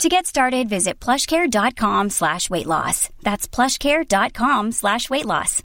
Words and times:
To 0.00 0.08
get 0.08 0.26
started, 0.26 0.68
visit 0.68 0.98
plushcare.com 0.98 2.10
slash 2.10 2.50
weight 2.50 2.66
loss. 2.66 3.08
That's 3.22 3.46
plushcare.com 3.46 4.72
slash 4.72 5.08
weight 5.08 5.26
loss. 5.26 5.62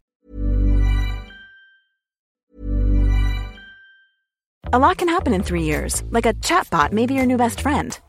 A 4.73 4.79
lot 4.79 4.97
can 4.97 5.07
happen 5.07 5.33
in 5.33 5.43
three 5.43 5.63
years, 5.63 6.03
like 6.09 6.25
a 6.25 6.33
chatbot 6.33 6.91
may 6.91 7.05
be 7.05 7.13
your 7.13 7.25
new 7.25 7.37
best 7.37 7.61
friend. 7.61 7.97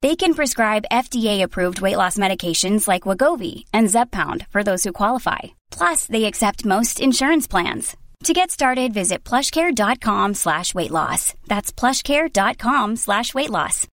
They 0.00 0.14
can 0.14 0.34
prescribe 0.34 0.84
FDA-approved 0.92 1.80
weight 1.80 1.96
loss 1.96 2.16
medications 2.18 2.86
like 2.86 3.02
Wegovy 3.02 3.64
and 3.72 3.88
Zepbound 3.88 4.46
for 4.48 4.62
those 4.62 4.84
who 4.84 4.92
qualify. 4.92 5.38
Plus, 5.72 6.06
they 6.06 6.26
accept 6.26 6.64
most 6.64 7.00
insurance 7.00 7.48
plans. 7.48 7.96
To 8.24 8.32
get 8.32 8.52
started, 8.52 8.94
visit 8.94 9.24
plushcare.com 9.24 10.34
slash 10.34 10.72
weight 10.72 10.92
loss. 10.92 11.34
That's 11.48 11.72
plushcare.com 11.72 12.94
slash 12.94 13.34
weight 13.34 13.50
loss. 13.50 13.88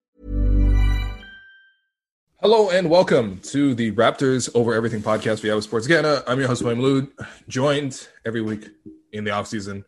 Hello 2.39 2.71
and 2.71 2.89
welcome 2.89 3.39
to 3.43 3.75
the 3.75 3.91
Raptors 3.91 4.49
Over 4.55 4.73
Everything 4.73 5.01
podcast 5.03 5.41
for 5.41 5.47
Yahoo 5.47 5.61
Sports 5.61 5.85
Canada. 5.85 6.23
I'm 6.25 6.39
your 6.39 6.47
host, 6.47 6.63
William 6.63 6.81
Lou, 6.81 7.11
joined 7.47 8.07
every 8.25 8.41
week 8.41 8.67
in 9.11 9.23
the 9.23 9.29
offseason 9.29 9.83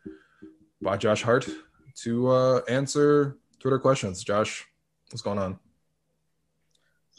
by 0.80 0.98
Josh 0.98 1.24
Hart 1.24 1.50
to 2.04 2.28
uh, 2.30 2.62
answer 2.70 3.38
Twitter 3.60 3.80
questions. 3.80 4.24
Josh, 4.24 4.68
what's 5.10 5.24
going 5.24 5.40
on? 5.40 5.58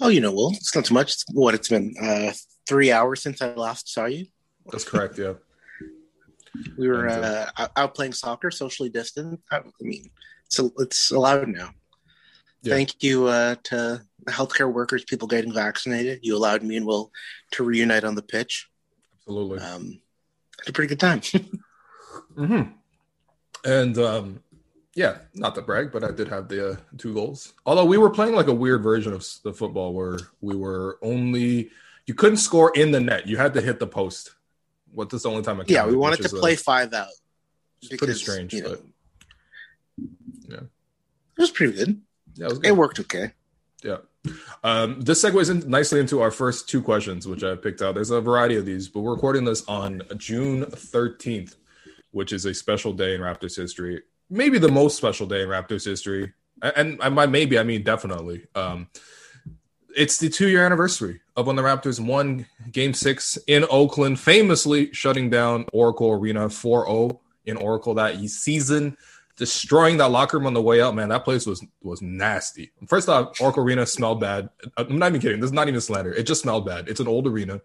Oh, 0.01 0.09
you 0.09 0.21
know, 0.21 0.33
well, 0.33 0.51
it's 0.55 0.75
not 0.75 0.85
too 0.85 0.95
much. 0.95 1.13
It's, 1.13 1.25
what 1.33 1.55
it's 1.55 1.69
been 1.69 1.95
uh, 2.01 2.33
three 2.69 2.91
hours 2.91 3.23
since 3.23 3.41
I 3.41 3.55
last 3.55 3.93
saw 3.93 4.07
you. 4.07 4.27
That's 4.67 4.85
correct. 4.85 5.19
Yeah. 5.19 5.35
We 6.79 6.87
were 6.87 7.09
uh, 7.09 7.47
out 7.77 7.97
playing 7.97 8.13
soccer, 8.13 8.53
socially 8.53 8.89
distant. 8.89 9.41
I 9.51 9.63
mean, 9.81 10.09
so 10.49 10.71
it's 10.79 11.11
allowed 11.11 11.49
now. 11.49 11.71
Yeah. 12.63 12.75
Thank 12.75 13.03
you 13.03 13.27
uh, 13.27 13.57
to 13.65 14.03
the 14.25 14.33
healthcare 14.33 14.73
workers, 14.73 15.03
people 15.03 15.27
getting 15.27 15.53
vaccinated. 15.53 16.21
You 16.23 16.37
allowed 16.37 16.63
me 16.63 16.77
and 16.77 16.87
Will 16.87 17.11
to 17.53 17.65
reunite 17.65 18.05
on 18.05 18.15
the 18.15 18.23
pitch. 18.23 18.69
Absolutely. 19.19 19.59
Um, 19.59 20.01
had 20.61 20.69
a 20.69 20.73
pretty 20.73 20.89
good 20.89 21.01
time. 21.01 21.21
mm-hmm. 22.37 22.63
And 23.65 23.99
um, 23.99 24.41
yeah, 24.95 25.19
not 25.35 25.55
to 25.57 25.63
brag, 25.63 25.91
but 25.91 26.05
I 26.05 26.13
did 26.13 26.29
have 26.29 26.49
the 26.49 26.73
uh, 26.73 26.77
two 26.99 27.15
goals. 27.15 27.53
Although 27.67 27.85
we 27.85 27.99
were 27.99 28.11
playing 28.11 28.35
like 28.35 28.47
a 28.47 28.55
weird 28.55 28.83
version 28.83 29.13
of 29.13 29.27
the 29.43 29.53
football 29.53 29.93
where 29.93 30.19
we 30.41 30.55
were 30.55 30.99
only 31.03 31.71
you 32.07 32.15
couldn't 32.15 32.37
score 32.37 32.71
in 32.75 32.93
the 32.93 33.01
net; 33.01 33.27
you 33.27 33.37
had 33.37 33.55
to 33.55 33.61
hit 33.61 33.81
the 33.81 33.87
post. 33.87 34.35
What 34.93 35.11
this 35.11 35.25
the 35.25 35.31
only 35.31 35.43
time 35.43 35.61
I 35.61 35.65
yeah, 35.67 35.87
we 35.87 35.97
wanted 35.97 36.23
to 36.23 36.29
play 36.29 36.55
a, 36.55 36.57
five 36.57 36.93
out. 36.93 37.09
Because, 37.81 37.99
pretty 37.99 38.15
strange, 38.15 38.53
you 38.55 38.63
know, 38.63 38.71
but 38.71 38.81
yeah, 40.49 40.57
it 40.57 41.41
was 41.41 41.51
pretty 41.51 41.73
good. 41.73 42.01
Yeah, 42.37 42.47
it, 42.47 42.51
was 42.51 42.59
good. 42.61 42.69
it 42.69 42.77
worked 42.77 43.01
okay. 43.01 43.33
Yeah. 43.83 43.99
Um, 44.63 45.01
this 45.03 45.23
segues 45.23 45.51
in 45.51 45.69
nicely 45.69 46.01
into 46.01 46.23
our 46.23 46.31
first 46.31 46.69
two 46.69 46.81
questions, 46.81 47.27
which 47.29 47.43
I 47.43 47.57
picked 47.57 47.83
out. 47.83 47.95
There's 47.95 48.11
a 48.11 48.21
variety 48.21 48.57
of 48.57 48.65
these, 48.65 48.89
but 48.89 49.01
we're 49.01 49.13
recording 49.13 49.45
this 49.45 49.63
on 49.69 50.03
June 50.17 50.65
13th, 50.65 51.57
which 52.13 52.33
is 52.33 52.47
a 52.47 52.55
special 52.55 52.95
day 52.95 53.15
in 53.15 53.21
Raptors 53.21 53.57
history 53.57 54.01
maybe 54.31 54.59
the 54.59 54.71
most 54.71 54.97
special 54.97 55.27
day 55.27 55.43
in 55.43 55.49
Raptors 55.49 55.85
history, 55.85 56.33
and, 56.63 56.99
and 57.03 57.15
by 57.15 57.27
maybe 57.27 57.59
I 57.59 57.63
mean 57.63 57.83
definitely. 57.83 58.47
Um, 58.55 58.89
it's 59.97 60.19
the 60.19 60.29
two 60.29 60.49
year 60.49 60.65
anniversary 60.65 61.21
of 61.37 61.47
when 61.47 61.57
the 61.57 61.63
Raptors 61.63 62.05
won 62.05 62.47
Game 62.73 62.95
Six 62.95 63.39
in 63.47 63.65
Oakland, 63.71 64.19
famously 64.19 64.93
shutting 64.93 65.31
down 65.31 65.67
Oracle 65.73 66.11
Arena 66.11 66.49
4-0 66.49 67.19
in 67.47 67.57
Oracle 67.57 67.95
that 67.95 68.19
season, 68.29 68.97
destroying 69.37 69.97
that 69.99 70.11
locker 70.11 70.39
room 70.39 70.47
on 70.47 70.55
the 70.55 70.63
way 70.63 70.81
out. 70.81 70.95
Man, 70.95 71.09
that 71.11 71.25
place 71.25 71.47
was 71.47 71.65
was 71.83 72.03
nasty. 72.03 72.73
First 72.87 73.09
off, 73.09 73.41
Oracle 73.41 73.63
Arena 73.63 73.87
smelled 73.87 74.21
bad. 74.21 74.49
I'm 74.77 74.99
not 74.99 75.09
even 75.09 75.21
kidding. 75.21 75.41
This 75.41 75.49
is 75.49 75.53
not 75.53 75.69
even 75.69 75.81
slander. 75.81 76.13
It 76.13 76.25
just 76.25 76.43
smelled 76.43 76.67
bad. 76.67 76.89
It's 76.89 77.01
an 77.01 77.09
old 77.09 77.27
arena. 77.27 77.61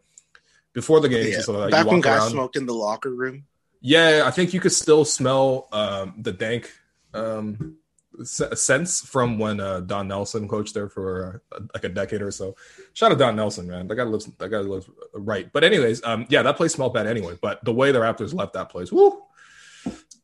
Before 0.74 1.00
the 1.00 1.10
game, 1.10 1.32
yeah. 1.32 1.42
so 1.42 1.70
back 1.70 1.88
when 1.88 2.00
guys 2.00 2.20
around, 2.20 2.32
smoked 2.32 2.56
in 2.56 2.68
the 2.68 2.74
locker 2.74 3.10
room. 3.10 3.46
Yeah, 3.82 4.24
I 4.26 4.32
think 4.32 4.54
you 4.54 4.60
could 4.60 4.74
still 4.74 5.06
smell 5.06 5.68
um, 5.72 6.16
the 6.18 6.34
dank 6.34 6.72
um, 7.14 7.78
sense 8.24 9.02
from 9.02 9.40
when 9.40 9.60
uh, 9.60 9.82
Don 9.82 10.08
Nelson 10.08 10.48
coached 10.48 10.74
there 10.74 10.90
for 10.90 11.42
uh, 11.52 11.60
like 11.74 11.86
a 11.86 11.90
decade 11.90 12.22
or 12.22 12.32
so. 12.32 12.56
Shout 12.94 13.12
out 13.12 13.18
Don 13.18 13.36
Nelson, 13.36 13.68
man. 13.68 13.88
That 13.88 13.96
guy 13.96 14.04
lives. 14.04 14.26
That 14.38 14.50
guy 14.50 14.58
lives 14.58 14.90
right. 15.14 15.52
But 15.52 15.64
anyways, 15.64 16.04
um, 16.04 16.26
yeah, 16.30 16.42
that 16.42 16.58
place 16.58 16.74
smelled 16.74 16.94
bad 16.94 17.08
anyway. 17.08 17.38
But 17.42 17.64
the 17.64 17.74
way 17.74 17.92
the 17.92 18.00
Raptors 18.00 18.34
left 18.34 18.54
that 18.54 18.70
place, 18.70 18.92
woo, 18.92 19.22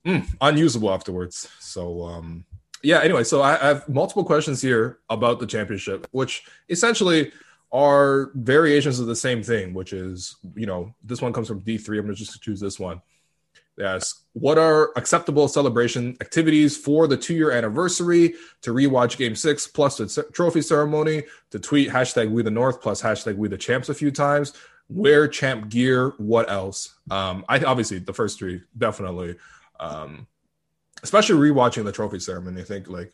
mm, 0.06 0.26
unusable 0.42 0.92
afterwards. 0.92 1.50
So 1.60 2.04
um, 2.04 2.46
yeah. 2.84 3.00
Anyway, 3.00 3.24
so 3.24 3.42
I, 3.42 3.54
I 3.54 3.68
have 3.68 3.88
multiple 3.88 4.26
questions 4.26 4.62
here 4.62 5.00
about 5.10 5.40
the 5.40 5.48
championship, 5.48 6.08
which 6.12 6.44
essentially 6.70 7.32
are 7.72 8.32
variations 8.36 9.00
of 9.00 9.08
the 9.08 9.16
same 9.16 9.42
thing, 9.42 9.74
which 9.74 9.94
is 9.94 10.36
you 10.56 10.66
know 10.66 10.94
this 11.04 11.22
one 11.22 11.32
comes 11.32 11.48
from 11.48 11.62
D 11.62 11.78
three. 11.78 11.98
I'm 11.98 12.06
gonna 12.06 12.16
just 12.16 12.42
choose 12.42 12.60
this 12.60 12.80
one. 12.80 13.02
Yes. 13.78 14.24
What 14.34 14.58
are 14.58 14.92
acceptable 14.96 15.48
celebration 15.48 16.16
activities 16.22 16.78
for 16.78 17.08
the 17.08 17.18
two 17.18 17.34
year 17.34 17.52
anniversary 17.52 18.36
to 18.62 18.72
rewatch 18.72 19.18
game 19.18 19.36
six 19.36 19.68
plus 19.68 19.98
the 19.98 20.24
trophy 20.32 20.62
ceremony, 20.62 21.24
to 21.52 21.60
tweet 21.60 21.90
hashtag 21.90 22.32
we 22.32 22.42
the 22.42 22.52
North 22.52 22.82
plus 22.82 23.02
hashtag 23.02 23.36
we 23.36 23.50
the 23.50 23.58
champs 23.58 23.90
a 23.90 23.94
few 23.94 24.12
times, 24.12 24.54
wear 24.88 25.28
champ 25.28 25.70
gear, 25.70 26.14
what 26.18 26.50
else? 26.50 26.96
Um, 27.12 27.44
I 27.50 27.60
obviously 27.64 28.00
the 28.00 28.14
first 28.14 28.40
three, 28.40 28.62
definitely. 28.78 29.36
Um, 29.80 30.28
especially 31.04 31.36
rewatching 31.36 31.84
the 31.84 31.92
trophy 31.92 32.20
ceremony. 32.20 32.62
I 32.62 32.64
think 32.64 32.88
like 32.88 33.14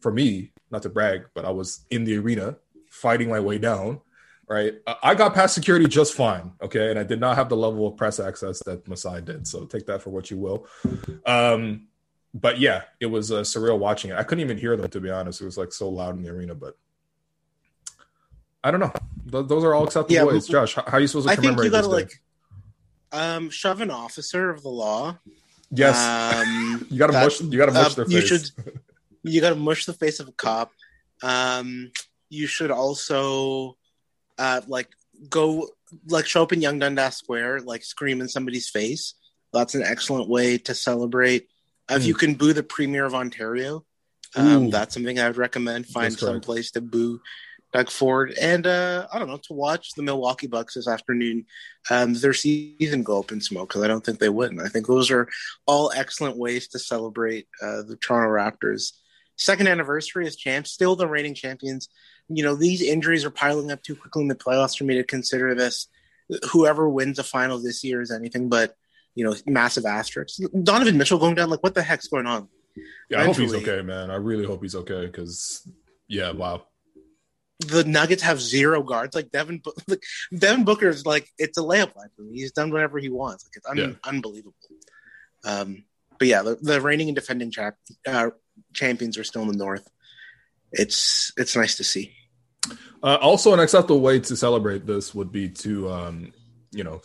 for 0.00 0.12
me, 0.12 0.52
not 0.70 0.82
to 0.82 0.88
brag, 0.88 1.26
but 1.34 1.44
I 1.44 1.50
was 1.50 1.84
in 1.90 2.04
the 2.04 2.16
arena 2.16 2.56
fighting 2.90 3.28
my 3.28 3.40
way 3.40 3.58
down 3.58 4.00
right? 4.48 4.74
I 5.02 5.14
got 5.14 5.34
past 5.34 5.54
security 5.54 5.86
just 5.86 6.14
fine, 6.14 6.52
okay, 6.62 6.90
and 6.90 6.98
I 6.98 7.02
did 7.02 7.20
not 7.20 7.36
have 7.36 7.48
the 7.48 7.56
level 7.56 7.86
of 7.86 7.96
press 7.96 8.20
access 8.20 8.62
that 8.64 8.86
Masai 8.88 9.20
did. 9.20 9.46
So 9.46 9.64
take 9.64 9.86
that 9.86 10.02
for 10.02 10.10
what 10.10 10.30
you 10.30 10.38
will. 10.38 10.66
Um, 11.24 11.88
but 12.32 12.58
yeah, 12.58 12.82
it 13.00 13.06
was 13.06 13.32
uh, 13.32 13.40
surreal 13.40 13.78
watching 13.78 14.10
it. 14.10 14.16
I 14.16 14.22
couldn't 14.22 14.44
even 14.44 14.58
hear 14.58 14.76
them 14.76 14.90
to 14.90 15.00
be 15.00 15.10
honest. 15.10 15.40
It 15.40 15.44
was 15.44 15.58
like 15.58 15.72
so 15.72 15.88
loud 15.88 16.16
in 16.16 16.22
the 16.22 16.30
arena, 16.30 16.54
but 16.54 16.76
I 18.62 18.70
don't 18.70 18.80
know. 18.80 18.92
Th- 19.30 19.46
those 19.46 19.64
are 19.64 19.74
all 19.74 19.84
acceptable 19.84 20.14
yeah, 20.14 20.24
ways. 20.24 20.46
Josh, 20.46 20.74
how, 20.74 20.82
are 20.82 21.00
you 21.00 21.06
supposed 21.06 21.28
to 21.28 21.32
I 21.32 21.36
commemorate 21.36 21.72
think 21.72 21.74
you 21.74 21.80
gotta, 21.82 21.88
like 21.88 22.20
um, 23.12 23.50
shove 23.50 23.80
an 23.80 23.90
officer 23.90 24.50
of 24.50 24.62
the 24.62 24.68
law. 24.68 25.18
Yes, 25.70 25.96
um, 25.96 26.86
you 26.90 26.98
got 26.98 27.08
to 27.08 27.12
mush. 27.12 27.40
You 27.40 27.58
got 27.58 27.66
to 27.66 27.72
mush 27.72 27.92
uh, 27.92 27.94
their 27.94 28.04
face. 28.06 28.14
You 28.14 28.20
should. 28.20 28.50
You 29.22 29.40
got 29.40 29.50
to 29.50 29.56
mush 29.56 29.86
the 29.86 29.92
face 29.92 30.20
of 30.20 30.28
a 30.28 30.32
cop. 30.32 30.70
Um, 31.22 31.90
you 32.28 32.46
should 32.46 32.70
also 32.70 33.76
uh, 34.38 34.60
like 34.66 34.88
go 35.28 35.68
like 36.08 36.26
show 36.26 36.42
up 36.42 36.52
in 36.52 36.60
Yonge-Dundas 36.60 37.16
Square, 37.16 37.60
like 37.60 37.84
scream 37.84 38.20
in 38.20 38.28
somebody's 38.28 38.68
face. 38.68 39.14
That's 39.52 39.74
an 39.74 39.82
excellent 39.82 40.28
way 40.28 40.58
to 40.58 40.74
celebrate. 40.74 41.48
Mm. 41.88 41.96
If 41.96 42.04
you 42.06 42.14
hmm. 42.14 42.20
can 42.20 42.34
boo 42.34 42.52
the 42.52 42.62
Premier 42.62 43.04
of 43.04 43.14
Ontario, 43.14 43.84
um, 44.34 44.70
that's 44.70 44.94
something 44.94 45.18
I 45.18 45.28
would 45.28 45.36
recommend. 45.36 45.86
Find 45.86 46.12
some 46.12 46.40
place 46.40 46.72
to 46.72 46.80
boo 46.80 47.20
Doug 47.72 47.90
Ford, 47.90 48.32
and 48.40 48.66
uh, 48.66 49.06
I 49.12 49.18
don't 49.18 49.28
know 49.28 49.36
to 49.36 49.52
watch 49.52 49.90
the 49.94 50.02
Milwaukee 50.02 50.46
Bucks 50.46 50.74
this 50.74 50.88
afternoon. 50.88 51.46
Um, 51.90 52.14
their 52.14 52.32
season 52.32 53.02
go 53.02 53.20
up 53.20 53.32
in 53.32 53.40
smoke 53.40 53.68
because 53.68 53.82
I 53.82 53.88
don't 53.88 54.04
think 54.04 54.18
they 54.18 54.28
win. 54.28 54.60
I 54.60 54.68
think 54.68 54.86
those 54.86 55.10
are 55.10 55.28
all 55.66 55.92
excellent 55.94 56.36
ways 56.36 56.68
to 56.68 56.78
celebrate 56.78 57.46
uh, 57.62 57.82
the 57.82 57.96
Toronto 58.00 58.30
Raptors' 58.30 58.92
second 59.36 59.68
anniversary 59.68 60.26
as 60.26 60.36
champs, 60.36 60.70
still 60.70 60.96
the 60.96 61.06
reigning 61.06 61.34
champions 61.34 61.88
you 62.28 62.42
know, 62.42 62.54
these 62.54 62.82
injuries 62.82 63.24
are 63.24 63.30
piling 63.30 63.70
up 63.70 63.82
too 63.82 63.94
quickly 63.94 64.22
in 64.22 64.28
the 64.28 64.34
playoffs 64.34 64.76
for 64.76 64.84
me 64.84 64.94
to 64.96 65.04
consider 65.04 65.54
this. 65.54 65.88
Whoever 66.50 66.88
wins 66.88 67.18
the 67.18 67.22
final 67.22 67.58
this 67.58 67.84
year 67.84 68.00
is 68.00 68.10
anything 68.10 68.48
but 68.48 68.74
you 69.14 69.24
know, 69.24 69.34
massive 69.46 69.86
asterisks. 69.86 70.40
Donovan 70.62 70.98
Mitchell 70.98 71.18
going 71.18 71.34
down, 71.34 71.48
like 71.48 71.62
what 71.62 71.74
the 71.74 71.82
heck's 71.82 72.08
going 72.08 72.26
on? 72.26 72.48
Yeah, 73.08 73.20
I 73.20 73.24
hope 73.24 73.36
he's 73.36 73.54
okay, 73.54 73.80
man. 73.80 74.10
I 74.10 74.16
really 74.16 74.44
hope 74.44 74.60
he's 74.60 74.74
okay 74.74 75.06
because, 75.06 75.66
yeah, 76.06 76.32
wow. 76.32 76.66
The 77.60 77.84
Nuggets 77.84 78.22
have 78.22 78.38
zero 78.42 78.82
guards. 78.82 79.16
Like 79.16 79.30
Devin, 79.30 79.62
like 79.88 80.02
Devin 80.36 80.64
Booker's 80.64 81.06
like 81.06 81.30
it's 81.38 81.56
a 81.56 81.62
layup 81.62 81.96
line 81.96 82.08
for 82.14 82.22
me. 82.22 82.34
He's 82.34 82.52
done 82.52 82.70
whatever 82.70 82.98
he 82.98 83.08
wants. 83.08 83.46
Like 83.46 83.56
it's 83.56 83.66
un- 83.66 83.76
yeah. 83.78 83.92
unbelievable. 84.04 84.54
Um, 85.44 85.84
but 86.18 86.28
yeah, 86.28 86.42
the, 86.42 86.56
the 86.56 86.80
reigning 86.82 87.08
and 87.08 87.14
defending 87.14 87.50
champ, 87.50 87.76
uh, 88.06 88.30
champions 88.72 89.18
are 89.18 89.24
still 89.24 89.42
in 89.42 89.48
the 89.48 89.56
North. 89.56 89.88
It's 90.72 91.32
it's 91.36 91.56
nice 91.56 91.76
to 91.76 91.84
see. 91.84 92.12
Uh, 93.02 93.16
also, 93.20 93.52
an 93.52 93.60
acceptable 93.60 94.00
way 94.00 94.18
to 94.18 94.36
celebrate 94.36 94.86
this 94.86 95.14
would 95.14 95.30
be 95.30 95.48
to, 95.48 95.90
um, 95.92 96.32
you 96.72 96.82
know, 96.82 97.00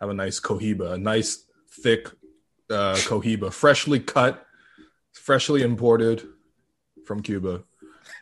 have 0.00 0.10
a 0.10 0.14
nice 0.14 0.38
cohiba, 0.38 0.92
a 0.92 0.98
nice 0.98 1.44
thick 1.82 2.08
uh, 2.70 2.94
cohiba, 2.94 3.52
freshly 3.52 3.98
cut, 3.98 4.46
freshly 5.12 5.62
imported 5.62 6.22
from 7.04 7.22
Cuba. 7.22 7.62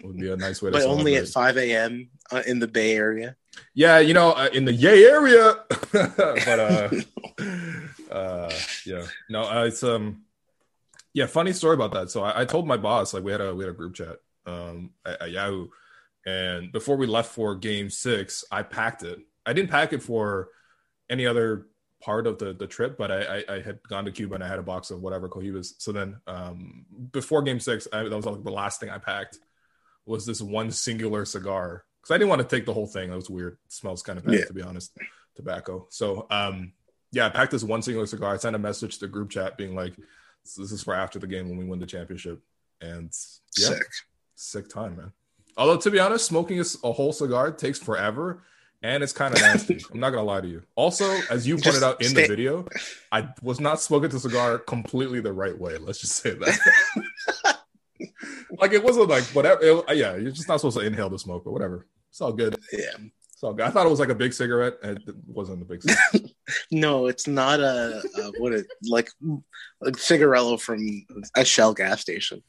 Would 0.03 0.19
be 0.19 0.31
a 0.31 0.37
nice 0.37 0.63
way 0.63 0.71
to. 0.71 0.79
But 0.79 0.87
only 0.87 1.17
at 1.17 1.29
five 1.29 1.57
a.m. 1.57 2.11
Uh, 2.31 2.43
in 2.47 2.59
the 2.59 2.69
Bay 2.69 2.95
Area. 2.95 3.37
Yeah, 3.75 3.99
you 3.99 4.15
know, 4.15 4.33
uh, 4.33 4.49
in 4.53 4.65
the 4.65 4.73
Yay 4.73 5.05
area, 5.05 5.55
but 5.93 6.59
uh, 6.59 6.91
uh, 8.11 8.53
yeah, 8.85 9.07
no, 9.31 9.45
uh, 9.45 9.65
it's 9.65 9.83
um, 9.83 10.26
yeah, 11.17 11.25
funny 11.25 11.55
story 11.55 11.73
about 11.73 11.95
that. 11.95 12.11
So 12.11 12.23
I, 12.23 12.43
I, 12.43 12.45
told 12.45 12.67
my 12.67 12.77
boss 12.77 13.15
like 13.15 13.25
we 13.25 13.33
had 13.33 13.41
a 13.41 13.55
we 13.55 13.65
had 13.65 13.71
a 13.71 13.77
group 13.77 13.95
chat 13.95 14.19
um 14.45 14.91
at, 15.07 15.23
at 15.23 15.31
Yahoo, 15.31 15.69
and 16.27 16.71
before 16.71 16.97
we 16.97 17.07
left 17.07 17.33
for 17.33 17.55
Game 17.55 17.89
Six, 17.89 18.45
I 18.53 18.63
packed 18.63 19.03
it. 19.03 19.19
I 19.47 19.55
didn't 19.55 19.71
pack 19.71 19.95
it 19.95 20.03
for 20.03 20.51
any 21.09 21.27
other 21.27 21.69
part 22.03 22.27
of 22.27 22.37
the 22.39 22.53
the 22.53 22.67
trip, 22.67 22.99
but 22.99 23.11
I, 23.11 23.39
I, 23.39 23.45
I 23.49 23.61
had 23.63 23.83
gone 23.89 24.05
to 24.05 24.13
Cuba 24.13 24.35
and 24.35 24.45
I 24.45 24.49
had 24.49 24.59
a 24.59 24.63
box 24.63 24.91
of 24.91 25.01
whatever 25.01 25.27
cohibas. 25.27 25.73
So 25.79 25.91
then 25.91 26.21
um, 26.27 26.85
before 27.13 27.41
Game 27.41 27.61
Six, 27.61 27.89
I, 27.91 28.03
that 28.03 28.15
was 28.15 28.27
like 28.27 28.45
the 28.45 28.51
last 28.51 28.79
thing 28.79 28.91
I 28.91 28.99
packed 28.99 29.39
was 30.05 30.27
this 30.27 30.43
one 30.43 30.71
singular 30.71 31.25
cigar 31.25 31.85
because 32.03 32.15
I 32.15 32.19
didn't 32.19 32.29
want 32.29 32.43
to 32.43 32.57
take 32.57 32.67
the 32.67 32.75
whole 32.75 32.87
thing. 32.87 33.09
That 33.09 33.17
was 33.17 33.31
weird. 33.31 33.57
It 33.65 33.73
smells 33.73 34.03
kind 34.03 34.19
of 34.19 34.27
bad 34.27 34.35
yeah. 34.35 34.45
to 34.45 34.53
be 34.53 34.61
honest, 34.61 34.95
tobacco. 35.35 35.87
So 35.89 36.27
um, 36.31 36.75
yeah, 37.11 37.25
I 37.25 37.31
packed 37.31 37.53
this 37.53 37.65
one 37.65 37.81
singular 37.81 38.07
cigar. 38.07 38.35
I 38.35 38.37
sent 38.37 38.55
a 38.55 38.59
message 38.59 38.99
to 38.99 39.07
the 39.07 39.09
group 39.09 39.31
chat 39.31 39.57
being 39.57 39.75
like, 39.75 39.95
"This 40.55 40.73
is 40.73 40.83
for 40.83 40.95
after 40.95 41.19
the 41.19 41.27
game 41.27 41.49
when 41.49 41.59
we 41.59 41.65
win 41.65 41.79
the 41.79 41.87
championship." 41.87 42.41
And 42.81 43.11
yeah, 43.57 43.69
sick, 43.69 43.87
sick 44.35 44.69
time, 44.69 44.97
man. 44.97 45.13
Although 45.57 45.79
to 45.79 45.91
be 45.91 45.99
honest, 45.99 46.27
smoking 46.27 46.61
a 46.61 46.93
whole 46.93 47.13
cigar 47.13 47.51
takes 47.51 47.79
forever 47.79 48.43
and 48.83 49.03
it's 49.03 49.13
kind 49.13 49.35
of 49.35 49.41
nasty. 49.41 49.81
I'm 49.93 50.01
not 50.01 50.11
gonna 50.11 50.25
lie 50.25 50.41
to 50.41 50.49
you. 50.49 50.63
Also, 50.75 51.05
as 51.31 51.47
you 51.47 51.55
pointed 51.57 51.73
just 51.73 51.83
out 51.83 52.01
in 52.01 52.09
stay- 52.09 52.23
the 52.23 52.29
video, 52.29 52.67
I 53.11 53.29
was 53.43 53.61
not 53.61 53.81
smoking 53.81 54.11
the 54.11 54.21
cigar 54.21 54.59
completely 54.59 55.21
the 55.21 55.33
right 55.33 55.59
way. 55.59 55.77
Let's 55.79 56.01
just 56.01 56.17
say 56.17 56.35
that. 56.35 57.59
like 58.59 58.73
it 58.73 58.83
wasn't 58.83 59.09
like 59.09 59.25
whatever. 59.25 59.61
It, 59.63 59.97
yeah, 59.97 60.17
you're 60.17 60.31
just 60.31 60.49
not 60.49 60.61
supposed 60.61 60.79
to 60.79 60.85
inhale 60.85 61.11
the 61.11 61.19
smoke, 61.19 61.45
but 61.45 61.53
whatever. 61.53 61.87
It's 62.11 62.21
all 62.21 62.33
good. 62.33 62.57
Yeah, 62.73 62.97
it's 63.33 63.43
all 63.43 63.55
good. 63.55 63.67
I 63.67 63.71
thought 63.71 63.87
it 63.87 63.91
was 63.91 64.01
like 64.01 64.09
a 64.09 64.15
big 64.15 64.33
cigarette, 64.33 64.75
and 64.83 64.99
it 64.99 65.15
wasn't 65.27 65.63
a 65.63 65.65
big. 65.65 65.83
cigarette. 65.83 66.26
no, 66.71 67.07
it's 67.07 67.27
not 67.27 67.61
a, 67.61 68.03
a 68.17 68.33
what 68.39 68.53
it 68.53 68.67
like 68.89 69.11
a 69.83 69.91
cigarello 69.93 70.61
from 70.61 71.07
a 71.37 71.45
Shell 71.45 71.75
gas 71.75 72.01
station. 72.01 72.43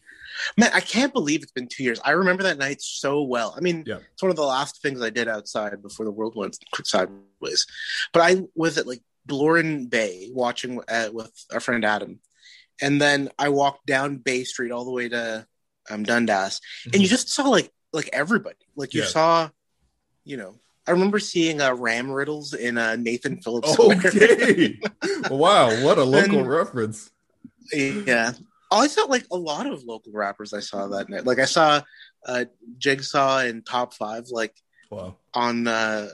Man, 0.55 0.69
I 0.73 0.81
can't 0.81 1.13
believe 1.13 1.41
it's 1.41 1.51
been 1.51 1.67
two 1.67 1.83
years. 1.83 1.99
I 2.03 2.11
remember 2.11 2.44
that 2.44 2.59
night 2.59 2.81
so 2.81 3.23
well. 3.23 3.55
I 3.57 3.61
mean, 3.61 3.83
yeah. 3.88 3.97
it's 4.13 4.21
one 4.21 4.29
of 4.29 4.35
the 4.35 4.44
last 4.44 4.81
things 4.81 5.01
I 5.01 5.09
did 5.09 5.27
outside 5.27 5.81
before 5.81 6.05
the 6.05 6.11
world 6.11 6.35
went 6.35 6.57
sideways. 6.83 7.65
But 8.13 8.21
I 8.21 8.44
was 8.55 8.77
at 8.77 8.88
like 8.88 9.01
Bloor 9.25 9.57
and 9.57 9.89
Bay 9.89 10.29
watching 10.31 10.79
uh, 10.88 11.09
with 11.11 11.31
our 11.51 11.59
friend 11.59 11.83
Adam, 11.83 12.19
and 12.81 13.01
then 13.01 13.29
I 13.39 13.49
walked 13.49 13.85
down 13.85 14.17
Bay 14.17 14.44
Street 14.44 14.71
all 14.71 14.85
the 14.85 14.91
way 14.91 15.09
to 15.09 15.47
um, 15.89 16.03
Dundas, 16.03 16.59
mm-hmm. 16.59 16.91
and 16.94 17.01
you 17.01 17.07
just 17.07 17.29
saw 17.29 17.49
like 17.49 17.71
like 17.94 18.09
everybody. 18.13 18.55
Like 18.75 18.94
you 18.94 19.01
yeah. 19.01 19.07
saw, 19.07 19.49
you 20.23 20.38
know, 20.38 20.55
I 20.87 20.91
remember 20.91 21.19
seeing 21.19 21.61
uh, 21.61 21.71
Ramriddlz 21.71 22.55
in 22.55 22.77
uh, 22.77 22.95
Nathan 22.95 23.41
Phillips. 23.41 23.77
Okay, 23.77 24.79
wow, 25.29 25.83
what 25.83 25.97
a 25.97 26.03
local 26.03 26.39
and, 26.39 26.49
reference. 26.49 27.11
Yeah, 27.73 28.31
Oh, 28.69 28.79
I 28.79 28.87
saw 28.87 29.03
like 29.03 29.25
a 29.31 29.37
lot 29.37 29.65
of 29.65 29.83
local 29.83 30.11
rappers 30.11 30.53
I 30.53 30.59
saw 30.59 30.87
that 30.87 31.09
night. 31.09 31.25
Like 31.25 31.39
I 31.39 31.45
saw 31.45 31.81
uh 32.25 32.45
Jigsaw 32.77 33.39
in 33.39 33.61
top 33.61 33.93
five, 33.93 34.25
like 34.29 34.53
wow. 34.89 35.15
on 35.33 35.67
uh 35.67 36.09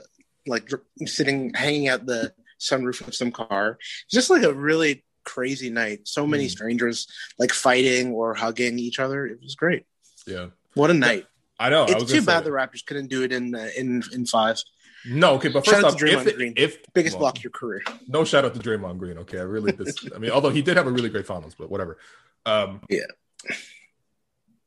like 0.46 0.70
sitting 1.04 1.52
hanging 1.54 1.88
out 1.88 2.06
the 2.06 2.32
sunroof 2.60 3.06
of 3.06 3.14
some 3.14 3.32
car. 3.32 3.78
Just 4.10 4.30
like 4.30 4.44
a 4.44 4.52
really 4.52 5.04
crazy 5.24 5.70
night. 5.70 6.06
So 6.06 6.26
many 6.26 6.46
mm. 6.46 6.50
strangers 6.50 7.08
like 7.38 7.52
fighting 7.52 8.12
or 8.12 8.34
hugging 8.34 8.78
each 8.78 9.00
other. 9.00 9.26
It 9.26 9.40
was 9.42 9.56
great. 9.56 9.84
Yeah. 10.26 10.48
What 10.74 10.90
a 10.90 10.94
night. 10.94 11.26
I 11.64 11.70
know. 11.70 11.84
It's 11.84 12.12
I 12.12 12.18
too 12.18 12.22
bad 12.22 12.44
the 12.44 12.50
Raptors 12.50 12.84
couldn't 12.84 13.06
do 13.06 13.22
it 13.22 13.32
in 13.32 13.54
uh, 13.54 13.70
in 13.74 14.02
in 14.12 14.26
five. 14.26 14.62
No, 15.06 15.34
okay, 15.36 15.48
but 15.48 15.64
first 15.64 15.80
shout 15.80 15.84
off, 15.84 16.02
if, 16.02 16.36
Green. 16.36 16.52
if 16.56 16.76
biggest 16.92 17.16
well, 17.16 17.20
block 17.20 17.38
of 17.38 17.44
your 17.44 17.52
career. 17.52 17.82
No 18.06 18.22
shout 18.24 18.44
out 18.44 18.52
to 18.54 18.60
Draymond 18.60 18.98
Green. 18.98 19.16
Okay, 19.18 19.38
I 19.38 19.42
really, 19.42 19.72
this, 19.72 19.96
I 20.14 20.18
mean, 20.18 20.30
although 20.30 20.50
he 20.50 20.60
did 20.60 20.76
have 20.76 20.86
a 20.86 20.90
really 20.90 21.08
great 21.08 21.26
finals, 21.26 21.54
but 21.58 21.70
whatever. 21.70 21.96
Um, 22.44 22.82
yeah. 22.90 23.04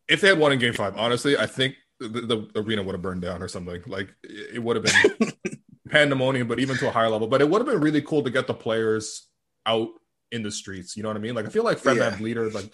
If 0.08 0.22
they 0.22 0.30
had 0.30 0.40
won 0.40 0.54
in 0.54 0.60
Game 0.60 0.74
Five, 0.74 0.98
honestly, 0.98 1.38
I 1.38 1.46
think 1.46 1.76
the, 2.00 2.08
the 2.08 2.60
arena 2.60 2.82
would 2.82 2.94
have 2.94 3.02
burned 3.02 3.22
down 3.22 3.44
or 3.44 3.48
something. 3.48 3.84
Like 3.86 4.10
it 4.24 4.62
would 4.62 4.76
have 4.76 4.86
been 4.86 5.34
pandemonium, 5.90 6.48
but 6.48 6.60
even 6.60 6.78
to 6.78 6.88
a 6.88 6.92
higher 6.92 7.10
level. 7.10 7.28
But 7.28 7.42
it 7.42 7.50
would 7.50 7.60
have 7.60 7.68
been 7.68 7.82
really 7.82 8.02
cool 8.02 8.24
to 8.24 8.32
get 8.32 8.48
the 8.48 8.56
players 8.56 9.28
out 9.68 9.90
in 10.32 10.42
the 10.42 10.52
streets. 10.52 10.98
You 10.98 11.04
know 11.04 11.10
what 11.10 11.18
I 11.18 11.22
mean? 11.22 11.36
Like 11.36 11.46
I 11.46 11.50
feel 11.50 11.64
like 11.64 11.78
Fred 11.78 11.98
yeah. 11.98 12.10
VanVleet, 12.10 12.54
like 12.54 12.72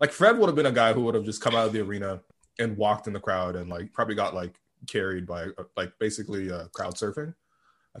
like 0.00 0.12
Fred 0.12 0.38
would 0.38 0.46
have 0.46 0.56
been 0.56 0.66
a 0.66 0.72
guy 0.72 0.94
who 0.94 1.02
would 1.02 1.14
have 1.14 1.24
just 1.24 1.42
come 1.42 1.54
out 1.54 1.66
of 1.66 1.74
the 1.74 1.80
arena 1.80 2.22
and 2.58 2.76
walked 2.76 3.06
in 3.06 3.12
the 3.12 3.20
crowd 3.20 3.56
and 3.56 3.68
like 3.70 3.92
probably 3.92 4.14
got 4.14 4.34
like 4.34 4.58
carried 4.86 5.26
by 5.26 5.46
like 5.76 5.92
basically 5.98 6.50
uh, 6.50 6.66
crowd 6.68 6.94
surfing. 6.94 7.34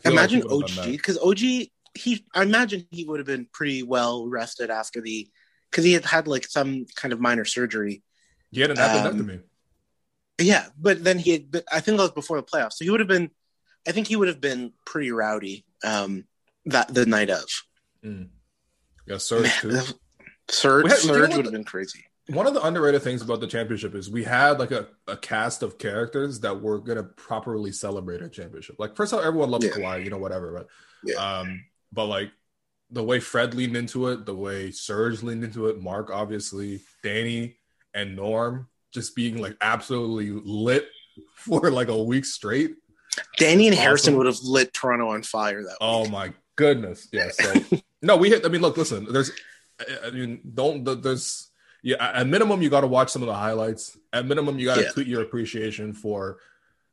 Imagine 0.04 0.40
like 0.42 0.70
OG 0.70 0.86
because 0.86 1.18
OG 1.18 1.38
he 1.38 2.26
I 2.34 2.42
imagine 2.42 2.86
he 2.90 3.04
would 3.04 3.18
have 3.18 3.26
been 3.26 3.46
pretty 3.52 3.82
well 3.82 4.28
rested 4.28 4.70
after 4.70 5.00
the 5.00 5.28
because 5.70 5.84
he 5.84 5.92
had 5.92 6.04
had 6.04 6.28
like 6.28 6.46
some 6.46 6.86
kind 6.94 7.12
of 7.12 7.20
minor 7.20 7.44
surgery. 7.44 8.02
He 8.50 8.60
had 8.60 8.70
an 8.70 8.76
appendectomy. 8.76 9.34
Um, 9.34 9.42
yeah, 10.38 10.66
but 10.78 11.02
then 11.02 11.18
he 11.18 11.32
had. 11.32 11.50
But 11.50 11.64
I 11.72 11.80
think 11.80 11.96
that 11.96 12.04
was 12.04 12.12
before 12.12 12.36
the 12.36 12.42
playoffs, 12.42 12.74
so 12.74 12.84
he 12.84 12.90
would 12.90 13.00
have 13.00 13.08
been. 13.08 13.30
I 13.88 13.92
think 13.92 14.08
he 14.08 14.16
would 14.16 14.28
have 14.28 14.40
been 14.40 14.72
pretty 14.84 15.12
rowdy 15.12 15.64
um, 15.84 16.24
that 16.66 16.92
the 16.92 17.06
night 17.06 17.30
of. 17.30 17.44
Mm. 18.04 18.28
Yeah, 19.06 19.18
Serge 19.18 19.52
too. 19.60 19.80
Serge, 20.48 20.88
had, 20.90 20.98
Serge 20.98 21.36
would 21.36 21.44
have 21.44 21.52
been 21.52 21.64
crazy. 21.64 22.04
One 22.28 22.46
of 22.46 22.54
the 22.54 22.62
underrated 22.62 23.02
things 23.02 23.22
about 23.22 23.40
the 23.40 23.46
championship 23.46 23.94
is 23.94 24.10
we 24.10 24.24
had 24.24 24.58
like 24.58 24.72
a, 24.72 24.88
a 25.06 25.16
cast 25.16 25.62
of 25.62 25.78
characters 25.78 26.40
that 26.40 26.60
were 26.60 26.78
gonna 26.78 27.04
properly 27.04 27.70
celebrate 27.70 28.20
a 28.20 28.28
championship. 28.28 28.76
Like 28.78 28.96
first 28.96 29.12
of 29.12 29.20
all, 29.20 29.24
everyone 29.24 29.50
loves 29.50 29.64
yeah. 29.64 29.72
Kawhi, 29.72 30.04
you 30.04 30.10
know, 30.10 30.18
whatever, 30.18 30.52
but 30.52 30.68
yeah. 31.04 31.16
um, 31.16 31.64
but 31.92 32.06
like 32.06 32.32
the 32.90 33.02
way 33.02 33.20
Fred 33.20 33.54
leaned 33.54 33.76
into 33.76 34.08
it, 34.08 34.26
the 34.26 34.34
way 34.34 34.70
Serge 34.70 35.22
leaned 35.22 35.44
into 35.44 35.66
it, 35.68 35.80
Mark 35.80 36.10
obviously, 36.10 36.80
Danny 37.02 37.58
and 37.94 38.16
Norm 38.16 38.68
just 38.92 39.14
being 39.14 39.38
like 39.38 39.56
absolutely 39.60 40.30
lit 40.44 40.88
for 41.36 41.70
like 41.70 41.88
a 41.88 42.02
week 42.02 42.24
straight. 42.24 42.74
Danny 43.38 43.66
and 43.66 43.74
awesome. 43.74 43.82
Harrison 43.84 44.16
would 44.16 44.26
have 44.26 44.40
lit 44.42 44.74
Toronto 44.74 45.10
on 45.10 45.22
fire 45.22 45.62
that 45.62 45.76
Oh 45.80 46.02
week. 46.02 46.10
my 46.10 46.32
goodness. 46.56 47.08
Yeah. 47.12 47.30
So 47.30 47.54
no, 48.02 48.16
we 48.16 48.30
hit 48.30 48.44
I 48.44 48.48
mean, 48.48 48.62
look, 48.62 48.76
listen, 48.76 49.06
there's 49.10 49.30
I 50.04 50.10
mean, 50.10 50.40
don't 50.54 50.84
there's 51.02 51.50
yeah, 51.86 52.10
at 52.14 52.26
minimum 52.26 52.62
you 52.62 52.68
gotta 52.68 52.88
watch 52.88 53.10
some 53.10 53.22
of 53.22 53.28
the 53.28 53.34
highlights. 53.34 53.96
At 54.12 54.26
minimum, 54.26 54.58
you 54.58 54.66
gotta 54.66 54.82
yeah. 54.82 54.90
tweet 54.90 55.06
your 55.06 55.22
appreciation 55.22 55.92
for 55.92 56.38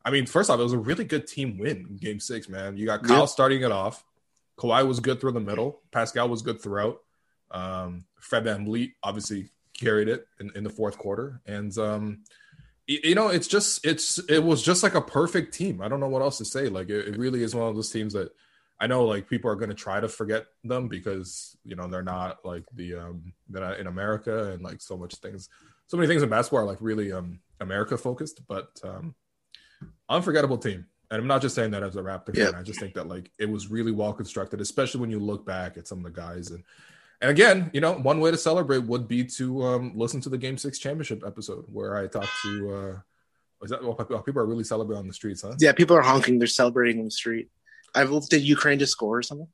I 0.04 0.10
mean, 0.10 0.26
first 0.26 0.50
off, 0.50 0.60
it 0.60 0.62
was 0.62 0.72
a 0.72 0.78
really 0.78 1.04
good 1.04 1.26
team 1.26 1.58
win 1.58 1.86
in 1.88 1.96
game 1.96 2.20
six, 2.20 2.48
man. 2.48 2.76
You 2.76 2.86
got 2.86 3.02
Kyle 3.02 3.20
yeah. 3.20 3.24
starting 3.24 3.62
it 3.62 3.72
off. 3.72 4.04
Kawhi 4.58 4.86
was 4.86 5.00
good 5.00 5.20
through 5.20 5.32
the 5.32 5.40
middle. 5.40 5.80
Pascal 5.90 6.28
was 6.28 6.42
good 6.42 6.60
throughout. 6.60 7.00
Um, 7.50 8.04
Fred 8.20 8.44
VanVleet 8.44 8.92
obviously 9.02 9.48
carried 9.72 10.08
it 10.08 10.28
in, 10.38 10.52
in 10.54 10.62
the 10.62 10.70
fourth 10.70 10.98
quarter. 10.98 11.40
And, 11.46 11.76
um, 11.78 12.20
you 12.86 13.14
know, 13.14 13.28
it's 13.28 13.48
just, 13.48 13.84
it's, 13.84 14.18
it 14.28 14.44
was 14.44 14.62
just 14.62 14.82
like 14.82 14.94
a 14.94 15.00
perfect 15.00 15.54
team. 15.54 15.80
I 15.80 15.88
don't 15.88 16.00
know 16.00 16.08
what 16.08 16.22
else 16.22 16.38
to 16.38 16.44
say. 16.44 16.68
Like, 16.68 16.90
it, 16.90 17.08
it 17.08 17.16
really 17.16 17.42
is 17.42 17.54
one 17.54 17.66
of 17.66 17.74
those 17.74 17.90
teams 17.90 18.12
that 18.12 18.30
I 18.80 18.86
know 18.86 19.04
like 19.04 19.28
people 19.28 19.50
are 19.50 19.56
going 19.56 19.70
to 19.70 19.74
try 19.74 20.00
to 20.00 20.08
forget 20.08 20.46
them 20.64 20.88
because, 20.88 21.56
you 21.64 21.76
know, 21.76 21.86
they're 21.86 22.02
not 22.02 22.44
like 22.44 22.64
the, 22.74 22.96
um, 22.96 23.32
they're 23.48 23.62
not 23.62 23.78
in 23.78 23.86
America 23.86 24.52
and 24.52 24.62
like 24.62 24.80
so 24.80 24.96
much 24.96 25.14
things, 25.16 25.48
so 25.86 25.96
many 25.96 26.06
things 26.06 26.22
in 26.22 26.28
basketball 26.28 26.60
are 26.60 26.66
like 26.66 26.78
really, 26.80 27.12
um, 27.12 27.40
America 27.60 27.96
focused, 27.96 28.40
but, 28.48 28.68
um, 28.82 29.14
unforgettable 30.08 30.58
team 30.58 30.86
and 31.10 31.20
I'm 31.20 31.28
not 31.28 31.42
just 31.42 31.54
saying 31.54 31.70
that 31.72 31.82
as 31.82 31.96
a 31.96 32.02
Raptor 32.02 32.34
fan. 32.34 32.54
I 32.54 32.62
just 32.62 32.80
think 32.80 32.94
that 32.94 33.06
like 33.06 33.30
it 33.38 33.48
was 33.48 33.70
really 33.70 33.92
well 33.92 34.12
constructed, 34.12 34.60
especially 34.60 35.00
when 35.00 35.10
you 35.10 35.20
look 35.20 35.46
back 35.46 35.76
at 35.76 35.86
some 35.86 35.98
of 35.98 36.04
the 36.04 36.10
guys. 36.10 36.50
And 36.50 36.64
and 37.20 37.30
again, 37.30 37.70
you 37.72 37.80
know, 37.80 37.92
one 37.92 38.20
way 38.20 38.30
to 38.30 38.36
celebrate 38.36 38.78
would 38.78 39.06
be 39.06 39.24
to 39.24 39.62
um, 39.62 39.92
listen 39.94 40.20
to 40.22 40.28
the 40.28 40.38
Game 40.38 40.58
Six 40.58 40.78
championship 40.78 41.22
episode 41.24 41.66
where 41.70 41.96
I 41.96 42.06
talked 42.06 42.32
to. 42.42 42.74
Uh, 42.74 42.98
is 43.62 43.70
that 43.70 43.82
well, 43.82 43.94
people 43.94 44.42
are 44.42 44.46
really 44.46 44.64
celebrating 44.64 45.00
on 45.00 45.06
the 45.06 45.14
streets, 45.14 45.42
huh? 45.42 45.54
Yeah, 45.60 45.72
people 45.72 45.96
are 45.96 46.02
honking. 46.02 46.38
They're 46.38 46.48
celebrating 46.48 46.98
on 46.98 47.04
the 47.04 47.10
street. 47.10 47.48
I 47.94 48.04
hope 48.04 48.28
did 48.28 48.42
Ukraine 48.42 48.78
just 48.78 48.92
score 48.92 49.18
or 49.18 49.22
something? 49.22 49.48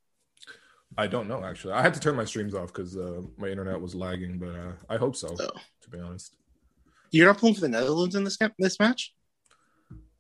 I 0.99 1.07
don't 1.07 1.29
know 1.29 1.45
actually. 1.45 1.75
I 1.75 1.83
had 1.83 1.95
to 1.95 2.01
turn 2.01 2.17
my 2.17 2.25
streams 2.25 2.55
off 2.55 2.73
because 2.73 2.97
uh, 2.97 3.23
my 3.37 3.49
internet 3.49 3.81
was 3.81 3.95
lagging, 3.95 4.39
but 4.39 4.55
uh, 4.55 4.73
I 4.89 4.97
hope 4.97 5.17
so. 5.17 5.35
Oh. 5.39 5.51
To 5.83 5.91
be 5.91 6.01
honest, 6.01 6.37
you're 7.11 7.27
not 7.27 7.39
pulling 7.39 7.55
for 7.55 7.61
the 7.61 7.69
Netherlands 7.69 8.15
in 8.15 8.25
this 8.25 8.39
this 8.59 8.79
match. 8.81 9.15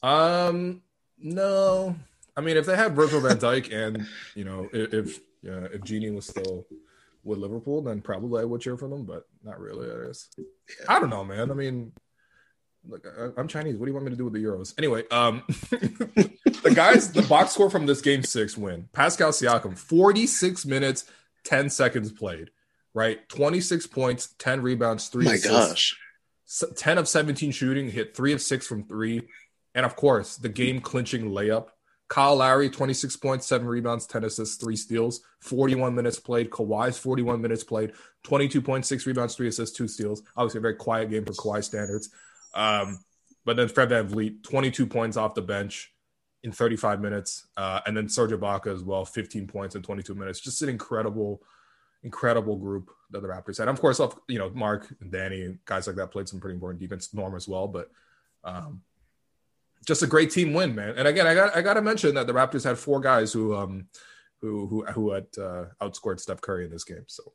Um, 0.02 0.82
no. 1.18 1.96
I 2.36 2.40
mean, 2.40 2.56
if 2.56 2.66
they 2.66 2.76
had 2.76 2.94
Virgil 2.94 3.20
Van 3.20 3.38
Dijk 3.38 3.72
and 3.86 4.06
you 4.34 4.44
know 4.44 4.68
if 4.72 4.94
if, 4.94 5.18
uh, 5.48 5.68
if 5.72 5.80
Gini 5.82 6.14
was 6.14 6.26
still 6.26 6.66
with 7.24 7.38
Liverpool, 7.38 7.82
then 7.82 8.00
probably 8.00 8.42
I 8.42 8.44
would 8.44 8.60
cheer 8.60 8.76
for 8.76 8.88
them, 8.88 9.04
but 9.04 9.26
not 9.42 9.60
really. 9.60 9.90
I 9.90 10.06
guess. 10.06 10.28
I 10.88 10.98
don't 10.98 11.10
know, 11.10 11.24
man. 11.24 11.50
I 11.50 11.54
mean, 11.54 11.92
look, 12.87 13.06
I, 13.06 13.40
am 13.40 13.49
Chinese. 13.49 13.76
What 13.76 13.87
do 13.87 13.90
you 13.90 13.94
want 13.94 14.06
me 14.06 14.10
to 14.10 14.16
do 14.16 14.25
with 14.25 14.32
the 14.32 14.42
Euros? 14.42 14.75
Anyway, 14.78 15.04
um, 15.10 15.42
the 15.49 16.72
guys, 16.75 17.12
the 17.12 17.22
box 17.22 17.52
score 17.52 17.70
from 17.70 17.87
this 17.87 18.00
game 18.00 18.22
six 18.22 18.56
win. 18.56 18.88
Pascal 18.92 19.30
Siakam, 19.30 19.76
46 19.76 20.66
minutes, 20.66 21.04
10 21.44 21.70
seconds 21.70 22.12
played. 22.12 22.50
Right, 22.92 23.28
26 23.28 23.87
points, 23.87 24.34
10 24.38 24.62
rebounds, 24.62 25.08
three. 25.08 25.25
My 25.25 25.34
assists, 25.34 25.94
gosh, 26.50 26.76
10 26.76 26.99
of 26.99 27.06
17 27.06 27.52
shooting, 27.52 27.88
hit 27.88 28.16
three 28.16 28.32
of 28.32 28.42
six 28.42 28.66
from 28.66 28.82
three, 28.82 29.28
and 29.76 29.87
of 29.87 29.94
course 29.94 30.37
the 30.37 30.49
game 30.49 30.80
clinching 30.80 31.30
layup. 31.30 31.68
Kyle 32.08 32.34
Lowry, 32.34 32.68
26 32.68 33.16
points, 33.18 33.46
seven 33.46 33.68
rebounds, 33.68 34.04
10 34.06 34.25
assists, 34.25 34.56
three 34.56 34.75
steals, 34.75 35.20
41 35.42 35.94
minutes 35.94 36.18
played. 36.18 36.50
Kawhi's 36.50 36.99
41 36.99 37.40
minutes 37.40 37.62
played, 37.62 37.92
22 38.25 38.60
points, 38.60 38.88
six 38.88 39.06
rebounds, 39.06 39.37
three 39.37 39.46
assists, 39.46 39.76
two 39.76 39.87
steals. 39.87 40.22
Obviously, 40.37 40.58
a 40.58 40.62
very 40.62 40.75
quiet 40.75 41.08
game 41.08 41.25
for 41.25 41.32
Kawhi 41.34 41.62
standards. 41.62 42.10
Um, 42.54 42.99
but 43.45 43.57
then 43.57 43.69
Fred 43.69 43.90
VanVleet, 43.90 44.42
22 44.42 44.87
points 44.87 45.16
off 45.16 45.35
the 45.35 45.42
bench 45.42 45.92
in 46.42 46.52
35 46.52 47.00
minutes. 47.00 47.47
Uh, 47.57 47.80
and 47.87 47.97
then 47.97 48.09
Serge 48.09 48.30
Ibaka 48.30 48.69
as 48.69 48.83
well, 48.83 49.04
15 49.04 49.47
points 49.47 49.75
in 49.75 49.83
22 49.83 50.14
minutes. 50.14 50.40
Just 50.40 50.62
an 50.62 50.69
incredible, 50.69 51.42
incredible 52.02 52.57
group 52.57 52.90
that 53.11 53.21
the 53.21 53.28
Raptors 53.28 53.59
had. 53.59 53.69
And 53.69 53.76
of 53.76 53.80
course, 53.80 54.00
you 54.28 54.38
know, 54.38 54.50
Mark 54.50 54.92
and 55.00 55.11
Danny 55.11 55.42
and 55.42 55.59
guys 55.64 55.87
like 55.87 55.97
that 55.97 56.11
played 56.11 56.28
some 56.28 56.40
pretty 56.40 56.54
important 56.54 56.80
defense, 56.80 57.12
Norm 57.14 57.35
as 57.35 57.49
well. 57.49 57.69
But 57.69 57.90
um, 58.45 58.83
just 59.87 60.02
a 60.02 60.07
great 60.07 60.30
team 60.30 60.52
win, 60.52 60.75
man. 60.75 60.95
And 60.97 61.09
again, 61.09 61.26
I 61.26 61.35
got 61.35 61.57
I 61.57 61.62
got 61.62 61.75
to 61.75 61.83
mention 61.83 62.14
that 62.14 62.26
the 62.26 62.33
Raptors 62.33 62.64
had 62.64 62.78
four 62.78 63.00
guys 63.00 63.33
who 63.33 63.54
um 63.54 63.87
who 64.40 64.66
who 64.66 64.85
who 64.87 65.12
had 65.12 65.26
uh, 65.38 65.64
outscored 65.80 66.21
Steph 66.21 66.40
Curry 66.40 66.64
in 66.64 66.71
this 66.71 66.85
game. 66.85 67.04
So 67.07 67.33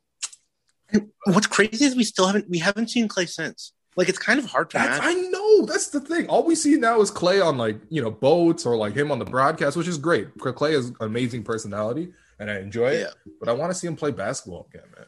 what's 1.24 1.46
crazy 1.46 1.84
is 1.84 1.96
we 1.96 2.04
still 2.04 2.26
haven't 2.26 2.48
we 2.48 2.58
haven't 2.58 2.90
seen 2.90 3.08
Klay 3.08 3.28
since. 3.28 3.72
Like 3.96 4.10
it's 4.10 4.18
kind 4.18 4.38
of 4.38 4.44
hard 4.44 4.70
to. 4.70 4.78
I 4.78 5.14
know 5.14 5.64
that's 5.64 5.88
the 5.88 6.00
thing. 6.00 6.28
All 6.28 6.44
we 6.44 6.54
see 6.54 6.76
now 6.76 7.00
is 7.00 7.10
Klay 7.10 7.44
on 7.44 7.56
like 7.56 7.78
you 7.88 8.02
know 8.02 8.10
boats 8.10 8.66
or 8.66 8.76
like 8.76 8.94
him 8.94 9.10
on 9.10 9.18
the 9.18 9.24
broadcast, 9.24 9.76
which 9.76 9.88
is 9.88 9.96
great. 9.96 10.36
Klay 10.36 10.72
has 10.72 10.92
amazing 11.00 11.44
personality, 11.44 12.12
and 12.38 12.50
I 12.50 12.58
enjoy 12.58 12.90
it. 12.90 13.00
Yeah. 13.00 13.32
But 13.40 13.48
I 13.48 13.52
want 13.52 13.72
to 13.72 13.78
see 13.78 13.86
him 13.86 13.96
play 13.96 14.10
basketball 14.10 14.68
again, 14.72 14.86
man. 14.94 15.06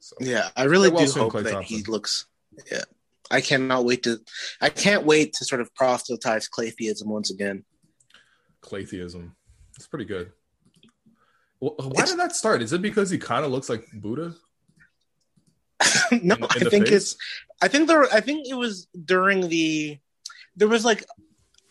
So, 0.00 0.16
yeah, 0.20 0.50
I 0.56 0.64
really 0.64 0.90
do 0.90 0.96
hope 0.96 1.32
Klay 1.32 1.44
that 1.44 1.52
Thompson. 1.52 1.76
he 1.76 1.82
looks. 1.84 2.26
Yeah, 2.70 2.82
I 3.30 3.40
cannot 3.40 3.86
wait 3.86 4.02
to. 4.02 4.18
I 4.60 4.68
can't 4.68 5.04
wait 5.06 5.32
to 5.34 5.46
sort 5.46 5.62
of 5.62 5.74
proselytize 5.74 6.50
Klaytheism 6.50 7.06
once 7.06 7.30
again. 7.30 7.64
Klaytheism, 8.60 9.30
it's 9.74 9.86
pretty 9.86 10.04
good. 10.04 10.32
Well, 11.60 11.76
why 11.78 12.02
it's, 12.02 12.10
did 12.10 12.20
that 12.20 12.36
start? 12.36 12.60
Is 12.60 12.74
it 12.74 12.82
because 12.82 13.08
he 13.08 13.16
kind 13.16 13.44
of 13.44 13.52
looks 13.52 13.70
like 13.70 13.86
Buddha? 13.94 14.34
no, 16.22 16.34
in, 16.34 16.42
in 16.42 16.66
I 16.66 16.70
think 16.70 16.86
face? 16.86 16.94
it's. 16.94 17.16
I 17.60 17.68
think 17.68 17.88
there. 17.88 18.04
I 18.12 18.20
think 18.20 18.48
it 18.48 18.54
was 18.54 18.86
during 19.04 19.48
the. 19.48 19.98
There 20.56 20.68
was 20.68 20.84
like, 20.84 21.04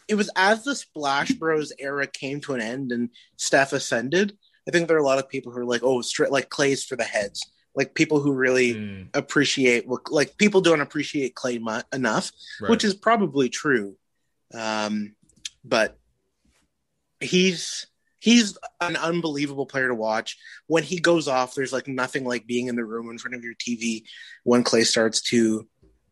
it 0.08 0.16
was 0.16 0.30
as 0.36 0.64
the 0.64 0.76
Splash 0.76 1.32
Bros 1.32 1.72
era 1.78 2.08
came 2.08 2.42
to 2.42 2.54
an 2.54 2.62
end 2.62 2.92
and 2.92 3.10
Steph 3.38 3.74
ascended. 3.74 4.38
I 4.68 4.72
think 4.72 4.88
there 4.88 4.98
are 4.98 5.02
a 5.02 5.06
lot 5.06 5.20
of 5.20 5.30
people 5.30 5.52
who 5.52 5.60
are 5.60 5.66
like, 5.66 5.82
"Oh, 5.84 6.02
straight 6.02 6.32
like 6.32 6.50
Klay's 6.50 6.84
for 6.84 6.96
the 6.96 7.04
heads." 7.04 7.46
Like 7.74 7.94
people 7.94 8.20
who 8.20 8.34
really 8.34 8.74
mm. 8.74 9.08
appreciate, 9.14 9.86
like 10.10 10.38
people 10.38 10.60
don't 10.60 10.82
appreciate 10.82 11.36
Klay 11.36 11.60
mu- 11.62 11.82
enough, 11.94 12.32
right. 12.60 12.70
which 12.70 12.84
is 12.84 12.94
probably 12.94 13.48
true. 13.48 13.96
Um, 14.54 15.16
but 15.64 15.98
he's 17.22 17.88
he's 18.22 18.58
an 18.80 18.96
unbelievable 18.96 19.66
player 19.66 19.90
to 19.90 19.96
watch. 19.96 20.38
When 20.68 20.84
he 20.84 21.00
goes 21.00 21.28
off, 21.28 21.56
there's 21.56 21.74
like 21.74 21.88
nothing 21.88 22.24
like 22.24 22.48
being 22.48 22.68
in 22.68 22.76
the 22.76 22.86
room 22.86 23.10
in 23.10 23.18
front 23.18 23.36
of 23.36 23.44
your 23.44 23.56
TV 23.56 24.04
when 24.44 24.64
Klay 24.64 24.86
starts 24.86 25.22
to 25.24 25.68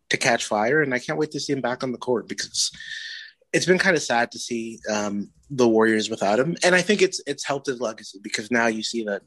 to 0.09 0.17
catch 0.17 0.45
fire. 0.45 0.81
And 0.81 0.93
I 0.93 0.99
can't 0.99 1.19
wait 1.19 1.31
to 1.31 1.39
see 1.39 1.53
him 1.53 1.61
back 1.61 1.83
on 1.83 1.91
the 1.91 1.97
court 1.97 2.27
because 2.27 2.71
it's 3.53 3.67
been 3.67 3.77
kind 3.77 3.95
of 3.95 4.01
sad 4.01 4.31
to 4.31 4.39
see 4.39 4.79
um, 4.91 5.29
the 5.51 5.67
Warriors 5.67 6.09
without 6.09 6.39
him. 6.39 6.57
And 6.63 6.75
I 6.75 6.81
think 6.81 7.01
it's 7.01 7.21
it's 7.25 7.45
helped 7.45 7.67
his 7.67 7.79
legacy 7.79 8.19
because 8.21 8.51
now 8.51 8.67
you 8.67 8.83
see 8.83 9.03
that 9.05 9.21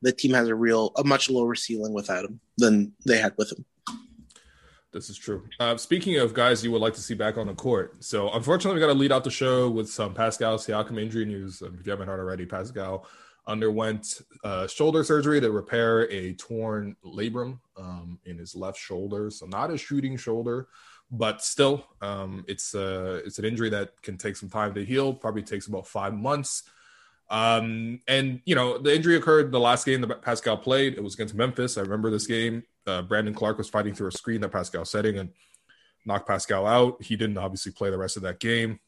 the 0.00 0.12
team 0.12 0.32
has 0.32 0.48
a 0.48 0.54
real 0.54 0.92
a 0.96 1.04
much 1.04 1.28
lower 1.28 1.56
ceiling 1.56 1.92
without 1.92 2.24
him 2.24 2.40
than 2.56 2.92
they 3.04 3.18
had 3.18 3.34
with 3.36 3.52
him. 3.52 3.64
This 4.92 5.10
is 5.10 5.18
true. 5.18 5.44
Uh, 5.60 5.76
speaking 5.76 6.16
of 6.16 6.32
guys 6.32 6.64
you 6.64 6.72
would 6.72 6.80
like 6.80 6.94
to 6.94 7.00
see 7.00 7.14
back 7.14 7.36
on 7.36 7.46
the 7.46 7.54
court, 7.54 8.02
so 8.02 8.32
unfortunately 8.32 8.80
we 8.80 8.86
got 8.86 8.92
to 8.92 8.98
lead 8.98 9.12
out 9.12 9.22
the 9.22 9.30
show 9.30 9.68
with 9.68 9.90
some 9.90 10.14
Pascal 10.14 10.56
Siakam 10.56 11.00
injury 11.00 11.26
news. 11.26 11.60
Um, 11.60 11.76
if 11.78 11.86
you 11.86 11.90
haven't 11.90 12.08
heard 12.08 12.20
already, 12.20 12.46
Pascal 12.46 13.06
underwent 13.46 14.20
uh, 14.44 14.66
shoulder 14.66 15.02
surgery 15.02 15.40
to 15.40 15.50
repair 15.50 16.10
a 16.12 16.34
torn 16.34 16.94
labrum 17.04 17.58
um, 17.76 18.18
in 18.26 18.38
his 18.38 18.54
left 18.54 18.78
shoulder. 18.78 19.30
So 19.30 19.46
not 19.46 19.70
a 19.70 19.78
shooting 19.78 20.16
shoulder, 20.16 20.68
but 21.10 21.42
still, 21.42 21.84
um, 22.02 22.44
it's 22.46 22.74
uh, 22.74 23.20
it's 23.24 23.38
an 23.38 23.44
injury 23.44 23.70
that 23.70 24.00
can 24.02 24.16
take 24.16 24.36
some 24.36 24.50
time 24.50 24.74
to 24.74 24.84
heal. 24.84 25.12
Probably 25.12 25.42
takes 25.42 25.66
about 25.66 25.86
five 25.86 26.14
months. 26.14 26.62
Um, 27.30 28.00
and 28.08 28.40
you 28.46 28.54
know 28.54 28.78
the 28.78 28.94
injury 28.94 29.16
occurred 29.16 29.52
the 29.52 29.60
last 29.60 29.84
game 29.84 30.00
that 30.02 30.22
Pascal 30.22 30.56
played. 30.56 30.94
It 30.94 31.02
was 31.02 31.14
against 31.14 31.34
Memphis. 31.34 31.76
I 31.76 31.82
remember 31.82 32.10
this 32.10 32.26
game 32.26 32.62
uh, 32.88 33.02
Brandon 33.02 33.34
Clarke 33.34 33.58
was 33.58 33.68
fighting 33.68 33.94
through 33.94 34.08
a 34.08 34.12
screen 34.12 34.40
that 34.40 34.50
Pascal 34.50 34.84
setting 34.84 35.18
and 35.18 35.30
knocked 36.04 36.26
Pascal 36.26 36.66
out. 36.66 37.02
He 37.02 37.16
didn't 37.16 37.38
obviously 37.38 37.72
play 37.72 37.90
the 37.90 37.98
rest 37.98 38.16
of 38.16 38.22
that 38.22 38.40
game. 38.40 38.80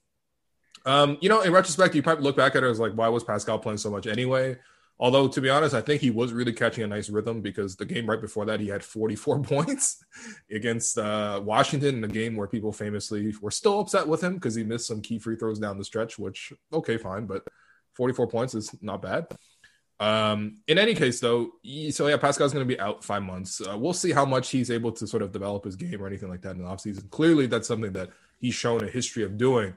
Um, 0.86 1.18
you 1.20 1.28
know, 1.28 1.42
in 1.42 1.52
retrospect, 1.52 1.94
you 1.94 2.02
probably 2.02 2.24
look 2.24 2.36
back 2.36 2.56
at 2.56 2.64
it 2.64 2.66
as 2.66 2.80
like, 2.80 2.92
why 2.92 3.08
was 3.08 3.22
Pascal 3.22 3.58
playing 3.58 3.78
so 3.78 3.90
much 3.90 4.06
anyway? 4.06 4.56
Although, 4.98 5.28
to 5.28 5.40
be 5.40 5.48
honest, 5.48 5.74
I 5.74 5.80
think 5.80 6.02
he 6.02 6.10
was 6.10 6.32
really 6.34 6.52
catching 6.52 6.84
a 6.84 6.86
nice 6.86 7.08
rhythm 7.08 7.40
because 7.40 7.74
the 7.74 7.86
game 7.86 8.08
right 8.08 8.20
before 8.20 8.44
that, 8.46 8.60
he 8.60 8.68
had 8.68 8.84
44 8.84 9.40
points 9.42 10.04
against 10.50 10.98
uh, 10.98 11.40
Washington 11.42 11.96
in 11.96 12.04
a 12.04 12.08
game 12.08 12.36
where 12.36 12.46
people 12.46 12.70
famously 12.70 13.34
were 13.40 13.50
still 13.50 13.80
upset 13.80 14.06
with 14.06 14.22
him 14.22 14.34
because 14.34 14.54
he 14.54 14.62
missed 14.62 14.86
some 14.86 15.00
key 15.00 15.18
free 15.18 15.36
throws 15.36 15.58
down 15.58 15.78
the 15.78 15.84
stretch, 15.84 16.18
which, 16.18 16.52
okay, 16.72 16.98
fine, 16.98 17.26
but 17.26 17.46
44 17.94 18.28
points 18.28 18.54
is 18.54 18.74
not 18.82 19.00
bad. 19.00 19.26
Um, 20.00 20.56
in 20.66 20.78
any 20.78 20.94
case, 20.94 21.20
though, 21.20 21.50
so 21.90 22.06
yeah, 22.06 22.16
Pascal's 22.16 22.54
going 22.54 22.66
to 22.66 22.74
be 22.74 22.80
out 22.80 23.04
five 23.04 23.22
months. 23.22 23.60
Uh, 23.60 23.76
we'll 23.76 23.92
see 23.92 24.12
how 24.12 24.24
much 24.24 24.48
he's 24.48 24.70
able 24.70 24.92
to 24.92 25.06
sort 25.06 25.22
of 25.22 25.30
develop 25.30 25.64
his 25.64 25.76
game 25.76 26.02
or 26.02 26.06
anything 26.06 26.30
like 26.30 26.40
that 26.40 26.56
in 26.56 26.62
the 26.62 26.64
offseason. 26.64 27.10
Clearly, 27.10 27.46
that's 27.46 27.68
something 27.68 27.92
that 27.92 28.08
he's 28.38 28.54
shown 28.54 28.82
a 28.82 28.88
history 28.88 29.24
of 29.24 29.36
doing. 29.36 29.74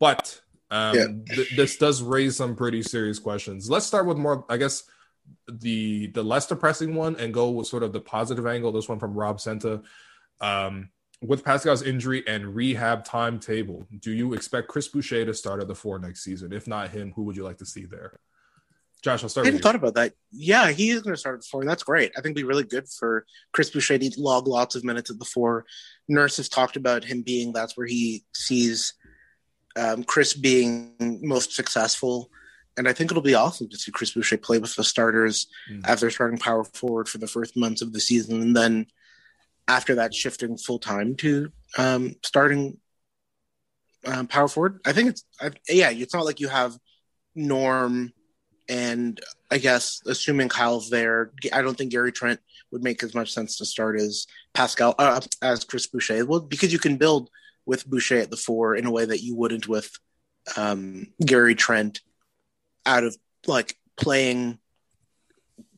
But 0.00 0.40
um, 0.72 0.96
yeah. 0.96 1.06
th- 1.36 1.56
this 1.56 1.76
does 1.76 2.02
raise 2.02 2.36
some 2.36 2.56
pretty 2.56 2.82
serious 2.82 3.20
questions. 3.20 3.70
Let's 3.70 3.86
start 3.86 4.06
with 4.06 4.18
more, 4.18 4.44
I 4.48 4.56
guess, 4.56 4.82
the 5.46 6.08
the 6.08 6.24
less 6.24 6.48
depressing 6.48 6.96
one 6.96 7.14
and 7.16 7.32
go 7.32 7.50
with 7.50 7.68
sort 7.68 7.84
of 7.84 7.92
the 7.92 8.00
positive 8.00 8.48
angle. 8.48 8.72
This 8.72 8.88
one 8.88 8.98
from 8.98 9.14
Rob 9.14 9.40
Senta. 9.40 9.82
Um, 10.40 10.90
with 11.22 11.44
Pascal's 11.44 11.82
injury 11.82 12.24
and 12.26 12.56
rehab 12.56 13.04
timetable, 13.04 13.86
do 14.00 14.10
you 14.10 14.34
expect 14.34 14.66
Chris 14.66 14.88
Boucher 14.88 15.24
to 15.24 15.34
start 15.34 15.60
at 15.60 15.68
the 15.68 15.74
four 15.76 16.00
next 16.00 16.24
season? 16.24 16.52
If 16.52 16.66
not 16.66 16.90
him, 16.90 17.12
who 17.14 17.22
would 17.22 17.36
you 17.36 17.44
like 17.44 17.58
to 17.58 17.66
see 17.66 17.84
there? 17.84 18.18
Josh, 19.02 19.22
I'll 19.22 19.28
start. 19.28 19.46
I 19.46 19.48
hadn't 19.48 19.62
thought 19.62 19.74
about 19.74 19.94
that. 19.94 20.12
Yeah, 20.30 20.70
he 20.70 20.90
is 20.90 21.02
going 21.02 21.14
to 21.14 21.20
start 21.20 21.40
at 21.40 21.44
four, 21.44 21.64
that's 21.64 21.82
great. 21.82 22.12
I 22.12 22.20
think 22.20 22.26
it'd 22.26 22.36
be 22.36 22.44
really 22.44 22.64
good 22.64 22.88
for 22.88 23.26
Chris 23.52 23.70
Boucher 23.70 23.98
to 23.98 24.10
log 24.16 24.46
lots 24.46 24.76
of 24.76 24.84
minutes 24.84 25.10
at 25.10 25.18
the 25.18 25.24
four. 25.24 25.64
Nurse 26.08 26.36
has 26.36 26.48
talked 26.48 26.76
about 26.76 27.04
him 27.04 27.22
being 27.22 27.52
that's 27.52 27.76
where 27.76 27.86
he 27.86 28.24
sees 28.32 28.94
um, 29.76 30.04
Chris 30.04 30.34
being 30.34 30.94
most 31.00 31.52
successful, 31.52 32.30
and 32.76 32.88
I 32.88 32.92
think 32.92 33.10
it'll 33.10 33.22
be 33.22 33.34
awesome 33.34 33.68
to 33.70 33.76
see 33.76 33.90
Chris 33.90 34.12
Boucher 34.12 34.38
play 34.38 34.58
with 34.58 34.74
the 34.76 34.84
starters 34.84 35.48
mm. 35.70 35.84
as 35.84 36.00
they're 36.00 36.10
starting 36.10 36.38
power 36.38 36.62
forward 36.62 37.08
for 37.08 37.18
the 37.18 37.26
first 37.26 37.56
months 37.56 37.82
of 37.82 37.92
the 37.92 38.00
season, 38.00 38.40
and 38.40 38.56
then 38.56 38.86
after 39.66 39.96
that, 39.96 40.14
shifting 40.14 40.56
full 40.56 40.78
time 40.78 41.16
to 41.16 41.50
um, 41.76 42.14
starting 42.22 42.78
um, 44.06 44.28
power 44.28 44.48
forward. 44.48 44.80
I 44.84 44.92
think 44.92 45.10
it's 45.10 45.24
I, 45.40 45.50
yeah, 45.68 45.90
it's 45.90 46.14
not 46.14 46.24
like 46.24 46.38
you 46.38 46.48
have 46.48 46.76
Norm 47.34 48.12
and 48.72 49.20
I 49.50 49.58
guess 49.58 50.00
assuming 50.06 50.48
Kyle's 50.48 50.88
there, 50.88 51.32
I 51.52 51.60
don't 51.60 51.76
think 51.76 51.92
Gary 51.92 52.10
Trent 52.10 52.40
would 52.70 52.82
make 52.82 53.02
as 53.02 53.14
much 53.14 53.30
sense 53.30 53.58
to 53.58 53.66
start 53.66 54.00
as 54.00 54.26
Pascal 54.54 54.94
uh, 54.98 55.20
as 55.42 55.64
Chris 55.64 55.86
Boucher. 55.86 56.24
Well, 56.24 56.40
because 56.40 56.72
you 56.72 56.78
can 56.78 56.96
build 56.96 57.28
with 57.66 57.86
Boucher 57.86 58.18
at 58.18 58.30
the 58.30 58.36
four 58.36 58.74
in 58.74 58.86
a 58.86 58.90
way 58.90 59.04
that 59.04 59.22
you 59.22 59.36
wouldn't 59.36 59.68
with 59.68 59.90
um, 60.56 61.08
Gary 61.24 61.54
Trent 61.54 62.00
out 62.86 63.04
of 63.04 63.14
like 63.46 63.76
playing 63.98 64.58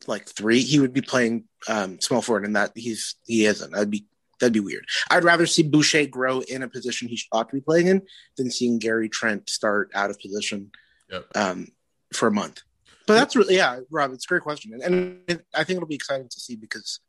like 0.07 0.29
three. 0.29 0.61
He 0.61 0.79
would 0.79 0.93
be 0.93 1.03
playing 1.03 1.45
um, 1.69 2.01
small 2.01 2.23
forward, 2.23 2.45
and 2.45 2.55
that 2.55 2.73
he's 2.77 3.17
he 3.27 3.45
isn't. 3.45 3.73
That'd 3.73 3.91
be 3.91 4.07
that'd 4.39 4.53
be 4.53 4.61
weird. 4.61 4.87
I'd 5.11 5.25
rather 5.25 5.47
see 5.47 5.65
Boucher 5.65 6.07
grow 6.07 6.43
in 6.43 6.63
a 6.63 6.69
position 6.69 7.09
he 7.09 7.21
ought 7.33 7.49
to 7.49 7.57
be 7.57 7.61
playing 7.61 7.89
in 7.89 8.03
than 8.37 8.53
seeing 8.53 8.79
Gary 8.79 9.09
Trent 9.09 9.51
start 9.51 9.91
out 9.97 10.11
of 10.11 10.21
position 10.21 10.71
yep. 11.11 11.27
um, 11.35 11.67
for 12.13 12.29
a 12.29 12.33
month. 12.33 12.63
But 13.07 13.15
that's 13.15 13.37
really 13.37 13.57
yeah, 13.57 13.81
Rob. 13.91 14.13
It's 14.13 14.25
a 14.25 14.29
great 14.29 14.43
question, 14.43 14.73
and, 14.73 14.83
and 14.83 15.21
it, 15.29 15.47
I 15.55 15.65
think 15.65 15.77
it'll 15.77 15.89
be 15.89 15.95
exciting 15.95 16.29
to 16.29 16.41
see 16.41 16.57
because 16.57 17.01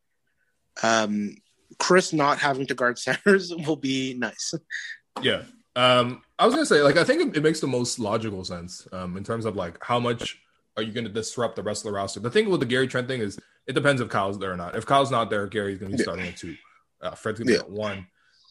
um, 0.84 1.38
Chris 1.80 2.14
not 2.14 2.40
having 2.40 2.68
to 2.68 2.74
guard 2.74 3.00
centers 3.00 3.54
will 3.54 3.75
be 3.75 4.14
nice. 4.14 4.54
Yeah, 5.22 5.44
um, 5.75 6.22
I 6.38 6.46
was 6.46 6.54
gonna 6.54 6.66
say 6.66 6.82
like 6.82 6.98
I 6.98 7.04
think 7.04 7.36
it, 7.36 7.44
makes 7.44 7.62
the 7.62 7.68
most 7.68 8.00
logical 8.00 8.44
sense 8.44 8.88
um, 8.92 9.16
in 9.18 9.24
terms 9.24 9.46
of 9.46 9.56
like 9.56 9.82
how 9.84 10.00
much 10.00 10.38
are 10.78 10.84
you 10.84 10.92
going 10.92 11.06
to 11.06 11.12
disrupt 11.12 11.56
the 11.56 11.64
rest 11.64 11.86
of 11.86 11.92
the 11.92 11.96
roster. 11.96 12.20
The 12.20 12.30
thing 12.30 12.50
with 12.50 12.60
the 12.60 12.66
Gary 12.66 12.88
Trent 12.88 13.08
thing 13.08 13.22
is 13.22 13.40
it 13.66 13.74
depends 13.74 14.02
if 14.02 14.10
Kyle's 14.10 14.38
there 14.38 14.52
or 14.52 14.58
not. 14.58 14.75
If 14.75 14.86
Kyle's 14.86 15.12
not 15.12 15.30
there, 15.30 15.48
Gary's 15.48 15.78
going 15.78 15.92
to 15.92 15.98
be 15.98 16.04
starting 16.04 16.28
at 16.28 16.38
two. 16.38 16.56
Uh, 17.02 17.12
Fred's 17.12 17.40
going 17.40 17.48
to 17.48 17.54
be 17.54 17.60
at 17.60 17.70
one. 17.70 18.08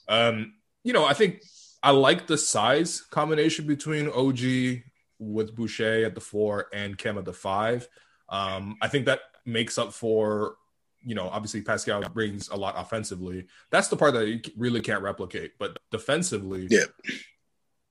Um, 0.08 0.54
you 0.82 0.92
know, 0.92 1.04
I 1.04 1.12
think 1.12 1.42
I 1.82 1.90
like 1.90 2.26
the 2.26 2.38
size 2.38 3.02
combination 3.02 3.66
between 3.66 4.08
OG 4.08 4.82
with 5.18 5.54
Boucher 5.54 6.04
at 6.04 6.14
the 6.14 6.20
four 6.20 6.66
and 6.72 6.96
Khem 6.96 7.18
at 7.18 7.24
the 7.24 7.32
five. 7.32 7.88
Um, 8.28 8.76
I 8.80 8.88
think 8.88 9.06
that 9.06 9.20
makes 9.44 9.78
up 9.78 9.92
for, 9.92 10.56
you 11.02 11.14
know, 11.14 11.28
obviously 11.28 11.62
Pascal 11.62 12.02
brings 12.08 12.48
a 12.48 12.56
lot 12.56 12.74
offensively. 12.76 13.46
That's 13.70 13.88
the 13.88 13.96
part 13.96 14.14
that 14.14 14.28
you 14.28 14.40
really 14.56 14.80
can't 14.80 15.02
replicate. 15.02 15.52
But 15.58 15.78
defensively, 15.90 16.68
yeah. 16.70 16.84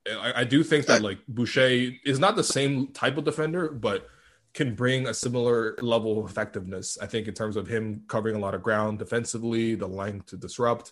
I, 0.08 0.42
I 0.42 0.44
do 0.44 0.63
think 0.63 0.88
that 0.88 1.01
like 1.01 1.20
Boucher 1.27 1.92
is 2.06 2.20
not 2.20 2.36
the 2.36 2.44
same 2.44 2.88
type 2.88 3.18
of 3.18 3.24
defender, 3.24 3.70
but 3.70 4.08
can 4.53 4.75
bring 4.75 5.08
a 5.08 5.13
similar 5.13 5.75
level 5.82 6.20
of 6.24 6.30
effectiveness. 6.30 6.98
I 7.01 7.08
think 7.08 7.27
in 7.27 7.34
terms 7.34 7.56
of 7.56 7.68
him 7.68 8.03
covering 8.08 8.36
a 8.36 8.39
lot 8.39 8.53
of 8.53 8.62
ground 8.62 9.00
defensively, 9.00 9.75
the 9.75 9.88
length 9.88 10.27
to 10.27 10.38
disrupt, 10.38 10.92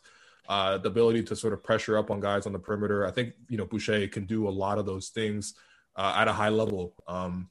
uh, 0.50 0.78
the 0.80 0.90
ability 0.90 1.24
to 1.24 1.36
sort 1.36 1.54
of 1.54 1.64
pressure 1.64 1.98
up 1.98 2.10
on 2.10 2.20
guys 2.20 2.46
on 2.46 2.54
the 2.54 2.60
perimeter. 2.60 3.06
I 3.06 3.12
think 3.12 3.34
you 3.50 3.58
know 3.58 3.66
Boucher 3.66 4.08
can 4.08 4.26
do 4.26 4.48
a 4.48 4.50
lot 4.50 4.80
of 4.80 4.86
those 4.86 5.10
things 5.10 5.54
uh, 5.96 6.16
at 6.18 6.28
a 6.28 6.34
high 6.34 6.50
level. 6.50 6.94
Um, 7.08 7.50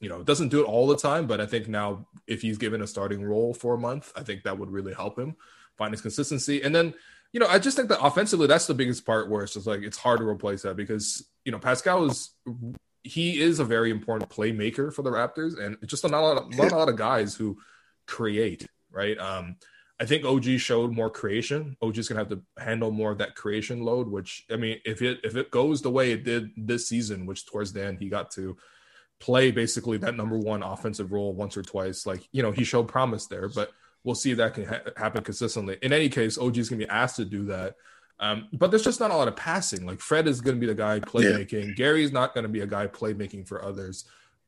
you 0.00 0.08
know, 0.08 0.22
doesn't 0.22 0.48
do 0.48 0.60
it 0.60 0.64
all 0.64 0.88
the 0.88 0.96
time, 0.96 1.26
but 1.26 1.40
I 1.40 1.46
think 1.46 1.68
now 1.68 2.08
if 2.26 2.42
he's 2.42 2.58
given 2.58 2.82
a 2.82 2.86
starting 2.86 3.22
role 3.22 3.54
for 3.54 3.74
a 3.74 3.78
month, 3.78 4.12
I 4.16 4.22
think 4.24 4.42
that 4.42 4.58
would 4.58 4.70
really 4.70 4.92
help 4.92 5.16
him 5.16 5.36
find 5.78 5.92
his 5.92 6.00
consistency. 6.00 6.62
And 6.62 6.74
then, 6.74 6.92
you 7.32 7.38
know, 7.38 7.46
I 7.46 7.60
just 7.60 7.76
think 7.76 7.88
that 7.88 8.04
offensively, 8.04 8.48
that's 8.48 8.66
the 8.66 8.74
biggest 8.74 9.06
part 9.06 9.30
where 9.30 9.44
it's 9.44 9.54
just 9.54 9.66
like 9.66 9.82
it's 9.82 9.96
hard 9.96 10.18
to 10.18 10.26
replace 10.26 10.62
that 10.62 10.76
because 10.76 11.24
you 11.44 11.52
know 11.52 11.58
Pascal 11.58 12.04
is 12.06 12.34
he 13.04 13.40
is 13.40 13.58
a 13.58 13.64
very 13.64 13.90
important 13.90 14.30
playmaker 14.30 14.92
for 14.92 15.02
the 15.02 15.10
Raptors, 15.10 15.58
and 15.58 15.76
just 15.86 16.04
not 16.04 16.12
a 16.12 16.20
lot 16.20 16.36
of, 16.36 16.56
not 16.56 16.72
a 16.72 16.76
lot 16.76 16.88
of 16.88 16.96
guys 16.96 17.34
who 17.34 17.58
create, 18.06 18.66
right? 18.90 19.18
Um, 19.18 19.56
I 20.02 20.04
think 20.04 20.24
OG 20.24 20.58
showed 20.58 20.92
more 20.92 21.08
creation. 21.08 21.76
OG's 21.80 22.08
gonna 22.08 22.18
have 22.18 22.28
to 22.30 22.42
handle 22.58 22.90
more 22.90 23.12
of 23.12 23.18
that 23.18 23.36
creation 23.36 23.84
load. 23.84 24.08
Which 24.08 24.44
I 24.50 24.56
mean, 24.56 24.80
if 24.84 25.00
it 25.00 25.20
if 25.22 25.36
it 25.36 25.52
goes 25.52 25.80
the 25.80 25.92
way 25.92 26.10
it 26.10 26.24
did 26.24 26.50
this 26.56 26.88
season, 26.88 27.24
which 27.24 27.46
towards 27.46 27.72
the 27.72 27.84
end 27.84 28.00
he 28.00 28.08
got 28.08 28.32
to 28.32 28.56
play 29.20 29.52
basically 29.52 29.98
that 29.98 30.16
number 30.16 30.36
one 30.36 30.64
offensive 30.64 31.12
role 31.12 31.32
once 31.34 31.56
or 31.56 31.62
twice, 31.62 32.04
like 32.04 32.28
you 32.32 32.42
know 32.42 32.50
he 32.50 32.64
showed 32.64 32.88
promise 32.88 33.26
there. 33.26 33.48
But 33.48 33.70
we'll 34.02 34.16
see 34.16 34.32
if 34.32 34.38
that 34.38 34.54
can 34.54 34.64
ha- 34.64 34.80
happen 34.96 35.22
consistently. 35.22 35.78
In 35.82 35.92
any 35.92 36.08
case, 36.08 36.36
OG's 36.36 36.68
gonna 36.68 36.84
be 36.84 36.88
asked 36.88 37.14
to 37.16 37.24
do 37.24 37.44
that. 37.44 37.76
Um, 38.18 38.48
but 38.52 38.72
there's 38.72 38.82
just 38.82 38.98
not 38.98 39.12
a 39.12 39.16
lot 39.16 39.28
of 39.28 39.36
passing. 39.36 39.86
Like 39.86 40.00
Fred 40.00 40.26
is 40.26 40.40
going 40.40 40.56
to 40.56 40.60
be 40.60 40.66
the 40.66 40.76
guy 40.76 41.00
playmaking. 41.00 41.68
Yeah. 41.68 41.74
Gary's 41.74 42.12
not 42.12 42.34
going 42.34 42.44
to 42.44 42.48
be 42.48 42.60
a 42.60 42.66
guy 42.68 42.86
playmaking 42.86 43.48
for 43.48 43.64
others. 43.64 44.04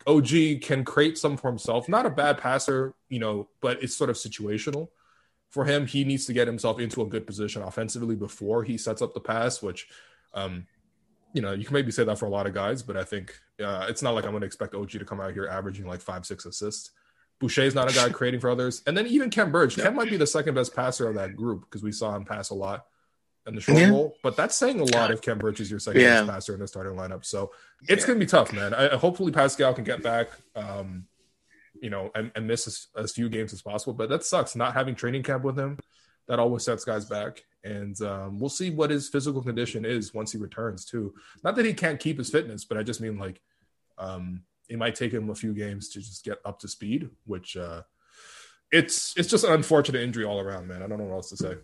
OG 0.06 0.61
can 0.62 0.84
create 0.84 1.18
some 1.18 1.37
for 1.37 1.49
himself. 1.49 1.88
Not 1.88 2.06
a 2.06 2.11
bad 2.11 2.38
passer, 2.38 2.94
you 3.08 3.18
know, 3.18 3.49
but 3.61 3.82
it's 3.82 3.96
sort 3.96 4.11
of 4.11 4.16
situational 4.16 4.90
for 5.54 5.64
him. 5.64 5.87
He 5.87 6.04
needs 6.04 6.26
to 6.26 6.32
get 6.32 6.49
himself 6.49 6.80
into 6.80 7.00
a 7.00 7.06
good 7.06 7.26
position 7.26 7.62
offensively 7.62 8.16
before 8.16 8.64
he 8.64 8.76
sets 8.76 9.00
up 9.00 9.14
the 9.14 9.20
pass, 9.20 9.62
which, 9.62 9.87
um, 10.34 10.66
you 11.32 11.40
know, 11.40 11.52
you 11.52 11.64
can 11.64 11.75
maybe 11.75 11.92
say 11.92 12.02
that 12.02 12.18
for 12.18 12.26
a 12.26 12.30
lot 12.30 12.49
of 12.49 12.52
guys, 12.52 12.82
but 12.82 12.96
I 12.96 13.04
think 13.04 13.32
uh, 13.62 13.87
it's 13.88 14.02
not 14.02 14.14
like 14.14 14.25
I'm 14.25 14.32
going 14.32 14.40
to 14.40 14.46
expect 14.46 14.75
OG 14.75 14.90
to 14.90 15.04
come 15.04 15.20
out 15.20 15.32
here 15.32 15.46
averaging 15.46 15.87
like 15.87 16.00
five, 16.00 16.26
six 16.26 16.44
assists. 16.44 16.90
Boucher's 17.40 17.75
not 17.75 17.88
a 17.88 17.94
guy 17.94 18.08
creating 18.12 18.40
for 18.40 18.50
others. 18.50 18.82
And 18.87 18.99
then 18.99 19.06
even 19.06 19.30
Birch. 19.30 19.78
Yeah. 19.78 19.84
Khem 19.84 19.94
might 19.94 20.11
be 20.11 20.16
the 20.16 20.26
second 20.26 20.54
best 20.54 20.75
passer 20.75 21.08
of 21.08 21.14
that 21.14 21.37
group 21.37 21.62
because 21.62 21.84
we 21.84 21.92
saw 21.92 22.16
him 22.16 22.25
pass 22.25 22.50
a 22.50 22.54
lot 22.54 22.87
in 23.46 23.54
the 23.54 23.61
short 23.61 23.78
yeah. 23.78 23.90
role. 23.90 24.16
But 24.25 24.37
that's 24.37 24.56
saying 24.56 24.80
a 24.80 24.84
lot 24.84 25.12
if 25.12 25.23
Khem 25.23 25.38
Birch 25.38 25.60
is 25.60 25.71
your 25.71 25.78
second 25.78 26.00
yeah. 26.00 26.25
passer 26.26 26.54
in 26.54 26.60
the 26.60 26.67
starting 26.67 26.99
lineup. 26.99 27.25
So 27.25 27.52
it's 27.88 28.02
yeah. 28.02 28.06
going 28.08 28.19
to 28.19 28.26
be 28.26 28.28
tough, 28.28 28.52
man. 28.52 28.75
I, 28.75 28.97
hopefully 28.97 29.30
Pascal 29.30 29.73
can 29.73 29.84
get 29.84 30.02
back, 30.02 30.30
um, 30.56 31.06
you 31.84 31.90
know, 31.90 32.10
and, 32.14 32.32
and 32.34 32.47
miss 32.47 32.66
as, 32.66 32.86
as, 32.97 33.12
few 33.12 33.28
games 33.28 33.52
as 33.52 33.60
possible. 33.60 33.92
But 33.92 34.08
that 34.08 34.25
sucks 34.25 34.56
not 34.56 34.73
having 34.73 34.94
training 34.94 35.23
camp 35.23 35.44
with 35.44 35.58
him. 35.58 35.78
That 36.28 36.38
always 36.38 36.64
sets 36.64 36.82
guys 36.82 37.04
back. 37.04 37.44
And 37.62 38.00
um, 38.00 38.40
we'll 38.40 38.49
see 38.49 38.70
what 38.70 38.88
his 38.88 39.10
physical 39.10 39.42
condition 39.42 39.84
is 39.84 40.14
once 40.14 40.32
he 40.32 40.38
returns, 40.38 40.86
too. 40.86 41.12
Not 41.42 41.56
that 41.56 41.66
he 41.66 41.75
can't 41.75 42.00
keep 42.00 42.16
his 42.16 42.30
fitness, 42.30 42.64
but 42.64 42.78
I 42.78 42.84
just 42.84 43.02
mean 43.02 43.18
like 43.18 43.38
um, 43.99 44.44
it 44.70 44.78
might 44.78 44.94
take 44.94 45.12
him 45.12 45.28
a 45.28 45.34
few 45.34 45.52
games 45.52 45.90
to 45.90 45.99
just 45.99 46.25
get 46.25 46.38
up 46.47 46.58
to 46.60 46.68
speed, 46.68 47.10
which 47.26 47.54
uh, 47.54 47.82
it's 48.73 49.12
it's 49.18 49.28
just 49.28 49.44
an 49.44 49.52
unfortunate 49.52 50.00
injury 50.00 50.25
all 50.25 50.40
around, 50.40 50.66
man. 50.66 50.82
I 50.82 50.86
don't 50.86 50.97
know 50.97 51.04
what 51.04 51.16
else 51.16 51.28
to 51.30 51.36
say. 51.36 51.54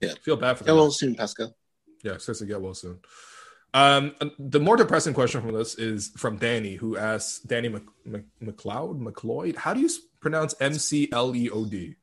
Yeah, 0.00 0.14
feel 0.22 0.36
bad 0.36 0.58
for 0.58 0.64
get 0.64 0.74
well 0.74 0.90
soon, 0.90 1.14
Pascal. 1.14 1.54
Yeah, 2.02 2.16
seriously, 2.16 2.48
get 2.48 2.60
well 2.60 2.74
soon. 2.74 2.98
Um, 3.74 4.14
the 4.38 4.60
more 4.60 4.76
depressing 4.76 5.14
question 5.14 5.42
from 5.42 5.52
this 5.52 5.74
is 5.74 6.10
from 6.16 6.38
Danny, 6.38 6.74
who 6.74 6.96
asks 6.96 7.40
Danny 7.40 7.68
Mc, 7.68 7.82
Mc, 8.04 8.24
McLeod, 8.42 9.00
McLeod. 9.00 9.56
How 9.56 9.74
do 9.74 9.80
you 9.80 9.90
pronounce 10.20 10.54
M 10.60 10.74
C 10.74 11.08
L 11.12 11.36
E 11.36 11.50
O 11.50 11.64
D? 11.66 11.96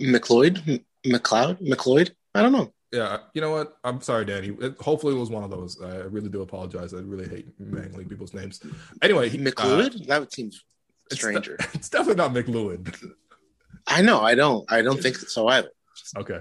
McLeod, 0.00 0.82
McLeod, 1.06 1.60
McLeod. 1.60 2.10
I 2.34 2.42
don't 2.42 2.52
know. 2.52 2.72
Yeah, 2.92 3.18
you 3.34 3.40
know 3.40 3.50
what? 3.50 3.76
I'm 3.84 4.00
sorry, 4.00 4.24
Danny. 4.24 4.48
It, 4.60 4.76
hopefully, 4.80 5.14
it 5.14 5.18
was 5.18 5.30
one 5.30 5.44
of 5.44 5.50
those. 5.50 5.80
I 5.82 5.98
really 5.98 6.30
do 6.30 6.42
apologize. 6.42 6.94
I 6.94 6.98
really 6.98 7.28
hate 7.28 7.48
mangling 7.58 8.08
people's 8.08 8.34
names. 8.34 8.60
Anyway, 9.02 9.30
McLeod. 9.30 10.02
Uh, 10.02 10.20
that 10.20 10.32
seems 10.32 10.64
stranger. 11.12 11.56
It's, 11.60 11.74
it's 11.74 11.88
definitely 11.90 12.16
not 12.16 12.32
McLeod. 12.32 13.14
I 13.86 14.02
know. 14.02 14.20
I 14.20 14.34
don't. 14.34 14.70
I 14.70 14.82
don't 14.82 15.00
think 15.00 15.16
so 15.16 15.48
either. 15.48 15.70
Okay. 16.16 16.40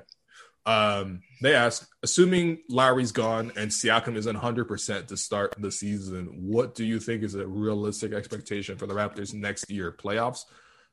Um, 0.68 1.22
they 1.42 1.56
ask, 1.56 1.90
assuming 2.04 2.60
Lowry's 2.70 3.14
gone 3.14 3.54
and 3.56 3.72
Siakam 3.72 4.18
is 4.18 4.28
100% 4.28 5.08
to 5.08 5.18
start 5.18 5.56
the 5.58 5.72
season, 5.72 6.26
what 6.42 6.76
do 6.76 6.84
you 6.84 7.00
think 7.00 7.24
is 7.24 7.36
a 7.36 7.48
realistic 7.48 8.12
expectation 8.12 8.78
for 8.78 8.86
the 8.86 8.94
Raptors 8.94 9.34
next 9.34 9.72
year? 9.72 9.94
Playoffs? 9.94 10.42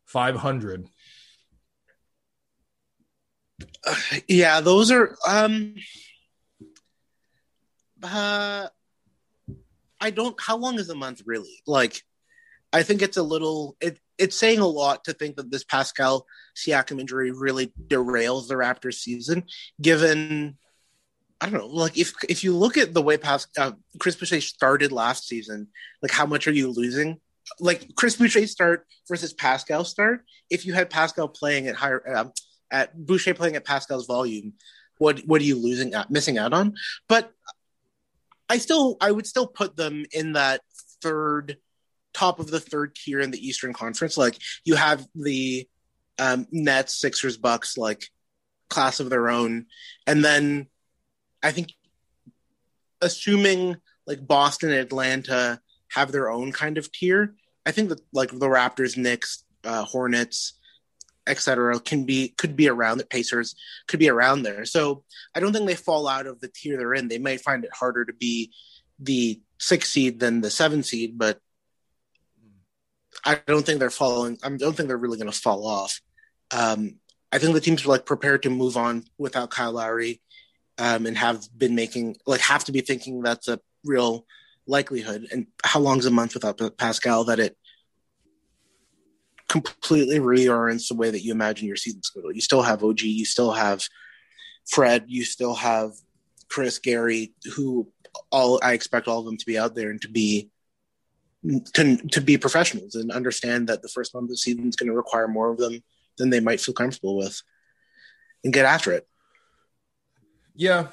500. 0.04 0.88
Uh, 3.84 3.96
yeah, 4.28 4.60
those 4.60 4.92
are. 4.92 5.16
um 5.26 5.74
uh, 8.02 8.68
I 10.00 10.10
don't. 10.10 10.38
How 10.40 10.56
long 10.56 10.78
is 10.78 10.90
a 10.90 10.94
month 10.94 11.22
really? 11.24 11.62
Like, 11.66 12.02
I 12.72 12.82
think 12.82 13.02
it's 13.02 13.16
a 13.16 13.22
little. 13.22 13.76
It 13.80 13.98
it's 14.18 14.36
saying 14.36 14.60
a 14.60 14.66
lot 14.66 15.04
to 15.04 15.12
think 15.12 15.36
that 15.36 15.50
this 15.50 15.64
Pascal 15.64 16.26
Siakam 16.56 17.00
injury 17.00 17.30
really 17.30 17.72
derails 17.88 18.48
the 18.48 18.54
Raptors 18.54 18.94
season, 18.94 19.44
given 19.80 20.56
I 21.40 21.50
don't 21.50 21.60
know, 21.60 21.66
like 21.66 21.98
if 21.98 22.14
if 22.28 22.44
you 22.44 22.56
look 22.56 22.78
at 22.78 22.94
the 22.94 23.02
way 23.02 23.18
Pas- 23.18 23.48
uh, 23.58 23.72
Chris 23.98 24.16
Boucher 24.16 24.40
started 24.40 24.92
last 24.92 25.26
season, 25.26 25.68
like 26.00 26.12
how 26.12 26.26
much 26.26 26.46
are 26.48 26.52
you 26.52 26.70
losing? 26.70 27.20
Like 27.60 27.94
Chris 27.96 28.16
Boucher 28.16 28.46
start 28.46 28.86
versus 29.08 29.34
Pascal 29.34 29.84
start. 29.84 30.24
If 30.48 30.64
you 30.64 30.72
had 30.72 30.90
Pascal 30.90 31.28
playing 31.28 31.66
at 31.68 31.74
higher 31.74 32.02
uh, 32.08 32.24
at 32.70 32.96
Boucher 32.96 33.34
playing 33.34 33.56
at 33.56 33.64
Pascal's 33.64 34.06
volume, 34.06 34.54
what 34.98 35.20
what 35.26 35.40
are 35.40 35.44
you 35.44 35.56
losing 35.56 35.92
at 35.92 36.10
missing 36.10 36.38
out 36.38 36.52
on? 36.52 36.76
But 37.08 37.30
I 38.48 38.58
still 38.58 38.96
I 39.00 39.10
would 39.10 39.26
still 39.26 39.46
put 39.46 39.76
them 39.76 40.06
in 40.12 40.34
that 40.34 40.62
third 41.02 41.58
top 42.14 42.38
of 42.38 42.46
the 42.46 42.60
third 42.60 42.94
tier 42.94 43.20
in 43.20 43.30
the 43.30 43.46
Eastern 43.46 43.72
Conference. 43.72 44.16
Like 44.16 44.38
you 44.64 44.76
have 44.76 45.06
the 45.14 45.68
um, 46.18 46.46
Nets, 46.50 46.98
Sixers, 46.98 47.36
Bucks, 47.36 47.76
like 47.76 48.08
class 48.70 49.00
of 49.00 49.10
their 49.10 49.28
own, 49.28 49.66
and 50.06 50.24
then 50.24 50.68
I 51.42 51.52
think 51.52 51.72
assuming 53.02 53.76
like 54.06 54.26
Boston 54.26 54.70
and 54.70 54.80
Atlanta 54.80 55.60
have 55.90 56.12
their 56.12 56.30
own 56.30 56.52
kind 56.52 56.78
of 56.78 56.90
tier, 56.90 57.34
I 57.66 57.70
think 57.70 57.90
that 57.90 58.00
like 58.12 58.30
the 58.30 58.46
Raptors, 58.46 58.96
Knicks, 58.96 59.44
uh, 59.64 59.84
Hornets, 59.84 60.54
etc., 61.26 61.78
can 61.80 62.04
be 62.04 62.28
could 62.28 62.56
be 62.56 62.68
around 62.68 62.98
the 62.98 63.06
Pacers 63.06 63.54
could 63.86 64.00
be 64.00 64.08
around 64.08 64.42
there. 64.42 64.64
So 64.64 65.04
I 65.34 65.40
don't 65.40 65.52
think 65.52 65.66
they 65.66 65.74
fall 65.74 66.08
out 66.08 66.26
of 66.26 66.40
the 66.40 66.48
tier 66.48 66.76
they're 66.76 66.94
in. 66.94 67.08
They 67.08 67.18
might 67.18 67.40
find 67.40 67.64
it 67.64 67.70
harder 67.74 68.04
to 68.04 68.12
be 68.12 68.52
the 68.98 69.40
six 69.58 69.90
seed 69.90 70.20
than 70.20 70.40
the 70.40 70.50
seven 70.50 70.82
seed, 70.82 71.18
but 71.18 71.40
I 73.24 73.40
don't 73.46 73.64
think 73.64 73.78
they're 73.78 73.90
following. 73.90 74.38
I 74.42 74.50
don't 74.50 74.76
think 74.76 74.88
they're 74.88 74.96
really 74.96 75.18
going 75.18 75.30
to 75.30 75.38
fall 75.38 75.66
off. 75.66 76.00
Um, 76.50 76.96
I 77.32 77.38
think 77.38 77.54
the 77.54 77.60
teams 77.60 77.84
are 77.84 77.88
like 77.88 78.06
prepared 78.06 78.42
to 78.44 78.50
move 78.50 78.76
on 78.76 79.04
without 79.18 79.50
Kyle 79.50 79.72
Lowry, 79.72 80.20
um, 80.78 81.06
and 81.06 81.16
have 81.16 81.46
been 81.56 81.74
making 81.74 82.16
like 82.26 82.40
have 82.42 82.64
to 82.64 82.72
be 82.72 82.80
thinking 82.80 83.22
that's 83.22 83.48
a 83.48 83.60
real 83.84 84.26
likelihood. 84.66 85.26
And 85.32 85.46
how 85.64 85.80
long's 85.80 86.06
a 86.06 86.10
month 86.10 86.34
without 86.34 86.60
Pascal 86.76 87.24
that 87.24 87.40
it 87.40 87.56
completely 89.48 90.18
reorients 90.18 90.88
the 90.88 90.96
way 90.96 91.10
that 91.10 91.22
you 91.22 91.32
imagine 91.32 91.68
your 91.68 91.76
season's 91.76 92.10
going 92.10 92.24
to 92.24 92.28
go. 92.28 92.34
You 92.34 92.40
still 92.40 92.62
have 92.62 92.82
OG, 92.82 93.00
you 93.02 93.24
still 93.24 93.52
have 93.52 93.86
Fred, 94.68 95.04
you 95.08 95.24
still 95.24 95.54
have 95.54 95.92
Chris, 96.48 96.78
Gary, 96.78 97.34
who 97.54 97.88
all 98.30 98.60
I 98.62 98.72
expect 98.72 99.08
all 99.08 99.20
of 99.20 99.26
them 99.26 99.36
to 99.36 99.46
be 99.46 99.58
out 99.58 99.74
there 99.74 99.90
and 99.90 100.00
to 100.02 100.08
be 100.08 100.50
to 101.74 101.96
to 101.96 102.20
be 102.20 102.38
professionals 102.38 102.94
and 102.94 103.10
understand 103.10 103.68
that 103.68 103.82
the 103.82 103.88
first 103.88 104.14
month 104.14 104.24
of 104.24 104.30
the 104.30 104.36
season 104.36 104.68
is 104.68 104.76
going 104.76 104.88
to 104.88 104.96
require 104.96 105.28
more 105.28 105.50
of 105.50 105.58
them 105.58 105.82
than 106.16 106.30
they 106.30 106.40
might 106.40 106.60
feel 106.60 106.74
comfortable 106.74 107.16
with, 107.16 107.42
and 108.42 108.52
get 108.52 108.64
after 108.64 108.92
it. 108.92 109.06
Yeah, 110.56 110.88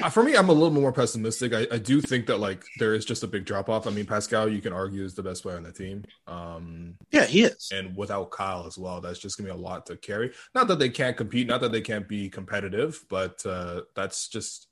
uh, 0.00 0.08
for 0.08 0.22
me, 0.22 0.34
I'm 0.34 0.48
a 0.48 0.52
little 0.52 0.70
more 0.70 0.92
pessimistic. 0.92 1.52
I, 1.52 1.66
I, 1.70 1.78
do 1.78 2.00
think 2.00 2.26
that 2.26 2.38
like 2.38 2.64
there 2.78 2.94
is 2.94 3.04
just 3.04 3.24
a 3.24 3.26
big 3.26 3.44
drop 3.44 3.68
off. 3.68 3.86
I 3.86 3.90
mean, 3.90 4.06
Pascal, 4.06 4.48
you 4.48 4.62
can 4.62 4.72
argue 4.72 5.04
is 5.04 5.14
the 5.14 5.22
best 5.22 5.42
player 5.42 5.56
on 5.56 5.64
the 5.64 5.72
team. 5.72 6.04
Um, 6.26 6.94
yeah, 7.10 7.26
he 7.26 7.42
is. 7.42 7.70
And 7.72 7.94
without 7.94 8.30
Kyle 8.30 8.66
as 8.66 8.78
well, 8.78 9.02
that's 9.02 9.18
just 9.18 9.36
gonna 9.36 9.52
be 9.52 9.58
a 9.58 9.62
lot 9.62 9.84
to 9.86 9.96
carry. 9.96 10.32
Not 10.54 10.68
that 10.68 10.78
they 10.78 10.88
can't 10.88 11.16
compete, 11.16 11.46
not 11.46 11.60
that 11.60 11.72
they 11.72 11.82
can't 11.82 12.08
be 12.08 12.30
competitive, 12.30 13.04
but 13.10 13.44
uh, 13.44 13.82
that's 13.94 14.28
just. 14.28 14.68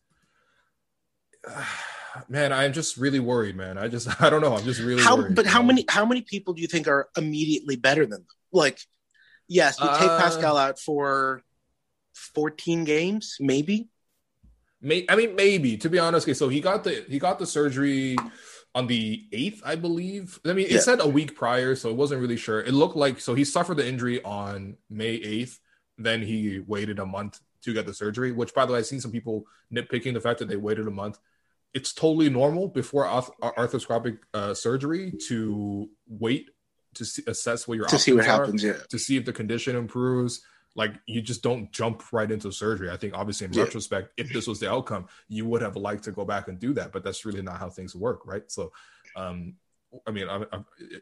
Uh, 1.46 1.64
man, 2.28 2.52
I'm 2.52 2.72
just 2.72 2.96
really 2.96 3.20
worried, 3.20 3.56
man. 3.56 3.78
I 3.78 3.88
just 3.88 4.08
I 4.22 4.30
don't 4.30 4.40
know. 4.40 4.56
I'm 4.56 4.64
just 4.64 4.80
really 4.80 5.02
how, 5.02 5.16
worried, 5.16 5.34
But 5.34 5.46
how 5.46 5.60
know? 5.60 5.66
many 5.66 5.84
how 5.88 6.04
many 6.04 6.22
people 6.22 6.54
do 6.54 6.62
you 6.62 6.68
think 6.68 6.88
are 6.88 7.08
immediately 7.16 7.76
better 7.76 8.02
than 8.02 8.10
them? 8.10 8.26
Like, 8.52 8.80
yes, 9.48 9.78
you 9.80 9.86
take 9.86 10.10
uh, 10.10 10.18
Pascal 10.18 10.56
out 10.56 10.78
for 10.78 11.42
14 12.34 12.84
games, 12.84 13.36
maybe. 13.40 13.88
May, 14.82 15.04
I 15.08 15.16
mean, 15.16 15.36
maybe 15.36 15.76
to 15.78 15.90
be 15.90 15.98
honest. 15.98 16.24
Okay, 16.24 16.34
so 16.34 16.48
he 16.48 16.60
got 16.60 16.84
the 16.84 17.04
he 17.08 17.18
got 17.18 17.38
the 17.38 17.46
surgery 17.46 18.16
on 18.74 18.86
the 18.86 19.26
eighth, 19.32 19.62
I 19.64 19.74
believe. 19.74 20.38
I 20.44 20.52
mean, 20.52 20.66
it 20.66 20.72
yeah. 20.72 20.80
said 20.80 21.00
a 21.00 21.08
week 21.08 21.34
prior, 21.34 21.74
so 21.74 21.90
it 21.90 21.96
wasn't 21.96 22.20
really 22.20 22.36
sure. 22.36 22.60
It 22.60 22.72
looked 22.72 22.96
like 22.96 23.20
so 23.20 23.34
he 23.34 23.44
suffered 23.44 23.76
the 23.76 23.86
injury 23.86 24.22
on 24.22 24.76
May 24.88 25.14
eighth. 25.14 25.58
Then 25.98 26.22
he 26.22 26.60
waited 26.66 26.98
a 26.98 27.06
month 27.06 27.40
to 27.62 27.74
get 27.74 27.84
the 27.84 27.92
surgery. 27.92 28.32
Which, 28.32 28.54
by 28.54 28.64
the 28.64 28.72
way, 28.72 28.78
I've 28.78 28.86
seen 28.86 29.00
some 29.00 29.12
people 29.12 29.44
nitpicking 29.72 30.14
the 30.14 30.20
fact 30.20 30.38
that 30.38 30.48
they 30.48 30.56
waited 30.56 30.86
a 30.86 30.90
month. 30.90 31.18
It's 31.72 31.92
totally 31.92 32.28
normal 32.28 32.68
before 32.68 33.04
arthroscopic 33.06 34.18
uh, 34.34 34.54
surgery 34.54 35.12
to 35.28 35.88
wait 36.08 36.50
to 36.94 37.04
see, 37.04 37.22
assess 37.26 37.68
what 37.68 37.76
your 37.76 37.86
to 37.86 37.98
see 37.98 38.12
what 38.12 38.24
are, 38.24 38.26
happens, 38.26 38.64
yeah, 38.64 38.74
to 38.88 38.98
see 38.98 39.16
if 39.16 39.24
the 39.24 39.32
condition 39.32 39.76
improves 39.76 40.42
like 40.76 40.94
you 41.06 41.20
just 41.20 41.42
don't 41.42 41.70
jump 41.72 42.02
right 42.12 42.30
into 42.30 42.50
surgery. 42.50 42.90
I 42.90 42.96
think 42.96 43.14
obviously 43.14 43.46
in 43.46 43.52
yeah. 43.52 43.62
retrospect, 43.62 44.10
if 44.16 44.32
this 44.32 44.46
was 44.46 44.60
the 44.60 44.70
outcome, 44.70 45.06
you 45.28 45.46
would 45.46 45.62
have 45.62 45.76
liked 45.76 46.04
to 46.04 46.12
go 46.12 46.24
back 46.24 46.48
and 46.48 46.58
do 46.58 46.72
that, 46.74 46.92
but 46.92 47.04
that's 47.04 47.24
really 47.24 47.42
not 47.42 47.58
how 47.58 47.68
things 47.68 47.94
work, 47.94 48.26
right? 48.26 48.42
So, 48.48 48.72
um, 49.16 49.54
I 50.06 50.12
mean, 50.12 50.28
I, 50.28 50.44
I, 50.52 50.60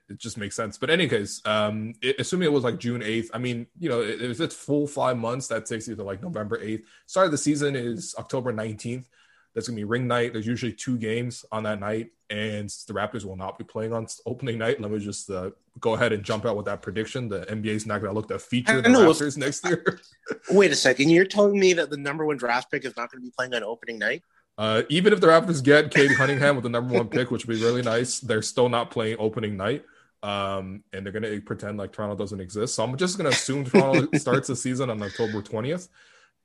it 0.09 0.19
just 0.19 0.39
makes 0.39 0.57
sense. 0.57 0.79
But 0.79 0.89
any 0.89 1.09
case, 1.09 1.43
um, 1.45 1.95
it, 2.01 2.17
assuming 2.19 2.47
it 2.47 2.53
was 2.53 2.65
like 2.65 2.79
June 2.79 3.03
eighth, 3.03 3.31
I 3.35 3.39
mean, 3.39 3.67
you 3.79 3.91
know, 3.91 4.01
if 4.01 4.41
it's 4.41 4.55
full 4.55 4.87
five 4.87 5.19
months, 5.19 5.49
that 5.49 5.67
takes 5.67 5.87
you 5.87 5.95
to 5.97 6.03
like 6.03 6.23
November 6.23 6.59
eighth. 6.63 6.89
Start 7.07 7.27
of 7.27 7.33
the 7.33 7.39
season 7.39 7.77
is 7.77 8.15
October 8.19 8.53
nineteenth. 8.53 9.09
That's 9.59 9.67
gonna 9.67 9.75
be 9.75 9.83
ring 9.83 10.07
night. 10.07 10.33
There's 10.33 10.47
usually 10.47 10.73
two 10.73 10.97
games 10.97 11.45
on 11.51 11.65
that 11.65 11.81
night, 11.81 12.13
and 12.31 12.69
the 12.87 12.93
Raptors 12.93 13.25
will 13.25 13.35
not 13.35 13.59
be 13.59 13.65
playing 13.65 13.93
on 13.93 14.07
opening 14.25 14.57
night. 14.57 14.81
Let 14.81 14.93
me 14.93 15.01
just 15.01 15.29
uh, 15.29 15.51
go 15.81 15.95
ahead 15.95 16.13
and 16.13 16.23
jump 16.23 16.47
out 16.47 16.57
with 16.57 16.67
that 16.67 16.81
prediction. 16.81 17.29
The 17.29 17.41
NBA 17.41 17.75
is 17.75 17.85
not 17.85 18.01
gonna 18.01 18.13
look 18.13 18.29
to 18.29 18.39
feature 18.39 18.81
the 18.81 18.89
Raptors 18.89 19.37
next 19.37 19.67
year. 19.67 19.99
Wait 20.51 20.71
a 20.71 20.77
second, 20.77 21.11
you're 21.11 21.25
telling 21.25 21.59
me 21.59 21.73
that 21.73 21.91
the 21.91 21.97
number 21.97 22.25
one 22.25 22.37
draft 22.37 22.71
pick 22.71 22.85
is 22.85 22.97
not 22.97 23.11
gonna 23.11 23.21
be 23.21 23.33
playing 23.37 23.53
on 23.53 23.65
opening 23.65 23.99
night? 23.99 24.23
Uh, 24.57 24.83
even 24.89 25.13
if 25.13 25.21
the 25.21 25.27
Raptors 25.27 25.61
get 25.61 25.93
Cade 25.93 26.13
Cunningham 26.13 26.55
with 26.55 26.63
the 26.63 26.69
number 26.69 26.95
one 26.95 27.09
pick, 27.09 27.33
which 27.33 27.45
would 27.45 27.57
be 27.57 27.61
really 27.61 27.83
nice, 27.83 28.21
they're 28.21 28.43
still 28.43 28.69
not 28.69 28.93
playing 28.93 29.17
opening 29.19 29.57
night. 29.57 29.85
Um, 30.23 30.85
and 30.93 31.05
they're 31.05 31.13
gonna 31.13 31.41
pretend 31.41 31.79
like 31.79 31.91
Toronto 31.91 32.15
doesn't 32.15 32.41
exist. 32.41 32.77
So 32.77 32.85
I'm 32.85 32.97
just 32.97 33.17
gonna 33.17 33.31
assume 33.31 33.65
Toronto 33.65 34.07
starts 34.19 34.47
the 34.47 34.55
season 34.55 34.89
on 34.89 35.03
October 35.03 35.43
20th. 35.43 35.89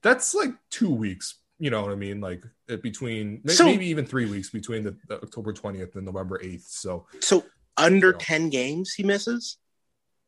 That's 0.02 0.34
like 0.34 0.54
two 0.72 0.92
weeks 0.92 1.36
you 1.60 1.70
know 1.70 1.82
what 1.82 1.92
I 1.92 1.96
mean? 1.96 2.20
Like 2.22 2.44
between 2.82 3.48
so, 3.48 3.66
maybe 3.66 3.88
even 3.88 4.06
three 4.06 4.26
weeks 4.26 4.50
between 4.50 4.84
the, 4.84 4.98
the, 5.08 5.22
October 5.22 5.54
20th 5.54 5.96
and 5.96 6.06
November 6.06 6.40
8th. 6.40 6.68
So, 6.68 7.06
so 7.20 7.44
under 7.78 8.08
you 8.08 8.14
know. 8.14 8.20
10 8.20 8.50
games 8.50 8.94
he 8.94 9.04
misses. 9.04 9.58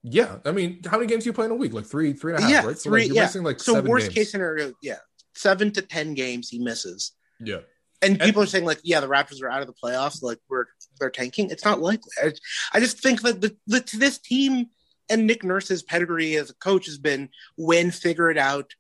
Yeah, 0.08 0.38
I 0.46 0.52
mean, 0.52 0.82
how 0.86 0.98
many 0.98 1.08
games 1.08 1.24
do 1.24 1.30
you 1.30 1.34
play 1.34 1.46
in 1.46 1.52
a 1.52 1.56
week? 1.56 1.74
Like 1.74 1.86
three, 1.86 2.14
three 2.14 2.34
and 2.34 2.40
a 2.40 2.42
half, 2.44 2.52
yeah, 2.52 2.66
right? 2.68 2.78
So 2.78 2.92
three, 2.92 3.02
like 3.02 3.08
you're 3.08 3.16
yeah. 3.16 3.22
missing 3.24 3.44
like 3.44 3.60
so 3.60 3.82
worst 3.82 4.08
games. 4.08 4.16
case 4.16 4.32
scenario, 4.32 4.74
yeah, 4.84 4.98
seven 5.34 5.72
to 5.72 5.82
ten 5.82 6.14
games 6.14 6.48
he 6.48 6.60
misses. 6.60 7.14
Yeah, 7.40 7.62
and, 8.04 8.14
and 8.14 8.22
people 8.22 8.44
are 8.44 8.46
saying 8.46 8.66
like, 8.66 8.80
yeah, 8.84 9.00
the 9.00 9.08
Raptors 9.08 9.42
are 9.42 9.50
out 9.50 9.62
of 9.62 9.68
the 9.68 9.74
playoffs, 9.74 10.22
like 10.22 10.38
we're 10.48 10.66
they're 11.00 11.10
tanking. 11.10 11.50
It's 11.50 11.66
not 11.66 11.82
likely. 11.82 12.12
I, 12.22 12.34
I 12.74 12.80
just 12.80 13.00
think 13.00 13.22
that 13.24 13.42
the, 13.42 13.56
the 13.66 13.98
this 13.98 14.20
team 14.20 14.68
and 15.10 15.26
Nick 15.26 15.44
Nurse's 15.44 15.84
pedigree 15.84 16.36
as 16.36 16.50
a 16.50 16.56
coach 16.56 16.86
has 16.86 16.98
been 16.98 17.30
win, 17.58 17.92
figure 17.92 18.30
it 18.30 18.38
out, 18.38 18.72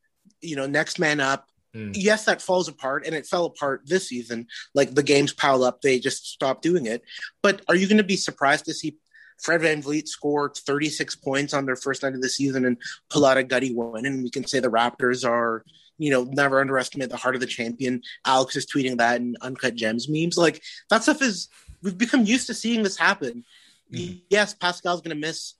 you 0.41 0.55
know, 0.55 0.67
next 0.67 0.99
man 0.99 1.19
up, 1.19 1.47
Mm. 1.75 1.91
Yes, 1.93 2.25
that 2.25 2.41
falls 2.41 2.67
apart, 2.67 3.05
and 3.05 3.13
it 3.13 3.27
fell 3.27 3.45
apart 3.45 3.81
this 3.85 4.07
season. 4.07 4.47
Like 4.73 4.95
the 4.95 5.03
games 5.03 5.33
pile 5.33 5.63
up, 5.63 5.81
they 5.81 5.99
just 5.99 6.27
stop 6.27 6.61
doing 6.61 6.85
it. 6.85 7.03
But 7.43 7.61
are 7.67 7.75
you 7.75 7.87
going 7.87 7.97
to 7.97 8.03
be 8.03 8.15
surprised 8.15 8.65
to 8.65 8.73
see 8.73 8.97
Fred 9.41 9.61
Van 9.61 9.81
VanVleet 9.81 10.07
score 10.07 10.53
36 10.55 11.15
points 11.17 11.53
on 11.53 11.65
their 11.65 11.75
first 11.75 12.03
night 12.03 12.13
of 12.13 12.21
the 12.21 12.29
season 12.29 12.65
and 12.65 12.77
pull 13.09 13.25
out 13.25 13.37
a 13.37 13.43
gutty 13.43 13.73
win? 13.73 14.05
And 14.05 14.23
we 14.23 14.29
can 14.29 14.47
say 14.47 14.59
the 14.59 14.69
Raptors 14.69 15.27
are, 15.27 15.65
you 15.97 16.11
know, 16.11 16.23
never 16.23 16.61
underestimate 16.61 17.09
the 17.09 17.17
heart 17.17 17.35
of 17.35 17.41
the 17.41 17.47
champion. 17.47 18.01
Alex 18.25 18.55
is 18.55 18.65
tweeting 18.65 18.97
that 18.97 19.19
in 19.19 19.35
Uncut 19.41 19.75
Gems 19.75 20.07
memes. 20.07 20.37
Like 20.37 20.63
that 20.89 21.03
stuff 21.03 21.21
is, 21.21 21.49
we've 21.83 21.97
become 21.97 22.23
used 22.23 22.47
to 22.47 22.53
seeing 22.53 22.83
this 22.83 22.97
happen. 22.97 23.43
Mm. 23.91 24.21
Yes, 24.29 24.53
Pascal's 24.53 25.01
going 25.01 25.15
to 25.15 25.21
miss 25.21 25.55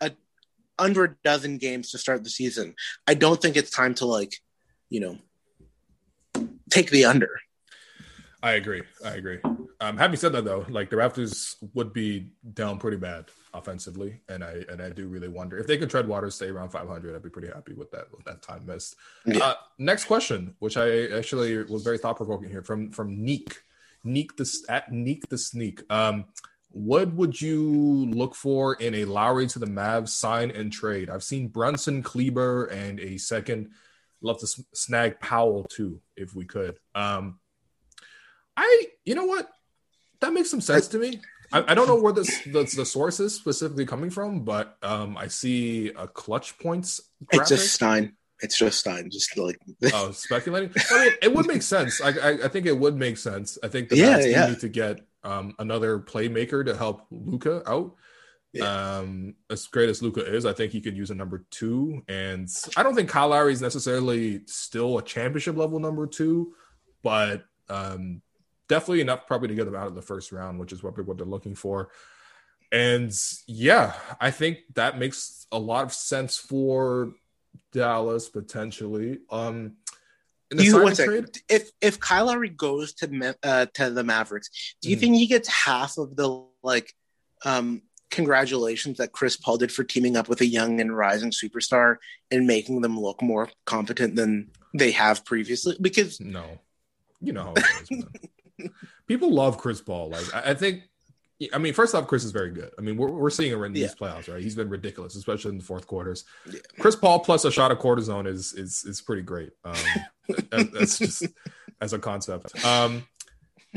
a 0.00 0.12
under 0.78 1.04
a 1.04 1.16
dozen 1.24 1.58
games 1.58 1.90
to 1.90 1.98
start 1.98 2.22
the 2.22 2.30
season. 2.30 2.76
I 3.08 3.14
don't 3.14 3.42
think 3.42 3.56
it's 3.56 3.70
time 3.70 3.94
to 3.94 4.06
like, 4.06 4.36
you 4.88 5.00
know, 5.00 5.18
take 6.70 6.90
the 6.90 7.04
under. 7.04 7.30
I 8.42 8.52
agree. 8.52 8.82
I 9.04 9.10
agree. 9.14 9.40
Um, 9.80 9.96
having 9.96 10.16
said 10.16 10.32
that, 10.32 10.44
though, 10.44 10.64
like 10.68 10.90
the 10.90 10.96
Raptors 10.96 11.56
would 11.74 11.92
be 11.92 12.30
down 12.54 12.78
pretty 12.78 12.96
bad 12.96 13.26
offensively, 13.52 14.20
and 14.28 14.44
I 14.44 14.64
and 14.68 14.80
I 14.80 14.90
do 14.90 15.08
really 15.08 15.28
wonder 15.28 15.58
if 15.58 15.66
they 15.66 15.76
could 15.76 15.90
tread 15.90 16.06
water, 16.06 16.30
stay 16.30 16.48
around 16.48 16.70
500. 16.70 17.14
I'd 17.14 17.22
be 17.22 17.30
pretty 17.30 17.48
happy 17.48 17.74
with 17.74 17.90
that 17.92 18.06
with 18.12 18.24
that 18.24 18.42
time 18.42 18.66
missed. 18.66 18.96
Yeah. 19.26 19.44
Uh, 19.44 19.54
next 19.78 20.04
question, 20.04 20.54
which 20.60 20.76
I 20.76 21.06
actually 21.06 21.64
was 21.64 21.82
very 21.82 21.98
thought 21.98 22.16
provoking 22.16 22.50
here 22.50 22.62
from 22.62 22.90
from 22.92 23.24
Neek, 23.24 23.60
Neek 24.04 24.36
the 24.36 24.48
at 24.68 24.92
Neek 24.92 25.28
the 25.28 25.38
Sneak. 25.38 25.82
Um, 25.90 26.26
what 26.70 27.12
would 27.14 27.40
you 27.40 28.06
look 28.10 28.34
for 28.34 28.74
in 28.74 28.94
a 28.94 29.04
Lowry 29.04 29.46
to 29.48 29.58
the 29.58 29.66
Mavs 29.66 30.10
sign 30.10 30.50
and 30.50 30.72
trade? 30.72 31.08
I've 31.08 31.24
seen 31.24 31.48
Brunson, 31.48 32.02
Kleber, 32.02 32.66
and 32.66 33.00
a 33.00 33.16
second 33.16 33.70
love 34.22 34.38
to 34.40 34.46
snag 34.74 35.20
Powell 35.20 35.64
too, 35.64 36.00
if 36.16 36.34
we 36.34 36.44
could. 36.44 36.78
Um, 36.94 37.38
I, 38.56 38.86
you 39.04 39.14
know 39.14 39.24
what, 39.24 39.48
that 40.20 40.32
makes 40.32 40.50
some 40.50 40.60
sense 40.60 40.88
to 40.88 40.98
me. 40.98 41.20
I, 41.52 41.64
I 41.68 41.74
don't 41.74 41.86
know 41.86 42.00
where 42.00 42.12
this 42.12 42.42
the, 42.44 42.70
the 42.76 42.84
source 42.84 43.20
is 43.20 43.34
specifically 43.34 43.86
coming 43.86 44.10
from, 44.10 44.40
but 44.40 44.76
um, 44.82 45.16
I 45.16 45.28
see 45.28 45.88
a 45.90 46.06
ClutchPoints. 46.06 47.00
Graphic. 47.26 47.40
It's 47.40 47.48
just 47.48 47.74
Stein. 47.74 48.14
It's 48.40 48.58
just 48.58 48.78
Stein. 48.78 49.10
Just 49.10 49.36
like 49.36 49.58
oh, 49.92 50.12
speculating. 50.12 50.70
I 50.90 51.04
mean, 51.04 51.12
it 51.22 51.34
would 51.34 51.46
make 51.46 51.62
sense. 51.62 52.00
I, 52.00 52.10
I, 52.10 52.30
I 52.44 52.48
think 52.48 52.66
it 52.66 52.78
would 52.78 52.96
make 52.96 53.16
sense. 53.16 53.58
I 53.62 53.68
think 53.68 53.88
the 53.88 53.96
yeah, 53.96 54.18
yeah. 54.18 54.46
need 54.48 54.60
to 54.60 54.68
get 54.68 55.00
um, 55.24 55.54
another 55.58 55.98
playmaker 55.98 56.64
to 56.64 56.76
help 56.76 57.06
Luka 57.10 57.62
out. 57.68 57.94
Yeah. 58.52 58.98
Um, 58.98 59.34
as 59.50 59.66
great 59.66 59.90
as 59.90 60.02
Luka 60.02 60.24
is, 60.24 60.46
I 60.46 60.52
think 60.52 60.72
he 60.72 60.80
could 60.80 60.96
use 60.96 61.10
a 61.10 61.14
number 61.14 61.44
two. 61.50 62.02
And 62.08 62.48
I 62.76 62.82
don't 62.82 62.94
think 62.94 63.10
Kyle 63.10 63.28
Lowry 63.28 63.52
is 63.52 63.60
necessarily 63.60 64.42
still 64.46 64.98
a 64.98 65.02
championship 65.02 65.56
level 65.56 65.78
number 65.78 66.06
two, 66.06 66.54
but 67.02 67.44
um, 67.68 68.22
definitely 68.68 69.02
enough 69.02 69.26
probably 69.26 69.48
to 69.48 69.54
get 69.54 69.66
them 69.66 69.76
out 69.76 69.86
of 69.86 69.94
the 69.94 70.02
first 70.02 70.32
round, 70.32 70.58
which 70.58 70.72
is 70.72 70.82
what, 70.82 70.98
what 71.06 71.18
they're 71.18 71.26
looking 71.26 71.54
for. 71.54 71.90
And 72.72 73.12
yeah, 73.46 73.94
I 74.20 74.30
think 74.30 74.58
that 74.74 74.98
makes 74.98 75.46
a 75.52 75.58
lot 75.58 75.84
of 75.84 75.92
sense 75.92 76.36
for 76.36 77.12
Dallas 77.72 78.28
potentially. 78.28 79.18
Um, 79.30 79.76
you 80.56 80.82
one 80.82 80.94
second. 80.94 81.38
If 81.48 81.70
if 81.80 82.00
Kyle 82.00 82.26
Lowry 82.26 82.48
goes 82.48 82.94
to 82.94 83.36
uh, 83.42 83.66
to 83.74 83.90
the 83.90 84.04
Mavericks, 84.04 84.76
do 84.80 84.90
you 84.90 84.96
mm 84.96 85.00
think 85.00 85.16
he 85.16 85.26
gets 85.26 85.48
half 85.48 85.98
of 85.98 86.16
the 86.16 86.44
like 86.62 86.92
um 87.44 87.82
congratulations 88.10 88.98
that 88.98 89.12
Chris 89.12 89.36
Paul 89.36 89.58
did 89.58 89.72
for 89.72 89.84
teaming 89.84 90.16
up 90.16 90.28
with 90.28 90.40
a 90.40 90.46
young 90.46 90.80
and 90.80 90.96
rising 90.96 91.30
superstar 91.30 91.96
and 92.30 92.46
making 92.46 92.80
them 92.80 92.98
look 92.98 93.22
more 93.22 93.50
competent 93.64 94.16
than 94.16 94.50
they 94.74 94.90
have 94.92 95.24
previously. 95.24 95.76
Because 95.80 96.20
no, 96.20 96.58
you 97.20 97.32
know 97.32 97.44
how 97.44 97.54
it 97.56 97.64
is. 97.90 98.70
People 99.06 99.32
love 99.32 99.58
Chris 99.58 99.80
Paul. 99.80 100.10
Like 100.10 100.34
I, 100.34 100.50
I, 100.50 100.54
think. 100.54 100.82
I 101.52 101.58
mean, 101.58 101.72
first 101.72 101.94
off, 101.94 102.08
Chris 102.08 102.24
is 102.24 102.32
very 102.32 102.50
good. 102.50 102.70
I 102.78 102.82
mean, 102.82 102.96
we're, 102.96 103.10
we're 103.10 103.30
seeing 103.30 103.52
it 103.52 103.64
in 103.64 103.72
these 103.72 103.94
yeah. 104.00 104.08
playoffs, 104.08 104.32
right? 104.32 104.42
He's 104.42 104.56
been 104.56 104.68
ridiculous, 104.68 105.14
especially 105.14 105.52
in 105.52 105.58
the 105.58 105.64
fourth 105.64 105.86
quarters. 105.86 106.24
Yeah. 106.50 106.60
Chris 106.80 106.96
Paul 106.96 107.20
plus 107.20 107.44
a 107.44 107.52
shot 107.52 107.70
of 107.70 107.78
cortisone 107.78 108.26
is 108.26 108.52
is 108.54 108.84
is 108.84 109.00
pretty 109.00 109.22
great. 109.22 109.50
Um, 109.64 109.76
that's 110.72 110.98
just 110.98 111.26
as 111.80 111.92
a 111.92 111.98
concept. 111.98 112.64
Um, 112.64 113.06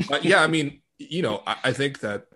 but 0.08 0.24
yeah, 0.24 0.42
I 0.42 0.46
mean, 0.46 0.82
you 0.98 1.22
know, 1.22 1.42
I, 1.46 1.56
I 1.64 1.72
think 1.72 2.00
that 2.00 2.26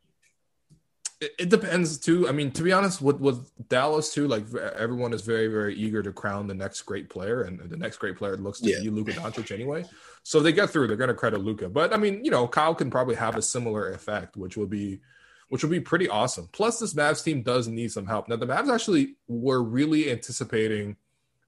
it, 1.20 1.32
it, 1.38 1.48
depends 1.48 1.98
too. 1.98 2.28
I 2.28 2.32
mean, 2.32 2.50
to 2.52 2.62
be 2.62 2.72
honest, 2.72 3.00
with 3.00 3.20
with 3.20 3.50
Dallas 3.68 4.12
too, 4.12 4.28
like 4.28 4.44
everyone 4.54 5.12
is 5.12 5.22
very 5.22 5.48
very 5.48 5.74
eager 5.74 6.02
to 6.02 6.12
crown 6.12 6.46
the 6.46 6.54
next 6.54 6.82
great 6.82 7.08
player, 7.08 7.42
and 7.42 7.58
the 7.58 7.76
next 7.76 7.96
great 7.98 8.16
player 8.16 8.36
looks 8.36 8.60
to 8.60 8.70
yeah. 8.70 8.80
be 8.80 8.90
Luka 8.90 9.12
Doncic 9.12 9.50
anyway. 9.50 9.84
So 10.22 10.40
they 10.40 10.52
get 10.52 10.70
through. 10.70 10.88
They're 10.88 10.96
going 10.96 11.08
to 11.08 11.14
credit 11.14 11.40
Luka, 11.40 11.68
but 11.68 11.94
I 11.94 11.96
mean, 11.96 12.24
you 12.24 12.30
know, 12.30 12.46
Kyle 12.46 12.74
can 12.74 12.90
probably 12.90 13.14
have 13.14 13.36
a 13.36 13.42
similar 13.42 13.90
effect, 13.90 14.36
which 14.36 14.56
will 14.56 14.66
be 14.66 15.00
which 15.48 15.62
would 15.62 15.70
be 15.70 15.80
pretty 15.80 16.08
awesome. 16.08 16.48
Plus, 16.52 16.80
this 16.80 16.94
Mavs 16.94 17.24
team 17.24 17.42
does 17.42 17.68
need 17.68 17.92
some 17.92 18.06
help. 18.06 18.28
Now, 18.28 18.36
the 18.36 18.46
Mavs 18.46 18.72
actually 18.72 19.14
were 19.28 19.62
really 19.62 20.10
anticipating 20.10 20.96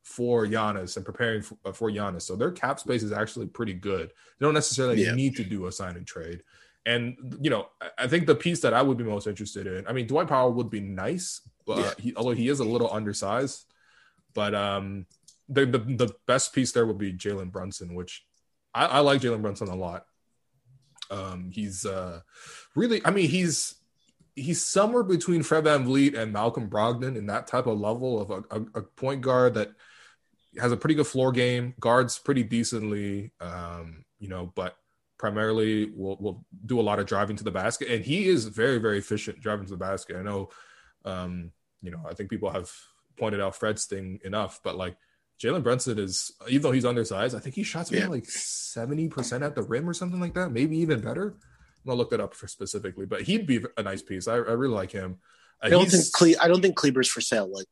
for 0.02 0.46
Giannis 0.46 0.96
and 0.96 1.04
preparing 1.04 1.42
for, 1.42 1.59
uh, 1.66 1.72
for 1.72 1.90
Giannis, 1.90 2.22
so 2.22 2.37
their 2.37 2.50
cap 2.50 2.81
space 2.81 3.02
is 3.02 3.12
actually 3.12 3.46
pretty 3.46 3.74
good. 3.74 4.09
They 4.09 4.46
don't 4.46 4.54
necessarily 4.54 5.04
yeah. 5.04 5.14
need 5.14 5.37
to 5.37 5.44
do 5.44 5.66
a 5.66 5.72
sign 5.72 5.96
and 5.96 6.07
trade. 6.07 6.42
And 6.86 7.38
you 7.40 7.50
know, 7.50 7.68
I 7.98 8.06
think 8.06 8.26
the 8.26 8.34
piece 8.34 8.60
that 8.60 8.74
I 8.74 8.82
would 8.82 8.96
be 8.96 9.04
most 9.04 9.26
interested 9.26 9.66
in, 9.66 9.86
I 9.86 9.92
mean, 9.92 10.06
Dwight 10.06 10.28
Powell 10.28 10.52
would 10.54 10.70
be 10.70 10.80
nice, 10.80 11.42
he, 11.98 12.14
although 12.16 12.32
he 12.32 12.48
is 12.48 12.60
a 12.60 12.64
little 12.64 12.92
undersized, 12.92 13.66
but 14.34 14.54
um, 14.54 15.06
the 15.48 15.66
the, 15.66 15.78
the 15.78 16.14
best 16.26 16.52
piece 16.52 16.72
there 16.72 16.86
would 16.86 16.98
be 16.98 17.12
Jalen 17.12 17.52
Brunson, 17.52 17.94
which 17.94 18.24
I, 18.74 18.86
I 18.86 18.98
like 19.00 19.20
Jalen 19.20 19.42
Brunson 19.42 19.68
a 19.68 19.74
lot. 19.74 20.06
Um, 21.10 21.50
he's 21.52 21.86
uh, 21.86 22.20
really, 22.74 23.04
I 23.04 23.10
mean, 23.10 23.28
he's 23.28 23.74
he's 24.34 24.64
somewhere 24.64 25.02
between 25.02 25.42
Fred 25.42 25.64
Van 25.64 25.84
VanVleet 25.84 26.16
and 26.16 26.32
Malcolm 26.32 26.70
Brogdon 26.70 27.16
in 27.16 27.26
that 27.26 27.46
type 27.46 27.66
of 27.66 27.78
level 27.78 28.20
of 28.20 28.30
a, 28.30 28.56
a, 28.56 28.80
a 28.80 28.82
point 28.82 29.20
guard 29.20 29.54
that 29.54 29.70
has 30.58 30.72
a 30.72 30.76
pretty 30.76 30.94
good 30.94 31.06
floor 31.06 31.32
game, 31.32 31.74
guards 31.80 32.18
pretty 32.18 32.42
decently, 32.42 33.32
um, 33.40 34.04
you 34.18 34.28
know, 34.28 34.52
but 34.54 34.76
primarily 35.18 35.90
will 35.94 36.16
will 36.16 36.46
do 36.64 36.81
a 36.81 36.83
lot 36.83 36.98
of 36.98 37.07
driving 37.07 37.37
to 37.37 37.44
the 37.44 37.50
basket, 37.50 37.88
and 37.88 38.04
he 38.04 38.28
is 38.28 38.46
very 38.46 38.78
very 38.78 38.98
efficient 38.98 39.40
driving 39.40 39.66
to 39.66 39.72
the 39.72 39.76
basket. 39.76 40.16
I 40.16 40.22
know, 40.22 40.50
um, 41.04 41.52
you 41.83 41.90
know, 41.90 42.00
I 42.09 42.14
think 42.14 42.31
people 42.31 42.50
have 42.50 42.70
pointed 43.18 43.40
out 43.40 43.57
Fred's 43.57 43.85
thing 43.85 44.20
enough, 44.24 44.61
but 44.62 44.76
like 44.76 44.96
Jalen 45.40 45.62
Brunson 45.62 45.98
is, 45.98 46.33
even 46.48 46.62
though 46.62 46.72
he's 46.72 46.85
undersized, 46.85 47.37
I 47.37 47.40
think 47.40 47.54
he 47.54 47.62
shot 47.62 47.90
yeah. 47.90 48.07
like 48.09 48.26
seventy 48.26 49.09
percent 49.09 49.44
at 49.44 49.54
the 49.54 49.62
rim 49.62 49.88
or 49.88 49.94
something 49.94 50.20
like 50.20 50.35
that, 50.35 50.50
maybe 50.50 50.78
even 50.78 51.00
better. 51.00 51.37
I'm 51.37 51.87
gonna 51.87 51.98
look 51.98 52.11
that 52.11 52.20
up 52.20 52.35
for 52.35 52.48
specifically, 52.48 53.07
but 53.07 53.22
he'd 53.22 53.46
be 53.46 53.64
a 53.76 53.83
nice 53.83 54.02
piece. 54.02 54.28
I, 54.28 54.35
I 54.35 54.37
really 54.37 54.74
like 54.74 54.92
him. 54.92 55.18
Uh, 55.62 55.66
I 55.66 55.70
don't 55.70 55.90
think 55.90 56.12
Cle- 56.12 56.40
I 56.40 56.48
don't 56.48 56.62
think 56.62 56.76
Kleber's 56.76 57.09
for 57.09 57.20
sale. 57.20 57.50
Like, 57.52 57.66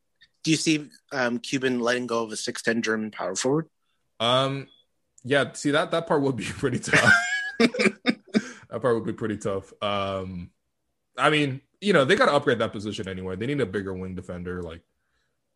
do 0.44 0.50
you 0.50 0.56
see 0.56 0.88
um, 1.12 1.38
Cuban 1.38 1.80
letting 1.80 2.06
go 2.06 2.22
of 2.22 2.32
a 2.32 2.36
six 2.36 2.62
ten 2.62 2.82
German 2.82 3.10
power 3.10 3.34
forward? 3.34 3.68
Um, 4.20 4.68
yeah. 5.24 5.52
See 5.52 5.72
that 5.72 5.90
that 5.90 6.06
part 6.06 6.22
would 6.22 6.36
be 6.36 6.44
pretty 6.44 6.78
tough. 6.78 7.12
that 7.58 8.80
part 8.80 8.94
would 8.94 9.06
be 9.06 9.12
pretty 9.12 9.36
tough. 9.36 9.72
Um, 9.82 10.50
I 11.16 11.30
mean, 11.30 11.60
you 11.80 11.92
know, 11.92 12.04
they 12.04 12.16
got 12.16 12.26
to 12.26 12.32
upgrade 12.32 12.58
that 12.58 12.72
position 12.72 13.08
anyway. 13.08 13.36
They 13.36 13.46
need 13.46 13.60
a 13.60 13.66
bigger 13.66 13.94
wing 13.94 14.14
defender, 14.14 14.62
like 14.62 14.82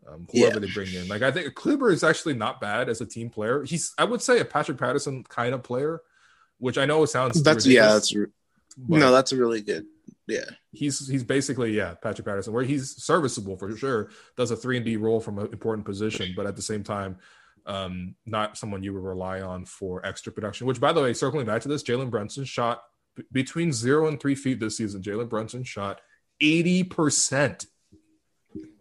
um, 0.08 0.26
whoever 0.32 0.54
yeah. 0.54 0.66
they 0.66 0.72
bring 0.72 0.92
in. 0.94 1.08
Like 1.08 1.22
I 1.22 1.30
think 1.30 1.54
Kleber 1.54 1.90
is 1.90 2.04
actually 2.04 2.34
not 2.34 2.60
bad 2.60 2.88
as 2.88 3.00
a 3.00 3.06
team 3.06 3.30
player. 3.30 3.64
He's, 3.64 3.92
I 3.98 4.04
would 4.04 4.22
say, 4.22 4.40
a 4.40 4.44
Patrick 4.44 4.78
Patterson 4.78 5.24
kind 5.24 5.54
of 5.54 5.62
player, 5.62 6.00
which 6.58 6.78
I 6.78 6.86
know 6.86 7.04
sounds. 7.04 7.42
That's 7.42 7.66
yeah, 7.66 7.86
that's 7.86 8.14
no, 8.76 9.12
that's 9.12 9.32
a 9.32 9.36
really 9.36 9.60
good. 9.60 9.86
Yeah, 10.26 10.44
he's 10.72 11.08
he's 11.08 11.24
basically 11.24 11.76
yeah 11.76 11.94
Patrick 11.94 12.26
Patterson, 12.26 12.52
where 12.52 12.64
he's 12.64 13.02
serviceable 13.02 13.56
for 13.56 13.76
sure. 13.76 14.10
Does 14.36 14.50
a 14.50 14.56
three 14.56 14.76
and 14.76 14.86
D 14.86 14.96
role 14.96 15.20
from 15.20 15.38
an 15.38 15.46
important 15.46 15.84
position, 15.84 16.34
but 16.36 16.46
at 16.46 16.56
the 16.56 16.62
same 16.62 16.84
time, 16.84 17.18
um, 17.66 18.14
not 18.26 18.56
someone 18.56 18.82
you 18.82 18.92
would 18.94 19.02
rely 19.02 19.40
on 19.40 19.64
for 19.64 20.04
extra 20.04 20.32
production. 20.32 20.66
Which, 20.66 20.80
by 20.80 20.92
the 20.92 21.02
way, 21.02 21.12
circling 21.12 21.46
back 21.46 21.62
to 21.62 21.68
this, 21.68 21.82
Jalen 21.82 22.10
Brunson 22.10 22.44
shot 22.44 22.82
b- 23.16 23.24
between 23.32 23.72
zero 23.72 24.06
and 24.06 24.20
three 24.20 24.34
feet 24.34 24.60
this 24.60 24.76
season. 24.76 25.02
Jalen 25.02 25.28
Brunson 25.28 25.64
shot 25.64 26.00
eighty 26.40 26.84
percent. 26.84 27.66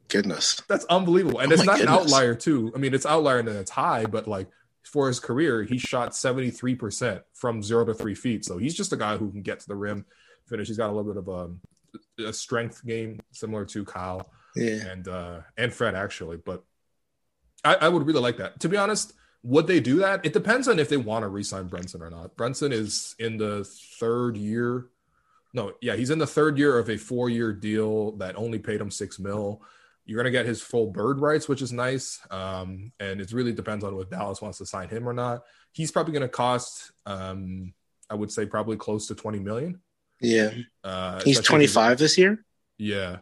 Goodness, 0.07 0.61
that's 0.67 0.85
unbelievable, 0.85 1.39
and 1.39 1.51
oh 1.51 1.53
it's 1.53 1.65
not 1.65 1.77
goodness. 1.77 1.95
an 1.95 2.01
outlier 2.01 2.35
too. 2.35 2.71
I 2.75 2.79
mean, 2.79 2.93
it's 2.93 3.05
outlier 3.05 3.39
and 3.39 3.49
it's 3.49 3.71
high, 3.71 4.05
but 4.05 4.27
like 4.27 4.47
for 4.83 5.07
his 5.07 5.19
career, 5.19 5.63
he 5.63 5.77
shot 5.77 6.15
seventy 6.15 6.49
three 6.49 6.75
percent 6.75 7.21
from 7.33 7.61
zero 7.61 7.85
to 7.85 7.93
three 7.93 8.15
feet. 8.15 8.43
So 8.43 8.57
he's 8.57 8.73
just 8.73 8.93
a 8.93 8.97
guy 8.97 9.17
who 9.17 9.29
can 9.29 9.43
get 9.43 9.59
to 9.59 9.67
the 9.67 9.75
rim, 9.75 10.05
finish. 10.47 10.67
He's 10.67 10.77
got 10.77 10.89
a 10.89 10.93
little 10.93 11.13
bit 11.13 11.17
of 11.17 11.27
a, 11.27 12.27
a 12.29 12.33
strength 12.33 12.83
game 12.85 13.19
similar 13.31 13.65
to 13.65 13.85
Kyle 13.85 14.31
yeah. 14.55 14.87
and 14.87 15.07
uh, 15.07 15.39
and 15.57 15.71
Fred 15.71 15.95
actually, 15.95 16.37
but 16.37 16.63
I, 17.63 17.75
I, 17.75 17.89
would 17.89 18.05
really 18.05 18.21
like 18.21 18.37
that. 18.37 18.59
To 18.61 18.69
be 18.69 18.77
honest, 18.77 19.13
would 19.43 19.67
they 19.67 19.79
do 19.79 19.97
that? 19.99 20.25
It 20.25 20.33
depends 20.33 20.67
on 20.67 20.79
if 20.79 20.89
they 20.89 20.97
want 20.97 21.23
to 21.23 21.29
re-sign 21.29 21.67
Brunson 21.67 22.01
or 22.01 22.09
not. 22.09 22.35
Brunson 22.35 22.71
is 22.71 23.15
in 23.19 23.37
the 23.37 23.63
third 23.99 24.37
year. 24.37 24.87
No, 25.53 25.73
yeah, 25.81 25.95
he's 25.95 26.09
in 26.09 26.19
the 26.19 26.27
third 26.27 26.57
year 26.57 26.77
of 26.77 26.89
a 26.89 26.97
four-year 26.97 27.53
deal 27.53 28.11
that 28.17 28.35
only 28.35 28.59
paid 28.59 28.81
him 28.81 28.91
six 28.91 29.19
mil. 29.19 29.61
You're 30.05 30.17
gonna 30.17 30.31
get 30.31 30.45
his 30.45 30.61
full 30.61 30.87
bird 30.87 31.19
rights, 31.19 31.47
which 31.47 31.61
is 31.61 31.71
nice. 31.71 32.19
Um, 32.29 32.91
and 32.99 33.21
it 33.21 33.31
really 33.31 33.53
depends 33.53 33.83
on 33.83 33.95
what 33.95 34.11
Dallas 34.11 34.41
wants 34.41 34.57
to 34.59 34.65
sign 34.65 34.89
him 34.89 35.07
or 35.07 35.13
not. 35.13 35.43
He's 35.71 35.91
probably 35.91 36.13
gonna 36.13 36.27
cost, 36.27 36.91
um, 37.05 37.73
I 38.09 38.15
would 38.15 38.31
say, 38.31 38.45
probably 38.45 38.77
close 38.77 39.07
to 39.07 39.15
20 39.15 39.39
million. 39.39 39.81
Yeah, 40.21 40.51
uh, 40.83 41.21
he's 41.21 41.39
25 41.39 41.97
this 41.97 42.17
year. 42.17 42.43
Yeah, 42.77 43.17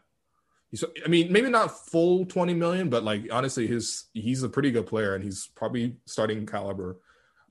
He's, 0.72 0.84
I 1.04 1.08
mean, 1.08 1.32
maybe 1.32 1.50
not 1.50 1.88
full 1.88 2.26
20 2.26 2.54
million, 2.54 2.90
but 2.90 3.04
like 3.04 3.28
honestly, 3.32 3.68
his 3.68 4.06
he's 4.14 4.44
a 4.44 4.50
pretty 4.50 4.72
good 4.72 4.86
player 4.86 5.16
and 5.16 5.24
he's 5.24 5.48
probably 5.56 5.96
starting 6.06 6.46
caliber 6.46 6.98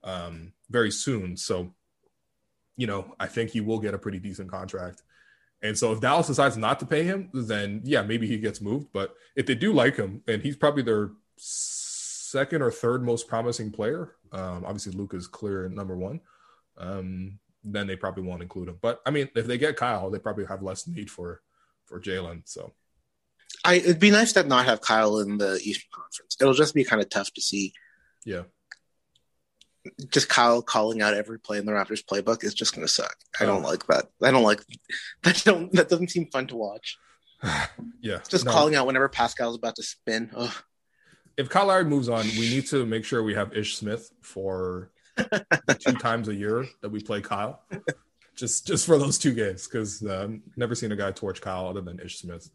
um, 0.05 0.53
very 0.69 0.91
soon. 0.91 1.37
So, 1.37 1.75
you 2.77 2.87
know, 2.87 3.15
I 3.19 3.27
think 3.27 3.51
he 3.51 3.61
will 3.61 3.79
get 3.79 3.95
a 3.95 3.99
pretty 3.99 4.19
decent 4.19 4.51
contract. 4.51 5.03
And 5.63 5.77
so 5.77 5.93
if 5.93 6.01
Dallas 6.01 6.27
decides 6.27 6.57
not 6.57 6.79
to 6.81 6.87
pay 6.87 7.05
him, 7.05 7.31
then 7.33 7.81
yeah, 7.85 8.03
maybe 8.03 8.27
he 8.27 8.39
gets 8.39 8.61
moved. 8.61 8.89
But 8.93 9.15
if 9.35 9.47
they 9.47 9.55
do 9.55 9.73
like 9.73 9.97
him, 9.97 10.23
and 10.29 10.43
he's 10.43 10.57
probably 10.57 10.83
their 10.83 11.13
second 11.37 12.63
or 12.63 12.71
third 12.71 13.03
most 13.03 13.29
promising 13.29 13.73
player, 13.73 14.13
um, 14.33 14.65
obviously 14.67 14.93
Luke 14.93 15.15
is 15.15 15.27
clear 15.27 15.69
number 15.69 15.97
one. 15.97 16.21
Um, 16.77 17.39
then 17.65 17.87
they 17.87 17.97
probably 17.97 18.23
won't 18.23 18.43
include 18.43 18.69
him. 18.69 18.79
But 18.81 19.01
I 19.07 19.11
mean, 19.11 19.29
if 19.35 19.47
they 19.47 19.59
get 19.59 19.77
Kyle, 19.77 20.11
they 20.11 20.19
probably 20.19 20.45
have 20.45 20.63
less 20.63 20.87
need 20.87 21.11
for 21.11 21.41
for 21.87 22.01
Jalen. 22.01 22.43
So 22.45 22.73
I 23.67 23.75
it'd 23.75 23.99
be 23.99 24.11
nice 24.11 24.33
to 24.35 24.45
not 24.45 24.67
have 24.67 24.81
Kyle 24.81 25.19
in 25.19 25.39
the 25.39 25.61
Eastern 25.63 25.89
Conference. 25.93 26.37
It'll 26.41 26.55
just 26.55 26.75
be 26.75 26.85
kind 26.85 27.03
of 27.03 27.11
tough 27.11 27.33
to 27.35 27.43
see. 27.43 27.73
Yeah. 28.25 28.43
Just 30.11 30.29
Kyle 30.29 30.63
calling 30.63 31.03
out 31.03 31.15
every 31.15 31.39
play 31.39 31.59
in 31.59 31.67
the 31.67 31.73
Raptors 31.73 32.05
playbook 32.05 32.45
is 32.45 32.55
just 32.55 32.75
going 32.75 32.87
to 32.87 32.93
suck. 32.93 33.17
I 33.41 33.45
don't 33.45 33.65
oh. 33.65 33.69
like 33.69 33.87
that. 33.87 34.07
I 34.23 34.31
don't 34.31 34.43
like 34.43 34.61
that. 35.23 35.43
Don't 35.45 35.73
that 35.73 35.89
doesn't 35.89 36.11
seem 36.11 36.27
fun 36.27 36.47
to 36.49 36.57
watch. 36.57 36.97
yeah, 38.01 38.19
just 38.29 38.45
no. 38.45 38.53
calling 38.53 38.77
out 38.77 38.87
whenever 38.87 39.09
Pascal's 39.09 39.57
about 39.57 39.77
to 39.77 39.83
spin. 39.83 40.31
Ugh. 40.35 40.55
If 41.37 41.51
Kyle 41.51 41.67
Lowry 41.67 41.85
moves 41.85 42.09
on, 42.09 42.25
we 42.39 42.49
need 42.49 42.67
to 42.69 42.87
make 42.87 43.05
sure 43.05 43.23
we 43.23 43.35
have 43.35 43.53
Ish 43.53 43.77
Smith 43.77 44.11
for 44.23 44.91
two 45.79 45.93
times 45.99 46.29
a 46.29 46.35
year 46.35 46.67
that 46.81 46.89
we 46.89 47.01
play 47.01 47.21
Kyle. 47.21 47.63
Just 48.37 48.67
just 48.67 48.87
for 48.87 48.97
those 48.97 49.19
two 49.19 49.35
games, 49.35 49.67
because 49.67 50.05
I've 50.05 50.25
um, 50.25 50.43
never 50.57 50.75
seen 50.75 50.93
a 50.93 50.97
guy 50.97 51.11
torch 51.11 51.41
Kyle 51.41 51.69
other 51.69 51.81
than 51.81 52.01
Ish 52.01 52.21
Smith 52.21 52.49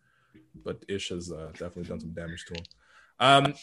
but 0.64 0.84
Ish 0.88 1.10
has 1.10 1.32
uh, 1.32 1.50
definitely 1.54 1.84
done 1.84 2.00
some 2.00 2.14
damage 2.14 2.46
to 2.46 2.54
him. 2.56 2.64
Um, 3.20 3.54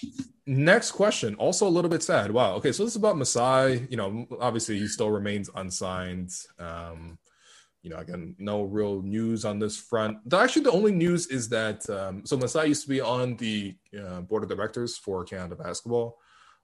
next 0.46 0.92
question, 0.92 1.34
also 1.34 1.66
a 1.66 1.68
little 1.68 1.90
bit 1.90 2.02
sad. 2.02 2.30
Wow. 2.30 2.54
Okay, 2.54 2.70
so 2.70 2.84
this 2.84 2.92
is 2.92 2.96
about 2.96 3.18
Masai. 3.18 3.86
You 3.90 3.96
know, 3.96 4.26
obviously 4.40 4.78
he 4.78 4.86
still 4.86 5.10
remains 5.10 5.50
unsigned. 5.54 6.30
Um, 6.58 7.18
you 7.82 7.90
know, 7.90 7.96
again, 7.96 8.36
no 8.38 8.62
real 8.62 9.02
news 9.02 9.44
on 9.44 9.58
this 9.58 9.76
front. 9.76 10.18
The, 10.28 10.38
actually, 10.38 10.62
the 10.62 10.72
only 10.72 10.92
news 10.92 11.26
is 11.28 11.48
that 11.48 11.88
um, 11.90 12.24
so 12.24 12.36
Masai 12.36 12.68
used 12.68 12.82
to 12.82 12.88
be 12.88 13.00
on 13.00 13.36
the 13.36 13.76
uh, 13.98 14.20
board 14.20 14.42
of 14.42 14.48
directors 14.48 14.96
for 14.96 15.24
Canada 15.24 15.56
Basketball. 15.56 16.18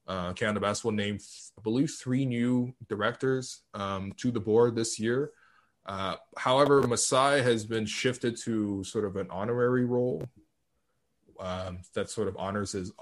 Uh, 0.07 0.33
Canada 0.35 0.61
Basketball 0.61 0.93
named, 0.93 1.21
I 1.59 1.63
believe, 1.63 1.91
three 1.91 2.27
new 2.27 2.75
directors 2.89 3.63
um, 3.73 4.13
to 4.19 4.31
the 4.31 4.41
board 4.41 4.77
this 4.77 5.01
year. 5.01 5.31
Uh, 5.87 6.16
however, 6.37 6.83
Masai 6.83 7.42
has 7.42 7.64
been 7.64 7.87
shifted 7.87 8.37
to 8.44 8.83
sort 8.85 9.05
of 9.05 9.16
an 9.16 9.27
honorary 9.31 9.85
role 9.85 10.23
um, 11.40 11.79
that 11.94 12.11
sort 12.11 12.29
of 12.29 12.37
honors 12.38 12.73
his 12.73 12.92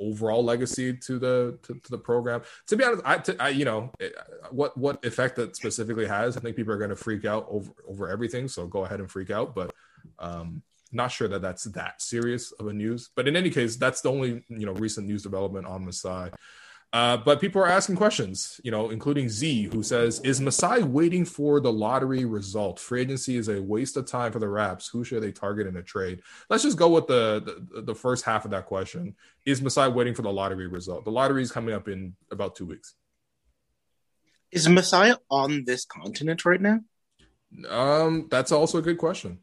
overall 0.00 0.44
legacy 0.44 0.96
to 0.96 1.18
the 1.18 1.58
to, 1.62 1.74
to 1.74 1.90
the 1.90 1.98
program. 1.98 2.42
To 2.68 2.76
be 2.76 2.84
honest, 2.84 3.02
I, 3.04 3.18
to, 3.18 3.42
I, 3.42 3.48
you 3.48 3.64
know 3.64 3.90
it, 3.98 4.14
what 4.50 4.76
what 4.76 5.04
effect 5.04 5.36
that 5.36 5.56
specifically 5.56 6.06
has. 6.06 6.36
I 6.36 6.40
think 6.40 6.56
people 6.56 6.72
are 6.72 6.78
going 6.78 6.90
to 6.90 6.96
freak 6.96 7.24
out 7.24 7.46
over 7.50 7.72
over 7.86 8.08
everything. 8.08 8.48
So 8.48 8.66
go 8.66 8.84
ahead 8.84 9.00
and 9.00 9.10
freak 9.10 9.30
out, 9.30 9.54
but 9.54 9.74
um, 10.18 10.62
not 10.92 11.08
sure 11.08 11.28
that 11.28 11.42
that's 11.42 11.64
that 11.64 12.00
serious 12.00 12.52
of 12.52 12.68
a 12.68 12.72
news. 12.72 13.10
But 13.14 13.28
in 13.28 13.36
any 13.36 13.50
case, 13.50 13.76
that's 13.76 14.00
the 14.00 14.10
only 14.10 14.44
you 14.48 14.66
know 14.66 14.72
recent 14.72 15.06
news 15.06 15.22
development 15.22 15.66
on 15.66 15.84
Masai. 15.84 16.30
Uh, 16.90 17.18
but 17.18 17.38
people 17.38 17.60
are 17.60 17.68
asking 17.68 17.96
questions, 17.96 18.60
you 18.64 18.70
know, 18.70 18.88
including 18.88 19.28
Z, 19.28 19.64
who 19.64 19.82
says, 19.82 20.20
"Is 20.20 20.40
Masai 20.40 20.82
waiting 20.82 21.26
for 21.26 21.60
the 21.60 21.72
lottery 21.72 22.24
result? 22.24 22.80
Free 22.80 23.02
agency 23.02 23.36
is 23.36 23.48
a 23.48 23.60
waste 23.60 23.98
of 23.98 24.06
time 24.06 24.32
for 24.32 24.38
the 24.38 24.48
Raps. 24.48 24.88
Who 24.88 25.04
should 25.04 25.22
they 25.22 25.30
target 25.30 25.66
in 25.66 25.76
a 25.76 25.82
trade?" 25.82 26.22
Let's 26.48 26.62
just 26.62 26.78
go 26.78 26.88
with 26.88 27.06
the 27.06 27.66
the, 27.74 27.82
the 27.82 27.94
first 27.94 28.24
half 28.24 28.46
of 28.46 28.52
that 28.52 28.64
question. 28.64 29.16
Is 29.44 29.60
Masai 29.60 29.90
waiting 29.90 30.14
for 30.14 30.22
the 30.22 30.32
lottery 30.32 30.66
result? 30.66 31.04
The 31.04 31.10
lottery 31.10 31.42
is 31.42 31.52
coming 31.52 31.74
up 31.74 31.88
in 31.88 32.16
about 32.30 32.56
two 32.56 32.64
weeks. 32.64 32.94
Is 34.50 34.66
Masai 34.66 35.12
on 35.30 35.64
this 35.66 35.84
continent 35.84 36.46
right 36.46 36.60
now? 36.60 36.80
Um, 37.68 38.28
that's 38.30 38.50
also 38.50 38.78
a 38.78 38.82
good 38.82 38.96
question. 38.96 39.40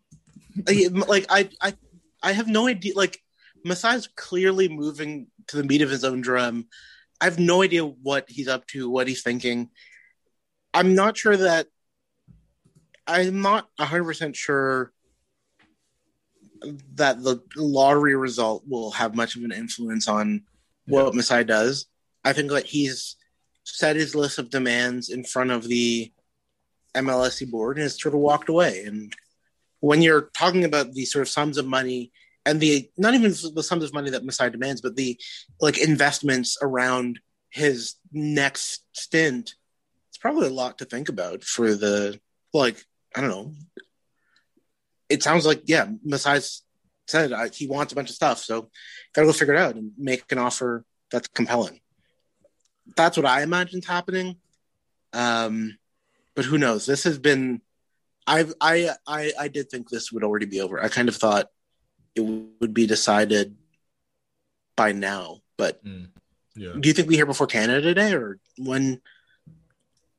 like 1.08 1.28
I, 1.30 1.50
I, 1.62 1.74
I 2.24 2.32
have 2.32 2.48
no 2.48 2.68
idea. 2.68 2.94
Like 2.96 3.22
Masai's 3.64 4.08
clearly 4.08 4.68
moving 4.68 5.28
to 5.48 5.58
the 5.58 5.64
beat 5.64 5.84
of 5.84 5.92
his 5.92 6.04
own 6.04 6.22
drum 6.22 6.66
I 7.22 7.26
have 7.26 7.40
no 7.40 7.62
idea 7.62 7.86
what 7.86 8.30
he's 8.30 8.48
up 8.48 8.68
to, 8.68 8.90
what 8.90 9.08
he's 9.08 9.24
thinking. 9.24 9.70
I'm 10.74 10.96
not 10.96 11.18
sure 11.18 11.38
that 11.38 11.68
I'm 13.08 13.42
not 13.42 13.70
100% 13.80 14.36
sure 14.36 14.92
that 16.96 17.22
the 17.22 17.42
lottery 17.56 18.16
result 18.16 18.64
will 18.68 18.92
have 18.92 19.16
much 19.16 19.36
of 19.36 19.44
an 19.44 19.52
influence 19.52 20.08
on 20.08 20.44
what 20.88 21.06
yeah. 21.06 21.12
Masai 21.14 21.44
does. 21.44 21.86
I 22.24 22.34
think 22.34 22.50
that 22.52 22.66
he's 22.66 23.16
set 23.64 23.96
his 23.96 24.16
list 24.16 24.40
of 24.40 24.50
demands 24.50 25.10
in 25.10 25.24
front 25.24 25.52
of 25.52 25.68
the 25.68 26.12
MLSE 26.96 27.50
board 27.50 27.78
and 27.78 27.84
has 27.84 28.00
sort 28.00 28.16
of 28.16 28.22
walked 28.22 28.50
away. 28.50 28.84
And 28.86 29.14
when 29.80 30.02
you're 30.02 30.30
talking 30.34 30.64
about 30.64 30.94
these 30.94 31.12
sort 31.12 31.24
of 31.24 31.30
sums 31.30 31.58
of 31.58 31.68
money 31.68 32.12
and 32.46 32.60
the 32.60 32.90
not 32.98 33.14
even 33.14 33.32
the 33.32 33.64
sums 33.64 33.84
of 33.84 33.94
money 33.94 34.12
that 34.12 34.24
Masai 34.24 34.50
demands, 34.50 34.82
but 34.82 34.96
the 34.96 35.20
like 35.60 35.78
investments 35.78 36.58
around 36.62 37.20
his 37.50 37.96
next 38.12 38.84
stint, 38.94 39.56
it's 40.10 40.18
probably 40.18 40.48
a 40.48 40.54
lot 40.54 40.78
to 40.78 40.86
think 40.86 41.10
about 41.10 41.44
for 41.44 41.74
the 41.74 42.20
like 42.54 42.86
I 43.16 43.22
don't 43.22 43.30
know. 43.30 43.54
It 45.10 45.24
sounds 45.24 45.46
like 45.46 45.64
yeah, 45.66 45.88
Masai's 46.06 46.64
said 47.08 47.32
he 47.54 47.68
wants 47.68 47.94
a 47.94 47.96
bunch 47.96 48.10
of 48.10 48.16
stuff, 48.16 48.40
so 48.40 48.70
gotta 49.14 49.28
go 49.28 49.34
figure 49.34 49.56
it 49.56 49.60
out 49.60 49.76
and 49.76 49.92
make 49.98 50.32
an 50.32 50.38
offer 50.38 50.86
that's 51.12 51.28
compelling. 51.28 51.80
That's 52.96 53.18
what 53.18 53.26
I 53.26 53.42
imagined 53.42 53.86
happening. 53.86 54.38
Um, 55.14 55.78
but 56.36 56.46
who 56.46 56.58
knows? 56.58 56.86
This 56.86 57.04
has 57.06 57.18
been. 57.18 57.62
I 58.28 58.46
I 58.60 58.90
I 59.08 59.32
I 59.40 59.48
did 59.48 59.70
think 59.70 59.90
this 59.90 60.12
would 60.12 60.24
already 60.24 60.46
be 60.46 60.62
over. 60.62 60.84
I 60.84 60.90
kind 60.90 61.10
of 61.10 61.16
thought 61.16 61.50
it 62.16 62.22
would 62.22 62.74
be 62.74 62.88
decided 62.88 63.56
by 64.76 64.92
now. 64.92 65.42
But 65.58 65.84
mm, 65.86 66.08
yeah. 66.56 66.74
do 66.80 66.88
you 66.88 66.94
think 66.94 67.08
we 67.08 67.16
hear 67.16 67.26
before 67.26 67.48
Canada 67.48 67.94
Day, 67.94 68.14
or 68.14 68.40
when? 68.58 69.02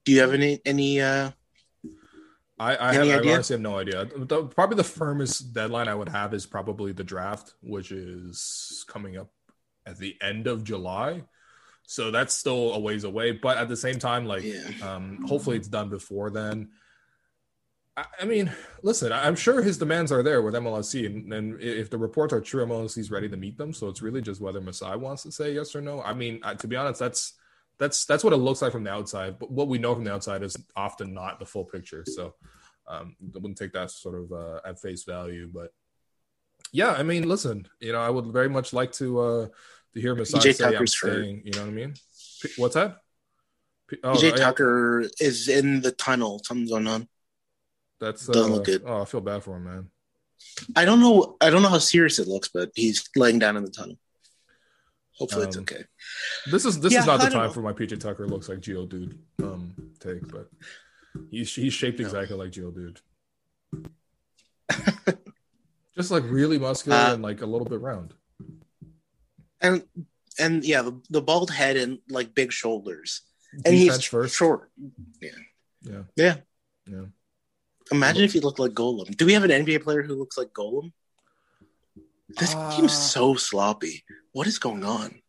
Do 0.04 0.12
you 0.12 0.20
have 0.20 0.34
any 0.34 0.60
any? 0.64 1.00
uh 1.00 1.30
I 2.58 2.76
I, 2.88 2.94
have, 2.94 3.08
I 3.08 3.32
honestly 3.32 3.54
have 3.54 3.60
no 3.60 3.78
idea. 3.78 4.06
The, 4.16 4.44
probably 4.44 4.76
the 4.76 4.84
firmest 4.84 5.52
deadline 5.52 5.88
I 5.88 5.94
would 5.94 6.08
have 6.08 6.32
is 6.32 6.46
probably 6.46 6.92
the 6.92 7.04
draft, 7.04 7.54
which 7.60 7.92
is 7.92 8.84
coming 8.88 9.18
up 9.18 9.30
at 9.84 9.98
the 9.98 10.16
end 10.22 10.46
of 10.46 10.64
July. 10.64 11.24
So 11.82 12.10
that's 12.10 12.34
still 12.34 12.72
a 12.72 12.80
ways 12.80 13.04
away. 13.04 13.32
But 13.32 13.58
at 13.58 13.68
the 13.68 13.76
same 13.76 13.98
time, 13.98 14.24
like, 14.24 14.42
yeah. 14.42 14.70
um, 14.82 15.24
hopefully 15.28 15.56
it's 15.56 15.68
done 15.68 15.90
before 15.90 16.30
then. 16.30 16.70
I 17.96 18.26
mean, 18.26 18.52
listen, 18.82 19.10
I'm 19.10 19.36
sure 19.36 19.62
his 19.62 19.78
demands 19.78 20.12
are 20.12 20.22
there 20.22 20.42
with 20.42 20.52
MLSE, 20.52 21.06
and, 21.06 21.32
and, 21.32 21.60
if 21.62 21.88
the 21.88 21.96
reports 21.96 22.34
are 22.34 22.42
true, 22.42 22.64
MLSE 22.66 22.98
is 22.98 23.10
ready 23.10 23.26
to 23.26 23.38
meet 23.38 23.56
them. 23.56 23.72
So 23.72 23.88
it's 23.88 24.02
really 24.02 24.20
just 24.20 24.40
whether 24.40 24.60
Masai 24.60 24.96
wants 24.96 25.22
to 25.22 25.32
say 25.32 25.54
yes 25.54 25.74
or 25.74 25.80
no. 25.80 26.02
I 26.02 26.12
mean, 26.12 26.42
to 26.58 26.68
be 26.68 26.76
honest, 26.76 27.00
that's 27.00 27.32
that's 27.78 28.04
that's 28.04 28.22
what 28.22 28.34
it 28.34 28.38
looks 28.38 28.60
like 28.60 28.72
from 28.72 28.84
the 28.84 28.90
outside. 28.90 29.38
But 29.38 29.50
what 29.50 29.68
we 29.68 29.78
know 29.78 29.94
from 29.94 30.04
the 30.04 30.12
outside 30.12 30.42
is 30.42 30.56
often 30.76 31.14
not 31.14 31.38
the 31.38 31.46
full 31.46 31.64
picture. 31.64 32.04
So 32.06 32.34
um, 32.86 33.16
I 33.22 33.38
wouldn't 33.38 33.58
take 33.58 33.72
that 33.72 33.90
sort 33.90 34.20
of 34.20 34.32
uh, 34.32 34.60
at 34.66 34.80
face 34.80 35.04
value. 35.04 35.50
But 35.52 35.72
yeah, 36.72 36.92
I 36.92 37.02
mean, 37.02 37.26
listen, 37.26 37.66
you 37.80 37.92
know, 37.92 38.00
I 38.00 38.10
would 38.10 38.26
very 38.26 38.50
much 38.50 38.74
like 38.74 38.92
to 38.92 39.20
uh, 39.20 39.46
to 39.94 40.00
hear 40.00 40.14
Masai 40.14 40.52
say 40.52 40.64
Tucker's 40.64 40.80
I'm 41.02 41.10
staying. 41.10 41.42
You 41.46 41.52
know 41.52 41.62
what 41.62 41.68
I 41.68 41.72
mean? 41.72 41.94
What's 42.58 42.74
that? 42.74 42.98
Oh, 44.02 44.12
PJ 44.14 44.36
Tucker 44.36 45.08
is 45.18 45.48
in 45.48 45.80
the 45.80 45.92
tunnel. 45.92 46.42
Something's 46.44 46.70
going 46.70 46.86
on. 46.88 47.08
That's 48.00 48.26
doesn't 48.26 48.52
uh, 48.52 48.54
look 48.54 48.64
good. 48.64 48.82
Oh, 48.84 49.02
I 49.02 49.04
feel 49.04 49.20
bad 49.20 49.42
for 49.42 49.56
him, 49.56 49.64
man. 49.64 49.90
I 50.74 50.84
don't 50.84 51.00
know. 51.00 51.36
I 51.40 51.50
don't 51.50 51.62
know 51.62 51.68
how 51.68 51.78
serious 51.78 52.18
it 52.18 52.28
looks, 52.28 52.48
but 52.48 52.70
he's 52.74 53.08
laying 53.16 53.38
down 53.38 53.56
in 53.56 53.64
the 53.64 53.70
tunnel. 53.70 53.96
Hopefully, 55.18 55.44
um, 55.44 55.48
it's 55.48 55.56
okay. 55.58 55.84
This 56.50 56.64
is 56.66 56.78
this 56.80 56.92
yeah, 56.92 57.00
is 57.00 57.06
not 57.06 57.20
the 57.20 57.30
time 57.30 57.46
know. 57.46 57.52
for 57.52 57.62
my 57.62 57.72
PJ 57.72 57.98
Tucker 58.00 58.28
looks 58.28 58.48
like 58.48 58.58
Geodude 58.58 59.16
um 59.42 59.74
take, 59.98 60.28
but 60.28 60.50
he's 61.30 61.54
he's 61.54 61.72
shaped 61.72 62.00
exactly 62.00 62.36
no. 62.36 62.42
like 62.42 62.52
Geodude. 62.52 63.00
Just 65.96 66.10
like 66.10 66.24
really 66.24 66.58
muscular 66.58 66.98
uh, 66.98 67.14
and 67.14 67.22
like 67.22 67.40
a 67.40 67.46
little 67.46 67.66
bit 67.66 67.80
round. 67.80 68.12
And 69.62 69.84
and 70.38 70.62
yeah, 70.62 70.82
the, 70.82 71.00
the 71.08 71.22
bald 71.22 71.50
head 71.50 71.78
and 71.78 71.98
like 72.10 72.34
big 72.34 72.52
shoulders. 72.52 73.22
and 73.64 73.74
he's 73.74 74.04
first. 74.04 74.36
short. 74.36 74.70
Yeah. 75.22 75.30
Yeah. 75.82 76.02
Yeah. 76.14 76.36
Yeah. 76.86 77.04
Imagine 77.90 78.24
if 78.24 78.32
he 78.32 78.40
looked 78.40 78.58
like 78.58 78.72
Golem. 78.72 79.16
Do 79.16 79.26
we 79.26 79.32
have 79.34 79.44
an 79.44 79.50
NBA 79.50 79.82
player 79.82 80.02
who 80.02 80.14
looks 80.14 80.36
like 80.36 80.48
Golem? 80.48 80.92
This 82.28 82.54
uh, 82.54 82.76
team's 82.76 82.92
so 82.92 83.34
sloppy. 83.34 84.04
What 84.32 84.46
is 84.46 84.58
going 84.58 84.84
on? 84.84 85.20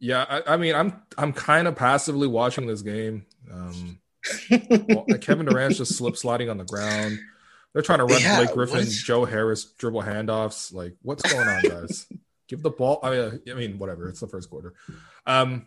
Yeah, 0.00 0.24
I, 0.28 0.54
I 0.54 0.56
mean, 0.56 0.74
I'm 0.74 1.02
I'm 1.16 1.32
kind 1.32 1.68
of 1.68 1.76
passively 1.76 2.26
watching 2.26 2.66
this 2.66 2.82
game. 2.82 3.26
Um, 3.50 4.00
well, 4.50 5.06
Kevin 5.20 5.46
Durant's 5.46 5.78
just 5.78 5.96
slip 5.96 6.16
sliding 6.16 6.50
on 6.50 6.58
the 6.58 6.64
ground. 6.64 7.18
They're 7.72 7.82
trying 7.82 7.98
to 8.00 8.04
run 8.04 8.20
yeah, 8.20 8.36
Blake 8.36 8.52
Griffin, 8.52 8.86
Joe 8.88 9.24
Harris 9.24 9.64
dribble 9.64 10.02
handoffs. 10.02 10.72
Like, 10.72 10.94
what's 11.02 11.30
going 11.30 11.46
on, 11.48 11.62
guys? 11.62 12.06
Give 12.48 12.62
the 12.62 12.70
ball. 12.70 13.00
I 13.02 13.10
mean, 13.10 13.40
I 13.50 13.54
mean, 13.54 13.78
whatever. 13.78 14.08
It's 14.08 14.20
the 14.20 14.28
first 14.28 14.50
quarter. 14.50 14.74
Um, 15.26 15.66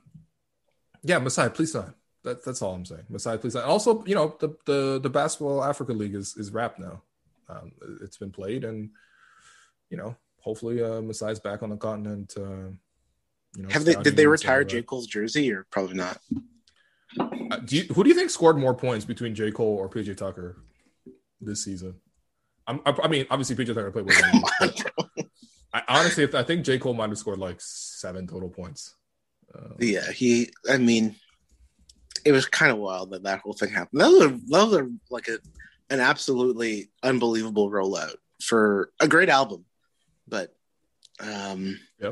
yeah, 1.03 1.19
Masai, 1.19 1.49
please 1.49 1.71
sign. 1.71 1.93
That, 2.27 2.43
that's 2.43 2.61
all 2.61 2.73
I'm 2.73 2.83
saying. 2.83 3.05
Masai, 3.09 3.37
please. 3.37 3.55
Also, 3.55 4.03
you 4.05 4.13
know, 4.13 4.35
the 4.39 4.49
the 4.65 4.99
the 4.99 5.09
basketball 5.09 5.63
Africa 5.63 5.93
League 5.93 6.13
is 6.13 6.35
is 6.35 6.51
wrapped 6.51 6.77
now. 6.77 7.01
Um, 7.47 7.71
it's 8.01 8.17
been 8.17 8.31
played, 8.31 8.65
and 8.65 8.89
you 9.89 9.95
know, 9.95 10.17
hopefully, 10.41 10.83
uh, 10.83 11.01
Masai's 11.01 11.39
back 11.39 11.63
on 11.63 11.69
the 11.69 11.77
continent. 11.77 12.33
Uh, 12.37 12.71
you 13.55 13.63
know, 13.63 13.69
have 13.69 13.85
they 13.85 13.95
did 13.95 14.17
they 14.17 14.27
retire 14.27 14.65
J 14.65 14.81
Cole's 14.81 15.07
jersey 15.07 15.53
or 15.53 15.65
probably 15.71 15.95
not? 15.95 16.19
Uh, 17.17 17.57
do 17.63 17.77
you, 17.77 17.83
who 17.93 18.03
do 18.03 18.09
you 18.09 18.15
think 18.15 18.29
scored 18.29 18.57
more 18.57 18.73
points 18.73 19.05
between 19.05 19.33
J 19.33 19.51
Cole 19.51 19.77
or 19.77 19.89
PJ 19.89 20.17
Tucker 20.17 20.57
this 21.39 21.63
season? 21.63 21.95
I'm, 22.67 22.81
I, 22.85 22.93
I 23.03 23.07
mean, 23.07 23.25
obviously 23.29 23.55
PJ 23.55 23.73
Tucker 23.73 23.91
played 23.91 24.05
with. 24.05 25.27
I 25.73 25.83
honestly, 25.87 26.27
I 26.33 26.43
think 26.43 26.65
J 26.65 26.77
Cole 26.77 26.93
might 26.93 27.07
have 27.07 27.17
scored 27.17 27.39
like 27.39 27.61
seven 27.61 28.27
total 28.27 28.49
points. 28.49 28.95
Um, 29.55 29.75
yeah, 29.79 30.11
he. 30.11 30.51
I 30.69 30.77
mean, 30.77 31.15
it 32.25 32.31
was 32.31 32.45
kind 32.45 32.71
of 32.71 32.77
wild 32.77 33.11
that 33.11 33.23
that 33.23 33.39
whole 33.39 33.53
thing 33.53 33.69
happened. 33.69 34.01
That 34.01 34.09
was, 34.09 34.21
a, 34.21 34.29
that 34.29 34.67
was 34.67 34.73
a, 34.73 34.89
like 35.09 35.27
a, 35.27 35.39
an 35.89 35.99
absolutely 35.99 36.89
unbelievable 37.03 37.69
rollout 37.69 38.15
for 38.41 38.91
a 38.99 39.07
great 39.07 39.29
album, 39.29 39.65
but 40.27 40.55
um, 41.19 41.79
yeah, 41.99 42.11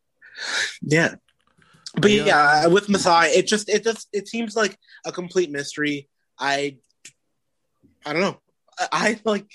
yeah. 0.82 1.14
But 1.98 2.10
yeah, 2.10 2.24
yeah, 2.24 2.66
with 2.66 2.88
Masai, 2.88 3.28
it 3.28 3.46
just 3.46 3.68
it 3.70 3.82
just 3.82 4.08
it 4.12 4.28
seems 4.28 4.54
like 4.54 4.78
a 5.06 5.12
complete 5.12 5.50
mystery. 5.50 6.08
I 6.38 6.76
I 8.04 8.12
don't 8.12 8.22
know. 8.22 8.40
I, 8.78 8.88
I 8.92 9.20
like 9.24 9.50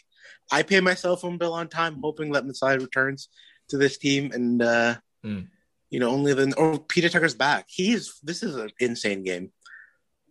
I 0.52 0.64
pay 0.64 0.80
my 0.82 0.96
cell 0.96 1.16
phone 1.16 1.38
bill 1.38 1.54
on 1.54 1.68
time, 1.68 2.00
hoping 2.02 2.32
that 2.32 2.46
Masai 2.46 2.78
returns 2.78 3.30
to 3.70 3.78
this 3.78 3.98
team, 3.98 4.32
and 4.34 4.62
uh, 4.62 4.96
mm. 5.24 5.48
You 5.92 6.00
know, 6.00 6.10
only 6.10 6.34
then. 6.34 6.54
Oh, 6.58 6.80
Peter 6.80 7.10
Tucker's 7.10 7.36
back. 7.36 7.66
He's 7.68 8.20
this 8.24 8.42
is 8.42 8.56
an 8.56 8.72
insane 8.80 9.24
game. 9.24 9.52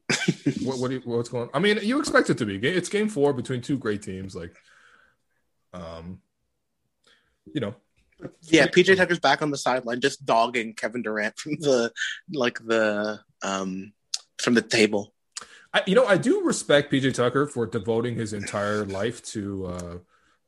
what, 0.63 0.79
what 0.79 0.91
you, 0.91 1.01
what's 1.05 1.29
going? 1.29 1.45
on? 1.45 1.51
I 1.55 1.61
mean, 1.61 1.79
you 1.83 2.01
expect 2.01 2.31
it 2.31 2.39
to 2.39 2.47
be. 2.47 2.57
It's 2.57 2.89
game 2.89 3.09
four 3.09 3.33
between 3.33 3.61
two 3.61 3.79
great 3.79 4.03
teams. 4.03 4.35
Like, 4.35 4.57
um, 5.73 6.21
you 7.55 7.61
know, 7.61 7.75
yeah, 8.43 8.67
PJ 8.67 8.97
Tucker's 8.97 9.21
back 9.21 9.43
on 9.43 9.51
the 9.51 9.59
sideline, 9.59 10.01
just 10.01 10.25
dogging 10.25 10.75
Kevin 10.75 11.03
Durant 11.03 11.39
from 11.39 11.53
the 11.61 11.93
like 12.33 12.59
the 12.67 13.21
um 13.43 13.93
from 14.39 14.55
the 14.55 14.63
table. 14.63 15.13
I, 15.73 15.83
you 15.87 15.95
know, 15.95 16.07
I 16.07 16.17
do 16.17 16.43
respect 16.43 16.91
PJ 16.93 17.15
Tucker 17.15 17.47
for 17.47 17.67
devoting 17.67 18.17
his 18.17 18.33
entire 18.33 18.85
life 18.85 19.23
to 19.27 19.67
uh, 19.67 19.99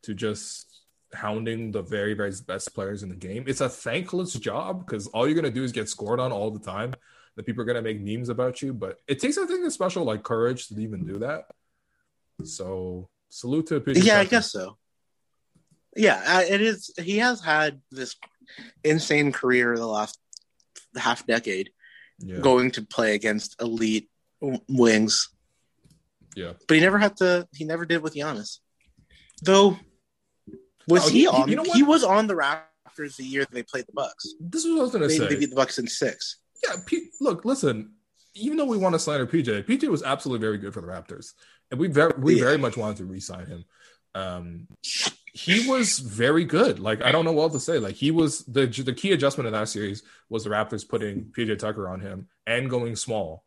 to 0.04 0.14
just 0.14 0.71
hounding 1.14 1.72
the 1.72 1.82
very 1.82 2.14
very 2.14 2.32
best 2.46 2.74
players 2.74 3.02
in 3.02 3.08
the 3.08 3.16
game. 3.16 3.44
It's 3.46 3.60
a 3.60 3.68
thankless 3.68 4.34
job 4.34 4.84
because 4.84 5.06
all 5.08 5.26
you're 5.26 5.36
gonna 5.36 5.50
do 5.50 5.64
is 5.64 5.72
get 5.72 5.88
scored 5.88 6.20
on 6.20 6.32
all 6.32 6.50
the 6.50 6.60
time. 6.60 6.94
That 7.36 7.46
people 7.46 7.62
are 7.62 7.66
gonna 7.66 7.82
make 7.82 8.00
memes 8.00 8.28
about 8.28 8.60
you, 8.60 8.74
but 8.74 8.98
it 9.06 9.18
takes 9.20 9.38
I 9.38 9.46
think 9.46 9.64
a 9.64 9.70
special 9.70 10.04
like 10.04 10.22
courage 10.22 10.68
to 10.68 10.80
even 10.80 11.06
do 11.06 11.18
that. 11.20 11.46
So 12.44 13.08
salute 13.28 13.66
to 13.68 13.80
PJ. 13.80 14.04
Yeah. 14.04 14.20
I 14.20 14.24
guess 14.24 14.52
so. 14.52 14.76
Yeah, 15.94 16.40
it 16.40 16.60
is. 16.60 16.90
He 16.98 17.18
has 17.18 17.42
had 17.42 17.80
this 17.90 18.16
insane 18.82 19.30
career 19.32 19.76
the 19.76 19.86
last 19.86 20.18
half 20.96 21.26
decade, 21.26 21.70
yeah. 22.18 22.38
going 22.38 22.70
to 22.72 22.82
play 22.82 23.14
against 23.14 23.60
elite 23.60 24.08
wings. 24.68 25.28
Yeah, 26.34 26.52
but 26.66 26.74
he 26.74 26.80
never 26.80 26.98
had 26.98 27.16
to. 27.18 27.46
He 27.52 27.64
never 27.64 27.84
did 27.84 28.02
with 28.02 28.14
Giannis, 28.14 28.58
though. 29.42 29.76
Was 30.88 31.06
oh, 31.06 31.10
he, 31.10 31.20
he, 31.20 31.26
on? 31.26 31.48
You 31.48 31.56
know 31.56 31.64
he 31.64 31.82
was 31.82 32.04
on 32.04 32.26
the 32.26 32.34
Raptors 32.34 33.16
the 33.16 33.24
year 33.24 33.46
they 33.50 33.62
played 33.62 33.86
the 33.86 33.92
Bucks. 33.92 34.34
This 34.40 34.64
is 34.64 34.72
what 34.72 34.80
I 34.80 34.82
was 34.82 34.90
going 34.92 35.02
to 35.02 35.10
say. 35.10 35.28
They 35.28 35.36
beat 35.36 35.50
the 35.50 35.56
Bucks 35.56 35.78
in 35.78 35.86
six. 35.86 36.38
Yeah, 36.64 36.76
P- 36.86 37.08
look, 37.20 37.44
listen. 37.44 37.92
Even 38.34 38.56
though 38.56 38.64
we 38.64 38.78
want 38.78 38.94
to 38.94 38.98
slander 38.98 39.26
PJ, 39.26 39.66
PJ 39.66 39.88
was 39.88 40.02
absolutely 40.02 40.44
very 40.44 40.56
good 40.56 40.72
for 40.72 40.80
the 40.80 40.86
Raptors, 40.86 41.32
and 41.70 41.78
we 41.78 41.88
very 41.88 42.12
we 42.18 42.36
yeah. 42.36 42.44
very 42.44 42.58
much 42.58 42.76
wanted 42.76 42.96
to 42.98 43.04
re-sign 43.04 43.46
him. 43.46 43.64
Um, 44.14 44.68
he 45.34 45.68
was 45.68 45.98
very 45.98 46.44
good. 46.44 46.78
Like 46.78 47.02
I 47.02 47.12
don't 47.12 47.24
know 47.24 47.32
what 47.32 47.52
to 47.52 47.60
say. 47.60 47.78
Like 47.78 47.94
he 47.94 48.10
was 48.10 48.44
the 48.44 48.66
the 48.66 48.94
key 48.94 49.12
adjustment 49.12 49.46
in 49.46 49.52
that 49.52 49.68
series 49.68 50.02
was 50.28 50.44
the 50.44 50.50
Raptors 50.50 50.88
putting 50.88 51.26
PJ 51.26 51.58
Tucker 51.58 51.88
on 51.88 52.00
him 52.00 52.28
and 52.46 52.70
going 52.70 52.96
small 52.96 53.44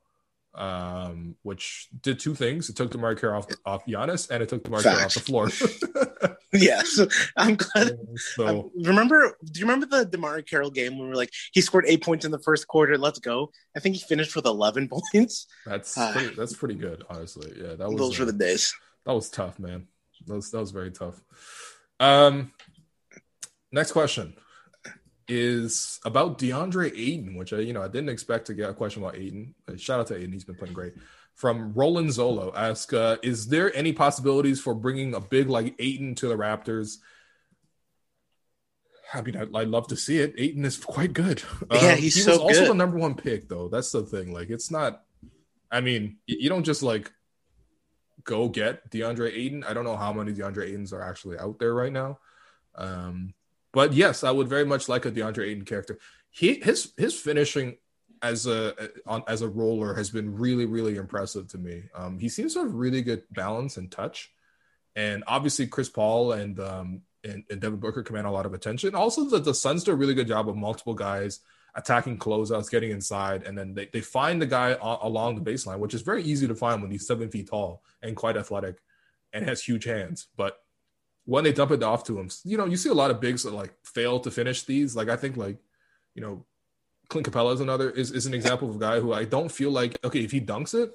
um, 0.55 1.36
which 1.43 1.89
did 2.01 2.19
two 2.19 2.33
things. 2.33 2.69
It 2.69 2.75
took 2.75 2.91
the 2.91 3.15
Carroll 3.15 3.39
off, 3.39 3.47
off 3.65 3.86
Giannis, 3.86 4.29
and 4.29 4.41
it 4.41 4.49
took 4.49 4.63
the 4.63 4.69
Carroll 4.69 5.05
off 5.05 5.13
the 5.13 5.19
floor. 5.19 5.49
yes, 6.54 7.00
I'm 7.36 7.56
glad. 7.56 7.98
So, 8.16 8.48
um, 8.48 8.72
remember, 8.76 9.38
do 9.43 9.60
you 9.60 9.66
remember 9.66 9.86
the 9.86 10.06
DeMarre 10.06 10.48
Carroll 10.48 10.72
game 10.72 10.93
when 10.98 11.08
we 11.08 11.10
were 11.10 11.16
like, 11.16 11.32
he 11.52 11.62
scored 11.62 11.86
eight 11.88 12.04
points 12.04 12.26
in 12.26 12.32
the 12.32 12.39
first 12.39 12.68
quarter? 12.68 12.98
Let's 12.98 13.20
go. 13.20 13.52
I 13.76 13.80
think 13.80 13.96
he 13.96 14.02
finished 14.02 14.36
with 14.36 14.46
11 14.46 14.89
points. 15.14 15.48
That's 15.66 15.98
uh, 15.98 16.12
pretty, 16.12 16.36
that's 16.36 16.56
pretty 16.56 16.76
good, 16.76 17.04
honestly. 17.10 17.52
Yeah, 17.56 17.76
that 17.76 17.89
was 17.89 17.98
those 17.98 18.20
uh, 18.20 18.24
were 18.26 18.32
the 18.32 18.38
days. 18.38 18.74
That 19.06 19.14
was 19.14 19.30
tough, 19.30 19.60
man. 19.60 19.88
That 20.28 20.36
was 20.36 20.52
that 20.52 20.60
was 20.60 20.72
very 20.72 20.91
tough. 20.91 21.22
Um, 22.00 22.52
next 23.72 23.91
question 23.91 24.36
is 25.28 26.00
about 26.06 26.38
DeAndre 26.38 26.91
Ayton, 26.96 27.36
which 27.36 27.54
I 27.54 27.58
you 27.58 27.74
know 27.74 27.84
I 27.84 27.88
didn't 27.88 28.10
expect 28.10 28.48
to 28.48 28.54
get 28.54 28.70
a 28.70 28.74
question 28.74 29.04
about 29.04 29.16
Ayton. 29.16 29.56
Shout 29.78 30.00
out 30.00 30.08
to 30.08 30.16
Ayton, 30.16 30.32
he's 30.32 30.43
been 30.43 30.56
playing 30.56 30.74
great 30.74 30.93
from 31.36 31.73
Roland 31.73 32.09
Zolo 32.09 32.53
ask, 32.55 32.93
uh, 32.93 33.17
is 33.21 33.47
there 33.47 33.75
any 33.75 33.93
possibilities 33.93 34.59
for 34.61 34.73
bringing 34.73 35.13
a 35.13 35.19
big 35.19 35.49
like 35.49 35.75
Ayton 35.79 36.15
to 36.15 36.27
the 36.27 36.36
Raptors? 36.36 36.97
I 39.13 39.21
mean, 39.21 39.36
I'd, 39.36 39.55
I'd 39.55 39.67
love 39.67 39.88
to 39.88 39.97
see 39.97 40.19
it. 40.19 40.33
Ayton 40.38 40.65
is 40.65 40.77
quite 40.77 41.13
good. 41.13 41.43
Yeah, 41.71 41.91
um, 41.91 41.97
he's 41.97 42.15
he 42.15 42.21
so 42.21 42.31
was 42.31 42.39
also 42.39 42.61
good. 42.61 42.69
the 42.69 42.75
number 42.75 42.97
one 42.97 43.15
pick, 43.15 43.49
though. 43.49 43.67
That's 43.67 43.91
the 43.91 44.03
thing. 44.03 44.33
Like, 44.33 44.49
it's 44.49 44.71
not. 44.71 45.03
I 45.71 45.81
mean, 45.81 46.17
you 46.25 46.49
don't 46.49 46.63
just 46.63 46.83
like 46.83 47.11
go 48.23 48.47
get 48.47 48.89
DeAndre 48.89 49.31
Ayton. 49.33 49.63
I 49.63 49.73
don't 49.73 49.83
know 49.83 49.97
how 49.97 50.13
many 50.13 50.33
DeAndre 50.33 50.71
Aytons 50.71 50.93
are 50.93 51.01
actually 51.01 51.38
out 51.38 51.59
there 51.59 51.73
right 51.73 51.91
now. 51.91 52.19
Um, 52.75 53.33
but 53.73 53.93
yes, 53.93 54.23
I 54.23 54.31
would 54.31 54.47
very 54.47 54.65
much 54.65 54.88
like 54.88 55.05
a 55.05 55.11
DeAndre 55.11 55.49
Ayton 55.49 55.65
character. 55.65 55.99
He 56.29 56.55
his 56.55 56.93
his 56.97 57.13
finishing 57.13 57.77
as 58.26 58.47
a 58.47 58.89
on 59.05 59.23
as 59.28 59.41
a 59.41 59.47
roller 59.47 59.93
has 59.93 60.09
been 60.09 60.36
really 60.36 60.65
really 60.65 60.95
impressive 60.95 61.47
to 61.49 61.57
me. 61.57 61.84
Um, 61.93 62.19
he 62.19 62.30
seems 62.30 62.53
to 62.53 62.59
have 62.61 62.73
really 62.73 63.01
good 63.01 63.23
balance 63.32 63.78
and 63.78 63.91
touch, 63.91 64.32
and 64.95 65.23
obviously 65.28 65.67
Chris 65.67 65.89
Paul 65.89 66.32
and 66.32 66.59
um, 66.59 67.01
and, 67.23 67.43
and 67.49 67.61
Devin 67.61 67.80
Booker 67.80 68.03
command 68.03 68.28
a 68.28 68.32
lot 68.32 68.45
of 68.45 68.53
attention. 68.53 68.95
Also, 68.95 69.26
the, 69.26 69.39
the 69.39 69.53
Suns 69.53 69.84
do 69.84 69.91
a 69.91 69.95
really 69.95 70.13
good 70.13 70.28
job 70.28 70.49
of 70.49 70.55
multiple 70.55 70.93
guys 70.95 71.39
attacking 71.76 72.17
closeouts, 72.17 72.71
getting 72.71 72.91
inside, 72.91 73.43
and 73.43 73.57
then 73.57 73.73
they, 73.73 73.89
they 73.91 74.01
find 74.01 74.41
the 74.41 74.45
guy 74.45 74.69
a- 74.82 75.07
along 75.07 75.36
the 75.36 75.51
baseline, 75.51 75.80
which 75.80 75.93
is 75.93 76.01
very 76.01 76.23
easy 76.23 76.47
to 76.47 76.55
find 76.55 76.82
when 76.82 76.91
he's 76.91 77.07
seven 77.07 77.30
feet 77.30 77.49
tall 77.49 77.84
and 78.01 78.15
quite 78.15 78.38
athletic 78.38 78.78
and 79.34 79.45
has 79.45 79.61
huge 79.61 79.84
hands. 79.84 80.28
But 80.38 80.57
when 81.26 81.43
they 81.43 81.51
dump 81.51 81.71
it 81.71 81.84
off 81.84 82.05
to 82.05 82.17
him, 82.17 82.30
you 82.43 82.57
know, 82.57 82.65
you 82.65 82.78
see 82.78 82.89
a 82.89 82.93
lot 83.01 83.11
of 83.11 83.19
bigs 83.19 83.43
that 83.43 83.53
like 83.53 83.73
fail 83.84 84.19
to 84.21 84.32
finish 84.32 84.63
these. 84.63 84.95
Like 84.95 85.09
I 85.09 85.17
think 85.17 85.36
like, 85.36 85.57
you 86.13 86.21
know, 86.21 86.45
Clint 87.10 87.30
Capela 87.30 87.53
is 87.53 87.62
another 87.62 87.89
is, 87.89 88.12
is 88.12 88.26
an 88.26 88.34
example 88.34 88.70
of 88.70 88.76
a 88.76 88.80
guy 88.80 88.99
who 88.99 89.14
I 89.14 89.26
don't 89.26 89.51
feel 89.51 89.72
like 89.72 89.97
okay 90.03 90.24
if 90.24 90.32
he 90.32 90.41
dunks 90.41 90.74
it 90.74 90.93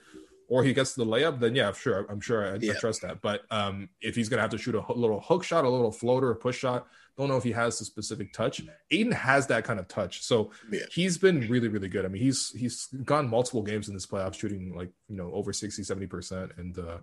or 0.48 0.64
he 0.64 0.72
gets 0.72 0.94
the 0.94 1.04
layup 1.04 1.40
then 1.40 1.54
yeah 1.54 1.72
sure 1.72 2.06
I'm 2.10 2.20
sure 2.20 2.54
I, 2.54 2.58
yeah. 2.60 2.72
I 2.72 2.76
trust 2.76 3.02
that 3.02 3.22
but 3.22 3.42
um, 3.50 3.88
if 4.00 4.14
he's 4.14 4.28
gonna 4.28 4.42
have 4.42 4.50
to 4.50 4.58
shoot 4.58 4.74
a 4.74 4.92
little 4.92 5.20
hook 5.20 5.44
shot 5.44 5.64
a 5.64 5.68
little 5.68 5.92
floater 5.92 6.30
a 6.30 6.36
push 6.36 6.58
shot 6.58 6.86
don't 7.20 7.28
know 7.28 7.36
if 7.36 7.44
he 7.44 7.52
has 7.52 7.78
the 7.78 7.84
specific 7.84 8.32
touch 8.32 8.62
Ayton 8.90 9.12
has 9.12 9.46
that 9.48 9.64
kind 9.64 9.78
of 9.78 9.88
touch 9.88 10.22
so 10.22 10.50
yeah. 10.70 10.80
he's 10.90 11.18
been 11.18 11.40
really 11.48 11.68
really 11.68 11.88
good 11.88 12.04
I 12.04 12.08
mean 12.08 12.22
he's 12.22 12.50
he's 12.50 12.86
gone 13.04 13.28
multiple 13.28 13.62
games 13.62 13.88
in 13.88 13.94
this 13.94 14.06
playoff 14.06 14.34
shooting 14.34 14.74
like 14.74 14.90
you 15.08 15.16
know 15.16 15.30
over 15.32 15.52
60 15.52 15.82
70 15.82 16.06
percent 16.06 16.52
and 16.56 16.78
uh 16.78 16.98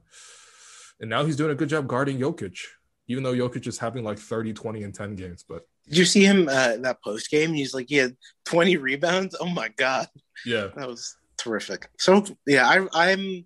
and 0.99 1.10
now 1.10 1.24
he's 1.24 1.36
doing 1.36 1.51
a 1.51 1.55
good 1.55 1.70
job 1.70 1.88
guarding 1.88 2.18
Jokic 2.18 2.60
even 3.08 3.24
though 3.24 3.34
Jokic 3.34 3.68
is 3.68 3.78
having 3.78 4.03
like 4.03 4.20
30 4.20 4.53
20 4.53 4.84
and 4.84 4.93
10 4.93 5.16
games 5.16 5.45
but 5.47 5.68
did 5.88 5.97
you 5.97 6.05
see 6.05 6.23
him 6.23 6.47
uh, 6.49 6.77
that 6.77 7.01
post 7.03 7.29
game? 7.29 7.53
He's 7.53 7.73
like, 7.73 7.88
he 7.89 7.95
had 7.95 8.15
20 8.45 8.77
rebounds. 8.77 9.35
Oh 9.39 9.49
my 9.49 9.69
god. 9.69 10.07
Yeah, 10.45 10.67
that 10.75 10.88
was 10.88 11.15
terrific. 11.38 11.89
So 11.97 12.25
yeah, 12.45 12.67
I, 12.67 12.88
I'm 12.93 13.45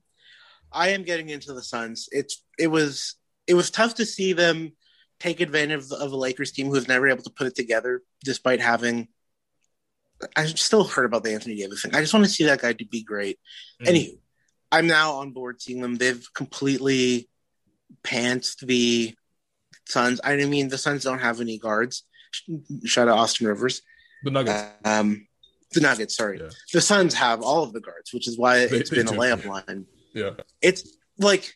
I 0.71 0.89
am 0.89 1.03
getting 1.03 1.29
into 1.29 1.53
the 1.53 1.63
Suns. 1.63 2.09
It's 2.11 2.43
it 2.57 2.67
was 2.67 3.15
it 3.47 3.53
was 3.53 3.71
tough 3.71 3.95
to 3.95 4.05
see 4.05 4.33
them 4.33 4.73
take 5.19 5.39
advantage 5.39 5.85
of, 5.85 5.91
of 5.91 6.11
a 6.11 6.17
Lakers 6.17 6.51
team 6.51 6.67
who 6.67 6.73
was 6.73 6.87
never 6.87 7.07
able 7.07 7.23
to 7.23 7.29
put 7.29 7.47
it 7.47 7.55
together, 7.55 8.01
despite 8.23 8.59
having. 8.59 9.07
I 10.35 10.45
still 10.45 10.83
heard 10.83 11.05
about 11.05 11.23
the 11.23 11.33
Anthony 11.33 11.55
Davis 11.55 11.81
thing. 11.81 11.95
I 11.95 12.01
just 12.01 12.13
want 12.13 12.25
to 12.25 12.31
see 12.31 12.45
that 12.45 12.61
guy 12.61 12.73
to 12.73 12.85
be 12.85 13.03
great. 13.03 13.39
Mm. 13.81 13.87
Anywho, 13.87 14.19
I'm 14.71 14.87
now 14.87 15.13
on 15.13 15.31
board 15.31 15.61
seeing 15.61 15.81
them. 15.81 15.95
They've 15.95 16.23
completely 16.35 17.27
pantsed 18.03 18.65
the 18.65 19.15
Suns. 19.87 20.21
I 20.23 20.35
mean, 20.45 20.69
the 20.69 20.77
Suns 20.77 21.03
don't 21.03 21.19
have 21.19 21.41
any 21.41 21.57
guards. 21.57 22.03
Shout 22.85 23.07
out 23.07 23.17
Austin 23.17 23.47
Rivers. 23.47 23.81
The 24.23 24.31
Nuggets. 24.31 24.63
Um, 24.85 25.27
the 25.73 25.81
Nuggets. 25.81 26.15
Sorry, 26.15 26.39
yeah. 26.39 26.49
the 26.73 26.81
Suns 26.81 27.13
have 27.15 27.41
all 27.41 27.63
of 27.63 27.73
the 27.73 27.79
guards, 27.79 28.13
which 28.13 28.27
is 28.27 28.37
why 28.37 28.65
they, 28.67 28.77
it's 28.77 28.89
been 28.89 29.05
do. 29.05 29.13
a 29.13 29.17
layup 29.17 29.45
line. 29.45 29.85
Yeah, 30.13 30.31
it's 30.61 30.97
like, 31.17 31.55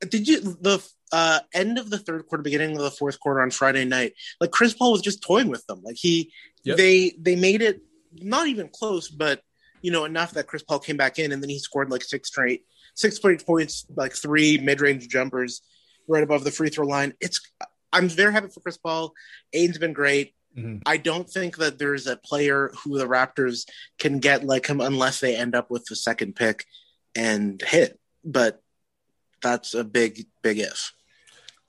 did 0.00 0.28
you 0.28 0.40
the 0.40 0.82
uh, 1.12 1.40
end 1.52 1.78
of 1.78 1.90
the 1.90 1.98
third 1.98 2.26
quarter, 2.26 2.42
beginning 2.42 2.76
of 2.76 2.82
the 2.82 2.90
fourth 2.90 3.18
quarter 3.18 3.40
on 3.40 3.50
Friday 3.50 3.84
night? 3.84 4.14
Like 4.40 4.50
Chris 4.50 4.74
Paul 4.74 4.92
was 4.92 5.02
just 5.02 5.22
toying 5.22 5.48
with 5.48 5.66
them. 5.66 5.82
Like 5.82 5.96
he, 5.96 6.32
yep. 6.64 6.76
they 6.76 7.14
they 7.18 7.36
made 7.36 7.62
it 7.62 7.82
not 8.12 8.46
even 8.46 8.68
close, 8.68 9.08
but 9.08 9.42
you 9.82 9.90
know 9.90 10.04
enough 10.04 10.32
that 10.32 10.46
Chris 10.46 10.62
Paul 10.62 10.78
came 10.78 10.96
back 10.96 11.18
in, 11.18 11.32
and 11.32 11.42
then 11.42 11.50
he 11.50 11.58
scored 11.58 11.90
like 11.90 12.02
six 12.02 12.28
straight, 12.28 12.64
six 12.94 13.16
straight 13.16 13.44
points, 13.44 13.86
like 13.96 14.12
three 14.12 14.58
mid 14.58 14.80
range 14.80 15.08
jumpers 15.08 15.62
right 16.08 16.22
above 16.22 16.44
the 16.44 16.50
free 16.50 16.68
throw 16.68 16.86
line. 16.86 17.14
It's 17.20 17.40
I'm 17.92 18.08
very 18.08 18.32
happy 18.32 18.48
for 18.48 18.60
Chris 18.60 18.76
Paul. 18.76 19.12
Ayton's 19.52 19.78
been 19.78 19.92
great. 19.92 20.34
Mm-hmm. 20.56 20.78
I 20.86 20.96
don't 20.96 21.28
think 21.28 21.56
that 21.58 21.78
there's 21.78 22.06
a 22.06 22.16
player 22.16 22.72
who 22.82 22.98
the 22.98 23.06
Raptors 23.06 23.68
can 23.98 24.18
get 24.18 24.44
like 24.44 24.66
him 24.66 24.80
unless 24.80 25.20
they 25.20 25.36
end 25.36 25.54
up 25.54 25.70
with 25.70 25.84
the 25.84 25.96
second 25.96 26.34
pick 26.34 26.64
and 27.14 27.60
hit. 27.62 27.98
But 28.24 28.60
that's 29.42 29.74
a 29.74 29.84
big, 29.84 30.26
big 30.42 30.58
if. 30.58 30.92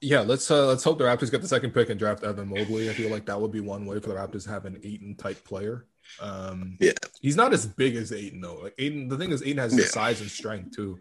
Yeah, 0.04 0.22
let's 0.22 0.50
uh, 0.50 0.66
let's 0.66 0.84
hope 0.84 0.98
the 0.98 1.04
Raptors 1.04 1.30
get 1.30 1.44
the 1.44 1.48
second 1.48 1.76
pick 1.76 1.90
and 1.90 2.00
draft 2.00 2.24
Evan 2.24 2.50
Mobley. 2.50 2.90
I 2.90 2.94
feel 2.94 3.12
like 3.12 3.28
that 3.28 3.40
would 3.40 3.52
be 3.52 3.60
one 3.60 3.86
way 3.86 4.00
for 4.00 4.10
the 4.10 4.16
Raptors 4.16 4.46
to 4.46 4.50
have 4.50 4.66
an 4.66 4.80
Ayton 4.84 5.16
type 5.16 5.44
player. 5.46 5.86
Um, 6.20 6.78
yeah, 6.80 6.94
he's 7.22 7.36
not 7.36 7.54
as 7.54 7.68
big 7.68 7.96
as 7.96 8.12
Ayton 8.12 8.42
though. 8.42 8.62
Like 8.64 8.74
Ayton, 8.80 9.10
the 9.10 9.18
thing 9.18 9.32
is, 9.32 9.44
Ayton 9.44 9.60
has 9.60 9.76
yeah. 9.76 9.84
the 9.84 9.88
size 9.90 10.20
and 10.20 10.30
strength 10.30 10.76
too 10.76 11.00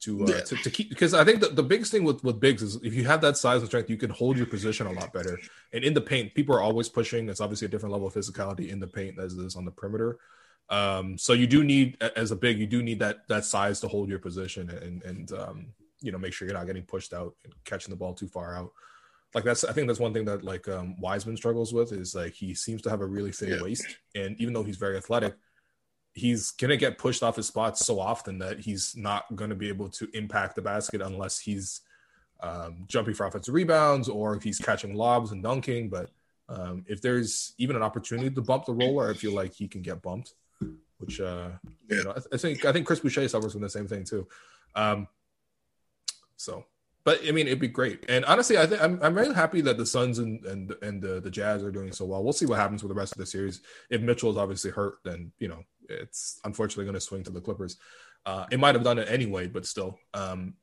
to, 0.00 0.24
uh, 0.24 0.26
yeah. 0.28 0.40
to, 0.40 0.56
to 0.56 0.70
keep 0.70 0.88
because 0.88 1.12
I 1.12 1.24
think 1.24 1.40
the, 1.40 1.48
the 1.48 1.62
biggest 1.62 1.92
thing 1.92 2.04
with 2.04 2.24
with 2.24 2.40
bigs 2.40 2.62
is 2.62 2.76
if 2.76 2.94
you 2.94 3.04
have 3.04 3.20
that 3.20 3.36
size 3.36 3.60
and 3.60 3.68
strength, 3.68 3.90
you 3.90 3.96
can 3.96 4.10
hold 4.10 4.36
your 4.36 4.46
position 4.46 4.86
a 4.86 4.92
lot 4.92 5.12
better. 5.12 5.38
And 5.72 5.84
in 5.84 5.94
the 5.94 6.00
paint, 6.00 6.34
people 6.34 6.54
are 6.54 6.62
always 6.62 6.88
pushing. 6.88 7.28
It's 7.28 7.40
obviously 7.40 7.66
a 7.66 7.68
different 7.68 7.92
level 7.92 8.08
of 8.08 8.14
physicality 8.14 8.70
in 8.70 8.80
the 8.80 8.86
paint 8.86 9.18
as 9.18 9.34
it 9.34 9.44
is 9.44 9.56
on 9.56 9.64
the 9.64 9.70
perimeter. 9.70 10.18
Um, 10.70 11.18
so 11.18 11.32
you 11.32 11.46
do 11.46 11.64
need 11.64 12.00
as 12.16 12.30
a 12.30 12.36
big, 12.36 12.58
you 12.58 12.66
do 12.66 12.82
need 12.82 13.00
that 13.00 13.28
that 13.28 13.44
size 13.44 13.80
to 13.80 13.88
hold 13.88 14.08
your 14.08 14.20
position 14.20 14.70
and 14.70 15.02
and 15.02 15.32
um, 15.32 15.66
you 16.00 16.12
know 16.12 16.18
make 16.18 16.32
sure 16.32 16.48
you're 16.48 16.56
not 16.56 16.66
getting 16.66 16.84
pushed 16.84 17.12
out 17.12 17.34
and 17.44 17.52
catching 17.64 17.90
the 17.90 17.96
ball 17.96 18.14
too 18.14 18.28
far 18.28 18.56
out. 18.56 18.72
Like 19.34 19.44
that's 19.44 19.64
I 19.64 19.72
think 19.72 19.86
that's 19.86 20.00
one 20.00 20.12
thing 20.12 20.24
that 20.24 20.44
like 20.44 20.66
um, 20.68 20.98
Wiseman 21.00 21.36
struggles 21.36 21.72
with 21.72 21.92
is 21.92 22.14
like 22.14 22.32
he 22.32 22.54
seems 22.54 22.82
to 22.82 22.90
have 22.90 23.00
a 23.00 23.06
really 23.06 23.32
thin 23.32 23.50
yeah. 23.50 23.62
waist, 23.62 23.84
and 24.14 24.34
even 24.40 24.54
though 24.54 24.64
he's 24.64 24.76
very 24.76 24.96
athletic, 24.96 25.34
he's 26.14 26.50
going 26.52 26.70
to 26.70 26.76
get 26.76 26.98
pushed 26.98 27.22
off 27.22 27.36
his 27.36 27.46
spots 27.46 27.84
so 27.84 28.00
often 28.00 28.38
that 28.38 28.60
he's 28.60 28.94
not 28.96 29.24
going 29.36 29.50
to 29.50 29.56
be 29.56 29.68
able 29.68 29.88
to 29.88 30.08
impact 30.12 30.56
the 30.56 30.62
basket 30.62 31.00
unless 31.00 31.38
he's 31.38 31.82
um, 32.42 32.84
jumping 32.86 33.14
for 33.14 33.26
offensive 33.26 33.54
rebounds 33.54 34.08
or 34.08 34.34
if 34.34 34.42
he's 34.42 34.58
catching 34.58 34.94
lobs 34.94 35.32
and 35.32 35.42
dunking. 35.42 35.88
But 35.88 36.10
um, 36.48 36.84
if 36.88 37.00
there's 37.00 37.54
even 37.58 37.76
an 37.76 37.82
opportunity 37.82 38.30
to 38.30 38.42
bump 38.42 38.64
the 38.64 38.72
roller, 38.72 39.10
I 39.10 39.14
feel 39.14 39.32
like 39.32 39.54
he 39.54 39.68
can 39.68 39.82
get 39.82 40.02
bumped. 40.02 40.34
Which 40.98 41.20
uh, 41.20 41.50
you 41.88 42.04
know, 42.04 42.10
I, 42.10 42.34
I, 42.34 42.36
think 42.36 42.64
I 42.66 42.72
think 42.72 42.86
Chris 42.86 43.00
Boucher 43.00 43.26
suffers 43.26 43.52
from 43.52 43.62
the 43.62 43.70
same 43.70 43.88
thing 43.88 44.04
too. 44.04 44.28
Um, 44.74 45.08
so, 46.36 46.66
but 47.04 47.20
I 47.26 47.30
mean, 47.30 47.46
it'd 47.46 47.58
be 47.58 47.68
great. 47.68 48.04
And 48.08 48.22
honestly, 48.26 48.58
I 48.58 48.66
think 48.66 48.82
I'm 48.82 48.98
I'm 49.02 49.14
very 49.14 49.32
happy 49.32 49.62
that 49.62 49.78
the 49.78 49.86
Suns 49.86 50.18
and 50.18 50.44
and 50.44 50.74
and 50.82 51.00
the, 51.00 51.20
the 51.20 51.30
Jazz 51.30 51.62
are 51.62 51.70
doing 51.70 51.92
so 51.92 52.04
well. 52.04 52.22
We'll 52.22 52.34
see 52.34 52.44
what 52.44 52.58
happens 52.58 52.82
with 52.82 52.90
the 52.90 52.94
rest 52.94 53.12
of 53.12 53.18
the 53.18 53.24
series. 53.24 53.62
If 53.88 54.02
Mitchell 54.02 54.30
is 54.30 54.36
obviously 54.36 54.72
hurt, 54.72 54.98
then 55.04 55.32
you 55.38 55.48
know 55.48 55.64
it's 55.90 56.40
unfortunately 56.44 56.84
going 56.84 56.94
to 56.94 57.00
swing 57.00 57.22
to 57.24 57.30
the 57.30 57.40
Clippers. 57.40 57.76
Uh, 58.24 58.46
it 58.50 58.60
might 58.60 58.74
have 58.74 58.84
done 58.84 58.98
it 58.98 59.08
anyway, 59.10 59.46
but 59.46 59.66
still. 59.66 59.98
Um, 60.14 60.54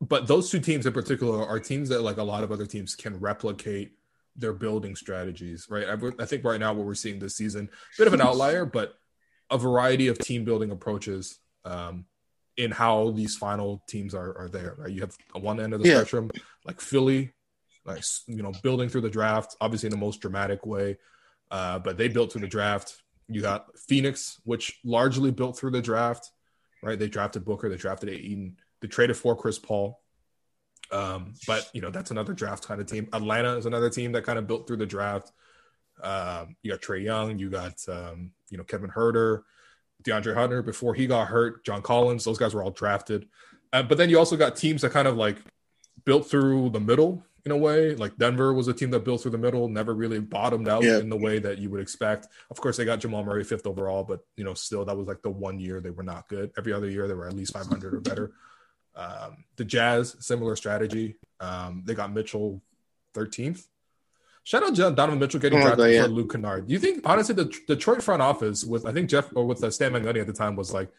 but 0.00 0.26
those 0.26 0.50
two 0.50 0.60
teams 0.60 0.86
in 0.86 0.92
particular 0.92 1.44
are 1.44 1.58
teams 1.58 1.88
that, 1.88 2.02
like 2.02 2.18
a 2.18 2.22
lot 2.22 2.44
of 2.44 2.52
other 2.52 2.66
teams, 2.66 2.94
can 2.94 3.18
replicate 3.18 3.92
their 4.36 4.52
building 4.52 4.94
strategies, 4.94 5.66
right? 5.68 5.88
I, 5.88 6.22
I 6.22 6.26
think 6.26 6.44
right 6.44 6.60
now 6.60 6.72
what 6.72 6.86
we're 6.86 6.94
seeing 6.94 7.18
this 7.18 7.36
season, 7.36 7.68
bit 7.96 8.06
of 8.06 8.14
an 8.14 8.20
outlier, 8.20 8.64
but 8.64 8.94
a 9.50 9.58
variety 9.58 10.08
of 10.08 10.18
team 10.18 10.44
building 10.44 10.70
approaches 10.70 11.38
um, 11.64 12.04
in 12.56 12.70
how 12.70 13.10
these 13.10 13.36
final 13.36 13.82
teams 13.88 14.14
are, 14.14 14.36
are 14.38 14.48
there. 14.48 14.76
Right, 14.78 14.90
you 14.90 15.00
have 15.00 15.16
one 15.32 15.58
end 15.58 15.74
of 15.74 15.82
the 15.82 15.88
yeah. 15.88 15.96
spectrum, 15.96 16.30
like 16.64 16.80
Philly, 16.80 17.32
like 17.84 18.04
you 18.26 18.42
know, 18.42 18.52
building 18.62 18.88
through 18.88 19.00
the 19.00 19.10
draft, 19.10 19.56
obviously 19.60 19.88
in 19.88 19.92
the 19.92 19.96
most 19.96 20.20
dramatic 20.20 20.64
way, 20.64 20.98
uh, 21.50 21.80
but 21.80 21.96
they 21.96 22.06
built 22.06 22.30
through 22.30 22.42
the 22.42 22.46
draft 22.46 23.02
you 23.28 23.42
got 23.42 23.78
Phoenix, 23.78 24.40
which 24.44 24.78
largely 24.84 25.30
built 25.30 25.58
through 25.58 25.72
the 25.72 25.82
draft, 25.82 26.30
right? 26.82 26.98
They 26.98 27.08
drafted 27.08 27.44
Booker, 27.44 27.68
they 27.68 27.76
drafted 27.76 28.08
Ayton, 28.08 28.56
they 28.80 28.88
traded 28.88 29.16
for 29.16 29.36
Chris 29.36 29.58
Paul. 29.58 30.00
Um, 30.90 31.34
but 31.46 31.68
you 31.74 31.82
know, 31.82 31.90
that's 31.90 32.10
another 32.10 32.32
draft 32.32 32.66
kind 32.66 32.80
of 32.80 32.86
team. 32.86 33.08
Atlanta 33.12 33.56
is 33.56 33.66
another 33.66 33.90
team 33.90 34.12
that 34.12 34.24
kind 34.24 34.38
of 34.38 34.46
built 34.46 34.66
through 34.66 34.78
the 34.78 34.86
draft. 34.86 35.32
Um, 36.02 36.56
you 36.62 36.70
got 36.70 36.80
Trae 36.80 37.02
Young, 37.02 37.38
you 37.38 37.50
got 37.50 37.74
um, 37.88 38.30
you 38.50 38.56
know, 38.56 38.64
Kevin 38.64 38.90
Huerter, 38.90 39.42
DeAndre 40.04 40.34
Hunter 40.34 40.62
before 40.62 40.94
he 40.94 41.06
got 41.06 41.28
hurt, 41.28 41.64
John 41.64 41.82
Collins, 41.82 42.24
those 42.24 42.38
guys 42.38 42.54
were 42.54 42.62
all 42.62 42.70
drafted. 42.70 43.28
Uh, 43.72 43.82
but 43.82 43.98
then 43.98 44.08
you 44.08 44.18
also 44.18 44.36
got 44.36 44.56
teams 44.56 44.82
that 44.82 44.92
kind 44.92 45.08
of 45.08 45.16
like 45.16 45.36
built 46.04 46.30
through 46.30 46.70
the 46.70 46.80
middle, 46.80 47.24
in 47.44 47.52
a 47.52 47.56
way. 47.56 47.94
Like 47.94 48.16
Denver 48.16 48.52
was 48.52 48.68
a 48.68 48.72
team 48.74 48.90
that 48.90 49.04
built 49.04 49.22
through 49.22 49.30
the 49.32 49.38
middle, 49.38 49.68
never 49.68 49.94
really 49.94 50.18
bottomed 50.20 50.68
out 50.68 50.82
Yeah. 50.82 50.98
in 50.98 51.08
the 51.08 51.16
way 51.16 51.38
that 51.38 51.58
you 51.58 51.70
would 51.70 51.80
expect. 51.80 52.28
Of 52.50 52.60
course, 52.60 52.76
they 52.76 52.84
got 52.84 53.00
Jamal 53.00 53.24
Murray 53.24 53.44
fifth 53.44 53.66
overall, 53.66 54.04
but 54.04 54.20
you 54.36 54.44
know, 54.44 54.54
still 54.54 54.84
that 54.84 54.96
was 54.96 55.06
like 55.08 55.22
the 55.22 55.30
one 55.30 55.58
year 55.58 55.80
they 55.80 55.90
were 55.90 56.02
not 56.02 56.28
good. 56.28 56.50
Every 56.58 56.72
other 56.72 56.88
year 56.90 57.06
they 57.08 57.14
were 57.14 57.26
at 57.28 57.34
least 57.34 57.52
500 57.52 57.94
or 57.94 58.00
better. 58.00 58.32
Um, 58.96 59.44
the 59.56 59.64
Jazz, 59.64 60.16
similar 60.20 60.56
strategy. 60.56 61.16
Um, 61.40 61.82
they 61.86 61.94
got 61.94 62.12
Mitchell 62.12 62.60
13th. 63.14 63.66
Shout 64.44 64.62
out 64.64 64.74
John- 64.74 64.94
Donovan 64.94 65.18
Mitchell 65.18 65.40
getting 65.40 65.60
Oh, 65.60 65.62
drafted 65.62 65.92
yeah. 65.94 66.02
for 66.04 66.08
Luke 66.08 66.32
Kennard. 66.32 66.66
Do 66.66 66.72
you 66.72 66.78
think 66.80 67.02
honestly 67.04 67.34
the 67.34 67.52
Detroit 67.66 68.02
front 68.02 68.22
office 68.22 68.64
with 68.64 68.86
I 68.86 68.92
think 68.92 69.08
Jeff 69.10 69.28
or 69.36 69.44
with 69.46 69.62
uh, 69.62 69.70
Stan 69.70 69.92
Van 69.92 70.16
at 70.16 70.26
the 70.26 70.32
time 70.32 70.56
was 70.56 70.72
like, 70.72 70.90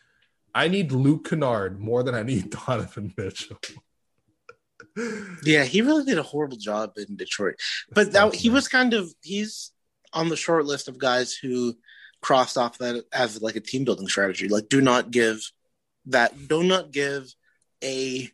I 0.55 0.67
need 0.67 0.91
Luke 0.91 1.27
Kennard 1.29 1.79
more 1.79 2.03
than 2.03 2.15
I 2.15 2.23
need 2.23 2.49
Donovan 2.67 3.13
Mitchell. 3.17 3.57
Yeah, 5.43 5.63
he 5.63 5.81
really 5.81 6.05
did 6.05 6.17
a 6.17 6.23
horrible 6.23 6.57
job 6.57 6.93
in 6.97 7.15
Detroit. 7.15 7.55
But 7.91 8.11
that 8.13 8.35
he 8.35 8.49
was 8.49 8.67
kind 8.67 8.93
of 8.93 9.13
he's 9.21 9.71
on 10.13 10.29
the 10.29 10.35
short 10.35 10.65
list 10.65 10.87
of 10.87 10.97
guys 10.97 11.33
who 11.33 11.75
crossed 12.21 12.57
off 12.57 12.77
that 12.79 13.03
as 13.13 13.41
like 13.41 13.55
a 13.55 13.61
team 13.61 13.85
building 13.85 14.07
strategy. 14.07 14.47
Like, 14.47 14.69
do 14.69 14.81
not 14.81 15.11
give 15.11 15.39
that. 16.07 16.47
Do 16.47 16.63
not 16.63 16.91
give 16.91 17.33
a 17.83 18.29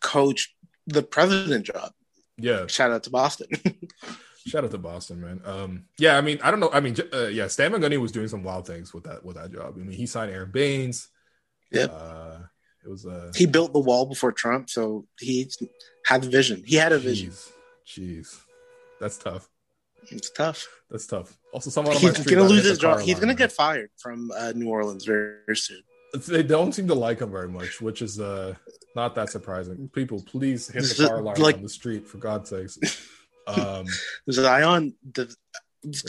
coach 0.00 0.54
the 0.86 1.02
president 1.02 1.66
job. 1.66 1.92
Yeah, 2.36 2.66
Shout 2.66 2.90
out 2.90 3.04
to 3.04 3.10
Boston. 3.10 3.48
shout 4.46 4.64
out 4.64 4.70
to 4.72 4.78
Boston, 4.78 5.20
man. 5.20 5.40
Um, 5.44 5.84
yeah, 5.98 6.16
I 6.16 6.20
mean, 6.20 6.38
I 6.42 6.50
don't 6.50 6.60
know. 6.60 6.70
I 6.72 6.80
mean, 6.80 6.96
uh, 7.12 7.26
yeah, 7.26 7.46
Stan 7.46 7.70
Van 7.80 8.00
was 8.00 8.12
doing 8.12 8.28
some 8.28 8.42
wild 8.42 8.66
things 8.66 8.92
with 8.92 9.04
that 9.04 9.24
with 9.24 9.36
that 9.36 9.52
job. 9.52 9.74
I 9.76 9.78
mean, 9.78 9.92
he 9.92 10.06
signed 10.06 10.32
Aron 10.32 10.50
Baynes. 10.50 11.08
Yeah. 11.70 11.84
Uh, 11.84 12.38
it 12.84 12.90
was 12.90 13.06
uh, 13.06 13.32
he 13.34 13.46
built 13.46 13.72
the 13.72 13.78
wall 13.80 14.06
before 14.06 14.32
Trump, 14.32 14.68
so 14.68 15.06
he 15.18 15.50
had 16.06 16.22
the 16.22 16.28
vision. 16.30 16.62
He 16.66 16.76
had 16.76 16.92
a 16.92 16.98
vision. 16.98 17.30
jeez, 17.86 18.40
that's 19.00 19.16
tough. 19.16 19.48
It's 20.10 20.30
tough. 20.30 20.66
That's 20.90 21.06
tough. 21.06 21.36
Also, 21.52 21.70
someone 21.70 21.96
on 21.96 22.02
my 22.02 22.10
He's 22.10 22.26
gonna 22.26 22.42
lose 22.42 22.64
his 22.64 22.78
job. 22.78 23.00
He's 23.00 23.18
gonna 23.18 23.34
get 23.34 23.52
fired 23.52 23.90
from 23.98 24.30
uh, 24.36 24.52
New 24.54 24.68
Orleans 24.68 25.04
very, 25.04 25.38
very 25.46 25.56
soon. 25.56 25.82
They 26.28 26.42
don't 26.42 26.72
seem 26.72 26.86
to 26.88 26.94
like 26.94 27.20
him 27.20 27.30
very 27.30 27.48
much, 27.48 27.80
which 27.80 28.02
is 28.02 28.20
uh 28.20 28.54
not 28.94 29.14
that 29.16 29.30
surprising. 29.30 29.88
People, 29.92 30.22
please 30.22 30.68
hit 30.68 30.84
the 30.84 31.08
car 31.08 31.18
alarm 31.18 31.38
like- 31.38 31.56
on 31.56 31.62
the 31.62 31.68
street 31.68 32.06
for 32.06 32.18
God's 32.18 32.50
sakes. 32.50 32.78
Um, 33.46 33.84
Zion, 34.30 34.94
the, 35.12 35.34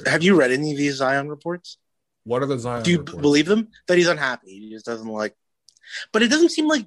have 0.05 0.23
you 0.23 0.39
read 0.39 0.53
any 0.53 0.71
of 0.71 0.78
these 0.78 0.95
Zion 0.95 1.28
reports? 1.28 1.78
what 2.23 2.41
are 2.41 2.45
the 2.45 2.57
Zion? 2.57 2.84
Do 2.84 2.91
you 2.91 2.99
reports? 2.99 3.21
believe 3.21 3.45
them? 3.45 3.67
That 3.88 3.97
he's 3.97 4.07
unhappy. 4.07 4.57
He 4.57 4.69
just 4.71 4.86
doesn't 4.86 5.05
like. 5.05 5.36
But 6.11 6.23
it 6.23 6.29
doesn't 6.29 6.49
seem 6.49 6.67
like. 6.67 6.86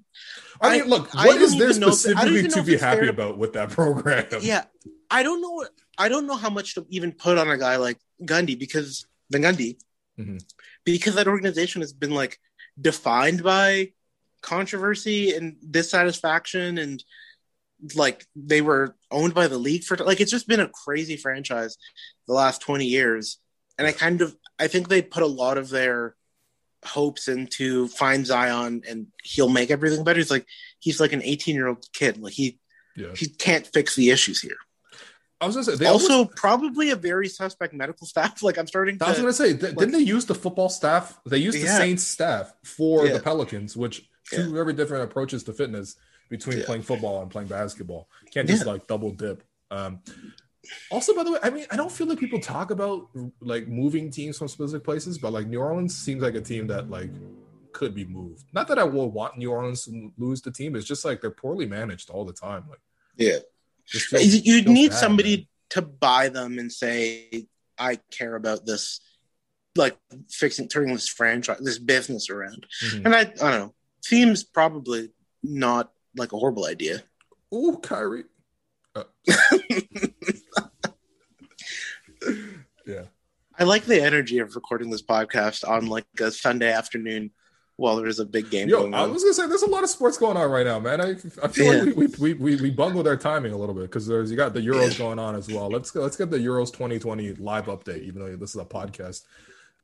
I 0.61 0.79
mean, 0.79 0.89
look, 0.89 1.09
I 1.15 1.27
what 1.27 1.41
is 1.41 1.57
there 1.57 1.69
even 1.71 1.81
know 1.81 1.89
if- 1.89 2.07
I 2.17 2.25
don't 2.25 2.35
specifically 2.35 2.43
know 2.43 2.49
to 2.57 2.63
be 2.63 2.77
happy 2.77 3.03
to- 3.07 3.11
about 3.11 3.39
with 3.39 3.53
that 3.55 3.71
program? 3.79 4.27
Yeah, 4.41 4.65
I 5.11 5.23
don't 5.23 5.41
know. 5.41 5.67
I 5.97 6.09
don't 6.09 6.27
know 6.27 6.37
how 6.37 6.51
much 6.51 6.75
to 6.75 6.87
even 6.91 7.13
put 7.13 7.39
on 7.39 7.49
a 7.49 7.57
guy 7.59 7.77
like 7.77 7.99
Gundy 8.25 8.59
because 8.59 9.07
the 9.31 9.39
Gundy, 9.39 9.79
Mhm. 10.19 10.43
because 10.85 11.15
that 11.15 11.29
organization 11.29 11.81
has 11.83 11.93
been 11.93 12.11
like 12.13 12.39
defined 12.81 13.43
by 13.43 13.93
controversy 14.43 15.35
and 15.35 15.57
dissatisfaction 15.71 16.79
and 16.79 17.03
like 17.95 18.27
they 18.37 18.61
were 18.61 18.95
owned 19.11 19.35
by 19.35 19.47
the 19.49 19.59
league 19.59 19.85
for 19.85 19.97
like 19.99 20.21
it's 20.21 20.31
just 20.31 20.49
been 20.49 20.61
a 20.61 20.69
crazy 20.69 21.17
franchise 21.17 21.77
the 22.27 22.33
last 22.33 22.61
20 22.63 22.85
years 22.85 23.39
and 23.79 23.87
i 23.87 23.93
kind 23.93 24.21
of 24.21 24.37
i 24.59 24.67
think 24.69 24.89
they 24.89 25.03
put 25.03 25.23
a 25.23 25.27
lot 25.27 25.59
of 25.59 25.69
their 25.71 26.15
hopes 26.85 27.29
into 27.29 27.89
find 27.89 28.27
zion 28.27 28.83
and 28.89 29.07
he'll 29.25 29.49
make 29.49 29.71
everything 29.71 30.05
better 30.05 30.19
he's 30.19 30.31
like 30.31 30.47
he's 30.79 31.01
like 31.01 31.13
an 31.13 31.23
18 31.23 31.55
year 31.55 31.67
old 31.69 31.85
kid 31.93 32.19
like 32.19 32.33
he 32.33 32.59
Yeah, 32.97 33.15
he 33.17 33.27
can't 33.29 33.67
fix 33.67 33.97
the 33.97 34.11
issues 34.11 34.41
here 34.41 34.57
I 35.41 35.47
was 35.47 35.55
gonna 35.55 35.65
say 35.65 35.77
they 35.77 35.87
also 35.87 36.13
almost- 36.13 36.37
probably 36.37 36.91
a 36.91 36.97
very 36.97 37.29
suspect 37.29 37.73
medical 37.75 38.07
staff 38.07 38.43
like 38.49 38.59
i'm 38.59 38.67
starting 38.67 38.99
to 38.99 39.07
I 39.07 39.11
was 39.11 39.19
gonna 39.19 39.33
say, 39.33 39.57
th- 39.57 39.75
didn't 39.77 39.93
they 39.93 39.99
use 40.01 40.25
the 40.27 40.35
football 40.35 40.69
staff? 40.69 41.19
They 41.27 41.39
used 41.39 41.57
the 41.59 41.63
Yeah. 41.65 41.79
Saints 41.79 42.05
staff 42.05 42.53
for 42.65 43.07
Yeah. 43.07 43.15
the 43.15 43.21
Pelicans, 43.21 43.77
which 43.77 44.09
two 44.31 44.53
very 44.53 44.73
different 44.73 45.05
approaches 45.05 45.43
to 45.45 45.53
fitness 45.53 45.97
between 46.29 46.63
playing 46.65 46.83
football 46.83 47.23
and 47.23 47.31
playing 47.31 47.49
basketball. 47.49 48.09
Can't 48.33 48.47
just 48.49 48.67
like 48.67 48.87
double 48.87 49.13
dip. 49.13 49.43
Um, 49.71 50.01
also, 50.91 51.15
by 51.15 51.25
the 51.25 51.33
way, 51.33 51.39
I 51.43 51.51
mean, 51.51 51.67
I 51.71 51.77
don't 51.77 51.91
feel 51.93 52.07
like 52.07 52.19
people 52.19 52.41
talk 52.41 52.71
about 52.71 53.09
like 53.41 53.69
moving 53.69 54.11
teams 54.11 54.39
from 54.39 54.49
specific 54.49 54.85
places, 54.85 55.19
but 55.19 55.33
like 55.33 55.47
New 55.47 55.61
Orleans 55.61 55.97
seems 55.97 56.23
like 56.23 56.35
a 56.35 56.41
team 56.41 56.67
that 56.69 56.91
like 56.91 57.11
could 57.73 57.95
be 57.95 58.05
moved. 58.05 58.45
Not 58.53 58.67
that 58.69 58.79
I 58.79 58.85
will 58.85 59.11
want 59.11 59.39
New 59.39 59.51
Orleans 59.53 59.85
to 59.85 60.13
lose 60.19 60.43
the 60.43 60.51
team. 60.51 60.75
It's 60.77 60.87
just 60.87 61.05
like 61.05 61.21
they're 61.21 61.31
poorly 61.31 61.67
managed 61.67 62.11
all 62.11 62.25
the 62.25 62.33
time. 62.33 62.65
Like, 62.69 62.81
yeah 63.17 63.39
feels- 63.87 64.47
you 64.47 64.63
need 64.63 64.91
bad, 64.91 64.99
somebody 64.99 65.37
man. 65.37 65.47
to 65.71 65.83
buy 65.83 66.29
them 66.29 66.59
and 66.59 66.71
say 66.71 67.47
i 67.79 67.99
care 68.11 68.35
about 68.35 68.67
this 68.67 69.01
like 69.77 69.97
fixing 70.31 70.69
turning 70.69 70.93
this 70.93 71.09
franchise 71.09 71.59
this 71.61 71.79
business 71.79 72.29
around 72.29 72.67
Mhm. 72.85 73.05
and 73.07 73.15
i 73.15 73.21
i 73.21 73.25
don't 73.25 73.51
know 73.53 73.75
seems 74.05 74.45
probably 74.45 75.09
not 75.43 75.91
like 76.17 76.33
a 76.33 76.37
horrible 76.39 76.67
idea 76.67 77.03
Ooh, 77.55 77.79
Kyrie. 77.83 78.25
Uh, 78.95 79.05
yeah. 82.89 83.03
i 83.59 83.65
like 83.65 83.85
the 83.85 84.01
energy 84.03 84.39
of 84.39 84.55
recording 84.57 84.91
this 84.91 85.03
podcast 85.03 85.69
on 85.69 85.87
like 85.87 86.07
a 86.21 86.31
sunday 86.31 86.73
afternoon 86.73 87.31
while 87.77 87.95
there's 87.95 88.19
a 88.19 88.25
big 88.27 88.51
game 88.51 88.69
Yo, 88.69 88.81
going 88.81 88.93
I 88.95 89.07
was 89.07 89.23
gonna 89.23 89.35
say 89.35 89.47
there's 89.47 89.63
a 89.63 89.71
lot 89.71 89.85
of 89.85 89.91
sports 89.91 90.19
going 90.19 90.37
on 90.37 90.51
right 90.51 90.67
now, 90.67 90.81
man. 90.81 91.01
I, 91.01 91.11
I 91.45 91.47
feel 91.47 91.73
Yeah. 91.73 91.83
like 91.85 91.95
we, 91.97 92.07
we, 92.19 92.35
we, 92.35 92.57
we 92.57 92.71
bungled 92.71 93.07
our 93.07 93.17
timing 93.17 93.53
a 93.53 93.57
little 93.57 93.73
bit 93.75 93.83
because 93.83 94.05
there's 94.05 94.33
you 94.33 94.37
got 94.37 94.53
the 94.53 94.59
Euros 94.61 94.99
going 94.99 95.21
on 95.21 95.37
as 95.37 95.47
well. 95.47 95.69
Let's 95.69 95.93
go. 95.93 96.01
Let's 96.03 96.17
get 96.17 96.29
the 96.29 96.39
Euros 96.39 96.73
2020 96.73 97.35
live 97.35 97.67
update, 97.67 98.03
even 98.03 98.21
though 98.21 98.35
this 98.35 98.57
is 98.57 98.61
a 98.61 98.65
podcast. 98.65 99.23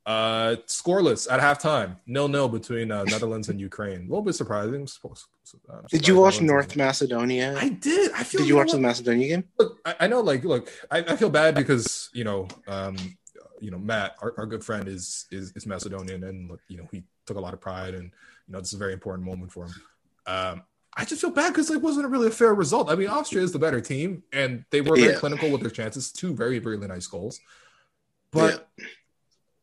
Uh, 0.05 0.55
scoreless 0.67 1.27
at 1.31 1.39
halftime, 1.39 1.97
nil 2.05 2.27
nil 2.27 2.47
between 2.47 2.91
uh, 2.91 3.03
Netherlands 3.05 3.49
and 3.49 3.59
Ukraine. 3.59 4.01
A 4.01 4.03
little 4.03 4.21
bit 4.21 4.35
surprising. 4.35 4.75
I'm 4.81 4.87
supposed- 4.87 5.25
I'm 5.71 5.85
did 5.89 6.07
you 6.07 6.15
watch 6.17 6.41
north 6.41 6.75
macedonia 6.75 7.55
I 7.57 7.69
did. 7.69 8.11
I 8.13 8.23
feel. 8.23 8.39
did 8.41 8.47
you 8.47 8.55
watch 8.55 8.71
the 8.71 8.79
macedonia 8.79 9.27
game 9.27 9.43
Look, 9.59 9.79
I, 9.85 9.95
I 10.01 10.07
know, 10.07 10.21
like, 10.21 10.43
look, 10.43 10.71
I, 10.91 10.99
I 10.99 11.15
feel 11.15 11.29
bad 11.31 11.55
because 11.55 12.09
you 12.13 12.23
know, 12.23 12.47
um, 12.67 12.95
you 13.59 13.71
know, 13.71 13.77
Matt, 13.79 14.15
our, 14.21 14.33
our 14.37 14.45
good 14.45 14.63
friend, 14.63 14.87
is 14.87 15.25
is 15.31 15.51
is 15.55 15.65
Macedonian, 15.65 16.23
and 16.23 16.49
look, 16.51 16.59
you 16.67 16.77
know, 16.77 16.87
he 16.91 17.03
took 17.25 17.37
a 17.37 17.39
lot 17.39 17.53
of 17.55 17.61
pride, 17.61 17.95
and 17.95 18.05
you 18.47 18.51
know, 18.53 18.59
this 18.59 18.69
is 18.69 18.73
a 18.75 18.77
very 18.77 18.93
important 18.93 19.25
moment 19.25 19.51
for 19.51 19.65
him. 19.65 19.73
Um, 20.27 20.63
I 20.95 21.03
just 21.05 21.19
feel 21.21 21.31
bad 21.31 21.49
because 21.51 21.71
it 21.71 21.81
wasn't 21.81 22.09
really 22.09 22.27
a 22.27 22.31
fair 22.31 22.53
result. 22.53 22.89
I 22.91 22.95
mean, 22.95 23.07
Austria 23.07 23.43
is 23.43 23.51
the 23.51 23.59
better 23.59 23.81
team, 23.81 24.21
and 24.31 24.65
they 24.69 24.81
were 24.81 24.95
very 24.95 25.13
Yeah. 25.13 25.19
clinical 25.19 25.49
with 25.51 25.61
their 25.61 25.71
chances. 25.71 26.11
Two 26.11 26.33
very, 26.35 26.59
very 26.59 26.77
nice 26.77 27.07
goals, 27.07 27.39
but. 28.31 28.69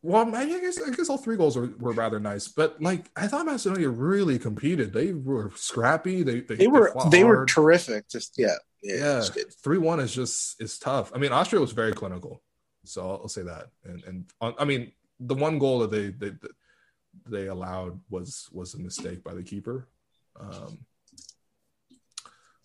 Well, 0.04 0.34
I 0.34 0.46
guess 0.46 0.80
I 0.82 0.90
guess 0.90 1.08
all 1.08 1.18
three 1.18 1.36
goals 1.36 1.56
were, 1.56 1.70
were 1.78 1.92
rather 1.92 2.18
nice, 2.18 2.48
but 2.48 2.82
like 2.82 3.08
I 3.14 3.28
thought 3.28 3.46
Macedonia 3.46 3.88
really 3.88 4.38
competed. 4.38 4.92
They 4.92 5.12
were 5.12 5.52
scrappy. 5.54 6.24
They 6.24 6.40
they, 6.40 6.56
they 6.56 6.66
were 6.66 6.92
fought 6.92 7.12
they 7.12 7.22
were 7.22 7.46
terrific 7.46 8.08
just 8.08 8.34
yeah 8.36 8.56
yeah, 8.82 9.22
Yeah, 9.36 9.44
three 9.62 9.78
one 9.78 10.00
is 10.00 10.12
just 10.12 10.60
is 10.60 10.78
tough. 10.78 11.12
I 11.14 11.18
mean, 11.18 11.32
Austria 11.32 11.60
was 11.60 11.72
very 11.72 11.92
clinical, 11.92 12.42
so 12.84 13.02
I'll, 13.02 13.20
I'll 13.22 13.28
say 13.28 13.42
that. 13.42 13.68
And 13.84 14.02
and 14.04 14.24
on, 14.40 14.54
I 14.58 14.64
mean, 14.64 14.92
the 15.20 15.36
one 15.36 15.58
goal 15.58 15.78
that 15.80 15.90
they 15.92 16.08
they 16.08 16.32
they 17.26 17.46
allowed 17.46 18.00
was 18.10 18.48
was 18.52 18.74
a 18.74 18.80
mistake 18.80 19.22
by 19.22 19.34
the 19.34 19.42
keeper. 19.42 19.88
Um, 20.38 20.78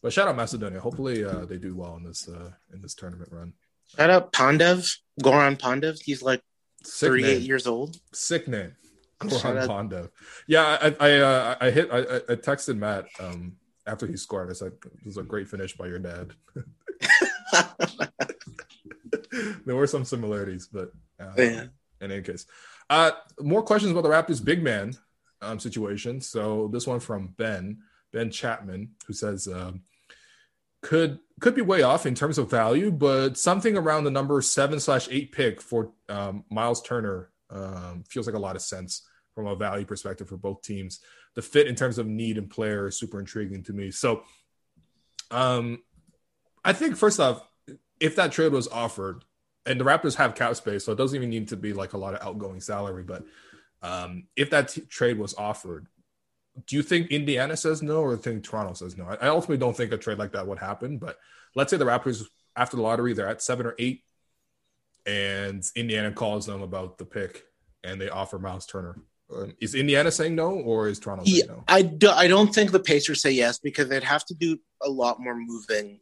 but 0.02 0.12
shout 0.12 0.28
out 0.28 0.36
Macedonia. 0.36 0.80
Hopefully, 0.80 1.24
uh, 1.24 1.46
they 1.46 1.58
do 1.58 1.76
well 1.76 1.96
in 1.98 2.04
this 2.04 2.28
uh, 2.28 2.52
in 2.74 2.82
this 2.82 2.96
tournament 2.96 3.30
run. 3.32 3.54
Shout 3.96 4.10
out 4.10 4.34
Pandev, 4.34 4.90
Goran 5.22 5.60
Pandev. 5.60 6.00
He's 6.04 6.24
like 6.24 6.42
Sick 6.88 7.10
38 7.10 7.28
name. 7.40 7.42
years 7.44 7.68
old. 7.68 8.00
Sick 8.14 8.48
name. 8.48 8.76
Goran 9.20 9.94
out- 9.94 10.12
Yeah, 10.48 10.78
I 10.82 10.96
I 11.00 11.12
uh, 11.20 11.56
I 11.60 11.70
hit 11.72 11.90
I, 11.92 11.98
I 12.00 12.16
I 12.30 12.36
texted 12.36 12.78
Matt 12.78 13.06
um 13.20 13.58
after 13.88 14.06
he 14.06 14.16
scored. 14.18 14.50
I 14.50 14.54
said 14.54 14.74
it 14.84 15.06
was 15.06 15.18
a 15.18 15.24
great 15.24 15.48
finish 15.48 15.76
by 15.76 15.88
your 15.88 16.00
dad. 16.00 16.34
there 19.66 19.76
were 19.76 19.88
some 19.88 20.06
similarities, 20.06 20.68
but 20.72 20.92
uh, 21.20 21.34
Yeah. 21.38 21.64
in 22.02 22.12
any 22.12 22.22
case, 22.22 22.46
uh, 22.90 23.12
more 23.40 23.64
questions 23.64 23.92
about 23.92 24.04
the 24.04 24.10
Raptors 24.10 24.44
big 24.44 24.64
man 24.64 24.94
um, 25.42 25.60
situation. 25.60 26.22
So 26.22 26.70
this 26.72 26.88
one 26.88 27.00
from 27.00 27.34
Ben 27.38 27.80
Ben 28.14 28.32
Chapman, 28.32 28.92
who 29.06 29.14
says 29.14 29.48
um, 29.48 29.82
could 30.88 31.20
could 31.42 31.54
be 31.54 31.62
way 31.62 31.82
off 31.82 32.06
in 32.06 32.16
terms 32.16 32.38
of 32.38 32.50
value, 32.50 32.92
but 32.92 33.38
something 33.38 33.76
around 33.76 34.06
the 34.06 34.10
number 34.10 34.42
seven 34.42 34.80
slash 34.80 35.10
eight 35.12 35.34
pick 35.34 35.62
for 35.62 35.92
um, 36.08 36.46
Miles 36.50 36.82
Turner 36.82 37.30
um, 37.50 38.06
feels 38.08 38.26
like 38.26 38.38
a 38.38 38.40
lot 38.40 38.56
of 38.56 38.62
sense 38.62 39.06
from 39.36 39.48
a 39.48 39.56
value 39.56 39.86
perspective 39.86 40.30
for 40.30 40.38
both 40.38 40.62
teams. 40.62 41.02
The 41.36 41.42
fit 41.42 41.68
in 41.68 41.76
terms 41.76 41.98
of 41.98 42.08
need 42.08 42.38
and 42.38 42.50
player 42.50 42.88
is 42.88 42.98
super 42.98 43.20
intriguing 43.20 43.64
to 43.64 43.74
me. 43.74 43.92
So, 43.92 44.24
um, 45.30 45.84
I 46.64 46.72
think 46.72 46.96
first 46.96 47.20
off, 47.20 47.44
if 48.00 48.16
that 48.16 48.32
trade 48.32 48.54
was 48.54 48.70
offered, 48.70 49.26
and 49.66 49.78
the 49.78 49.86
Raptors 49.86 50.16
have 50.16 50.36
cap 50.36 50.56
space, 50.56 50.86
so 50.86 50.94
it 50.94 50.98
doesn't 50.98 51.18
even 51.18 51.30
need 51.30 51.50
to 51.50 51.58
be 51.58 51.74
like 51.74 51.92
a 51.92 51.98
lot 51.98 52.14
of 52.14 52.26
outgoing 52.26 52.62
salary. 52.62 53.04
But 53.04 53.26
um, 53.82 54.28
if 54.38 54.52
that 54.52 54.70
t- 54.70 54.82
trade 54.82 55.20
was 55.20 55.36
offered, 55.36 55.88
do 56.66 56.76
you 56.76 56.84
think 56.84 57.12
Indiana 57.12 57.56
says 57.56 57.84
no, 57.84 58.02
or 58.02 58.18
think 58.18 58.44
Toronto 58.44 58.74
says 58.74 58.98
no? 58.98 59.06
I, 59.06 59.16
I 59.16 59.28
ultimately 59.28 59.58
don't 59.58 59.76
think 59.76 59.92
a 59.92 59.98
trade 59.98 60.18
like 60.18 60.32
that 60.32 60.48
would 60.48 60.60
happen, 60.60 60.98
but 60.98 61.18
let's 61.56 61.70
say 61.70 61.78
the 61.78 61.86
Raptors 61.86 62.24
after 62.56 62.76
the 62.76 62.84
lottery 62.84 63.14
they're 63.14 63.28
at 63.28 63.42
seven 63.42 63.66
or 63.66 63.76
eight, 63.78 64.04
and 65.06 65.64
Indiana 65.76 66.12
calls 66.12 66.46
them 66.46 66.62
about 66.62 66.98
the 66.98 67.06
pick, 67.06 67.44
and 67.84 68.02
they 68.02 68.10
offer 68.10 68.40
Miles 68.40 68.66
Turner. 68.66 69.00
Um, 69.34 69.54
is 69.60 69.76
Indiana 69.76 70.10
saying 70.10 70.36
no, 70.36 70.52
or 70.52 70.88
is 70.88 71.00
Toronto 71.00 71.26
saying 71.26 71.44
Yeah, 71.46 71.54
no? 71.54 71.64
I, 71.68 71.82
do, 71.82 72.10
I 72.10 72.28
don't 72.28 72.54
think 72.54 72.72
the 72.72 72.80
Pacers 72.80 73.22
say 73.22 73.32
yes 73.32 73.60
because 73.60 73.90
they'd 73.90 74.04
have 74.04 74.26
to 74.26 74.34
do 74.34 74.58
a 74.82 74.90
lot 74.90 75.20
more 75.20 75.36
moving 75.36 76.00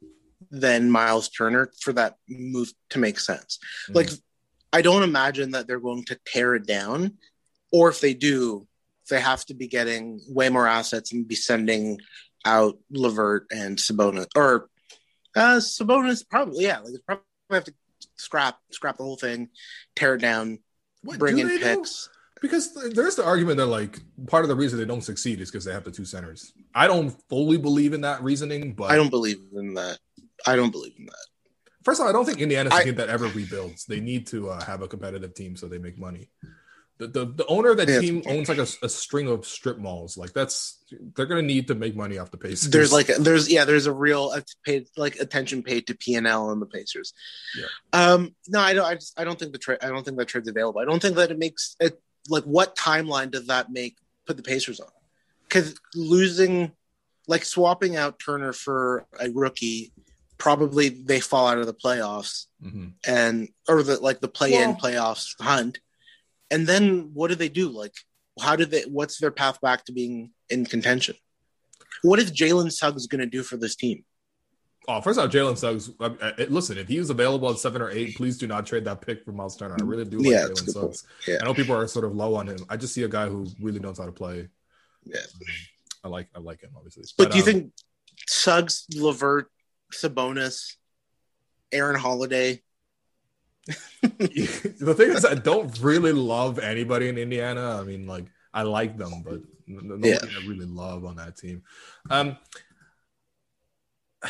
than 0.52 0.92
Miles 0.92 1.30
Turner 1.30 1.72
for 1.82 1.92
that 1.94 2.16
move 2.30 2.72
to 2.92 3.00
make 3.00 3.20
sense. 3.20 3.60
Mm. 3.90 3.96
Like, 3.96 4.10
I 4.72 4.82
don't 4.82 5.04
imagine 5.04 5.52
that 5.52 5.68
they're 5.68 5.80
going 5.80 6.06
to 6.06 6.20
tear 6.26 6.56
it 6.56 6.68
down, 6.68 7.18
or 7.72 7.90
if 7.90 8.00
they 8.00 8.14
do, 8.14 8.68
they 9.10 9.20
have 9.20 9.46
to 9.46 9.54
be 9.54 9.68
getting 9.68 10.22
way 10.28 10.50
more 10.50 10.68
assets 10.68 11.14
and 11.14 11.28
be 11.28 11.36
sending 11.36 12.00
out 12.46 12.78
LeVert 12.92 13.48
and 13.52 13.78
Sabonis, 13.78 14.28
or 14.36 14.70
uh, 15.36 15.58
Sabonis 15.58 16.28
probably 16.28 16.64
yeah, 16.64 16.80
like 16.80 16.94
it's 16.94 17.04
probably 17.04 17.24
have 17.52 17.64
to 17.66 17.74
scrap 18.18 18.58
scrap 18.72 18.98
the 18.98 19.04
whole 19.04 19.18
thing, 19.18 19.50
tear 19.96 20.16
it 20.16 20.22
down, 20.22 20.60
What, 21.04 21.20
bring 21.20 21.38
do 21.38 21.48
in 21.48 21.60
picks. 21.60 22.10
Because 22.42 22.74
th- 22.74 22.94
there's 22.94 23.16
the 23.16 23.26
argument 23.26 23.58
that 23.58 23.68
like 23.68 24.00
part 24.28 24.44
of 24.44 24.50
the 24.50 24.56
reason 24.56 24.78
they 24.78 24.86
don't 24.86 25.04
succeed 25.04 25.42
is 25.42 25.50
because 25.50 25.66
they 25.66 25.74
have 25.74 25.84
the 25.84 25.92
two 25.92 26.06
centers. 26.06 26.54
I 26.74 26.88
don't 26.88 27.12
fully 27.30 27.58
believe 27.58 27.94
in 27.94 28.02
that 28.02 28.24
reasoning, 28.24 28.74
but 28.74 28.92
I 28.92 28.96
don't 28.96 29.10
believe 29.10 29.38
in 29.56 29.74
that. 29.76 30.00
I 30.46 30.56
don't 30.56 30.72
believe 30.72 30.94
in 31.00 31.06
that. 31.06 31.26
First 31.84 32.00
of 32.00 32.06
all, 32.06 32.10
I 32.10 32.14
don't 32.14 32.26
think 32.26 32.40
Indiana's 32.40 32.74
a 32.74 32.78
I- 32.78 32.84
team 32.84 32.96
that 32.96 33.10
ever 33.10 33.28
rebuilds. 33.28 33.86
They 33.86 34.00
need 34.00 34.28
to 34.28 34.50
uh, 34.50 34.64
have 34.66 34.82
a 34.82 34.88
competitive 34.88 35.34
team 35.34 35.56
so 35.56 35.68
they 35.68 35.78
make 35.78 35.98
money. 35.98 36.30
The 36.98 37.08
the, 37.08 37.26
the 37.26 37.46
owner 37.48 37.72
of 37.72 37.78
that 37.78 37.90
Yeah. 37.90 38.00
team 38.00 38.24
owns 38.26 38.48
like 38.48 38.58
a, 38.58 38.68
a 38.82 38.88
string 38.88 39.28
of 39.28 39.46
strip 39.46 39.78
malls. 39.78 40.18
Like 40.18 40.32
that's 40.32 40.82
they're 41.16 41.26
gonna 41.26 41.42
need 41.42 41.68
to 41.68 41.76
make 41.76 41.94
money 41.96 42.18
off 42.18 42.32
the 42.32 42.38
Pacers. 42.38 42.70
There's 42.72 42.94
like 42.94 43.08
there's 43.08 43.52
yeah 43.52 43.66
there's 43.66 43.86
a 43.86 43.92
real 43.94 44.32
uh, 44.34 44.42
paid 44.64 44.88
like 44.96 45.18
attention 45.18 45.62
paid 45.62 45.88
to 45.88 45.96
P 45.96 46.16
and 46.16 46.26
L 46.26 46.48
on 46.50 46.60
the 46.62 46.66
Pacers. 46.66 47.14
Yeah. 47.58 47.66
Um. 47.92 48.34
No, 48.48 48.62
I 48.62 48.74
don't. 48.74 48.86
I 48.86 48.94
just 48.96 49.20
I 49.20 49.26
don't 49.26 49.38
think 49.38 49.52
the 49.52 49.58
trade. 49.58 49.80
I 49.82 49.88
don't 49.90 50.06
think 50.06 50.18
that 50.18 50.28
trade's 50.30 50.48
available. 50.48 50.80
I 50.80 50.86
don't 50.86 51.02
think 51.02 51.16
that 51.18 51.32
it 51.32 51.38
makes 51.38 51.76
it 51.82 52.02
like 52.30 52.44
what 52.46 52.78
timeline 52.78 53.30
does 53.32 53.48
that 53.48 53.72
make 53.72 53.98
put 54.26 54.38
the 54.38 54.44
Pacers 54.44 54.80
on? 54.80 54.88
Because 55.50 55.76
losing, 55.96 56.72
like 57.28 57.44
swapping 57.44 57.98
out 57.98 58.20
Turner 58.20 58.54
for 58.54 59.06
a 59.20 59.30
rookie, 59.32 59.92
probably 60.38 60.90
they 60.90 61.20
fall 61.20 61.46
out 61.48 61.58
of 61.58 61.66
the 61.66 61.74
playoffs 61.74 62.46
Mhm. 62.64 62.94
and 63.06 63.50
or 63.68 63.84
the 63.84 64.00
like 64.00 64.22
the 64.22 64.28
play 64.30 64.54
in 64.54 64.70
Well- 64.70 64.78
playoffs 64.82 65.36
hunt. 65.42 65.80
And 66.52 66.68
then 66.68 67.12
what 67.14 67.30
do 67.30 67.36
they 67.36 67.50
do? 67.50 67.70
Like, 67.70 67.94
how 68.40 68.56
do 68.56 68.66
they? 68.66 68.84
What's 68.84 69.20
their 69.20 69.32
path 69.32 69.60
back 69.62 69.86
to 69.86 69.92
being 69.92 70.32
in 70.50 70.66
contention? 70.66 71.16
What 72.04 72.20
is 72.20 72.32
Jalen 72.32 72.72
Suggs 72.72 73.08
going 73.08 73.22
to 73.22 73.26
do 73.26 73.44
for 73.44 73.58
this 73.58 73.76
team? 73.76 74.04
Oh, 74.88 75.02
first 75.02 75.20
off, 75.20 75.32
Jalen 75.32 75.58
Suggs. 75.58 75.90
I, 76.00 76.12
I, 76.22 76.44
listen, 76.46 76.78
if 76.78 76.88
he 76.88 77.00
was 77.00 77.10
available 77.10 77.50
at 77.50 77.58
seven 77.58 77.82
or 77.82 77.90
eight, 77.90 78.16
please 78.16 78.38
do 78.38 78.46
not 78.46 78.66
trade 78.68 78.86
that 78.86 79.02
pick 79.02 79.26
for 79.26 79.32
Miles 79.32 79.58
Turner. 79.58 79.76
I 79.80 79.84
really 79.84 80.06
do 80.06 80.20
like 80.20 80.28
Yeah, 80.28 80.46
Jalen. 80.50 80.70
Suggs. 80.70 81.04
Yeah. 81.28 81.38
I 81.42 81.46
know 81.46 81.54
people 81.54 81.76
are 81.76 81.88
sort 81.88 82.06
of 82.06 82.14
low 82.14 82.36
on 82.36 82.48
him. 82.48 82.58
I 82.70 82.78
just 82.78 82.94
see 82.94 83.04
a 83.04 83.08
guy 83.08 83.28
who 83.28 83.48
really 83.60 83.80
knows 83.80 83.98
how 83.98 84.06
to 84.06 84.12
play. 84.12 84.48
Yeah. 85.04 85.20
I 86.04 86.08
like 86.08 86.28
I 86.36 86.40
like 86.40 86.62
him 86.62 86.72
obviously. 86.76 87.04
But, 87.18 87.32
do 87.32 87.38
you 87.38 87.44
um, 87.44 87.50
think 87.50 87.72
Suggs, 88.28 88.86
LeVert, 88.94 89.48
Sabonis, 89.92 90.76
Aaron 91.72 91.96
Holiday? 91.96 92.62
the 94.02 94.94
thing 94.96 95.12
is, 95.12 95.26
I 95.26 95.36
don't 95.36 95.78
really 95.82 96.12
love 96.12 96.60
anybody 96.60 97.10
in 97.10 97.18
Indiana. 97.18 97.80
I 97.80 97.84
mean, 97.84 98.06
like 98.06 98.26
I 98.54 98.62
like 98.62 98.98
them, 98.98 99.24
but 99.26 99.42
nobody 99.68 100.10
Yeah. 100.10 100.20
I 100.22 100.48
really 100.48 100.66
love 100.66 101.06
on 101.06 101.16
that 101.18 101.38
team. 101.38 101.64
Um, 102.10 102.38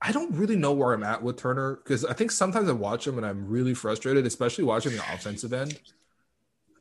I 0.00 0.12
don't 0.12 0.32
really 0.36 0.54
know 0.54 0.72
where 0.72 0.92
I'm 0.92 1.02
at 1.02 1.24
with 1.24 1.38
Turner 1.38 1.80
because 1.82 2.04
I 2.04 2.12
think 2.12 2.30
sometimes 2.30 2.68
I 2.68 2.72
watch 2.72 3.04
him 3.04 3.16
and 3.16 3.26
I'm 3.26 3.48
really 3.48 3.74
frustrated, 3.74 4.26
especially 4.26 4.62
watching 4.62 4.92
the 4.92 5.02
offensive 5.12 5.52
end. 5.52 5.76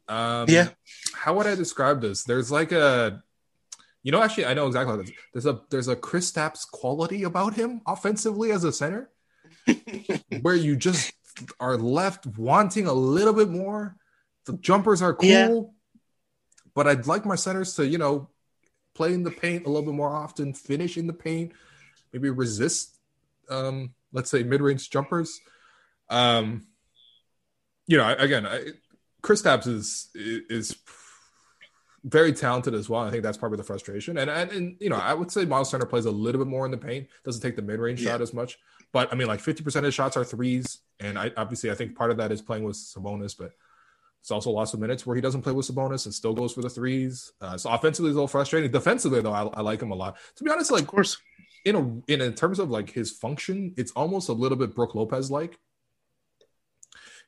Um, 0.08 0.46
Yeah. 0.48 0.70
How 1.16 1.34
would 1.36 1.48
I 1.48 1.56
describe 1.56 2.00
this? 2.00 2.24
There's 2.24 2.52
like 2.52 2.72
a, 2.72 3.24
you 4.04 4.12
know, 4.12 4.22
actually, 4.22 4.46
I 4.46 4.54
know 4.54 4.68
exactly 4.68 4.92
how 4.96 5.02
this. 5.02 5.12
There's 5.34 5.46
a 5.48 5.62
there's 5.70 5.88
a 5.88 5.96
Kristaps 5.96 6.70
quality 6.70 7.24
about 7.24 7.56
him 7.56 7.82
offensively 7.88 8.52
as 8.52 8.64
a 8.64 8.72
center, 8.72 9.10
where 10.42 10.56
you 10.56 10.76
just 10.76 11.12
are 11.60 11.78
left 11.78 12.26
wanting 12.26 12.88
a 12.88 12.94
little 12.94 13.34
bit 13.34 13.50
more. 13.50 13.96
The 14.46 14.54
jumpers 14.54 15.02
are 15.02 15.14
cool, 15.14 15.28
Yeah. 15.30 15.62
but 16.74 16.88
I'd 16.88 17.08
like 17.08 17.26
my 17.26 17.36
centers 17.36 17.74
to, 17.76 17.88
you 17.88 17.98
know, 17.98 18.30
play 18.94 19.14
in 19.14 19.24
the 19.24 19.32
paint 19.32 19.66
a 19.66 19.70
little 19.70 19.86
bit 19.86 19.94
more 19.96 20.10
often, 20.10 20.54
finish 20.54 20.98
in 20.98 21.06
the 21.08 21.14
paint, 21.14 21.52
maybe 22.14 22.30
resist, 22.30 22.98
um, 23.50 23.94
let's 24.12 24.30
say 24.32 24.44
mid-range 24.44 24.90
jumpers. 24.90 25.40
Um, 26.10 26.66
you 27.86 27.98
know, 27.98 28.04
I- 28.04 28.14
again, 28.14 28.46
I, 28.48 28.72
Kristaps 29.22 29.68
is 29.68 30.10
is 30.16 30.76
very 32.04 32.32
talented 32.32 32.74
as 32.74 32.88
well. 32.88 33.02
I 33.02 33.10
think 33.12 33.24
that's 33.24 33.38
probably 33.38 33.58
the 33.58 33.64
frustration. 33.64 34.18
And, 34.18 34.30
and 34.30 34.52
and 34.52 34.78
you 34.80 34.90
know, 34.90 34.96
I 34.96 35.14
would 35.14 35.32
say 35.32 35.44
Miles 35.46 35.70
Turner 35.72 35.86
plays 35.86 36.06
a 36.06 36.12
little 36.12 36.40
bit 36.40 36.48
more 36.50 36.64
in 36.66 36.72
the 36.72 36.78
paint, 36.78 37.08
doesn't 37.26 37.42
take 37.42 37.56
the 37.56 37.62
mid-range 37.62 38.02
Yeah. 38.02 38.12
shot 38.12 38.22
as 38.22 38.34
much. 38.34 38.58
But 38.94 39.12
I 39.12 39.16
mean, 39.16 39.28
like 39.28 39.42
50% 39.42 39.76
of 39.80 39.84
his 39.84 39.94
shots 39.94 40.16
are 40.16 40.24
threes. 40.24 40.80
And 41.00 41.18
I 41.18 41.32
obviously 41.38 41.72
I 41.72 41.76
think 41.76 41.95
part 41.95 42.12
of 42.12 42.18
that 42.18 42.32
is 42.32 42.41
playing 42.41 42.64
with 42.64 42.76
Sabonis, 42.76 43.38
but 43.38 43.52
it's 44.22 44.32
also 44.32 44.52
lots 44.52 44.74
of 44.74 44.80
minutes 44.80 45.06
where 45.06 45.16
he 45.16 45.22
doesn't 45.22 45.41
play 45.41 45.54
with 45.54 45.68
Sabonis 45.68 46.06
and 46.06 46.14
still 46.14 46.34
goes 46.34 46.54
for 46.54 46.62
the 46.62 46.70
threes. 46.70 47.32
Uh, 47.39 47.58
so 47.58 47.70
offensively, 47.70 48.10
it's 48.10 48.16
a 48.16 48.18
little 48.18 48.28
frustrating. 48.28 48.72
Defensively, 48.72 49.22
though, 49.22 49.32
I, 49.32 49.43
I 49.43 49.62
like 49.62 49.82
him 49.82 49.91
a 49.91 49.95
lot. 49.95 50.18
To 50.36 50.43
be 50.43 50.52
honest, 50.52 50.72
like 50.72 50.82
Of 50.82 50.88
course. 50.88 51.18
in 51.66 51.76
a 51.76 52.12
in, 52.12 52.22
in 52.22 52.34
terms 52.34 52.60
of 52.60 52.70
like 52.70 52.89
his 52.89 53.12
function, 53.12 53.74
it's 53.78 53.91
almost 53.91 54.30
a 54.30 54.34
little 54.34 54.58
bit 54.58 54.76
Brook 54.76 54.95
Lopez 54.95 55.32
like. 55.32 55.58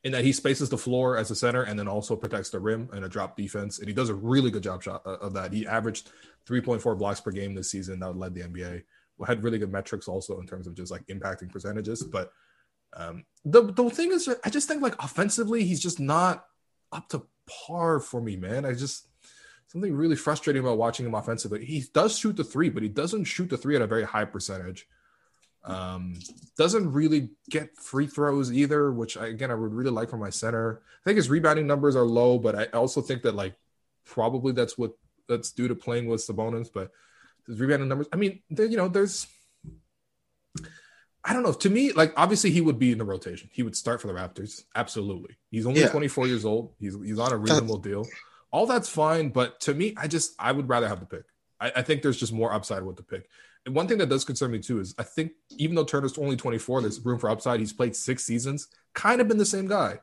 In 0.03 0.13
that 0.13 0.24
he 0.24 0.32
spaces 0.32 0.70
the 0.70 0.78
floor 0.78 1.17
as 1.17 1.30
a 1.30 1.36
center 1.36 1.63
and 1.63 1.78
then 1.78 1.89
also 1.89 2.15
protects 2.15 2.49
the 2.49 2.59
rim 2.59 2.89
and 2.93 3.03
a 3.03 3.09
drop 3.09 3.36
defense, 3.36 3.80
and 3.80 3.88
he 3.89 3.93
does 3.93 4.07
a 4.09 4.15
really 4.15 4.49
good 4.49 4.63
job 4.63 4.82
shot 4.82 5.01
uh, 5.05 5.17
of 5.17 5.34
that. 5.34 5.51
He 5.51 5.67
averaged 5.67 6.09
3.4 6.47 6.97
blocks 6.97 7.20
per 7.20 7.32
game 7.32 7.53
this 7.53 7.70
season. 7.70 7.99
That 7.99 8.17
led 8.17 8.34
the 8.34 8.41
NBA. 8.41 8.84
Had 9.28 9.43
really 9.43 9.57
good 9.57 9.72
metrics 9.72 10.07
also 10.07 10.39
in 10.39 10.47
terms 10.47 10.67
of 10.67 10.74
just 10.74 10.91
like 10.91 11.05
impacting 11.07 11.51
percentages. 11.51 12.01
But 12.01 12.32
um, 12.93 13.25
the 13.45 13.63
the 13.63 13.89
thing 13.89 14.11
is, 14.11 14.29
I 14.43 14.49
just 14.49 14.67
think 14.67 14.81
like 14.81 15.01
offensively, 15.03 15.63
he's 15.63 15.79
just 15.79 15.99
not 15.99 16.45
up 16.91 17.07
to 17.09 17.23
par 17.47 17.99
for 17.99 18.21
me, 18.21 18.35
man. 18.35 18.65
I 18.65 18.73
just 18.73 19.07
something 19.67 19.93
really 19.93 20.15
frustrating 20.15 20.63
about 20.63 20.77
watching 20.77 21.05
him 21.05 21.13
offensively. 21.13 21.63
He 21.63 21.85
does 21.93 22.17
shoot 22.17 22.35
the 22.35 22.43
three, 22.43 22.69
but 22.69 22.83
he 22.83 22.89
doesn't 22.89 23.25
shoot 23.25 23.49
the 23.49 23.57
three 23.57 23.75
at 23.75 23.81
a 23.81 23.87
very 23.87 24.03
high 24.03 24.25
percentage. 24.25 24.87
Um, 25.63 26.17
doesn't 26.57 26.91
really 26.91 27.29
get 27.49 27.75
free 27.77 28.07
throws 28.07 28.51
either, 28.51 28.91
which 28.91 29.17
I, 29.17 29.27
again 29.27 29.51
I 29.51 29.55
would 29.55 29.73
really 29.73 29.91
like 29.91 30.09
from 30.09 30.21
my 30.21 30.29
center. 30.29 30.81
I 31.01 31.03
think 31.05 31.17
his 31.17 31.29
rebounding 31.29 31.67
numbers 31.67 31.95
are 31.95 32.05
low, 32.05 32.39
but 32.39 32.55
I 32.55 32.65
also 32.65 33.01
think 33.01 33.23
that 33.23 33.35
like 33.35 33.55
probably 34.05 34.53
that's 34.53 34.77
what 34.77 34.93
that's 35.27 35.51
due 35.51 35.67
to 35.67 35.75
playing 35.75 36.07
with 36.07 36.21
Sabonis. 36.21 36.69
But 36.73 36.91
his 37.45 37.59
rebounding 37.59 37.89
numbers, 37.89 38.07
I 38.11 38.15
mean, 38.15 38.41
you 38.49 38.77
know, 38.77 38.87
there's 38.87 39.27
I 41.24 41.34
don't 41.34 41.43
know. 41.43 41.51
To 41.53 41.70
me, 41.70 41.91
like 41.91 42.13
obviously 42.15 42.49
he 42.51 42.61
would 42.61 42.80
be 42.80 42.91
in 42.91 42.97
the 42.97 43.03
rotation. 43.05 43.49
He 43.51 43.61
would 43.63 43.76
start 43.76 44.01
for 44.01 44.07
the 44.07 44.13
Raptors. 44.13 44.63
Absolutely. 44.76 45.36
He's 45.51 45.65
only 45.65 45.82
Yeah. 45.82 45.89
24 45.89 46.28
years 46.28 46.45
old. 46.45 46.74
He's 46.80 46.95
he's 47.03 47.20
on 47.20 47.34
a 47.34 47.38
reasonable 47.38 47.78
deal. 47.78 48.05
All 48.51 48.65
that's 48.65 48.89
fine, 48.89 49.30
but 49.30 49.59
to 49.61 49.74
me, 49.74 49.93
I 49.97 50.07
just 50.07 50.34
I 50.39 50.51
would 50.51 50.70
rather 50.70 50.88
have 50.88 50.99
the 51.01 51.05
pick. 51.05 51.24
I, 51.59 51.72
I 51.78 51.82
think 51.82 52.01
there's 52.01 52.17
just 52.17 52.34
more 52.34 52.53
upside 52.53 52.84
with 52.84 52.95
the 52.95 53.03
pick. 53.03 53.30
And 53.65 53.76
one 53.76 53.88
thing 53.88 53.97
that 53.97 54.07
does 54.09 54.24
concern 54.24 54.51
me 54.51 54.59
too 54.59 54.80
is 54.80 54.95
I 54.97 55.03
think 55.03 55.34
even 55.57 55.76
though 55.76 55.84
Turner's 55.84 56.17
only 56.17 56.38
24, 56.38 56.82
there's 56.82 56.99
room 57.05 57.20
for 57.20 57.30
upside. 57.30 57.59
He's 57.59 57.74
played 57.74 57.95
six 57.95 58.24
seasons, 58.24 58.67
kind 58.93 59.20
of 59.20 59.28
been 59.28 59.38
the 59.38 59.45
same 59.45 59.67
guy. 59.67 59.99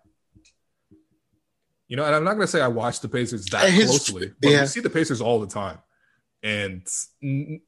You 1.89 1.97
know, 1.97 2.05
and 2.05 2.14
I'm 2.14 2.25
not 2.25 2.35
going 2.35 2.43
to 2.47 2.51
say 2.51 2.61
I 2.61 2.69
watch 2.69 3.01
the 3.01 3.09
Pacers 3.09 3.47
that 3.47 3.71
His- 3.71 3.87
closely, 3.89 4.33
but 4.41 4.51
yeah. 4.51 4.61
we 4.62 4.67
see 4.67 4.81
the 4.81 4.91
Pacers 4.91 5.21
all 5.21 5.41
the 5.41 5.47
time. 5.47 5.79
And 6.43 6.87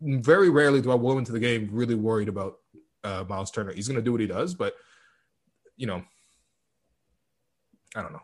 very 0.01 0.51
rarely 0.51 0.81
do 0.83 0.93
I 0.93 0.99
go 0.99 1.19
into 1.19 1.33
the 1.33 1.41
game 1.41 1.71
really 1.73 1.95
worried 1.95 2.29
about 2.29 2.59
uh, 3.05 3.25
Miles 3.29 3.51
Turner. 3.51 3.73
He's 3.73 3.89
going 3.89 3.97
to 3.97 4.03
do 4.03 4.13
what 4.13 4.21
he 4.21 4.27
does, 4.27 4.55
but 4.55 4.75
you 5.77 5.87
know, 5.87 6.03
I 7.95 8.03
don't 8.03 8.13
know. 8.13 8.23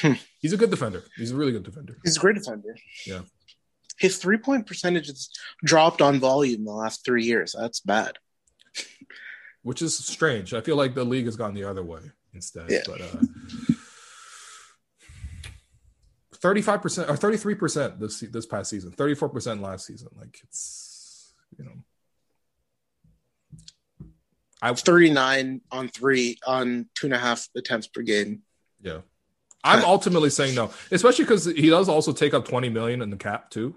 Hmm. 0.00 0.12
He's 0.40 0.52
a 0.52 0.56
good 0.56 0.70
defender. 0.70 1.02
He's 1.16 1.32
a 1.32 1.36
really 1.36 1.52
good 1.52 1.62
defender. 1.64 1.96
He's 2.04 2.16
a 2.16 2.20
great 2.20 2.36
defender. 2.36 2.76
Yeah. 3.06 3.20
His 3.98 4.18
three 4.18 4.36
point 4.36 4.66
percentage 4.66 5.06
has 5.06 5.30
dropped 5.64 6.02
on 6.02 6.20
volume 6.20 6.64
the 6.64 6.72
last 6.72 7.04
three 7.04 7.24
years. 7.24 7.54
That's 7.58 7.80
bad. 7.80 8.18
which 9.66 9.82
is 9.82 9.98
strange. 9.98 10.54
I 10.54 10.60
feel 10.60 10.76
like 10.76 10.94
the 10.94 11.02
league 11.02 11.24
has 11.24 11.34
gone 11.34 11.52
the 11.52 11.64
other 11.64 11.82
way 11.82 11.98
instead. 12.34 12.70
Yeah. 12.70 12.82
But 12.86 13.00
uh, 13.00 13.16
thirty-five 16.34 16.80
percent 16.82 17.10
or 17.10 17.16
thirty-three 17.16 17.56
percent 17.56 17.98
this 17.98 18.20
this 18.20 18.46
past 18.46 18.70
season, 18.70 18.92
thirty-four 18.92 19.28
percent 19.28 19.62
last 19.62 19.86
season. 19.86 20.08
Like 20.16 20.38
it's 20.44 21.34
you 21.58 21.64
know, 21.64 21.72
I 24.62 24.72
39 24.72 25.60
on 25.70 25.88
three 25.88 26.38
on 26.46 26.88
two 26.94 27.06
and 27.06 27.14
a 27.14 27.18
half 27.18 27.48
attempts 27.56 27.86
per 27.86 28.02
game. 28.02 28.42
yeah. 28.82 29.00
I'm 29.64 29.84
ultimately 29.84 30.30
saying 30.30 30.54
no, 30.54 30.70
especially 30.92 31.24
because 31.24 31.44
he 31.44 31.68
does 31.68 31.88
also 31.88 32.12
take 32.12 32.34
up 32.34 32.46
20 32.46 32.68
million 32.68 33.02
in 33.02 33.10
the 33.10 33.16
cap 33.16 33.50
too. 33.50 33.74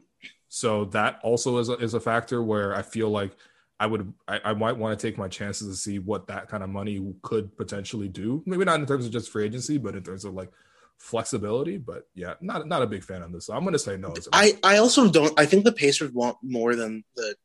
So 0.47 0.85
that 0.85 1.19
also 1.23 1.57
is 1.57 1.69
a, 1.69 1.73
is 1.73 1.93
a 1.95 1.99
factor 1.99 2.43
where 2.43 2.75
I 2.75 2.83
feel 2.83 3.09
like 3.09 3.31
I 3.79 3.87
would 3.87 4.13
I, 4.27 4.39
I 4.45 4.53
might 4.53 4.77
want 4.77 4.97
to 4.99 5.07
take 5.07 5.17
my 5.17 5.27
chances 5.27 5.67
to 5.67 5.75
see 5.75 5.99
what 5.99 6.27
that 6.27 6.49
kind 6.49 6.63
of 6.63 6.69
money 6.69 7.13
could 7.21 7.55
potentially 7.57 8.07
do. 8.07 8.43
Maybe 8.45 8.65
not 8.65 8.79
in 8.79 8.85
terms 8.85 9.05
of 9.05 9.11
just 9.11 9.31
free 9.31 9.45
agency, 9.45 9.77
but 9.77 9.95
in 9.95 10.03
terms 10.03 10.25
of 10.25 10.33
like 10.33 10.51
flexibility. 10.97 11.77
But 11.77 12.07
yeah, 12.13 12.33
not 12.41 12.67
not 12.67 12.81
a 12.81 12.87
big 12.87 13.03
fan 13.03 13.23
on 13.23 13.31
this. 13.31 13.45
So 13.45 13.53
I'm 13.53 13.61
going 13.61 13.73
to 13.73 13.79
say 13.79 13.95
no. 13.95 14.13
I 14.33 14.57
I 14.63 14.77
also 14.77 15.09
don't. 15.09 15.39
I 15.39 15.45
think 15.45 15.63
the 15.63 15.71
Pacers 15.71 16.11
want 16.11 16.37
more 16.43 16.75
than 16.75 17.03
the 17.15 17.35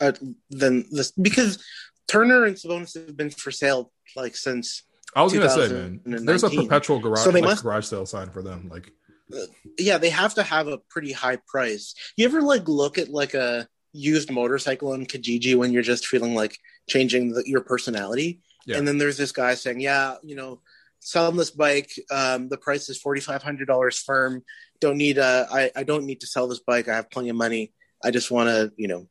uh, 0.00 0.12
than 0.50 0.86
this 0.90 1.10
because 1.12 1.62
Turner 2.08 2.44
and 2.44 2.56
Sabonis 2.56 2.94
have 2.94 3.16
been 3.16 3.30
for 3.30 3.50
sale 3.50 3.92
like 4.14 4.36
since. 4.36 4.82
I 5.14 5.22
was 5.22 5.32
to 5.32 5.48
say, 5.48 6.00
man, 6.04 6.26
there's 6.26 6.44
a 6.44 6.50
perpetual 6.50 7.00
garage, 7.00 7.24
so 7.24 7.30
they 7.30 7.40
like, 7.40 7.50
must, 7.50 7.62
garage 7.62 7.86
sale 7.86 8.04
sign 8.04 8.30
for 8.30 8.42
them. 8.42 8.68
Like, 8.70 8.92
uh, 9.34 9.46
yeah, 9.78 9.96
they 9.96 10.10
have 10.10 10.34
to 10.34 10.42
have 10.42 10.68
a 10.68 10.78
pretty 10.90 11.12
high 11.12 11.38
price. 11.48 11.94
You 12.16 12.26
ever 12.26 12.42
like 12.42 12.68
look 12.68 12.98
at 12.98 13.08
like 13.08 13.32
a 13.32 13.66
used 13.92 14.30
motorcycle 14.30 14.92
on 14.92 15.06
Kijiji 15.06 15.56
when 15.56 15.72
you're 15.72 15.82
just 15.82 16.06
feeling 16.06 16.34
like 16.34 16.58
changing 16.88 17.32
the, 17.32 17.42
your 17.46 17.62
personality? 17.62 18.40
Yeah. 18.66 18.76
And 18.76 18.86
then 18.86 18.98
there's 18.98 19.16
this 19.16 19.32
guy 19.32 19.54
saying, 19.54 19.80
"Yeah, 19.80 20.16
you 20.22 20.36
know, 20.36 20.60
selling 21.00 21.36
this 21.36 21.50
bike. 21.50 21.92
Um, 22.10 22.48
the 22.48 22.58
price 22.58 22.88
is 22.88 22.98
forty 22.98 23.20
five 23.20 23.42
hundred 23.42 23.68
dollars 23.68 23.98
firm. 23.98 24.42
Don't 24.80 24.98
need 24.98 25.18
a. 25.18 25.46
I, 25.50 25.70
I 25.74 25.82
don't 25.84 26.04
need 26.04 26.20
to 26.20 26.26
sell 26.26 26.48
this 26.48 26.60
bike. 26.60 26.88
I 26.88 26.96
have 26.96 27.10
plenty 27.10 27.30
of 27.30 27.36
money. 27.36 27.72
I 28.04 28.10
just 28.10 28.30
want 28.30 28.48
to, 28.48 28.72
you 28.76 28.88
know, 28.88 29.08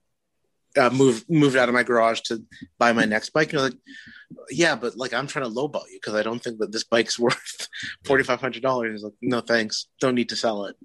uh, 0.78 0.89
move 0.89 1.26
moved 1.30 1.55
out 1.55 1.69
of 1.69 1.73
my 1.73 1.84
garage 1.84 2.21
to 2.21 2.43
buy 2.78 2.91
my 2.93 3.05
next 3.05 3.30
bike. 3.32 3.51
You're 3.51 3.61
like, 3.61 3.78
yeah, 4.49 4.76
but 4.76 4.97
like 4.97 5.13
I'm 5.13 5.28
trying 5.28 5.45
to 5.45 5.51
lowball 5.51 5.88
you 5.89 5.97
because 5.97 6.15
I 6.15 6.23
don't 6.23 6.43
think 6.43 6.59
that 6.59 6.71
this 6.71 6.84
bike's 6.84 7.19
worth 7.26 7.67
forty 8.03 8.23
five 8.23 8.41
hundred 8.41 8.63
dollars. 8.63 8.93
He's 8.93 9.03
Like, 9.03 9.13
no 9.21 9.41
thanks, 9.41 9.88
don't 9.99 10.15
need 10.15 10.30
to 10.30 10.36
sell 10.36 10.65
it. 10.65 10.76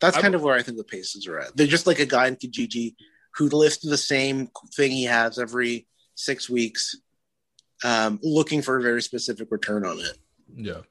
That's 0.00 0.18
kind 0.18 0.34
I, 0.34 0.36
of 0.36 0.42
where 0.42 0.54
I 0.54 0.62
think 0.62 0.76
the 0.76 0.84
Pacers 0.84 1.26
are 1.26 1.38
at. 1.38 1.56
They're 1.56 1.66
just 1.66 1.86
like 1.86 1.98
a 1.98 2.06
guy 2.06 2.26
in 2.26 2.36
Kijiji 2.36 2.94
who 3.36 3.48
lists 3.48 3.88
the 3.88 3.96
same 3.96 4.48
thing 4.74 4.90
he 4.90 5.04
has 5.04 5.38
every 5.38 5.86
six 6.14 6.48
weeks, 6.48 6.96
um, 7.84 8.20
looking 8.22 8.62
for 8.62 8.76
a 8.76 8.82
very 8.82 9.02
specific 9.02 9.48
return 9.50 9.84
on 9.84 9.98
it. 9.98 10.18
Yeah. 10.54 10.82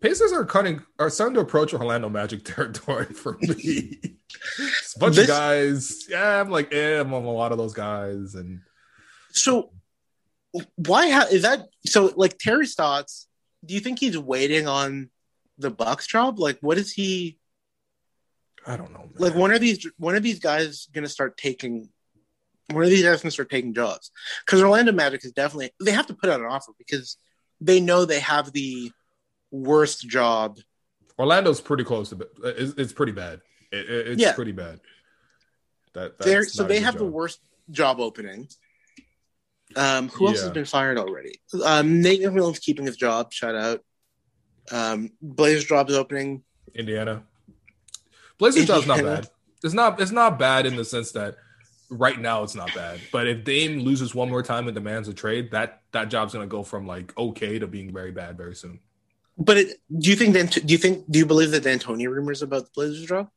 Pacers 0.00 0.32
are 0.32 0.44
cutting 0.44 0.82
are 0.98 1.10
starting 1.10 1.34
to 1.34 1.40
approach 1.40 1.74
Orlando 1.74 2.08
Magic 2.08 2.44
territory 2.44 3.06
for 3.06 3.36
me. 3.40 3.98
a 4.02 4.98
bunch 4.98 5.16
this, 5.16 5.24
of 5.24 5.26
guys. 5.28 6.06
Yeah, 6.08 6.40
I'm 6.40 6.50
like, 6.50 6.72
yeah, 6.72 7.00
I'm 7.00 7.12
on 7.12 7.24
a 7.24 7.30
lot 7.30 7.52
of 7.52 7.58
those 7.58 7.74
guys. 7.74 8.34
And 8.34 8.60
so 9.30 9.72
why 10.76 11.10
ha- 11.10 11.28
is 11.30 11.42
that 11.42 11.66
so 11.86 12.12
like 12.16 12.38
Terry 12.38 12.66
Stotts, 12.66 13.28
do 13.64 13.74
you 13.74 13.80
think 13.80 13.98
he's 13.98 14.18
waiting 14.18 14.66
on 14.66 15.10
the 15.58 15.70
Bucks 15.70 16.06
job? 16.06 16.38
Like 16.38 16.58
what 16.60 16.78
is 16.78 16.92
he 16.92 17.38
I 18.66 18.76
don't 18.76 18.92
know. 18.92 19.00
Man. 19.00 19.12
Like 19.18 19.34
when 19.34 19.50
are 19.52 19.58
these 19.58 19.86
when 19.96 20.14
are 20.14 20.20
these 20.20 20.40
guys 20.40 20.88
gonna 20.92 21.08
start 21.08 21.36
taking 21.36 21.88
when 22.70 22.86
are 22.86 22.88
these 22.88 23.02
guys 23.02 23.22
gonna 23.22 23.30
start 23.30 23.50
taking 23.50 23.74
jobs? 23.74 24.10
Because 24.44 24.62
Orlando 24.62 24.92
Magic 24.92 25.24
is 25.24 25.32
definitely 25.32 25.72
they 25.80 25.92
have 25.92 26.06
to 26.06 26.14
put 26.14 26.30
out 26.30 26.40
an 26.40 26.46
offer 26.46 26.72
because 26.78 27.16
they 27.60 27.80
know 27.80 28.04
they 28.04 28.20
have 28.20 28.52
the 28.52 28.92
worst 29.50 30.08
job. 30.08 30.58
Orlando's 31.18 31.60
pretty 31.60 31.84
close 31.84 32.10
to 32.10 32.28
it's, 32.44 32.74
it's 32.78 32.92
pretty 32.92 33.12
bad. 33.12 33.40
It, 33.72 33.90
it's 33.90 34.22
yeah. 34.22 34.32
pretty 34.32 34.52
bad. 34.52 34.80
That 35.92 36.48
so 36.48 36.64
they 36.64 36.80
have 36.80 36.94
job. 36.94 37.00
the 37.00 37.06
worst 37.06 37.40
job 37.70 38.00
opening. 38.00 38.48
Um, 39.76 40.08
who 40.08 40.28
else 40.28 40.38
yeah. 40.38 40.44
has 40.44 40.52
been 40.52 40.64
fired 40.64 40.98
already? 40.98 41.40
Um, 41.64 42.00
Nate 42.00 42.20
McMillan's 42.20 42.58
keeping 42.58 42.86
his 42.86 42.96
job. 42.96 43.32
Shout 43.32 43.54
out. 43.54 43.84
Um, 44.72 45.10
Blazers 45.20 45.64
job's 45.64 45.94
opening. 45.94 46.42
Indiana. 46.74 47.22
Blazers 48.38 48.66
job's 48.66 48.86
not 48.86 49.02
bad. 49.02 49.28
It's 49.62 49.74
not. 49.74 50.00
It's 50.00 50.10
not 50.10 50.38
bad 50.38 50.66
in 50.66 50.76
the 50.76 50.84
sense 50.84 51.12
that 51.12 51.36
right 51.90 52.18
now 52.18 52.42
it's 52.42 52.54
not 52.54 52.74
bad. 52.74 53.00
But 53.12 53.26
if 53.26 53.44
Dame 53.44 53.80
loses 53.80 54.14
one 54.14 54.30
more 54.30 54.42
time 54.42 54.66
and 54.66 54.74
demands 54.74 55.08
a 55.08 55.14
trade, 55.14 55.50
that 55.50 55.82
that 55.92 56.08
job's 56.08 56.32
gonna 56.32 56.46
go 56.46 56.62
from 56.62 56.86
like 56.86 57.16
okay 57.18 57.58
to 57.58 57.66
being 57.66 57.92
very 57.92 58.12
bad 58.12 58.36
very 58.36 58.54
soon. 58.54 58.80
But 59.40 59.56
it, 59.56 59.80
do 59.98 60.10
you 60.10 60.16
think 60.16 60.34
then? 60.34 60.46
Do 60.46 60.60
you 60.66 60.78
think? 60.78 61.10
Do 61.10 61.18
you 61.18 61.24
believe 61.24 61.50
the 61.50 61.60
D'Antoni 61.60 62.06
rumors 62.06 62.42
about 62.42 62.64
the 62.64 62.70
Blazers 62.74 63.06
job? 63.06 63.30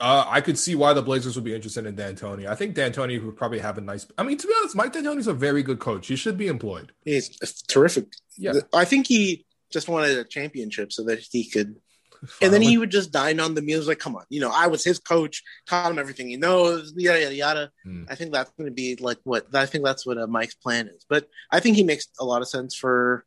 Uh, 0.00 0.24
I 0.26 0.40
could 0.40 0.58
see 0.58 0.74
why 0.74 0.94
the 0.94 1.02
Blazers 1.02 1.36
would 1.36 1.44
be 1.44 1.54
interested 1.54 1.86
in 1.86 1.94
D'Antoni. 1.94 2.48
I 2.48 2.56
think 2.56 2.74
D'Antoni 2.74 3.24
would 3.24 3.36
probably 3.36 3.60
have 3.60 3.76
a 3.78 3.82
nice. 3.82 4.06
I 4.16 4.22
mean, 4.22 4.38
to 4.38 4.46
be 4.46 4.52
honest, 4.58 4.74
Mike 4.74 4.94
D'Antoni's 4.94 5.28
a 5.28 5.34
very 5.34 5.62
good 5.62 5.78
coach. 5.78 6.08
He 6.08 6.16
should 6.16 6.38
be 6.38 6.48
employed. 6.48 6.92
He's 7.04 7.28
terrific. 7.68 8.06
Yeah, 8.38 8.54
I 8.74 8.86
think 8.86 9.06
he 9.06 9.44
just 9.70 9.88
wanted 9.88 10.18
a 10.18 10.24
championship 10.24 10.92
so 10.92 11.04
that 11.04 11.20
he 11.20 11.48
could. 11.48 11.76
Finally. 12.24 12.46
And 12.46 12.54
then 12.54 12.62
he 12.62 12.78
would 12.78 12.90
just 12.90 13.12
dine 13.12 13.38
on 13.38 13.54
the 13.54 13.62
meals. 13.62 13.86
Like, 13.86 13.98
come 13.98 14.16
on, 14.16 14.24
you 14.30 14.40
know, 14.40 14.50
I 14.52 14.68
was 14.68 14.84
his 14.84 14.98
coach, 14.98 15.42
taught 15.66 15.90
him 15.90 15.98
everything 15.98 16.28
he 16.28 16.36
knows, 16.36 16.94
yada 16.96 17.20
yada 17.20 17.34
yada. 17.34 17.70
Hmm. 17.84 18.04
I 18.08 18.14
think 18.14 18.32
that's 18.32 18.50
going 18.52 18.70
to 18.70 18.74
be 18.74 18.96
like 18.96 19.18
what 19.24 19.54
I 19.54 19.66
think 19.66 19.84
that's 19.84 20.06
what 20.06 20.18
uh, 20.18 20.26
Mike's 20.26 20.54
plan 20.54 20.88
is. 20.88 21.04
But 21.08 21.28
I 21.50 21.60
think 21.60 21.76
he 21.76 21.82
makes 21.84 22.08
a 22.18 22.24
lot 22.24 22.40
of 22.40 22.48
sense 22.48 22.74
for 22.74 23.24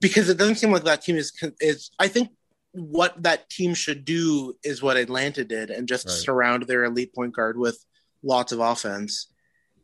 because 0.00 0.28
it 0.28 0.38
doesn't 0.38 0.56
seem 0.56 0.72
like 0.72 0.84
that 0.84 1.02
team 1.02 1.16
is 1.16 1.32
is. 1.60 1.90
I 1.98 2.08
think 2.08 2.30
what 2.72 3.22
that 3.22 3.50
team 3.50 3.74
should 3.74 4.04
do 4.04 4.54
is 4.62 4.82
what 4.82 4.96
Atlanta 4.96 5.44
did, 5.44 5.70
and 5.70 5.88
just 5.88 6.06
right. 6.06 6.14
surround 6.14 6.64
their 6.64 6.84
elite 6.84 7.14
point 7.14 7.34
guard 7.34 7.58
with 7.58 7.84
lots 8.22 8.52
of 8.52 8.60
offense, 8.60 9.28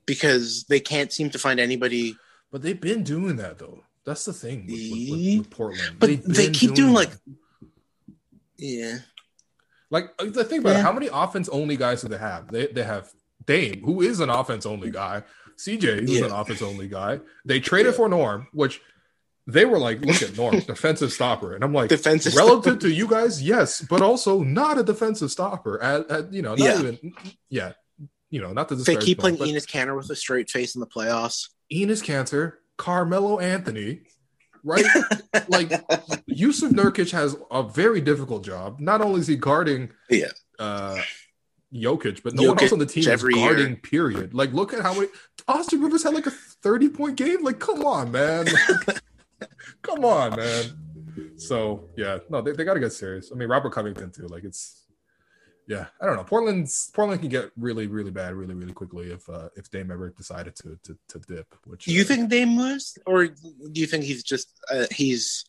because 0.06 0.64
they 0.64 0.80
can't 0.80 1.12
seem 1.12 1.30
to 1.30 1.38
find 1.38 1.60
anybody. 1.60 2.16
But 2.50 2.62
they've 2.62 2.80
been 2.80 3.02
doing 3.02 3.36
that 3.36 3.58
though. 3.58 3.82
That's 4.04 4.24
the 4.24 4.32
thing 4.32 4.66
with, 4.66 5.10
with, 5.10 5.38
with, 5.38 5.50
Portland. 5.50 5.96
But 5.98 6.22
they 6.24 6.50
keep 6.50 6.74
doing, 6.74 6.92
doing 6.92 6.92
like, 6.94 7.10
yeah. 8.56 8.98
Like 9.90 10.10
uh, 10.18 10.26
the 10.26 10.44
thing 10.44 10.60
about 10.60 10.74
yeah. 10.74 10.78
it, 10.78 10.82
how 10.82 10.92
many 10.92 11.08
offense 11.12 11.48
only 11.48 11.76
guys 11.76 12.02
do 12.02 12.08
they 12.08 12.18
have? 12.18 12.48
They 12.50 12.68
they 12.68 12.84
have 12.84 13.10
Dame, 13.44 13.82
who 13.84 14.02
is 14.02 14.20
an 14.20 14.30
offense 14.30 14.64
only 14.64 14.90
guy. 14.90 15.22
CJ, 15.58 16.00
who's 16.00 16.18
yeah. 16.18 16.26
an 16.26 16.32
offense 16.32 16.60
only 16.60 16.86
guy. 16.86 17.20
They 17.44 17.60
traded 17.60 17.92
yeah. 17.92 17.96
for 17.96 18.08
Norm, 18.08 18.46
which 18.52 18.80
they 19.46 19.64
were 19.64 19.78
like, 19.78 20.00
look 20.00 20.22
at 20.22 20.36
Norm, 20.36 20.58
defensive 20.60 21.12
stopper. 21.12 21.54
And 21.54 21.62
I'm 21.62 21.72
like, 21.72 21.88
defensive 21.88 22.34
relative 22.34 22.80
to 22.80 22.90
you 22.90 23.06
guys, 23.06 23.42
yes, 23.42 23.80
but 23.80 24.02
also 24.02 24.42
not 24.42 24.78
a 24.78 24.82
defensive 24.82 25.30
stopper. 25.30 25.80
At, 25.82 26.10
at 26.10 26.32
you 26.32 26.42
know, 26.42 26.56
not 26.56 26.58
yeah. 26.58 26.78
even, 26.78 27.14
yeah, 27.48 27.72
you 28.30 28.40
know, 28.40 28.52
not 28.52 28.68
to 28.68 28.74
They 28.74 28.96
keep 28.96 29.18
playing 29.18 29.36
Enes 29.36 29.66
Kanter 29.66 29.96
with 29.96 30.10
a 30.10 30.16
straight 30.16 30.50
face 30.50 30.74
in 30.74 30.80
the 30.80 30.86
playoffs. 30.86 31.50
Enes 31.72 32.02
Kanter, 32.02 32.54
Carmelo 32.76 33.38
Anthony, 33.38 34.00
right? 34.64 34.84
like 35.48 35.68
Jusuf 36.28 36.72
Nurkic 36.72 37.12
has 37.12 37.36
a 37.50 37.62
very 37.62 38.00
difficult 38.00 38.44
job. 38.44 38.80
Not 38.80 39.00
only 39.00 39.20
is 39.20 39.28
he 39.28 39.36
guarding, 39.36 39.90
yeah, 40.10 40.26
uh, 40.58 41.00
Jokic, 41.72 42.22
but 42.24 42.34
no 42.34 42.42
Jokic 42.42 42.48
one 42.48 42.62
else 42.62 42.72
on 42.72 42.78
the 42.80 42.86
team 42.86 43.08
is 43.08 43.22
guarding. 43.22 43.66
Year. 43.68 43.76
Period. 43.76 44.34
Like, 44.34 44.52
look 44.52 44.74
at 44.74 44.82
how 44.82 44.94
many 44.94 45.08
Austin 45.46 45.80
Rivers 45.80 46.02
had 46.02 46.14
like 46.14 46.26
a 46.26 46.30
thirty 46.30 46.88
point 46.88 47.16
game. 47.16 47.44
Like, 47.44 47.60
come 47.60 47.84
on, 47.84 48.10
man. 48.10 48.46
Come 49.82 50.04
on, 50.04 50.36
man. 50.36 50.64
So 51.36 51.88
yeah, 51.96 52.18
no, 52.30 52.42
they, 52.42 52.52
they 52.52 52.64
got 52.64 52.74
to 52.74 52.80
get 52.80 52.92
serious. 52.92 53.30
I 53.32 53.36
mean, 53.36 53.48
Robert 53.48 53.70
Covington 53.70 54.10
too. 54.10 54.26
Like 54.26 54.44
it's, 54.44 54.86
yeah, 55.68 55.86
I 56.00 56.06
don't 56.06 56.16
know. 56.16 56.24
Portland's 56.24 56.90
Portland 56.94 57.20
can 57.20 57.30
get 57.30 57.50
really, 57.56 57.86
really 57.86 58.10
bad, 58.10 58.34
really, 58.34 58.54
really 58.54 58.72
quickly 58.72 59.10
if 59.10 59.28
uh, 59.28 59.48
if 59.56 59.70
Dame 59.70 59.90
ever 59.90 60.10
decided 60.10 60.54
to 60.56 60.78
to, 60.84 60.98
to 61.08 61.18
dip. 61.20 61.54
Which 61.66 61.84
do 61.84 61.92
you 61.92 62.02
uh, 62.02 62.06
think 62.06 62.30
Dame 62.30 62.54
moves, 62.56 62.98
or 63.06 63.26
do 63.26 63.80
you 63.80 63.86
think 63.86 64.04
he's 64.04 64.22
just 64.22 64.48
uh, 64.70 64.86
he's 64.90 65.44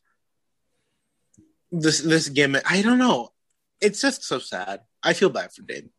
this 1.71 2.01
this 2.01 2.29
gimmick? 2.29 2.69
I 2.69 2.81
don't 2.81 2.97
know. 2.99 3.29
It's 3.79 4.01
just 4.01 4.23
so 4.23 4.39
sad. 4.39 4.81
I 5.03 5.13
feel 5.13 5.29
bad 5.29 5.51
for 5.53 5.61
Dame. 5.61 5.91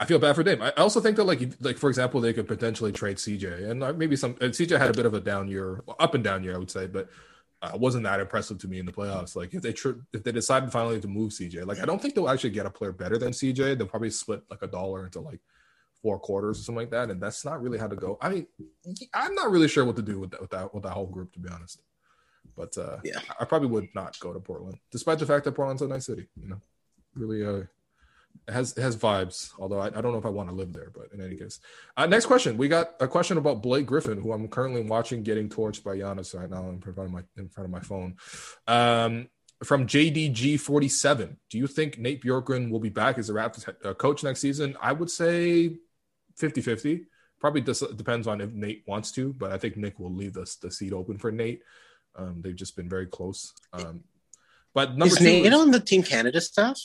I 0.00 0.04
feel 0.04 0.18
bad 0.18 0.36
for 0.36 0.44
Dame. 0.44 0.62
I 0.62 0.70
also 0.72 1.00
think 1.00 1.16
that, 1.16 1.24
like, 1.24 1.40
like 1.60 1.76
for 1.76 1.88
example, 1.88 2.20
they 2.20 2.32
could 2.32 2.46
potentially 2.46 2.92
trade 2.92 3.16
CJ, 3.16 3.68
and 3.68 3.82
uh, 3.82 3.92
maybe 3.92 4.14
some. 4.14 4.36
And 4.40 4.52
CJ 4.52 4.78
had 4.78 4.90
a 4.90 4.92
bit 4.92 5.06
of 5.06 5.14
a 5.14 5.20
down 5.20 5.48
year, 5.48 5.82
up 5.98 6.14
and 6.14 6.22
down 6.22 6.44
year, 6.44 6.54
I 6.54 6.58
would 6.58 6.70
say, 6.70 6.86
but 6.86 7.08
uh, 7.62 7.72
wasn't 7.74 8.04
that 8.04 8.20
impressive 8.20 8.58
to 8.58 8.68
me 8.68 8.78
in 8.78 8.86
the 8.86 8.92
playoffs. 8.92 9.34
Like, 9.34 9.54
if 9.54 9.62
they 9.62 9.72
tr- 9.72 10.00
if 10.12 10.22
they 10.22 10.30
decided 10.30 10.70
finally 10.70 11.00
to 11.00 11.08
move 11.08 11.32
CJ, 11.32 11.66
like, 11.66 11.80
I 11.80 11.84
don't 11.84 12.00
think 12.00 12.14
they'll 12.14 12.28
actually 12.28 12.50
get 12.50 12.66
a 12.66 12.70
player 12.70 12.92
better 12.92 13.18
than 13.18 13.32
CJ. 13.32 13.76
They'll 13.76 13.88
probably 13.88 14.10
split 14.10 14.42
like 14.48 14.62
a 14.62 14.68
dollar 14.68 15.04
into 15.04 15.20
like 15.20 15.40
four 16.00 16.20
quarters 16.20 16.60
or 16.60 16.62
something 16.62 16.82
like 16.82 16.90
that, 16.90 17.10
and 17.10 17.20
that's 17.20 17.44
not 17.44 17.60
really 17.60 17.78
how 17.78 17.88
to 17.88 17.96
go. 17.96 18.18
I 18.20 18.28
mean, 18.28 18.46
I'm 19.14 19.34
not 19.34 19.50
really 19.50 19.68
sure 19.68 19.84
what 19.84 19.96
to 19.96 20.02
do 20.02 20.20
with 20.20 20.30
that 20.30 20.40
with 20.40 20.50
that, 20.50 20.72
with 20.72 20.84
that 20.84 20.92
whole 20.92 21.06
group, 21.06 21.32
to 21.32 21.40
be 21.40 21.48
honest. 21.48 21.82
But 22.56 22.78
uh, 22.78 22.98
yeah, 23.02 23.20
I 23.40 23.44
probably 23.44 23.68
would 23.68 23.88
not 23.96 24.18
go 24.20 24.32
to 24.32 24.38
Portland, 24.38 24.78
despite 24.92 25.18
the 25.18 25.26
fact 25.26 25.44
that 25.44 25.52
Portland's 25.52 25.82
a 25.82 25.88
nice 25.88 26.06
city. 26.06 26.28
You 26.40 26.50
know, 26.50 26.60
really 27.14 27.44
uh, 27.44 27.64
it 28.48 28.54
has 28.54 28.76
it 28.76 28.80
has 28.80 28.96
vibes. 28.96 29.50
Although 29.58 29.78
I, 29.78 29.86
I 29.86 30.00
don't 30.00 30.12
know 30.12 30.18
if 30.18 30.26
I 30.26 30.30
want 30.30 30.48
to 30.48 30.54
live 30.54 30.72
there, 30.72 30.90
but 30.94 31.12
in 31.12 31.20
any 31.20 31.36
case, 31.36 31.60
uh, 31.96 32.06
next 32.06 32.26
question. 32.26 32.56
We 32.56 32.68
got 32.68 32.94
a 33.00 33.06
question 33.06 33.36
about 33.36 33.62
Blake 33.62 33.86
Griffin, 33.86 34.20
who 34.20 34.32
I'm 34.32 34.48
currently 34.48 34.82
watching 34.82 35.22
getting 35.22 35.48
torched 35.48 35.84
by 35.84 35.96
Giannis 35.96 36.38
right 36.38 36.48
now 36.48 36.68
in 36.70 36.80
front 36.80 36.98
of 36.98 37.10
my 37.10 37.22
in 37.36 37.48
front 37.48 37.66
of 37.66 37.70
my 37.70 37.80
phone. 37.80 38.16
Um, 38.66 39.28
from 39.64 39.86
JDG47, 39.86 41.36
do 41.50 41.58
you 41.58 41.66
think 41.66 41.98
Nate 41.98 42.22
Bjorkgren 42.22 42.70
will 42.70 42.80
be 42.80 42.90
back 42.90 43.18
as 43.18 43.28
a 43.28 43.32
Raptors 43.32 43.68
uh, 43.84 43.92
coach 43.94 44.22
next 44.22 44.40
season? 44.40 44.76
I 44.80 44.92
would 44.92 45.10
say 45.10 45.76
50-50. 46.40 47.06
Probably 47.40 47.60
just 47.60 47.96
depends 47.96 48.28
on 48.28 48.40
if 48.40 48.52
Nate 48.52 48.84
wants 48.86 49.10
to, 49.12 49.32
but 49.32 49.50
I 49.50 49.58
think 49.58 49.76
Nick 49.76 49.98
will 49.98 50.14
leave 50.14 50.34
the, 50.34 50.48
the 50.62 50.70
seat 50.70 50.92
open 50.92 51.18
for 51.18 51.32
Nate. 51.32 51.62
Um, 52.16 52.40
they've 52.40 52.54
just 52.54 52.76
been 52.76 52.88
very 52.88 53.06
close. 53.06 53.52
Um, 53.72 54.04
but 54.74 54.90
number 54.90 55.06
is 55.06 55.16
two 55.16 55.24
Nate 55.24 55.46
is, 55.46 55.54
on 55.54 55.70
the 55.72 55.80
Team 55.80 56.04
Canada 56.04 56.40
staff? 56.40 56.78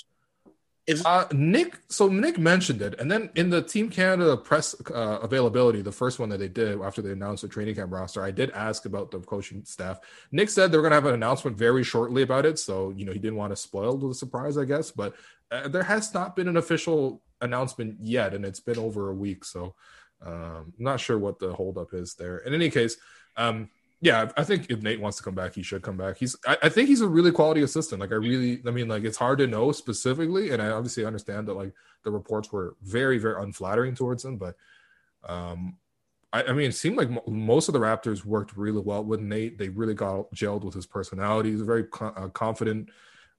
If 0.86 1.06
Uh, 1.06 1.28
Nick, 1.32 1.80
so 1.88 2.10
Nick 2.10 2.38
mentioned 2.38 2.82
it, 2.82 3.00
and 3.00 3.10
then 3.10 3.30
in 3.36 3.50
the 3.50 3.62
Team 3.62 3.90
Canada 3.90 4.36
press 4.36 4.76
uh, 4.94 5.20
availability, 5.22 5.82
the 5.82 5.94
first 5.94 6.20
one 6.20 6.28
that 6.30 6.40
they 6.40 6.50
did 6.50 6.82
after 6.82 7.02
they 7.02 7.12
announced 7.12 7.44
the 7.44 7.48
training 7.48 7.76
camp 7.76 7.92
roster, 7.92 8.22
I 8.22 8.32
did 8.32 8.52
ask 8.52 8.86
about 8.86 9.10
the 9.10 9.20
coaching 9.20 9.64
staff. 9.64 10.00
Nick 10.34 10.50
said 10.50 10.72
they 10.72 10.78
were 10.78 10.82
going 10.82 10.92
to 10.92 10.96
have 10.96 11.06
an 11.06 11.14
announcement 11.14 11.58
very 11.58 11.86
shortly 11.86 12.22
about 12.22 12.46
it, 12.46 12.60
so 12.60 12.90
you 12.98 13.06
know 13.06 13.14
he 13.14 13.20
didn't 13.20 13.38
want 13.38 13.54
to 13.54 13.56
spoil 13.56 13.98
the 13.98 14.14
surprise, 14.14 14.58
I 14.58 14.66
guess. 14.66 14.92
But 14.92 15.16
uh, 15.52 15.70
there 15.70 15.84
has 15.84 16.14
not 16.14 16.36
been 16.36 16.50
an 16.50 16.58
official 16.58 17.22
announcement 17.40 17.98
yet, 18.02 18.34
and 18.34 18.44
it's 18.44 18.60
been 18.60 18.80
over 18.80 19.10
a 19.10 19.16
week, 19.16 19.46
so 19.46 19.76
um, 20.22 20.74
I'm 20.78 20.84
not 20.84 21.00
sure 21.00 21.18
what 21.18 21.40
the 21.40 21.54
holdup 21.54 21.94
is 21.94 22.16
there. 22.16 22.40
In 22.40 22.54
any 22.54 22.70
case, 22.70 22.98
um, 23.38 23.70
yeah, 24.04 24.30
I 24.36 24.44
think 24.44 24.68
if 24.70 24.82
Nate 24.82 25.00
wants 25.00 25.16
to 25.18 25.24
come 25.24 25.34
back, 25.34 25.56
he 25.56 25.64
should 25.64 25.82
come 25.82 25.96
back. 25.96 26.18
He's, 26.18 26.36
I, 26.46 26.58
I, 26.64 26.70
think 26.70 26.90
he's 26.90 27.00
a 27.00 27.08
really 27.08 27.32
quality 27.32 27.62
assistant. 27.62 28.02
Like, 28.02 28.12
I 28.12 28.16
really, 28.16 28.62
I 28.68 28.72
mean, 28.72 28.90
like, 28.90 29.06
it's 29.06 29.16
hard 29.16 29.38
to 29.40 29.48
know 29.48 29.72
specifically, 29.72 30.52
and 30.52 30.62
I 30.62 30.72
obviously 30.72 31.06
understand 31.06 31.48
that 31.48 31.54
like 31.54 31.72
the 32.04 32.12
reports 32.12 32.52
were 32.52 32.76
very, 32.84 33.18
very 33.18 33.42
unflattering 33.42 33.96
towards 33.96 34.26
him, 34.26 34.36
but 34.36 34.56
um, 35.24 35.78
I, 36.34 36.44
I 36.44 36.52
mean, 36.52 36.68
it 36.68 36.76
seemed 36.76 36.98
like 36.98 37.08
m- 37.08 37.20
most 37.28 37.70
of 37.70 37.74
the 37.74 37.80
Raptors 37.80 38.26
worked 38.26 38.58
really 38.58 38.82
well 38.82 39.06
with 39.06 39.22
Nate. 39.22 39.58
They 39.58 39.70
really 39.70 39.94
got 39.94 40.30
gelled 40.36 40.66
with 40.66 40.74
his 40.74 40.86
personality. 40.86 41.52
He's 41.52 41.62
a 41.62 41.66
very 41.66 41.86
co- 41.86 42.08
uh, 42.08 42.28
confident 42.28 42.90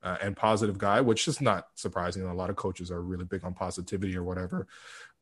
uh, 0.05 0.19
and 0.21 0.37
positive 0.37 0.77
guy, 0.77 1.01
which 1.01 1.27
is 1.27 1.41
not 1.41 1.69
surprising. 1.75 2.23
A 2.23 2.35
lot 2.35 2.51
of 2.51 2.57
coaches 2.57 2.91
are 2.91 3.01
really 3.01 3.25
big 3.25 3.43
on 3.43 3.55
positivity 3.55 4.17
or 4.17 4.23
whatever. 4.23 4.69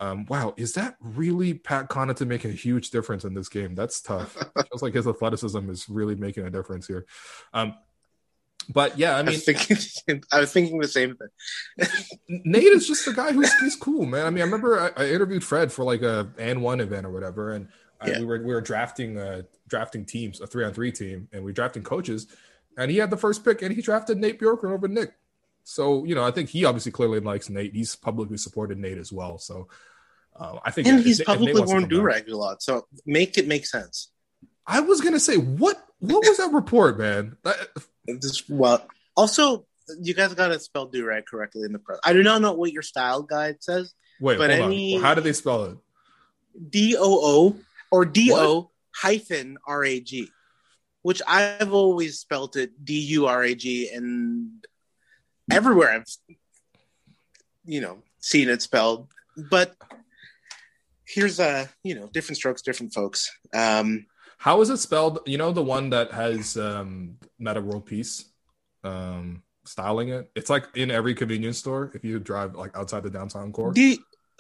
Um, 0.01 0.27
wow, 0.27 0.53
is 0.57 0.73
that 0.75 0.97
really 1.01 1.55
Pat 1.55 1.89
Connaughton 1.89 2.27
making 2.27 2.51
a 2.51 2.55
huge 2.55 2.91
difference 2.91 3.25
in 3.25 3.33
this 3.33 3.49
game? 3.49 3.77
That's 3.77 4.01
tough. 4.01 4.37
Feels 4.71 4.83
like 4.83 4.95
his 4.95 5.07
athleticism 5.07 5.71
is 5.71 5.89
really 5.89 6.17
making 6.17 6.45
a 6.45 6.51
difference 6.51 6.89
here. 6.89 7.07
Um, 7.55 7.75
but 8.69 8.99
yeah, 8.99 9.15
I 9.17 9.21
I 9.21 9.23
mean, 9.23 9.35
was 9.35 9.45
thinking, 9.45 10.25
I 10.33 10.41
was 10.41 10.53
thinking 10.53 10.79
the 10.79 10.89
same 10.89 11.17
thing. 11.17 11.89
Nate 12.45 12.65
is 12.65 12.87
just 12.87 13.07
a 13.07 13.13
guy 13.13 13.33
who's 13.33 13.53
he's 13.61 13.77
cool, 13.77 14.05
man. 14.05 14.27
I 14.27 14.31
mean, 14.31 14.43
I 14.43 14.45
remember 14.45 14.93
I, 14.97 15.05
I 15.05 15.09
interviewed 15.11 15.45
Fred 15.45 15.73
for 15.73 15.85
like 15.85 16.03
a 16.03 16.29
and 16.39 16.63
one 16.63 16.81
event 16.81 17.07
or 17.07 17.11
whatever, 17.11 17.53
and 17.53 17.69
I, 18.01 18.19
we 18.19 18.25
were 18.25 18.39
we 18.39 18.55
were 18.55 18.61
drafting 18.61 19.19
uh 19.19 19.43
drafting 19.69 20.05
teams, 20.05 20.41
a 20.41 20.47
three 20.47 20.65
on 20.65 20.73
three 20.73 20.93
team, 20.93 21.29
and 21.33 21.43
we 21.43 21.51
were 21.51 21.55
drafting 21.55 21.83
coaches, 21.83 22.29
and 22.77 22.91
he 22.91 22.97
had 22.99 23.11
the 23.11 23.17
first 23.17 23.45
pick, 23.45 23.63
and 23.63 23.75
he 23.75 23.83
drafted 23.83 24.19
Nate 24.19 24.41
Bjorkgren 24.41 24.73
over 24.73 24.89
Nick. 24.89 25.13
So 25.65 26.05
you 26.05 26.15
know, 26.15 26.25
I 26.25 26.31
think 26.31 26.49
he 26.49 26.65
obviously 26.65 26.93
clearly 26.93 27.21
likes 27.21 27.49
Nate. 27.49 27.75
He's 27.75 27.95
publicly 27.97 28.37
supported 28.37 28.79
Nate 28.79 28.99
as 28.99 29.13
well. 29.13 29.39
So 29.39 29.69
uh, 30.37 30.59
I 30.65 30.71
think 30.71 30.89
And 30.89 30.99
if- 31.01 31.05
he's 31.05 31.21
if 31.21 31.27
publicly 31.27 31.61
to 31.63 31.67
worn 31.67 31.89
do 31.89 32.01
rag 32.03 32.29
a 32.29 32.37
lot, 32.37 32.63
so 32.63 32.87
make 33.07 33.39
it 33.39 33.47
make 33.47 33.67
sense. 33.67 34.09
I 34.67 34.81
was 34.81 35.01
gonna 35.01 35.21
say 35.21 35.37
what 35.37 35.77
what 36.01 36.25
was 36.27 36.39
that 36.39 36.53
report, 36.53 36.99
man? 36.99 37.37
That- 37.45 37.69
This 38.07 38.49
well, 38.49 38.85
also 39.17 39.67
you 40.01 40.15
guys 40.15 40.33
got 40.35 40.49
to 40.49 40.59
spell 40.59 40.87
do 40.87 41.05
rag 41.05 41.27
correctly 41.27 41.63
in 41.65 41.73
the 41.73 41.79
press. 41.79 41.99
I 42.05 42.13
do 42.13 42.23
not 42.23 42.41
know 42.41 42.53
what 42.53 42.73
your 42.73 42.83
style 42.83 43.23
guide 43.23 43.57
says. 43.63 43.93
wait, 44.21 44.39
But 44.39 44.51
hold 44.51 44.63
any- 44.73 44.97
on. 44.97 45.03
How 45.03 45.15
do 45.15 45.21
they 45.21 45.33
spell 45.33 45.65
it? 45.67 45.77
D 46.71 46.97
O 46.99 47.03
O 47.03 47.57
or 47.91 48.05
D 48.05 48.31
O 48.33 48.71
hyphen 48.95 49.59
R 49.67 49.85
A 49.85 50.01
G, 50.01 50.29
which 51.03 51.21
I've 51.27 51.73
always 51.73 52.19
spelt 52.19 52.57
it 52.57 52.85
D 52.85 52.99
U 53.19 53.27
R 53.27 53.43
A 53.43 53.55
G, 53.55 53.91
and 53.93 54.65
everywhere 55.51 55.91
I've 55.93 56.37
you 57.65 57.81
know 57.81 57.99
seen 58.19 58.49
it 58.49 58.63
spelled. 58.63 59.09
But 59.51 59.75
here's 61.05 61.39
a 61.41 61.69
you 61.83 61.95
know 61.95 62.09
different 62.13 62.37
strokes, 62.39 62.63
different 62.63 62.95
folks. 62.95 63.31
Um, 63.53 64.07
How 64.39 64.61
is 64.61 64.71
it 64.71 64.79
spelled? 64.79 65.21
You 65.27 65.39
know 65.39 65.53
the 65.53 65.63
one 65.63 65.91
that 65.91 66.13
has 66.13 66.57
um 66.57 67.19
Metta 67.39 67.61
World 67.61 67.87
Peace 67.87 68.25
um 68.85 69.43
styling 69.65 70.09
it? 70.09 70.31
It's 70.35 70.51
like 70.51 70.65
in 70.75 70.91
every 70.91 71.15
convenience 71.15 71.59
store 71.59 71.91
if 71.95 72.05
you 72.05 72.19
drive 72.19 72.55
like 72.55 72.77
outside 72.77 73.03
the 73.03 73.11
downtown 73.11 73.53
core. 73.53 73.73
D 73.73 73.99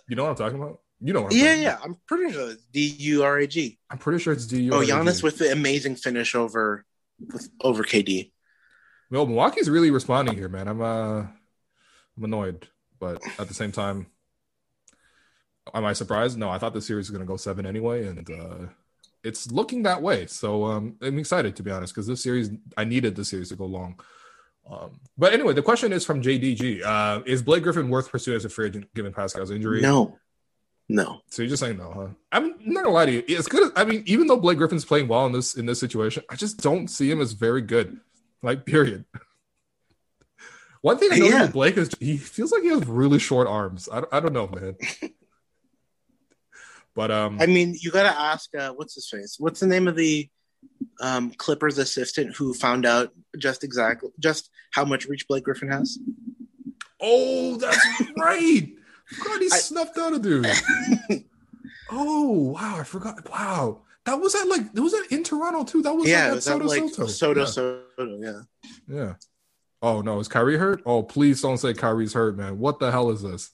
you 0.09 0.17
know 0.17 0.25
what 0.25 0.31
I'm 0.31 0.37
talking 0.37 0.61
about? 0.61 0.81
You 1.03 1.13
know 1.13 1.29
yeah 1.31 1.55
yeah. 1.55 1.79
I'm 1.83 1.97
pretty 2.07 2.33
sure 2.33 2.51
it's 2.53 2.65
D 2.67 2.81
U 2.99 3.25
R 3.25 3.39
A 3.39 3.47
G. 3.47 3.79
I'm 3.91 3.99
pretty 3.99 4.23
sure 4.23 4.33
it's 4.33 4.47
DU. 4.47 4.71
Oh, 4.73 4.81
Giannis 4.81 5.23
with 5.23 5.39
the 5.39 5.51
amazing 5.51 5.97
finish 5.97 6.35
over 6.35 6.85
with, 7.19 7.49
over 7.61 7.83
KD. 7.83 8.31
Well, 9.11 9.27
Milwaukee's 9.27 9.69
really 9.69 9.91
responding 9.91 10.37
here, 10.37 10.49
man. 10.49 10.69
I'm 10.69 10.81
uh 10.81 11.21
I'm 12.17 12.25
annoyed, 12.25 12.69
but 13.01 13.21
at 13.39 13.49
the 13.49 13.55
same 13.55 13.73
time 13.73 14.07
am 15.75 15.85
I 15.85 15.93
surprised? 15.93 16.39
No, 16.39 16.51
I 16.51 16.59
thought 16.59 16.73
the 16.73 16.81
series 16.81 17.09
was 17.09 17.17
going 17.17 17.27
to 17.27 17.31
go 17.31 17.37
7 17.37 17.67
anyway 17.67 18.07
and 18.07 18.31
uh 18.31 18.67
it's 19.25 19.51
looking 19.51 19.83
that 19.83 20.03
way. 20.03 20.27
So 20.27 20.65
um 20.65 20.97
I'm 21.03 21.19
excited 21.19 21.57
to 21.57 21.65
be 21.65 21.73
honest 21.73 21.97
cuz 21.97 22.07
this 22.07 22.23
series 22.23 22.51
I 22.77 22.85
needed 22.85 23.17
the 23.17 23.25
series 23.25 23.49
to 23.49 23.57
go 23.57 23.67
long. 23.67 23.99
Um, 24.71 25.01
but 25.19 25.33
anyway, 25.33 25.55
the 25.55 25.63
question 25.63 25.93
is 25.93 26.05
from 26.05 26.23
JDG. 26.23 26.85
Uh, 26.85 27.23
is 27.27 27.43
Blake 27.43 27.65
Griffin 27.65 27.89
worth 27.89 28.11
pursuing 28.11 28.37
as 28.37 28.45
a 28.45 28.49
free 28.49 28.69
agent 28.69 28.95
given 28.95 29.13
Pascal's 29.13 29.51
injury? 29.51 29.81
No, 29.81 30.19
no. 30.89 31.21
So 31.31 31.43
you're 31.43 31.51
just 31.51 31.61
saying 31.61 31.79
no, 31.79 31.93
huh? 31.93 32.07
I'm 32.31 32.55
not 32.65 32.85
gonna 32.85 32.95
lie 32.95 33.07
to 33.07 33.13
you. 33.13 33.25
It's 33.29 33.49
good. 33.49 33.65
As, 33.65 33.73
I 33.77 33.85
mean, 33.85 34.03
even 34.07 34.27
though 34.27 34.37
Blake 34.39 34.59
Griffin's 34.59 34.85
playing 34.85 35.09
well 35.09 35.27
in 35.27 35.33
this 35.33 35.57
in 35.57 35.67
this 35.67 35.81
situation, 35.81 36.23
I 36.31 36.37
just 36.37 36.61
don't 36.61 36.89
see 36.89 37.11
him 37.11 37.21
as 37.21 37.33
very 37.33 37.63
good. 37.63 37.99
Like, 38.43 38.67
period. 38.67 39.05
One 40.83 40.99
thing 40.99 41.13
I 41.13 41.19
know 41.19 41.27
Yeah. 41.27 41.47
Blake 41.47 41.77
is 41.77 41.91
he 42.01 42.17
feels 42.17 42.51
like 42.51 42.63
he 42.63 42.69
has 42.71 42.87
really 42.87 43.21
short 43.21 43.47
arms. 43.47 43.89
I 43.91 44.01
don't, 44.01 44.13
I 44.13 44.21
don't 44.21 44.33
know, 44.33 44.49
man. 44.49 44.77
but 46.97 47.13
um, 47.13 47.41
I 47.41 47.47
mean, 47.47 47.77
you 47.81 47.93
got 47.93 48.03
to 48.03 48.21
ask 48.21 48.53
uh, 48.57 48.73
what's 48.73 48.97
his 48.97 49.09
face? 49.09 49.37
What's 49.39 49.61
the 49.61 49.69
name 49.69 49.87
of 49.87 49.95
the 49.95 50.29
um, 51.01 51.31
Clippers 51.31 51.79
assistant 51.79 52.35
who 52.37 52.53
found 52.53 52.85
out 52.85 53.13
just 53.39 53.63
exactly 53.63 54.11
just 54.19 54.51
how 54.73 54.85
much 54.85 55.07
reach 55.07 55.29
Blake 55.29 55.45
Griffin 55.45 55.71
has? 55.71 55.99
oh, 57.03 57.57
that's 57.57 58.03
right. 58.19 58.69
God, 59.25 59.41
he 59.41 59.49
I- 59.53 59.59
snuffed 59.59 59.99
out 59.99 60.13
a 60.15 60.19
dude. 60.19 60.47
oh 61.91 62.31
wow, 62.55 62.79
I 62.79 62.85
forgot. 62.85 63.29
Wow, 63.31 63.83
that 64.05 64.21
was 64.21 64.35
at 64.35 64.47
like 64.49 64.63
it 64.75 64.81
was 64.81 64.93
that 64.93 65.07
in 65.11 65.23
Toronto 65.25 65.65
too. 65.65 65.83
That 65.83 65.95
was 65.95 66.09
yeah, 66.09 66.27
like 66.27 66.35
was 66.37 66.45
that 66.45 66.53
Soto 66.53 66.65
like 66.67 66.81
Soto. 66.91 67.07
Soto 67.07 67.41
Yeah. 67.41 67.47
Soto. 67.47 67.83
Yeah. 67.99 68.41
Yeah. 68.89 69.15
Oh 69.83 70.01
no, 70.01 70.21
is 70.21 70.29
Kyrie 70.29 70.57
hurt? 70.59 70.83
Oh, 70.87 71.03
please 71.03 71.41
don't 71.43 71.59
say 71.59 71.75
Kyrie's 71.75 72.13
hurt, 72.15 72.37
man. 72.37 72.59
What 72.59 72.79
the 72.79 72.91
hell 72.91 73.11
is 73.11 73.23
this? 73.23 73.51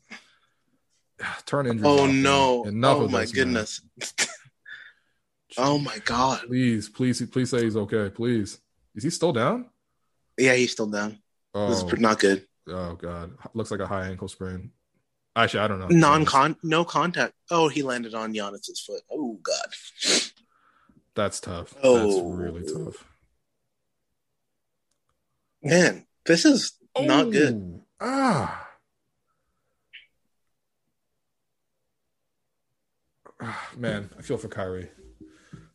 Turn 1.46 1.66
injuries. 1.66 1.86
Oh 1.86 2.00
off, 2.04 2.06
man. 2.08 2.22
no! 2.22 2.64
Enough 2.64 2.96
oh 2.98 3.04
of 3.04 3.10
my 3.10 3.20
this, 3.22 3.32
goodness! 3.32 3.80
oh 5.58 5.78
my 5.78 5.98
god! 6.04 6.40
Please, 6.46 6.88
please, 6.88 7.24
please 7.26 7.50
say 7.50 7.64
he's 7.64 7.76
okay. 7.76 8.10
Please. 8.10 8.58
Is 8.94 9.02
he 9.04 9.10
still 9.10 9.32
down? 9.32 9.66
Yeah, 10.36 10.54
he's 10.54 10.72
still 10.72 10.86
down. 10.86 11.10
This 11.54 11.82
Oh, 11.82 11.88
is 11.88 12.00
not 12.00 12.18
good. 12.20 12.46
oh 12.68 12.94
god. 12.94 13.32
Looks 13.54 13.70
like 13.70 13.80
a 13.80 13.86
high 13.86 14.06
ankle 14.08 14.28
sprain. 14.28 14.70
Actually, 15.38 15.60
I 15.60 15.68
don't 15.68 15.78
know. 15.78 15.86
Non 15.88 16.24
con, 16.24 16.56
no 16.64 16.84
contact. 16.84 17.32
Oh, 17.48 17.68
he 17.68 17.82
landed 17.82 18.12
on 18.12 18.32
Giannis's 18.34 18.80
foot. 18.80 19.02
Oh 19.10 19.38
god. 19.42 19.72
That's 21.14 21.38
tough. 21.38 21.70
That's 21.74 21.84
Oh. 21.84 22.32
really 22.32 22.64
tough. 22.64 23.04
Man, 25.62 26.06
this 26.26 26.44
is 26.44 26.72
not 26.98 27.30
good. 27.30 27.54
Oh, 27.54 27.84
Ah. 28.00 28.68
Ah, 33.40 33.70
Man, 33.76 34.10
I 34.18 34.22
feel 34.22 34.38
for 34.38 34.48
Kyrie. 34.48 34.90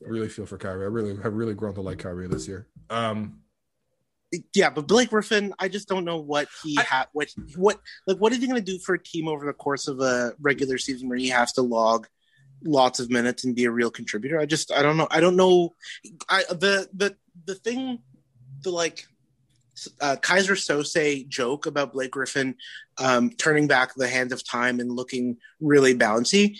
I 0.06 0.10
really 0.10 0.28
feel 0.28 0.46
for 0.46 0.58
Kyrie. 0.58 0.84
I 0.84 0.90
really 0.90 1.16
have 1.22 1.34
really 1.34 1.54
grown 1.54 1.74
to 1.76 1.82
like 1.82 2.00
Kyrie 2.00 2.28
this 2.28 2.48
year. 2.48 2.68
Um, 2.90 3.43
Yeah, 4.54 4.70
but 4.70 4.88
Blake 4.88 5.10
Griffin, 5.10 5.54
I 5.60 5.68
just 5.68 5.88
don't 5.88 6.06
know 6.06 6.18
what 6.18 6.48
he 6.64 6.76
had. 6.76 7.06
What 7.14 7.30
what 7.56 7.80
like 8.08 8.18
what 8.18 8.32
is 8.32 8.40
he 8.40 8.48
going 8.48 8.64
to 8.64 8.72
do 8.72 8.80
for 8.80 8.96
a 8.96 9.04
team 9.04 9.28
over 9.28 9.46
the 9.46 9.54
course 9.54 9.88
of 9.88 10.00
a 10.00 10.34
regular 10.40 10.78
season 10.78 11.10
where 11.10 11.18
he 11.18 11.30
has 11.30 11.54
to 11.54 11.62
log 11.62 12.08
lots 12.64 13.00
of 13.00 13.10
minutes 13.10 13.44
and 13.44 13.56
be 13.56 13.66
a 13.66 13.72
real 13.72 13.92
contributor? 13.92 14.40
I 14.40 14.46
just 14.46 14.72
I 14.72 14.82
don't 14.82 14.98
know. 14.98 15.08
I 15.12 15.20
don't 15.20 15.36
know. 15.36 15.74
I 16.30 16.44
the 16.50 16.90
the 16.94 17.16
the 17.46 17.56
thing 17.56 18.00
the 18.62 18.72
like 18.72 19.06
uh, 20.02 20.16
Keyser 20.22 20.56
Söze 20.56 21.28
joke 21.28 21.66
about 21.66 21.94
Blake 21.94 22.12
Griffin 22.12 22.56
um, 22.98 23.32
turning 23.32 23.68
back 23.68 23.94
the 23.96 24.08
hands 24.08 24.32
of 24.32 24.48
time 24.48 24.80
and 24.80 24.92
looking 24.92 25.38
really 25.60 25.96
bouncy 25.96 26.58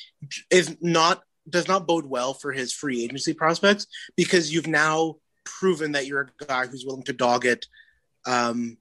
is 0.50 0.76
not 0.82 1.24
does 1.50 1.68
not 1.68 1.88
bode 1.88 2.06
well 2.06 2.34
for 2.34 2.52
his 2.52 2.72
free 2.72 3.04
agency 3.04 3.34
prospects 3.34 3.88
because 4.16 4.54
you've 4.54 4.68
now 4.68 5.18
proven 5.44 5.94
that 5.94 6.08
you're 6.08 6.30
a 6.40 6.46
guy 6.46 6.68
who's 6.68 6.86
willing 6.86 7.04
to 7.04 7.14
dog 7.14 7.46
it. 7.46 7.66
Um, 8.26 8.78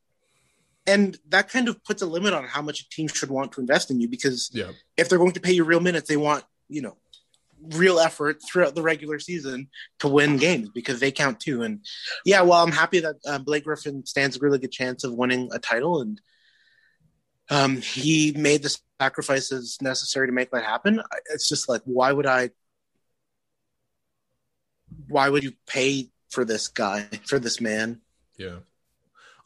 and 0.86 1.18
that 1.28 1.48
kind 1.48 1.68
of 1.68 1.82
puts 1.84 2.02
a 2.02 2.06
limit 2.06 2.32
on 2.32 2.44
how 2.44 2.62
much 2.62 2.80
a 2.80 2.88
team 2.88 3.08
should 3.08 3.30
want 3.30 3.52
to 3.52 3.60
invest 3.60 3.90
in 3.90 4.00
you 4.00 4.08
because 4.08 4.50
yeah. 4.52 4.72
if 4.96 5.08
they're 5.08 5.18
going 5.18 5.32
to 5.32 5.40
pay 5.40 5.52
you 5.52 5.64
real 5.64 5.80
minutes, 5.80 6.08
they 6.08 6.16
want, 6.16 6.44
you 6.68 6.82
know, 6.82 6.96
real 7.70 8.00
effort 8.00 8.42
throughout 8.42 8.74
the 8.74 8.82
regular 8.82 9.18
season 9.18 9.68
to 10.00 10.08
win 10.08 10.36
games 10.36 10.68
because 10.70 10.98
they 10.98 11.12
count 11.12 11.38
too. 11.38 11.62
And 11.62 11.84
yeah, 12.24 12.42
well, 12.42 12.62
I'm 12.62 12.72
happy 12.72 13.00
that 13.00 13.16
uh, 13.26 13.38
Blake 13.38 13.64
Griffin 13.64 14.04
stands 14.04 14.36
a 14.36 14.40
really 14.40 14.58
good 14.58 14.72
chance 14.72 15.04
of 15.04 15.14
winning 15.14 15.48
a 15.52 15.58
title. 15.58 16.00
And 16.00 16.20
um, 17.50 17.76
he 17.76 18.32
made 18.32 18.62
the 18.62 18.76
sacrifices 19.00 19.78
necessary 19.80 20.26
to 20.26 20.32
make 20.32 20.50
that 20.50 20.64
happen. 20.64 21.02
It's 21.32 21.48
just 21.48 21.68
like, 21.68 21.82
why 21.84 22.12
would 22.12 22.26
I? 22.26 22.50
Why 25.08 25.28
would 25.28 25.42
you 25.42 25.52
pay 25.66 26.11
for 26.32 26.44
this 26.44 26.68
guy, 26.68 27.06
for 27.26 27.38
this 27.38 27.60
man? 27.60 28.00
Yeah. 28.38 28.56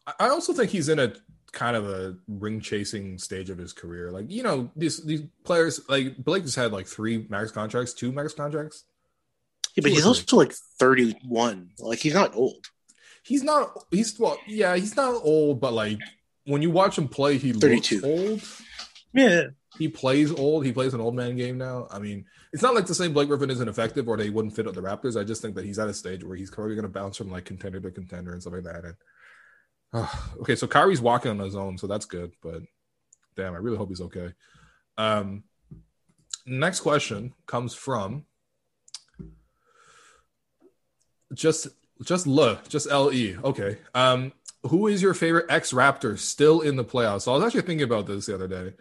I- 0.06 0.28
also 0.28 0.52
think 0.52 0.70
he's 0.70 0.88
in 0.88 1.00
a 1.00 1.12
kind 1.52 1.76
of 1.76 1.88
a 1.88 2.14
ring 2.28 2.60
chasing 2.60 3.18
stage 3.18 3.50
of 3.50 3.58
his 3.58 3.72
career. 3.72 4.12
Like 4.12 4.30
you 4.30 4.42
know 4.42 4.70
these 4.76 5.04
these 5.04 5.22
players 5.42 5.80
like 5.88 6.16
Blake 6.16 6.44
just 6.44 6.56
had 6.56 6.72
like 6.72 6.86
three 6.86 7.26
max 7.28 7.50
contracts, 7.50 7.92
two 7.92 8.12
max 8.12 8.32
contracts. 8.32 8.84
Yeah, 9.74 9.82
but 9.82 9.88
Two 9.88 9.94
he's 9.94 10.06
also 10.06 10.36
like 10.36 10.52
31. 10.52 11.70
Like 11.78 11.98
he's 11.98 12.14
not 12.14 12.36
old. 12.36 12.66
He's 13.22 13.42
not. 13.42 13.76
He's 13.90 14.18
well, 14.18 14.38
yeah, 14.46 14.76
he's 14.76 14.96
not 14.96 15.14
old, 15.24 15.60
but 15.60 15.72
like 15.72 15.98
when 16.44 16.62
you 16.62 16.70
watch 16.70 16.96
him 16.96 17.08
play, 17.08 17.36
he 17.38 17.52
32. 17.52 18.00
looks 18.00 18.04
old. 18.04 18.42
Yeah. 19.12 19.42
He 19.78 19.88
plays 19.88 20.32
old. 20.32 20.64
He 20.64 20.72
plays 20.72 20.94
an 20.94 21.00
old 21.00 21.14
man 21.16 21.36
game 21.36 21.58
now. 21.58 21.88
I 21.90 21.98
mean, 21.98 22.26
it's 22.52 22.62
not 22.62 22.74
like 22.74 22.86
to 22.86 22.94
say 22.94 23.08
Blake 23.08 23.28
Griffin 23.28 23.50
isn't 23.50 23.68
effective 23.68 24.08
or 24.08 24.16
they 24.16 24.30
wouldn't 24.30 24.54
fit 24.54 24.66
at 24.66 24.74
the 24.74 24.80
Raptors. 24.80 25.18
I 25.20 25.24
just 25.24 25.42
think 25.42 25.54
that 25.56 25.64
he's 25.64 25.78
at 25.78 25.88
a 25.88 25.94
stage 25.94 26.24
where 26.24 26.36
he's 26.36 26.50
probably 26.50 26.74
going 26.74 26.84
to 26.84 26.88
bounce 26.88 27.16
from 27.16 27.30
like 27.30 27.44
contender 27.44 27.80
to 27.80 27.90
contender 27.90 28.32
and 28.32 28.40
stuff 28.40 28.54
like 28.54 28.64
that. 28.64 28.84
And 28.84 28.94
uh, 29.92 30.08
okay, 30.40 30.56
so 30.56 30.66
Kyrie's 30.66 31.00
walking 31.00 31.30
on 31.30 31.38
his 31.38 31.56
own, 31.56 31.78
so 31.78 31.86
that's 31.86 32.06
good. 32.06 32.32
But 32.42 32.62
damn, 33.36 33.54
I 33.54 33.58
really 33.58 33.76
hope 33.76 33.88
he's 33.88 34.00
okay. 34.00 34.32
Um, 34.96 35.44
next 36.46 36.80
question 36.80 37.34
comes 37.46 37.74
from 37.74 38.24
just 41.34 41.68
just 42.02 42.26
L 42.26 42.58
just 42.68 42.90
L 42.90 43.12
E. 43.12 43.36
Okay. 43.42 43.78
Um, 43.94 44.32
who 44.62 44.86
is 44.86 45.02
your 45.02 45.14
favorite 45.14 45.46
ex 45.48 45.72
Raptor 45.72 46.18
still 46.18 46.60
in 46.60 46.76
the 46.76 46.84
playoffs? 46.84 47.22
So 47.22 47.32
I 47.32 47.36
was 47.36 47.44
actually 47.44 47.62
thinking 47.62 47.84
about 47.84 48.06
this 48.06 48.26
the 48.26 48.34
other 48.34 48.48
day. 48.48 48.74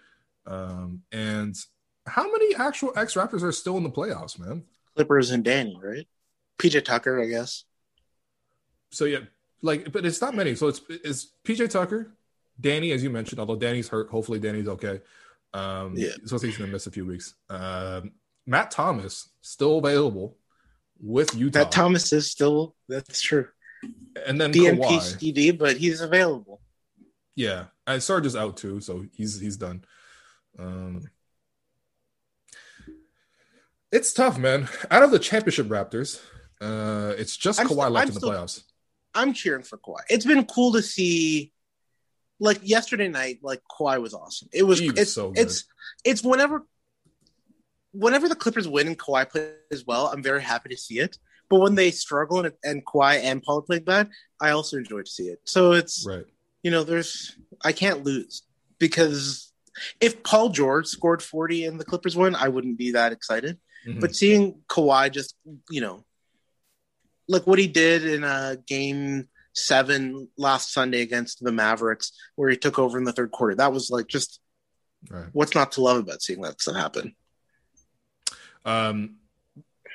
Um, 0.47 1.01
and 1.11 1.55
how 2.05 2.29
many 2.31 2.55
actual 2.55 2.91
ex 2.95 3.13
Raptors 3.15 3.43
are 3.43 3.51
still 3.51 3.77
in 3.77 3.83
the 3.83 3.89
playoffs, 3.89 4.37
man? 4.39 4.63
Clippers 4.95 5.31
and 5.31 5.43
Danny, 5.43 5.77
right? 5.81 6.07
PJ 6.59 6.83
Tucker, 6.85 7.21
I 7.21 7.25
guess. 7.25 7.63
So 8.91 9.05
yeah, 9.05 9.19
like, 9.61 9.91
but 9.91 10.05
it's 10.05 10.21
not 10.21 10.35
many. 10.35 10.55
So 10.55 10.67
it's 10.67 10.81
it's 10.89 11.31
PJ 11.43 11.69
Tucker, 11.71 12.15
Danny, 12.59 12.91
as 12.91 13.03
you 13.03 13.09
mentioned. 13.09 13.39
Although 13.39 13.55
Danny's 13.57 13.89
hurt, 13.89 14.09
hopefully 14.09 14.39
Danny's 14.39 14.67
okay. 14.67 15.01
Um, 15.53 15.93
Yeah. 15.97 16.11
so 16.25 16.37
he's 16.37 16.57
gonna 16.57 16.71
miss 16.71 16.87
a 16.87 16.91
few 16.91 17.05
weeks. 17.05 17.35
Um, 17.49 18.11
Matt 18.45 18.71
Thomas 18.71 19.29
still 19.41 19.79
available 19.79 20.37
with 21.01 21.33
Utah, 21.35 21.59
That 21.59 21.71
Thomas 21.71 22.13
is 22.13 22.29
still 22.31 22.75
that's 22.87 23.21
true. 23.21 23.47
and 24.25 24.39
then 24.39 24.51
DNP 24.53 24.79
Kawhi. 24.81 25.19
CD, 25.19 25.51
but 25.51 25.77
he's 25.77 25.99
available. 26.01 26.61
Yeah, 27.35 27.65
and 27.85 28.01
Sarge 28.01 28.25
is 28.27 28.35
out 28.35 28.55
too, 28.57 28.79
so 28.79 29.05
he's 29.13 29.39
he's 29.39 29.57
done. 29.57 29.83
Um, 30.57 31.03
it's 33.95 34.13
tough, 34.13 34.37
man. 34.37 34.67
Out 34.91 35.03
of 35.03 35.11
the 35.11 35.19
championship 35.19 35.67
Raptors, 35.67 36.21
uh, 36.61 37.13
it's 37.17 37.35
just 37.37 37.59
I'm 37.59 37.67
Kawhi 37.67 37.71
still- 37.71 37.89
left 37.91 38.01
I'm 38.03 38.07
in 38.09 38.13
the 38.13 38.19
still- 38.19 38.29
playoffs. 38.31 38.63
I'm 39.17 39.33
cheering 39.33 39.63
for 39.63 39.77
Kawhi. 39.77 40.01
It's 40.09 40.25
been 40.25 40.45
cool 40.45 40.73
to 40.73 40.81
see. 40.81 41.51
Like 42.37 42.59
yesterday 42.63 43.07
night, 43.07 43.39
like 43.41 43.61
Kawhi 43.71 44.01
was 44.01 44.13
awesome. 44.13 44.49
It 44.51 44.63
was. 44.63 44.81
Was 44.81 44.99
it's 44.99 45.13
so 45.13 45.31
good. 45.31 45.41
it's 45.41 45.63
it's 46.03 46.21
whenever 46.21 46.65
whenever 47.93 48.27
the 48.27 48.35
Clippers 48.35 48.67
win 48.67 48.87
and 48.87 48.99
Kawhi 48.99 49.29
plays 49.29 49.85
well, 49.87 50.07
I'm 50.07 50.21
very 50.21 50.41
happy 50.41 50.69
to 50.69 50.77
see 50.77 50.99
it. 50.99 51.17
But 51.49 51.59
when 51.61 51.75
they 51.75 51.91
struggle 51.91 52.39
and, 52.43 52.53
and 52.63 52.85
Kawhi 52.85 53.21
and 53.23 53.41
Paul 53.41 53.61
play 53.61 53.79
bad, 53.79 54.09
I 54.41 54.49
also 54.49 54.77
enjoy 54.77 55.03
to 55.03 55.09
see 55.09 55.27
it. 55.27 55.39
So 55.45 55.71
it's 55.73 56.05
Right. 56.05 56.25
you 56.63 56.71
know, 56.71 56.83
there's 56.83 57.37
I 57.63 57.71
can't 57.71 58.03
lose 58.03 58.41
because 58.79 59.53
if 60.01 60.21
Paul 60.23 60.49
George 60.49 60.87
scored 60.87 61.21
40 61.21 61.65
and 61.65 61.79
the 61.79 61.85
Clippers 61.85 62.17
win, 62.17 62.35
I 62.35 62.49
wouldn't 62.49 62.77
be 62.77 62.91
that 62.91 63.13
excited. 63.13 63.59
Mhm. 63.85 64.01
But 64.01 64.15
seeing 64.15 64.61
Kawhi 64.67 65.11
just, 65.11 65.35
you 65.69 65.81
know, 65.81 66.05
like 67.27 67.45
what 67.47 67.59
he 67.59 67.67
did 67.67 68.05
in 68.05 68.23
a 68.23 68.57
game 68.65 69.29
seven 69.53 70.29
last 70.37 70.73
Sunday 70.73 71.01
against 71.01 71.43
the 71.43 71.51
Mavericks, 71.51 72.11
where 72.35 72.49
he 72.49 72.57
took 72.57 72.77
over 72.79 72.97
in 72.97 73.03
the 73.03 73.13
third 73.13 73.31
quarter, 73.31 73.55
that 73.55 73.73
was 73.73 73.89
like 73.89 74.07
just 74.07 74.39
right. 75.09 75.27
what's 75.33 75.55
not 75.55 75.71
to 75.73 75.81
love 75.81 75.97
about 75.97 76.21
seeing 76.21 76.41
that 76.41 76.61
stuff 76.61 76.75
happen. 76.75 77.15
Um, 78.65 79.17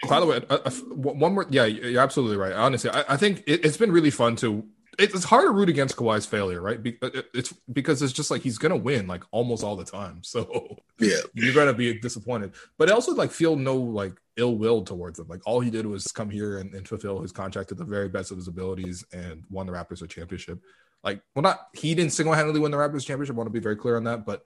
by 0.09 0.20
the 0.20 0.26
way, 0.26 0.41
uh, 0.49 0.59
uh, 0.64 0.70
one 0.70 1.34
more. 1.34 1.47
Yeah, 1.51 1.64
you're 1.64 2.01
absolutely 2.01 2.36
right. 2.36 2.53
Honestly, 2.53 2.91
I, 2.91 3.05
I 3.14 3.16
think 3.16 3.43
it, 3.47 3.64
it's 3.64 3.76
been 3.76 3.93
really 3.93 4.11
fun 4.11 4.36
to. 4.36 4.66
It- 4.99 5.14
It's 5.14 5.24
hard 5.24 5.47
to 5.47 5.51
root 5.53 5.68
against 5.68 5.97
Kawhi's 5.97 6.26
failure, 6.26 6.61
right? 6.61 6.82
Be- 6.82 6.99
uh, 7.03 7.11
uh, 7.14 7.22
It's 7.34 7.53
because 7.72 8.03
it's 8.03 8.12
just 8.12 8.30
like 8.30 8.43
he's 8.43 8.59
gonna 8.59 8.76
win 8.76 9.07
like 9.07 9.22
almost 9.30 9.62
all 9.64 9.76
the 9.76 9.84
time. 9.84 10.20
So 10.24 10.76
Yeah. 10.99 11.18
you're 11.34 11.55
gonna 11.55 11.72
be 11.74 11.99
disappointed. 11.99 12.53
But 12.78 12.91
I 12.91 12.93
also 12.93 13.14
like 13.14 13.30
feel 13.30 13.57
no 13.57 13.76
like 13.76 14.12
ill 14.36 14.57
will 14.57 14.82
towards 14.82 15.18
him. 15.18 15.26
Like 15.28 15.41
all 15.47 15.61
he 15.61 15.70
did 15.70 15.86
was 15.86 16.07
come 16.09 16.30
here 16.30 16.59
and, 16.59 16.74
and 16.74 16.86
fulfill 16.86 17.20
his 17.20 17.32
contract 17.32 17.68
to 17.70 17.74
the 17.74 17.84
very 17.84 18.09
best 18.09 18.30
of 18.30 18.36
his 18.36 18.49
abilities 18.49 19.05
and 19.12 19.45
won 19.51 19.66
the 19.66 19.72
Raptors 19.72 20.03
a 20.03 20.07
championship. 20.07 20.59
Like, 21.03 21.22
well, 21.34 21.43
not 21.43 21.68
he 21.74 21.95
didn't 21.95 22.12
single 22.12 22.34
handedly 22.34 22.61
win 22.61 22.70
the 22.72 22.76
Raptors 22.76 23.07
championship. 23.07 23.34
I 23.34 23.38
want 23.38 23.47
to 23.49 23.53
be 23.53 23.61
very 23.61 23.76
clear 23.76 23.97
on 23.97 24.05
that, 24.05 24.26
but 24.26 24.45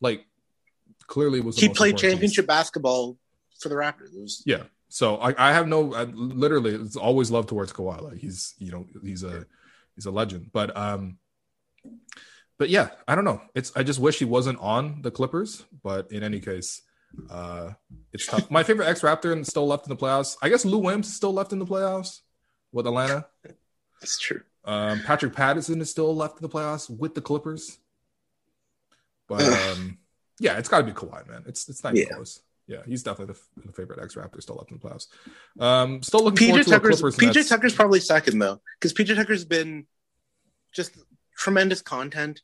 like 0.00 0.26
clearly 1.06 1.40
was 1.40 1.56
He 1.58 1.68
played 1.68 1.90
important 1.90 2.00
piece. 2.00 2.10
championship 2.10 2.46
basketball 2.46 3.18
for 3.60 3.68
the 3.68 3.74
Raptors. 3.76 4.12
Was- 4.14 4.42
Yeah. 4.46 4.64
So 4.88 5.16
I, 5.16 5.50
I 5.50 5.52
have 5.52 5.66
no 5.66 5.94
I, 5.94 6.04
literally 6.04 6.74
it's 6.74 6.96
always 6.96 7.30
love 7.30 7.46
towards 7.46 7.72
Kawhi. 7.72 8.00
Like 8.02 8.18
he's 8.18 8.54
you 8.58 8.70
know 8.70 8.86
he's 9.02 9.22
a 9.24 9.46
he's 9.96 10.06
a 10.06 10.10
legend. 10.10 10.50
But 10.52 10.76
um 10.76 11.18
but 12.58 12.68
yeah, 12.70 12.90
I 13.08 13.14
don't 13.14 13.24
know. 13.24 13.42
It's 13.54 13.72
I 13.76 13.82
just 13.82 13.98
wish 13.98 14.18
he 14.18 14.24
wasn't 14.24 14.58
on 14.60 15.02
the 15.02 15.10
Clippers. 15.10 15.64
But 15.82 16.12
in 16.12 16.22
any 16.22 16.38
case, 16.40 16.82
uh 17.30 17.72
it's 18.12 18.26
tough. 18.26 18.50
My 18.50 18.62
favorite 18.62 18.86
ex 18.86 19.00
Raptor 19.00 19.32
and 19.32 19.46
still 19.46 19.66
left 19.66 19.86
in 19.86 19.90
the 19.90 19.96
playoffs. 19.96 20.36
I 20.40 20.48
guess 20.48 20.64
Lou 20.64 20.78
Williams 20.78 21.08
is 21.08 21.16
still 21.16 21.32
left 21.32 21.52
in 21.52 21.58
the 21.58 21.66
playoffs 21.66 22.20
with 22.72 22.86
Atlanta. 22.86 23.26
It's 24.02 24.18
true. 24.18 24.42
Um 24.64 25.00
Patrick 25.00 25.34
Patterson 25.34 25.80
is 25.80 25.90
still 25.90 26.14
left 26.14 26.38
in 26.38 26.42
the 26.42 26.48
playoffs 26.48 26.88
with 26.90 27.14
the 27.14 27.20
Clippers. 27.20 27.78
But 29.28 29.42
um 29.72 29.98
yeah, 30.38 30.58
it's 30.58 30.68
got 30.68 30.78
to 30.78 30.84
be 30.84 30.92
Kawhi, 30.92 31.26
man. 31.26 31.44
It's 31.46 31.68
it's 31.68 31.82
not 31.82 31.96
Yeah. 31.96 32.04
close. 32.06 32.40
Yeah, 32.68 32.78
he's 32.86 33.02
definitely 33.02 33.34
the, 33.56 33.66
the 33.66 33.72
favorite 33.72 34.02
X 34.02 34.14
Raptor 34.16 34.42
still 34.42 34.56
left 34.56 34.70
in 34.72 34.78
the 34.78 34.88
playoffs. 34.88 35.06
Um, 35.60 36.02
still 36.02 36.24
looking 36.24 36.48
forward 36.48 36.62
PJ 36.62 36.64
to 36.64 36.70
a 36.70 36.74
Tucker's 36.74 37.00
Clippers. 37.00 37.16
PJ 37.16 37.34
Nets. 37.36 37.48
Tucker's 37.48 37.74
probably 37.74 38.00
second 38.00 38.38
though, 38.40 38.60
because 38.80 38.92
PJ 38.92 39.14
Tucker's 39.14 39.44
been 39.44 39.86
just 40.72 40.96
tremendous 41.36 41.82
content, 41.82 42.40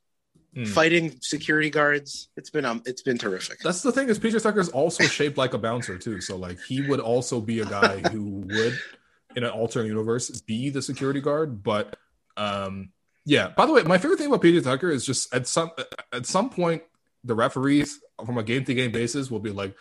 Mm. 0.54 0.68
fighting 0.68 1.16
security 1.22 1.70
guards. 1.70 2.28
It's 2.36 2.50
been 2.50 2.66
um, 2.66 2.82
it's 2.84 3.00
been 3.00 3.16
terrific. 3.16 3.60
That's 3.60 3.80
the 3.82 3.90
thing 3.90 4.10
is 4.10 4.18
PJ 4.18 4.42
Tucker's 4.42 4.68
also 4.68 5.04
shaped 5.04 5.38
like 5.38 5.54
a 5.54 5.58
bouncer 5.58 5.96
too. 5.96 6.20
So 6.20 6.36
like 6.36 6.58
he 6.60 6.82
would 6.82 7.00
also 7.00 7.40
be 7.40 7.60
a 7.60 7.64
guy 7.64 8.00
who 8.10 8.44
would 8.46 8.78
in 9.34 9.44
an 9.44 9.50
alternate 9.50 9.86
universe 9.86 10.28
be 10.42 10.68
the 10.68 10.82
security 10.82 11.22
guard. 11.22 11.62
But 11.62 11.96
um 12.36 12.90
yeah. 13.24 13.48
By 13.48 13.64
the 13.64 13.72
way, 13.72 13.82
my 13.84 13.96
favorite 13.96 14.18
thing 14.18 14.26
about 14.26 14.42
PJ 14.42 14.62
Tucker 14.62 14.90
is 14.90 15.06
just 15.06 15.34
at 15.34 15.46
some 15.46 15.70
at 16.12 16.26
some 16.26 16.50
point 16.50 16.82
the 17.24 17.34
referees 17.34 17.98
from 18.26 18.36
a 18.36 18.42
game 18.42 18.66
to 18.66 18.74
game 18.74 18.92
basis 18.92 19.30
will 19.30 19.40
be 19.40 19.52
like, 19.52 19.74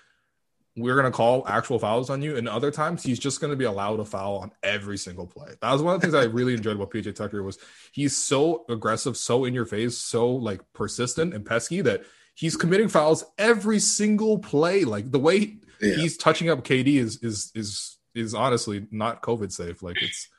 we're 0.77 0.95
gonna 0.95 1.11
call 1.11 1.47
actual 1.47 1.79
fouls 1.79 2.09
on 2.09 2.21
you, 2.21 2.37
and 2.37 2.47
other 2.47 2.71
times 2.71 3.03
he's 3.03 3.19
just 3.19 3.41
gonna 3.41 3.55
be 3.55 3.65
allowed 3.65 3.99
a 3.99 4.05
foul 4.05 4.37
on 4.37 4.51
every 4.63 4.97
single 4.97 5.27
play. 5.27 5.49
That 5.61 5.71
was 5.71 5.81
one 5.81 5.95
of 5.95 6.01
the 6.01 6.05
things 6.07 6.15
I 6.15 6.23
really 6.25 6.53
enjoyed 6.53 6.75
about 6.75 6.91
PJ 6.91 7.13
Tucker 7.15 7.43
was 7.43 7.57
he's 7.91 8.15
so 8.17 8.65
aggressive, 8.69 9.17
so 9.17 9.45
in 9.45 9.53
your 9.53 9.65
face, 9.65 9.97
so 9.97 10.29
like 10.31 10.61
persistent 10.73 11.33
and 11.33 11.45
pesky 11.45 11.81
that 11.81 12.03
he's 12.35 12.55
committing 12.55 12.87
fouls 12.87 13.25
every 13.37 13.79
single 13.79 14.39
play. 14.39 14.83
Like 14.85 15.11
the 15.11 15.19
way 15.19 15.57
Yeah. 15.81 15.95
he's 15.95 16.15
touching 16.17 16.49
up 16.49 16.63
KD 16.63 16.95
is 16.97 17.17
is 17.21 17.51
is 17.55 17.97
is 18.15 18.33
honestly 18.33 18.87
not 18.91 19.21
COVID 19.21 19.51
safe. 19.51 19.83
Like 19.83 20.01
it's 20.01 20.29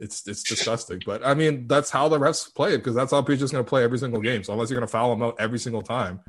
it's 0.00 0.26
it's 0.26 0.42
disgusting. 0.42 1.00
But 1.04 1.24
I 1.24 1.34
mean, 1.34 1.66
that's 1.68 1.90
how 1.90 2.08
the 2.08 2.18
refs 2.18 2.52
play 2.54 2.74
it 2.74 2.78
because 2.78 2.94
that's 2.94 3.12
how 3.12 3.20
PJ's 3.22 3.52
going 3.52 3.64
to 3.64 3.68
play 3.68 3.84
every 3.84 3.98
single 3.98 4.20
game. 4.22 4.42
So 4.42 4.52
unless 4.52 4.70
you're 4.70 4.78
going 4.80 4.86
to 4.88 4.90
foul 4.90 5.12
him 5.12 5.22
out 5.22 5.36
every 5.38 5.58
single 5.58 5.82
time, 5.82 6.20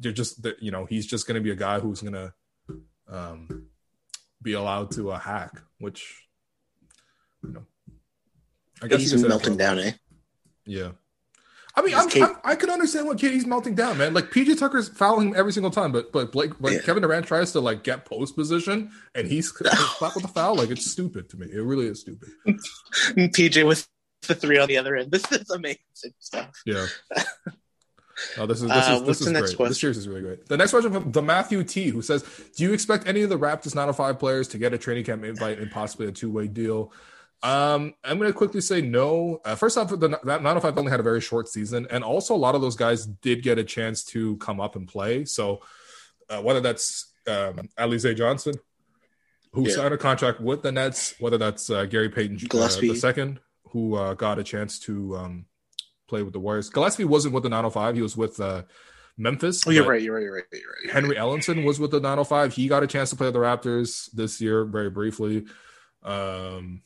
you're 0.00 0.12
just 0.12 0.42
that 0.42 0.60
you 0.62 0.70
know 0.72 0.84
he's 0.84 1.06
just 1.06 1.26
going 1.26 1.36
to 1.36 1.40
be 1.40 1.50
a 1.52 1.56
guy 1.56 1.78
who's 1.78 2.00
going 2.00 2.14
to 2.14 2.32
um 3.08 3.66
be 4.42 4.52
allowed 4.52 4.90
to 4.92 5.10
uh, 5.12 5.18
hack, 5.18 5.60
which 5.78 6.22
you 7.42 7.52
know. 7.52 7.64
I 8.82 8.88
guess 8.88 9.00
He's 9.00 9.12
you 9.12 9.18
could 9.18 9.22
say 9.22 9.28
that 9.28 9.28
melting 9.28 9.56
down, 9.56 9.78
eh? 9.78 9.92
yeah. 10.66 10.90
I 11.76 11.82
mean, 11.82 11.94
I'm, 11.96 12.08
I'm, 12.22 12.36
I 12.44 12.54
can 12.54 12.70
understand 12.70 13.06
what 13.06 13.18
KD's 13.18 13.46
melting 13.46 13.74
down, 13.74 13.98
man. 13.98 14.14
Like 14.14 14.26
PJ 14.30 14.58
Tucker's 14.60 14.88
fouling 14.88 15.28
him 15.30 15.34
every 15.36 15.52
single 15.52 15.72
time, 15.72 15.90
but 15.90 16.12
but 16.12 16.30
Blake, 16.30 16.52
but 16.60 16.72
Yeah. 16.72 16.80
Kevin 16.82 17.02
Durant 17.02 17.26
tries 17.26 17.50
to 17.52 17.60
like 17.60 17.82
get 17.82 18.04
post 18.04 18.36
position, 18.36 18.92
and 19.14 19.26
he's 19.26 19.50
flat 19.98 20.14
with 20.14 20.22
the 20.22 20.28
foul. 20.28 20.54
Like 20.54 20.70
it's 20.70 20.88
stupid 20.88 21.28
to 21.30 21.36
me. 21.36 21.48
It 21.52 21.60
really 21.62 21.86
is 21.86 22.00
stupid. 22.00 22.28
PJ 22.46 23.66
with 23.66 23.88
the 24.28 24.34
three 24.36 24.58
on 24.58 24.68
the 24.68 24.76
other 24.76 24.94
end. 24.96 25.10
This 25.10 25.30
is 25.32 25.50
amazing 25.50 25.80
stuff. 26.20 26.62
Yeah. 26.64 26.86
Oh, 28.38 28.46
this 28.46 28.62
is 28.62 28.68
this 28.68 28.88
Uh, 28.88 28.94
is 29.00 29.06
this 29.06 29.20
is 29.20 29.26
great. 29.28 29.38
question? 29.40 29.68
This 29.68 29.80
series 29.80 29.96
is 29.98 30.08
really 30.08 30.20
great. 30.22 30.46
The 30.46 30.56
next 30.56 30.70
question 30.70 30.92
from 30.92 31.10
the 31.12 31.22
Matthew 31.22 31.64
T, 31.64 31.88
who 31.88 32.00
says, 32.02 32.24
"Do 32.56 32.62
you 32.64 32.72
expect 32.72 33.06
any 33.08 33.22
of 33.22 33.30
the 33.30 33.38
Raptors 33.38 33.74
905 33.74 34.18
players 34.18 34.48
to 34.48 34.58
get 34.58 34.72
a 34.72 34.78
training 34.78 35.04
camp 35.04 35.24
invite 35.24 35.58
and 35.58 35.70
possibly 35.70 36.06
a 36.06 36.12
two 36.12 36.30
way 36.30 36.46
deal?" 36.46 36.92
Um, 37.42 37.92
I'm 38.04 38.18
going 38.18 38.30
to 38.30 38.36
quickly 38.36 38.60
say 38.62 38.80
no. 38.80 39.40
Uh, 39.44 39.54
first 39.54 39.76
off, 39.76 39.90
the 39.90 39.96
that 40.24 40.42
905 40.42 40.78
only 40.78 40.90
had 40.90 41.00
a 41.00 41.02
very 41.02 41.20
short 41.20 41.48
season, 41.48 41.86
and 41.90 42.02
also 42.02 42.34
a 42.34 42.36
lot 42.38 42.54
of 42.54 42.60
those 42.62 42.76
guys 42.76 43.04
did 43.06 43.42
get 43.42 43.58
a 43.58 43.64
chance 43.64 44.02
to 44.06 44.36
come 44.38 44.60
up 44.60 44.76
and 44.76 44.88
play. 44.88 45.24
So 45.26 45.60
uh, 46.30 46.40
whether 46.40 46.60
that's 46.60 47.12
um, 47.26 47.68
Alize 47.78 48.16
Johnson, 48.16 48.54
who 49.52 49.68
Yeah. 49.68 49.74
signed 49.74 49.92
a 49.94 49.98
contract 49.98 50.40
with 50.40 50.62
the 50.62 50.72
Nets, 50.72 51.14
whether 51.18 51.36
that's 51.36 51.68
uh, 51.68 51.84
Gary 51.84 52.08
Payton 52.08 52.36
uh, 52.36 52.46
Gillespie. 52.48 52.88
the 52.88 52.96
second, 52.96 53.40
who 53.72 53.94
uh, 53.96 54.14
got 54.14 54.38
a 54.38 54.44
chance 54.44 54.78
to 54.80 55.16
um, 55.16 55.46
played 56.08 56.24
with 56.24 56.32
the 56.32 56.40
Warriors. 56.40 56.70
Gillespie 56.70 57.04
wasn't 57.04 57.34
with 57.34 57.42
the 57.42 57.48
905; 57.48 57.96
he 57.96 58.02
was 58.02 58.16
with 58.16 58.40
uh, 58.40 58.62
Memphis. 59.16 59.66
Oh, 59.66 59.70
you're 59.70 59.86
right. 59.86 60.02
You're 60.02 60.14
right. 60.14 60.22
You're 60.22 60.34
right. 60.34 60.44
You're 60.52 60.60
right. 60.60 60.84
You're 60.84 60.92
Henry 60.92 61.10
right. 61.16 61.18
Ellenson 61.18 61.64
was 61.64 61.78
with 61.78 61.90
the 61.90 62.00
905. 62.00 62.52
He 62.54 62.68
got 62.68 62.82
a 62.82 62.86
chance 62.86 63.10
to 63.10 63.16
play 63.16 63.26
with 63.26 63.34
the 63.34 63.40
Raptors 63.40 64.10
this 64.12 64.40
year, 64.40 64.64
very 64.64 64.90
briefly. 64.90 65.44
Um, 66.02 66.82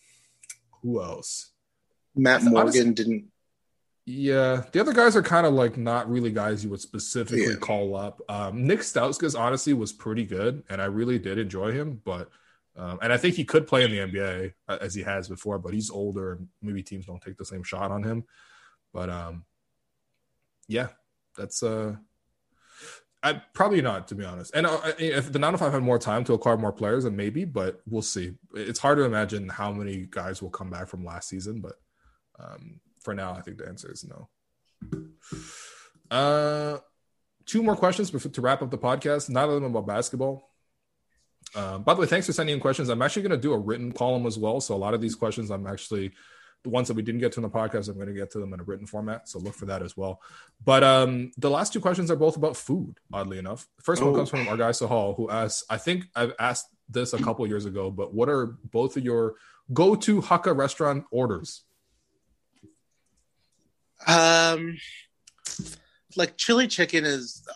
who 0.82 1.02
else? 1.02 1.50
Matt 2.14 2.40
Honestly- 2.42 2.52
Morgan 2.52 2.94
didn't. 2.94 3.24
Yeah, 4.10 4.62
the 4.72 4.80
other 4.80 4.94
guys 4.94 5.16
are 5.16 5.22
kind 5.22 5.46
of 5.46 5.52
like 5.52 5.76
not 5.76 6.10
really 6.10 6.30
guys 6.32 6.64
you 6.64 6.70
would 6.70 6.80
specifically 6.80 7.44
Yeah. 7.52 7.56
call 7.60 7.94
up. 7.94 8.22
Um, 8.30 8.66
Nick 8.66 8.78
Stauskas 8.80 9.38
honestly 9.38 9.74
was 9.74 9.92
pretty 9.92 10.24
good, 10.24 10.62
and 10.70 10.80
I 10.80 10.86
really 10.86 11.18
did 11.18 11.36
enjoy 11.36 11.72
him. 11.72 12.00
But 12.02 12.30
um, 12.74 12.98
and 13.02 13.12
I 13.12 13.18
think 13.18 13.34
he 13.34 13.44
could 13.44 13.66
play 13.66 13.84
in 13.84 13.90
the 13.90 13.98
NBA 13.98 14.52
uh, 14.66 14.78
as 14.80 14.94
he 14.94 15.02
has 15.02 15.28
before, 15.28 15.58
but 15.58 15.74
he's 15.74 15.90
older, 15.90 16.32
and 16.34 16.48
maybe 16.62 16.82
teams 16.82 17.04
don't 17.04 17.20
take 17.20 17.36
the 17.36 17.44
same 17.44 17.62
shot 17.62 17.90
on 17.90 18.02
him. 18.02 18.24
But 18.92 19.10
um, 19.10 19.44
yeah, 20.68 20.88
that's 21.36 21.62
uh, 21.62 21.96
I 23.22 23.42
probably 23.54 23.82
not 23.82 24.08
to 24.08 24.14
be 24.14 24.24
honest. 24.24 24.54
And 24.54 24.66
uh, 24.66 24.80
if 24.98 25.32
the 25.32 25.38
905 25.38 25.72
had 25.72 25.82
more 25.82 25.98
time 25.98 26.24
to 26.24 26.34
acquire 26.34 26.56
more 26.56 26.72
players, 26.72 27.04
then 27.04 27.16
maybe, 27.16 27.44
but 27.44 27.80
we'll 27.88 28.02
see. 28.02 28.32
It's 28.54 28.78
hard 28.78 28.98
to 28.98 29.04
imagine 29.04 29.48
how 29.48 29.72
many 29.72 30.06
guys 30.10 30.40
will 30.42 30.50
come 30.50 30.70
back 30.70 30.88
from 30.88 31.04
last 31.04 31.28
season, 31.28 31.60
but 31.60 31.74
um, 32.38 32.80
for 33.00 33.14
now, 33.14 33.32
I 33.32 33.40
think 33.40 33.58
the 33.58 33.66
answer 33.66 33.90
is 33.90 34.04
no. 34.04 34.28
Uh, 36.10 36.78
two 37.46 37.62
more 37.62 37.76
questions 37.76 38.10
before, 38.10 38.30
to 38.30 38.40
wrap 38.40 38.62
up 38.62 38.70
the 38.70 38.78
podcast. 38.78 39.28
None 39.28 39.48
of 39.48 39.54
them 39.54 39.64
about 39.64 39.86
basketball. 39.86 40.50
Um, 41.54 41.82
by 41.82 41.94
the 41.94 42.00
way, 42.00 42.06
thanks 42.06 42.26
for 42.26 42.32
sending 42.32 42.54
in 42.54 42.60
questions. 42.60 42.88
I'm 42.88 43.02
actually 43.02 43.22
going 43.22 43.30
to 43.30 43.38
do 43.38 43.52
a 43.52 43.58
written 43.58 43.92
column 43.92 44.26
as 44.26 44.38
well. 44.38 44.60
So 44.60 44.74
a 44.74 44.76
lot 44.76 44.94
of 44.94 45.00
these 45.00 45.14
questions, 45.14 45.50
I'm 45.50 45.66
actually 45.66 46.12
the 46.64 46.70
ones 46.70 46.88
that 46.88 46.94
we 46.94 47.02
didn't 47.02 47.20
get 47.20 47.32
to 47.32 47.38
in 47.38 47.42
the 47.42 47.48
podcast. 47.50 47.88
I'm 47.88 47.94
going 47.94 48.08
to 48.08 48.12
get 48.14 48.30
to 48.32 48.38
them 48.38 48.52
in 48.52 48.60
a 48.60 48.64
written 48.64 48.86
format. 48.86 49.28
So 49.28 49.38
look 49.38 49.54
for 49.54 49.66
that 49.66 49.82
as 49.82 49.96
well. 49.96 50.20
But 50.64 50.82
um, 50.82 51.30
the 51.38 51.50
last 51.50 51.72
two 51.72 51.80
questions 51.80 52.10
are 52.10 52.16
both 52.16 52.36
about 52.36 52.56
food. 52.56 52.98
Oddly 53.12 53.38
enough, 53.38 53.68
the 53.76 53.82
first 53.82 54.02
one 54.02 54.12
Oh. 54.12 54.16
comes 54.16 54.28
from 54.30 54.48
our 54.48 54.56
guy 54.56 54.70
Sahal, 54.70 55.16
who 55.16 55.30
asks. 55.30 55.64
I 55.70 55.76
think 55.78 56.06
I've 56.16 56.32
asked 56.38 56.66
this 56.88 57.12
a 57.12 57.18
couple 57.22 57.46
years 57.46 57.64
ago, 57.66 57.90
but 57.90 58.12
what 58.14 58.28
are 58.28 58.56
both 58.70 58.96
of 58.96 59.04
your 59.04 59.34
go-to 59.72 60.20
Hakka 60.22 60.56
restaurant 60.56 61.04
orders? 61.10 61.62
Um, 64.06 64.78
like 66.16 66.36
chili 66.36 66.66
chicken 66.68 67.04
is 67.04 67.46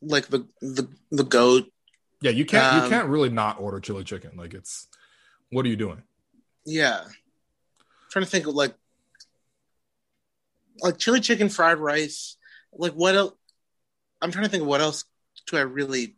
like 0.00 0.26
the 0.28 0.46
the 0.60 0.88
the 1.10 1.24
goat. 1.24 1.70
Yeah, 2.20 2.30
you 2.32 2.44
can't 2.44 2.76
you 2.76 2.82
Um, 2.82 2.90
can't 2.90 3.08
really 3.08 3.28
not 3.30 3.60
order 3.60 3.80
chili 3.80 4.04
chicken. 4.04 4.32
Like 4.36 4.54
it's 4.54 4.88
what 5.50 5.64
are 5.64 5.68
you 5.68 5.76
doing? 5.76 6.02
Yeah, 6.64 7.04
trying 8.12 8.24
to 8.24 8.30
think 8.30 8.46
of 8.46 8.54
like 8.54 8.74
like 10.80 10.98
chili 10.98 11.20
chicken, 11.20 11.48
fried 11.48 11.78
rice. 11.78 12.36
Like 12.72 12.92
what 12.92 13.14
else? 13.14 13.34
I'm 14.20 14.30
trying 14.30 14.44
to 14.44 14.50
think 14.50 14.62
of 14.62 14.68
what 14.68 14.80
else 14.80 15.04
do 15.48 15.56
I 15.56 15.62
really 15.62 16.16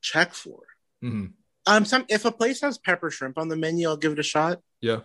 check 0.00 0.32
for. 0.32 0.62
hmm 1.02 1.26
Um, 1.66 1.84
some 1.84 2.06
if 2.08 2.24
a 2.24 2.32
place 2.32 2.60
has 2.60 2.78
pepper 2.78 3.10
shrimp 3.10 3.38
on 3.38 3.48
the 3.48 3.56
menu, 3.56 3.88
I'll 3.88 3.96
give 3.96 4.12
it 4.12 4.18
a 4.18 4.22
shot. 4.24 4.60
Yeah. 4.80 5.00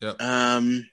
Yeah. 0.00 0.14
Um, 0.20 0.88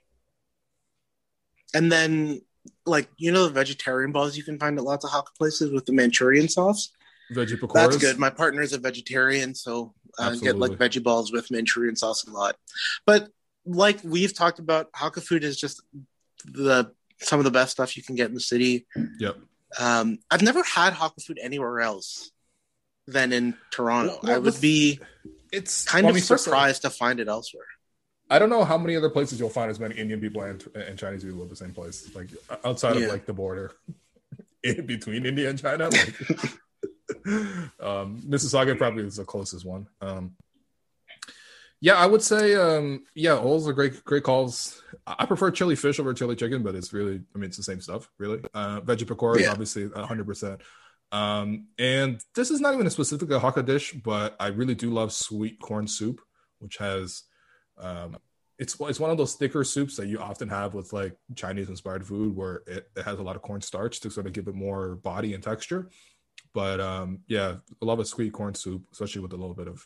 and 1.73 1.91
then 1.91 2.41
like 2.85 3.09
you 3.17 3.31
know 3.31 3.45
the 3.47 3.53
vegetarian 3.53 4.11
balls 4.11 4.35
you 4.37 4.43
can 4.43 4.57
find 4.57 4.77
at 4.77 4.83
lots 4.83 5.05
of 5.05 5.11
hot 5.11 5.27
places 5.37 5.71
with 5.71 5.85
the 5.85 5.93
Manchurian 5.93 6.49
sauce. 6.49 6.91
Veggie 7.31 7.59
pakoras. 7.59 7.73
That's 7.73 7.97
good. 7.97 8.19
My 8.19 8.29
partner 8.29 8.61
is 8.61 8.73
a 8.73 8.77
vegetarian, 8.77 9.55
so 9.55 9.93
I 10.19 10.35
get 10.35 10.57
like 10.57 10.71
veggie 10.71 11.03
balls 11.03 11.31
with 11.31 11.51
Manchurian 11.51 11.95
sauce 11.95 12.25
a 12.25 12.31
lot. 12.31 12.55
But 13.05 13.29
like 13.65 13.99
we've 14.03 14.33
talked 14.33 14.59
about, 14.59 14.91
Hakka 14.91 15.21
food 15.23 15.43
is 15.43 15.57
just 15.57 15.81
the 16.45 16.91
some 17.19 17.39
of 17.39 17.45
the 17.45 17.51
best 17.51 17.71
stuff 17.71 17.95
you 17.95 18.03
can 18.03 18.15
get 18.15 18.27
in 18.27 18.33
the 18.33 18.39
city. 18.39 18.85
Yep. 19.19 19.37
Um, 19.79 20.19
I've 20.29 20.41
never 20.41 20.61
had 20.63 20.93
Hakka 20.93 21.23
food 21.23 21.39
anywhere 21.41 21.79
else 21.81 22.31
than 23.07 23.31
in 23.33 23.55
Toronto. 23.71 24.19
Well, 24.23 24.35
I 24.35 24.37
would 24.37 24.59
be 24.61 24.99
It's 25.51 25.85
kind 25.85 26.03
well, 26.05 26.09
I 26.09 26.11
of 26.11 26.15
mean, 26.15 26.23
surprised 26.23 26.81
to 26.83 26.89
find 26.89 27.19
it 27.19 27.27
elsewhere. 27.27 27.65
I 28.29 28.39
don't 28.39 28.49
know 28.49 28.63
how 28.63 28.77
many 28.77 28.95
other 28.95 29.09
places 29.09 29.39
you'll 29.39 29.49
find 29.49 29.69
as 29.69 29.79
many 29.79 29.95
Indian 29.95 30.19
people 30.19 30.41
and, 30.41 30.65
and 30.75 30.97
Chinese 30.97 31.23
people 31.23 31.43
at 31.43 31.49
the 31.49 31.55
same 31.55 31.71
place, 31.71 32.09
like 32.15 32.29
outside 32.65 32.95
Yeah. 32.95 33.05
of 33.05 33.11
like 33.11 33.25
the 33.25 33.33
border 33.33 33.71
in 34.63 34.85
between 34.85 35.25
India 35.25 35.49
and 35.49 35.59
China. 35.59 35.89
Like, 35.89 36.15
um, 37.79 38.21
Mississauga 38.27 38.77
probably 38.77 39.03
is 39.03 39.17
the 39.17 39.25
closest 39.25 39.65
one. 39.65 39.87
Um, 40.01 40.35
yeah, 41.83 41.95
I 41.95 42.05
would 42.05 42.21
say, 42.21 42.55
um, 42.55 43.03
yeah, 43.13 43.35
those 43.35 43.67
are 43.67 43.73
great, 43.73 44.01
great 44.05 44.23
calls. 44.23 44.81
I 45.05 45.25
prefer 45.25 45.51
chili 45.51 45.75
fish 45.75 45.99
over 45.99 46.13
chili 46.13 46.37
chicken, 46.37 46.63
but 46.63 46.75
it's 46.75 46.93
really, 46.93 47.21
I 47.35 47.37
mean, 47.37 47.49
it's 47.49 47.57
the 47.57 47.63
same 47.63 47.81
stuff, 47.81 48.09
really. 48.17 48.39
Uh, 48.53 48.79
veggie 48.79 49.03
pakora 49.03 49.35
is 49.35 49.41
Yeah. 49.41 49.51
obviously 49.51 49.89
100%. 49.89 50.61
Um, 51.11 51.67
and 51.77 52.21
this 52.35 52.51
is 52.51 52.61
not 52.61 52.73
even 52.73 52.87
a 52.87 52.89
specific 52.89 53.27
Hakka 53.27 53.65
dish, 53.65 53.91
but 54.01 54.33
I 54.39 54.47
really 54.47 54.75
do 54.75 54.91
love 54.91 55.11
sweet 55.11 55.59
corn 55.59 55.85
soup, 55.85 56.21
which 56.59 56.77
has 56.77 57.23
um, 57.77 58.15
it's 58.57 58.77
it's 58.79 58.99
one 58.99 59.11
of 59.11 59.17
those 59.17 59.35
thicker 59.35 59.65
soups 59.65 59.97
that 59.97 60.07
you 60.07 60.19
often 60.19 60.47
have 60.47 60.73
with 60.73 60.93
like 60.93 61.17
Chinese 61.35 61.67
inspired 61.67 62.07
food, 62.07 62.33
where 62.33 62.61
it, 62.65 62.87
it 62.95 63.03
has 63.03 63.19
a 63.19 63.23
lot 63.23 63.35
of 63.35 63.41
cornstarch 63.41 63.99
to 63.99 64.09
sort 64.09 64.25
of 64.25 64.31
give 64.31 64.47
it 64.47 64.55
more 64.55 64.95
body 64.95 65.33
and 65.33 65.43
texture. 65.43 65.89
But 66.53 66.79
um, 66.79 67.19
yeah, 67.27 67.55
I 67.81 67.85
love 67.85 67.99
a 67.99 68.05
sweet 68.05 68.31
corn 68.31 68.55
soup, 68.55 68.83
especially 68.93 69.21
with 69.21 69.33
a 69.33 69.37
little 69.37 69.55
bit 69.55 69.67
of 69.67 69.85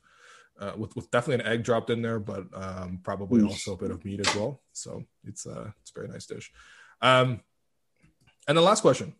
uh, 0.59 0.73
with 0.77 0.95
with 0.95 1.09
definitely 1.11 1.43
an 1.45 1.51
egg 1.51 1.63
dropped 1.63 1.89
in 1.89 2.01
there, 2.01 2.19
but 2.19 2.45
um, 2.53 2.99
probably 3.03 3.41
Mm. 3.41 3.47
also 3.49 3.73
a 3.73 3.77
bit 3.77 3.91
of 3.91 4.03
meat 4.03 4.19
as 4.25 4.35
well. 4.35 4.61
So 4.73 5.03
it's 5.23 5.45
uh 5.45 5.71
it's 5.81 5.91
a 5.91 5.99
very 5.99 6.07
nice 6.07 6.25
dish. 6.25 6.51
Um, 7.01 7.41
and 8.47 8.57
the 8.57 8.61
last 8.61 8.81
question, 8.81 9.13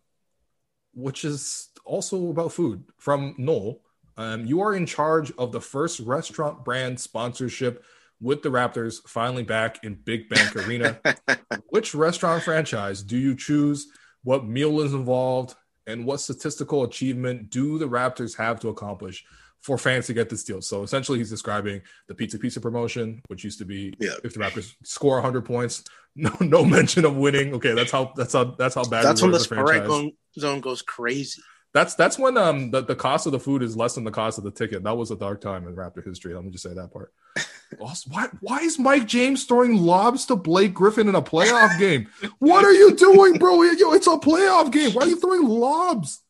which 0.94 1.26
is 1.26 1.70
also 1.86 2.30
about 2.30 2.54
food 2.54 2.84
from 2.98 3.36
Noel. 3.38 3.82
Um, 4.20 4.46
you 4.48 4.62
are 4.62 4.74
in 4.74 4.88
charge 4.88 5.32
of 5.38 5.52
the 5.52 5.62
first 5.62 6.00
restaurant 6.00 6.66
brand 6.66 7.00
sponsorship 7.00 7.84
with 8.20 8.42
the 8.42 8.50
Raptors 8.50 9.08
finally 9.08 9.44
back 9.44 9.84
in 9.84 9.94
Big 9.94 10.28
Bank 10.28 10.56
Arena. 10.56 11.00
Which 11.70 11.94
restaurant 11.94 12.42
franchise 12.42 13.04
do 13.04 13.16
you 13.16 13.36
choose? 13.36 13.88
What 14.24 14.48
meal 14.48 14.82
is 14.82 14.94
involved? 14.96 15.54
And 15.86 16.04
what 16.04 16.20
statistical 16.20 16.84
achievement 16.84 17.52
do 17.52 17.78
the 17.78 17.88
Raptors 17.88 18.36
have 18.38 18.60
to 18.62 18.70
accomplish 18.70 19.24
for 19.68 19.78
fans 19.78 20.08
to 20.08 20.14
get 20.14 20.30
this 20.30 20.44
deal? 20.44 20.62
So 20.62 20.82
essentially, 20.82 21.20
he's 21.20 21.30
describing 21.30 21.82
the 22.08 22.16
Pizza 22.16 22.40
Pizza 22.40 22.60
promotion, 22.60 23.22
which 23.28 23.44
used 23.44 23.60
to 23.60 23.66
be 23.66 23.94
Yeah. 24.00 24.14
if 24.24 24.34
the 24.34 24.40
Raptors 24.40 24.74
score 24.84 25.16
100 25.18 25.46
points, 25.46 25.84
no 26.16 26.32
no 26.40 26.66
mention 26.78 27.06
of 27.06 27.16
winning. 27.18 27.54
Okay, 27.54 27.74
that's 27.74 27.92
how 27.92 28.14
that's 28.16 28.34
how 28.34 28.46
that's 28.46 28.74
how 28.74 28.84
bad. 28.86 29.04
That's 29.04 29.22
when 29.22 29.32
the 29.32 29.36
as 29.36 29.42
a 29.42 29.46
Sprite 29.46 29.68
franchise. 29.68 29.88
zone, 29.90 30.12
zone 30.40 30.62
goes 30.62 30.82
crazy. 30.82 31.42
That's 31.74 31.94
that's 31.96 32.18
when 32.18 32.38
um 32.38 32.72
the, 32.72 32.82
the 32.82 32.96
cost 32.96 33.26
of 33.28 33.34
the 33.34 33.40
food 33.40 33.62
is 33.62 33.76
less 33.78 33.94
than 33.96 34.06
the 34.06 34.12
cost 34.12 34.38
of 34.40 34.44
the 34.46 34.52
ticket. 34.52 34.84
That 34.84 34.98
was 34.98 35.12
a 35.12 35.16
dark 35.18 35.42
time 35.42 35.68
in 35.68 35.76
Raptor 35.76 36.04
history. 36.04 36.34
Let 36.34 36.44
me 36.46 36.50
just 36.50 36.64
say 36.64 36.74
that 36.74 36.92
part. 36.92 37.14
Also, 37.82 38.10
why 38.10 38.30
why 38.40 38.60
is 38.60 38.80
Mike 38.80 39.06
James 39.08 39.44
throwing 39.44 39.76
lobs 39.76 40.26
to 40.28 40.38
Blake 40.38 40.74
Griffin 40.74 41.10
in 41.10 41.16
a 41.16 41.22
playoff 41.22 41.78
game? 41.78 42.08
What 42.40 42.64
are 42.64 42.72
you 42.72 42.96
doing, 42.96 43.34
bro? 43.34 43.62
Yo, 43.64 43.92
it's 43.92 44.08
a 44.08 44.12
playoff 44.12 44.72
game. 44.72 44.92
Why 44.94 45.02
are 45.04 45.08
you 45.10 45.20
throwing 45.20 45.46
lobs? 45.46 46.22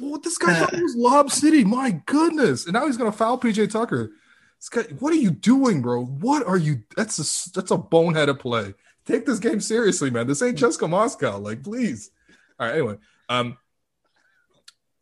Well, 0.00 0.18
this 0.20 0.38
guy 0.38 0.54
thought 0.58 0.74
it 0.74 0.82
was 0.82 0.94
Lob 0.96 1.30
City. 1.30 1.64
My 1.64 2.00
goodness! 2.06 2.64
And 2.66 2.74
now 2.74 2.86
he's 2.86 2.96
gonna 2.96 3.12
foul 3.12 3.38
PJ 3.38 3.70
Tucker. 3.70 4.12
This 4.58 4.68
guy, 4.68 4.82
what 4.98 5.12
are 5.12 5.16
you 5.16 5.30
doing, 5.30 5.82
bro? 5.82 6.04
What 6.04 6.46
are 6.46 6.56
you? 6.56 6.82
That's 6.96 7.18
a 7.18 7.50
that's 7.54 7.70
a 7.70 7.76
boneheaded 7.78 8.38
play. 8.38 8.74
Take 9.04 9.26
this 9.26 9.38
game 9.38 9.60
seriously, 9.60 10.10
man. 10.10 10.26
This 10.26 10.42
ain't 10.42 10.58
CSKA 10.58 10.88
Moscow. 10.90 11.38
Like, 11.38 11.62
please. 11.62 12.10
All 12.58 12.66
right. 12.66 12.74
Anyway, 12.74 12.96
um, 13.28 13.56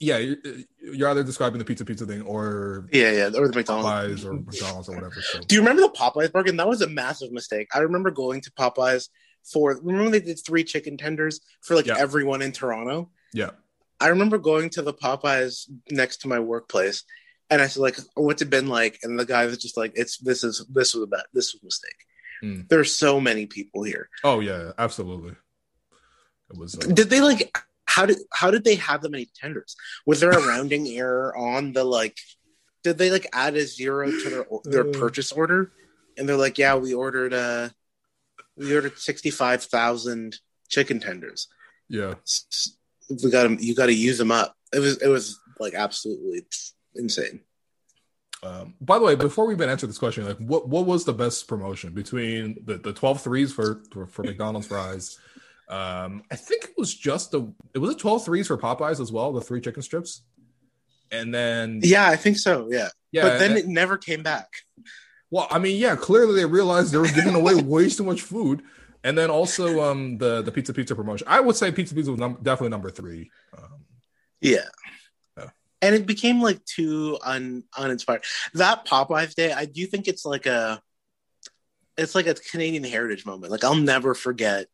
yeah, 0.00 0.18
you're, 0.18 0.36
you're 0.80 1.08
either 1.08 1.22
describing 1.22 1.58
the 1.58 1.64
pizza 1.64 1.84
pizza 1.84 2.04
thing 2.04 2.20
or 2.22 2.86
Yeah, 2.92 3.10
yeah, 3.12 3.26
or 3.28 3.48
the 3.48 3.54
McDonald's. 3.54 4.22
Popeyes 4.22 4.26
or 4.26 4.32
McDonald's 4.34 4.88
or 4.88 4.96
whatever. 4.96 5.14
So 5.22 5.40
Do 5.40 5.54
you 5.54 5.60
remember 5.62 5.82
the 5.82 5.88
Popeyes 5.90 6.32
burger? 6.32 6.50
And 6.50 6.58
that 6.58 6.68
was 6.68 6.82
a 6.82 6.88
massive 6.88 7.32
mistake. 7.32 7.68
I 7.74 7.78
remember 7.78 8.10
going 8.10 8.40
to 8.42 8.50
Popeyes 8.50 9.08
for 9.50 9.78
remember 9.82 10.10
they 10.10 10.20
did 10.20 10.38
three 10.44 10.64
chicken 10.64 10.96
tenders 10.98 11.40
for 11.62 11.74
like 11.76 11.86
Yeah. 11.86 11.94
everyone 11.98 12.42
in 12.42 12.52
Toronto. 12.52 13.10
yeah, 13.32 13.50
I 14.04 14.08
remember 14.08 14.38
going 14.38 14.68
to 14.70 14.82
the 14.82 14.94
Popeyes 14.94 15.68
next 15.90 16.16
to 16.22 16.28
my 16.28 16.38
workplace, 16.52 17.04
and 17.50 17.60
I 17.62 17.66
said 17.68 17.80
like, 17.80 17.98
"What's 18.14 18.42
it 18.42 18.50
been 18.50 18.68
like?" 18.68 18.98
And 19.02 19.18
the 19.18 19.26
guy 19.34 19.46
was 19.46 19.58
just 19.58 19.76
like, 19.76 19.92
"It's 19.94 20.18
this 20.18 20.44
is 20.44 20.56
this 20.78 20.94
was 20.94 21.04
a 21.04 21.06
bad 21.14 21.24
this 21.32 21.52
was 21.52 21.62
a 21.62 21.66
mistake." 21.70 22.00
Mm. 22.42 22.68
There's 22.68 22.94
so 22.94 23.20
many 23.20 23.46
people 23.46 23.82
here. 23.84 24.08
oh 24.22 24.40
yeah, 24.40 24.72
absolutely. 24.78 25.34
It 26.50 26.58
was. 26.58 26.74
Uh, 26.76 26.92
Did 26.92 27.08
they 27.10 27.20
like? 27.20 27.56
How 27.86 28.06
did 28.06 28.18
how 28.32 28.50
did 28.50 28.64
they 28.64 28.74
have 28.76 29.02
that 29.02 29.10
many 29.10 29.28
tenders? 29.40 29.76
Was 30.06 30.20
there 30.20 30.30
a 30.32 30.46
rounding 30.52 30.86
error 30.88 31.34
on 31.36 31.72
the 31.72 31.84
like? 31.84 32.16
Did 32.82 32.98
they 32.98 33.10
like 33.10 33.26
add 33.32 33.54
a 33.56 33.64
zero 33.66 34.10
to 34.10 34.30
their 34.30 34.46
their 34.64 34.88
Uh. 34.88 34.98
purchase 34.98 35.32
order? 35.32 35.72
And 36.18 36.28
they're 36.28 36.36
like, 36.46 36.58
"Yeah, 36.58 36.74
we 36.76 36.92
ordered 36.94 37.32
uh 37.32 37.70
we 38.56 38.74
ordered 38.74 38.98
sixty 38.98 39.30
five 39.30 39.62
thousand 39.64 40.38
chicken 40.68 41.00
tenders. 41.00 41.48
yeah, 41.88 42.14
S- 42.22 42.76
We 43.10 43.30
got 43.30 43.44
them. 43.44 43.58
You 43.60 43.74
got 43.74 43.86
to 43.86 43.94
use 43.94 44.18
them 44.18 44.30
up." 44.32 44.56
It 44.72 44.78
was 44.80 45.00
it 45.02 45.08
was 45.08 45.38
like 45.60 45.74
absolutely 45.74 46.46
insane. 46.94 47.40
Um, 48.42 48.74
by 48.80 48.98
the 48.98 49.04
way, 49.04 49.14
before 49.14 49.46
we 49.46 49.54
even 49.54 49.70
answer 49.70 49.86
this 49.86 49.98
question, 49.98 50.26
like 50.26 50.36
what 50.38 50.68
what 50.68 50.84
was 50.86 51.04
the 51.04 51.12
best 51.14 51.48
promotion 51.48 51.92
between 51.94 52.56
the, 52.64 52.76
the 52.76 52.92
12 52.92 53.22
threes 53.22 53.52
for, 53.52 53.82
for 53.90 54.06
for 54.06 54.22
McDonald's 54.22 54.66
fries 54.66 55.18
Um, 55.68 56.22
I 56.30 56.36
think 56.36 56.64
it 56.64 56.74
was 56.76 56.94
just 56.94 57.30
the 57.30 57.50
it 57.74 57.78
was 57.78 57.90
a 57.94 57.98
12 57.98 58.24
threes 58.24 58.46
for 58.48 58.58
Popeyes 58.58 59.00
as 59.00 59.10
well, 59.10 59.32
the 59.32 59.40
three 59.40 59.60
chicken 59.62 59.82
strips. 59.82 60.22
And 61.10 61.32
then 61.32 61.80
Yeah, 61.82 62.06
I 62.08 62.16
think 62.16 62.36
so. 62.38 62.68
Yeah. 62.70 62.88
yeah, 63.12 63.22
but 63.22 63.38
then 63.38 63.52
and- 63.52 63.60
it 63.60 63.66
never 63.68 63.96
came 63.96 64.22
back. 64.22 64.48
well, 65.30 65.46
I 65.50 65.58
mean, 65.58 65.78
yeah, 65.80 65.96
clearly 65.96 66.34
they 66.34 66.44
realized 66.44 66.92
they 66.92 66.98
were 66.98 67.06
giving 67.06 67.34
away 67.34 67.54
way 67.62 67.88
too 67.88 68.04
much 68.04 68.20
food. 68.22 68.62
And 69.04 69.16
then 69.16 69.30
also 69.30 69.82
um 69.82 70.18
the 70.18 70.42
the 70.42 70.50
pizza 70.50 70.72
pizza 70.74 70.94
promotion. 70.96 71.26
I 71.30 71.38
would 71.40 71.54
say 71.56 71.70
pizza 71.70 71.94
pizza 71.94 72.10
was 72.10 72.18
num- 72.18 72.38
definitely 72.42 72.70
number 72.70 72.90
three. 72.90 73.30
Um, 73.56 73.84
Yeah. 74.40 74.64
And 75.82 75.94
it 75.94 76.06
became 76.06 76.40
like 76.40 76.64
too 76.64 77.18
un 77.22 77.64
uninspired. 77.76 78.24
That 78.54 78.86
Popeyes 78.86 79.34
day, 79.34 79.52
I 79.52 79.66
do 79.66 79.84
think 79.86 80.08
it's 80.08 80.24
like 80.24 80.46
a 80.46 80.80
it's 81.98 82.14
like 82.14 82.26
a 82.26 82.32
Canadian 82.34 82.84
heritage 82.84 83.26
moment. 83.26 83.52
Like 83.52 83.64
I'll 83.64 83.74
never 83.74 84.14
forget 84.14 84.66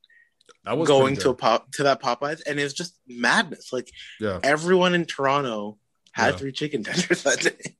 that 0.64 0.78
was 0.78 0.86
going 0.86 1.16
to 1.16 1.30
a 1.30 1.34
pop 1.34 1.72
to 1.72 1.82
that 1.82 2.00
Popeyes 2.00 2.42
and 2.46 2.60
it 2.60 2.62
was 2.62 2.74
just 2.74 2.96
madness. 3.08 3.72
Like 3.72 3.90
yeah. 4.20 4.38
everyone 4.44 4.94
in 4.94 5.04
Toronto 5.04 5.78
had 6.12 6.34
Yeah. 6.34 6.38
three 6.38 6.52
chicken 6.52 6.84
tenders 6.84 7.24
that 7.24 7.40
day. 7.40 7.74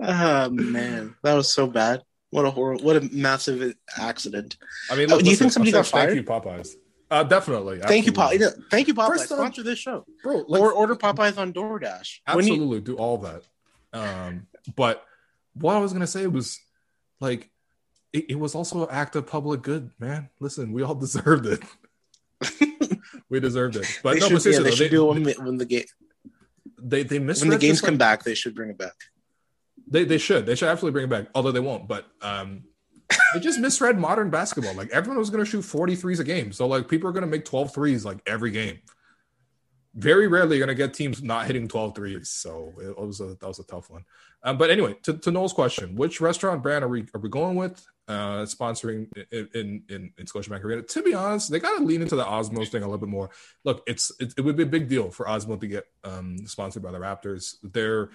oh 0.00 0.48
man, 0.48 1.16
that 1.22 1.34
was 1.34 1.52
so 1.52 1.66
bad. 1.66 2.02
What 2.30 2.44
a 2.44 2.50
horror! 2.50 2.76
What 2.76 2.96
a 2.96 3.00
massive 3.12 3.74
accident. 3.96 4.56
I 4.90 4.96
mean, 4.96 5.10
Oh, 5.10 5.18
do 5.18 5.24
you 5.24 5.30
listen, 5.30 5.44
think 5.44 5.52
somebody 5.52 5.72
got 5.72 5.86
fired? 5.86 6.10
Thank 6.10 6.16
you, 6.16 6.24
Popeyes. 6.24 6.74
Uh, 7.10 7.22
definitely. 7.22 7.78
Thank 7.80 8.04
you, 8.04 8.12
Pop. 8.12 8.32
absolutely. 8.32 8.64
Thank 8.70 8.88
you, 8.88 8.94
Popeyes. 8.94 9.08
First 9.08 9.24
Sponsor 9.30 9.62
this 9.62 9.78
show 9.78 10.04
bro. 10.22 10.44
Like, 10.46 10.60
or 10.60 10.72
order 10.72 10.94
Popeyes 10.94 11.38
on 11.38 11.52
DoorDash. 11.54 12.20
When 12.34 12.46
you- 12.46 12.52
absolutely 12.52 12.80
do 12.82 12.96
all 12.96 13.18
that. 13.18 13.44
Um, 13.94 14.46
but 14.76 15.02
what 15.54 15.74
I 15.74 15.78
was 15.78 15.94
gonna 15.94 16.06
say 16.06 16.26
was 16.26 16.60
like 17.20 17.50
it, 18.12 18.26
it 18.30 18.38
was 18.38 18.54
also 18.54 18.86
an 18.86 18.88
act 18.94 19.16
of 19.16 19.26
public 19.26 19.62
good, 19.62 19.90
man. 19.98 20.28
Listen, 20.38 20.72
we 20.72 20.82
all 20.82 20.94
deserved 21.06 21.46
it. 21.46 21.62
we 23.30 23.40
deserved 23.40 23.76
it. 23.76 23.86
But 24.02 24.14
they 24.14 24.20
no, 24.20 24.28
should, 24.28 24.44
but 24.44 24.52
yeah, 24.52 24.60
they 24.60 24.70
should 24.72 24.90
do 24.90 25.10
it 25.10 25.14
when, 25.14 25.46
when 25.46 25.56
the 25.56 25.64
game 25.64 25.84
they 26.80 27.02
they 27.02 27.18
missed 27.18 27.40
when 27.42 27.50
the 27.50 27.58
games 27.58 27.80
come 27.80 27.96
back. 27.96 28.22
They 28.22 28.34
should 28.34 28.54
bring 28.54 28.68
it 28.70 28.78
back. 28.78 28.94
They 29.90 30.04
they 30.04 30.18
should. 30.18 30.46
They 30.46 30.54
should 30.54 30.68
absolutely 30.68 31.00
bring 31.00 31.04
it 31.04 31.10
back. 31.10 31.30
Although 31.34 31.52
they 31.52 31.60
won't. 31.60 31.88
But 31.88 32.06
um 32.22 32.64
they 33.32 33.40
just 33.40 33.58
misread 33.58 33.98
modern 33.98 34.30
basketball. 34.30 34.74
Like 34.74 34.90
everyone 34.90 35.18
was 35.18 35.30
gonna 35.30 35.44
shoot 35.44 35.62
40 35.62 35.96
threes 35.96 36.20
a 36.20 36.24
game. 36.24 36.52
So 36.52 36.66
like 36.66 36.88
people 36.88 37.08
are 37.08 37.12
gonna 37.12 37.26
make 37.26 37.44
12 37.44 37.72
threes 37.72 38.04
like 38.04 38.18
every 38.26 38.50
game. 38.50 38.78
Very 39.94 40.28
rarely 40.28 40.56
you're 40.56 40.66
gonna 40.66 40.76
get 40.76 40.94
teams 40.94 41.22
not 41.22 41.46
hitting 41.46 41.68
12 41.68 41.94
threes. 41.94 42.30
So 42.30 42.74
it 42.80 42.98
was 42.98 43.20
a 43.20 43.36
that 43.40 43.46
was 43.46 43.58
a 43.58 43.64
tough 43.64 43.90
one. 43.90 44.04
Um, 44.42 44.56
but 44.56 44.70
anyway, 44.70 44.94
to, 45.02 45.14
to 45.14 45.30
Noel's 45.32 45.52
question, 45.52 45.96
which 45.96 46.20
restaurant 46.20 46.62
brand 46.62 46.84
are 46.84 46.88
we 46.88 47.06
are 47.14 47.20
we 47.20 47.28
going 47.28 47.56
with? 47.56 47.84
Uh 48.06 48.44
sponsoring 48.44 49.06
in 49.30 49.48
in 49.54 49.82
in, 49.88 50.12
in 50.16 50.26
Scotiabank 50.26 50.62
Arena. 50.62 50.82
To 50.82 51.02
be 51.02 51.14
honest, 51.14 51.50
they 51.50 51.60
gotta 51.60 51.82
lean 51.82 52.02
into 52.02 52.16
the 52.16 52.24
Osmow's 52.24 52.68
thing 52.68 52.82
a 52.82 52.86
little 52.86 52.98
bit 52.98 53.08
more. 53.08 53.30
Look, 53.64 53.82
it's 53.86 54.12
it, 54.20 54.34
it 54.36 54.42
would 54.42 54.56
be 54.56 54.62
a 54.62 54.66
big 54.66 54.88
deal 54.88 55.10
for 55.10 55.26
Osmow 55.26 55.60
to 55.60 55.66
get 55.66 55.84
um 56.04 56.46
sponsored 56.46 56.82
by 56.82 56.92
the 56.92 56.98
Raptors. 56.98 57.56
They're 57.62 58.10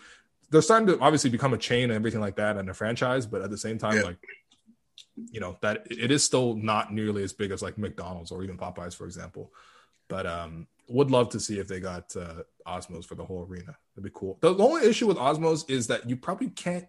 they're 0.54 0.62
starting 0.62 0.88
to 0.88 1.00
obviously 1.00 1.30
become 1.30 1.54
a 1.54 1.58
chain 1.58 1.86
and 1.86 1.94
everything 1.94 2.22
like 2.22 2.38
that 2.38 2.56
and 2.56 2.70
a 2.70 2.74
franchise, 2.74 3.26
but 3.26 3.42
at 3.42 3.50
the 3.50 3.58
same 3.58 3.78
time, 3.78 3.98
Yeah. 3.98 4.04
like 4.04 4.18
you 5.32 5.40
know, 5.40 5.58
that 5.62 5.86
it 5.92 6.12
is 6.12 6.24
still 6.24 6.56
not 6.56 6.92
nearly 6.94 7.24
as 7.24 7.34
big 7.34 7.52
as 7.52 7.62
like 7.62 7.78
McDonald's 7.78 8.32
or 8.32 8.44
even 8.44 8.58
Popeyes, 8.58 8.96
for 8.96 9.06
example. 9.06 9.52
But 10.08 10.26
um 10.26 10.68
would 10.90 11.12
love 11.12 11.30
to 11.30 11.40
see 11.40 11.60
if 11.60 11.68
they 11.68 11.80
got 11.80 12.16
uh 12.16 12.44
Osmow's 12.68 13.06
for 13.06 13.16
the 13.16 13.26
whole 13.26 13.46
arena. 13.50 13.76
That'd 13.96 14.04
be 14.12 14.18
cool. 14.20 14.38
The 14.42 14.56
only 14.56 14.88
issue 14.88 15.08
with 15.08 15.18
Osmow's 15.18 15.66
is 15.70 15.88
that 15.88 16.10
you 16.10 16.16
probably 16.16 16.50
can't 16.50 16.86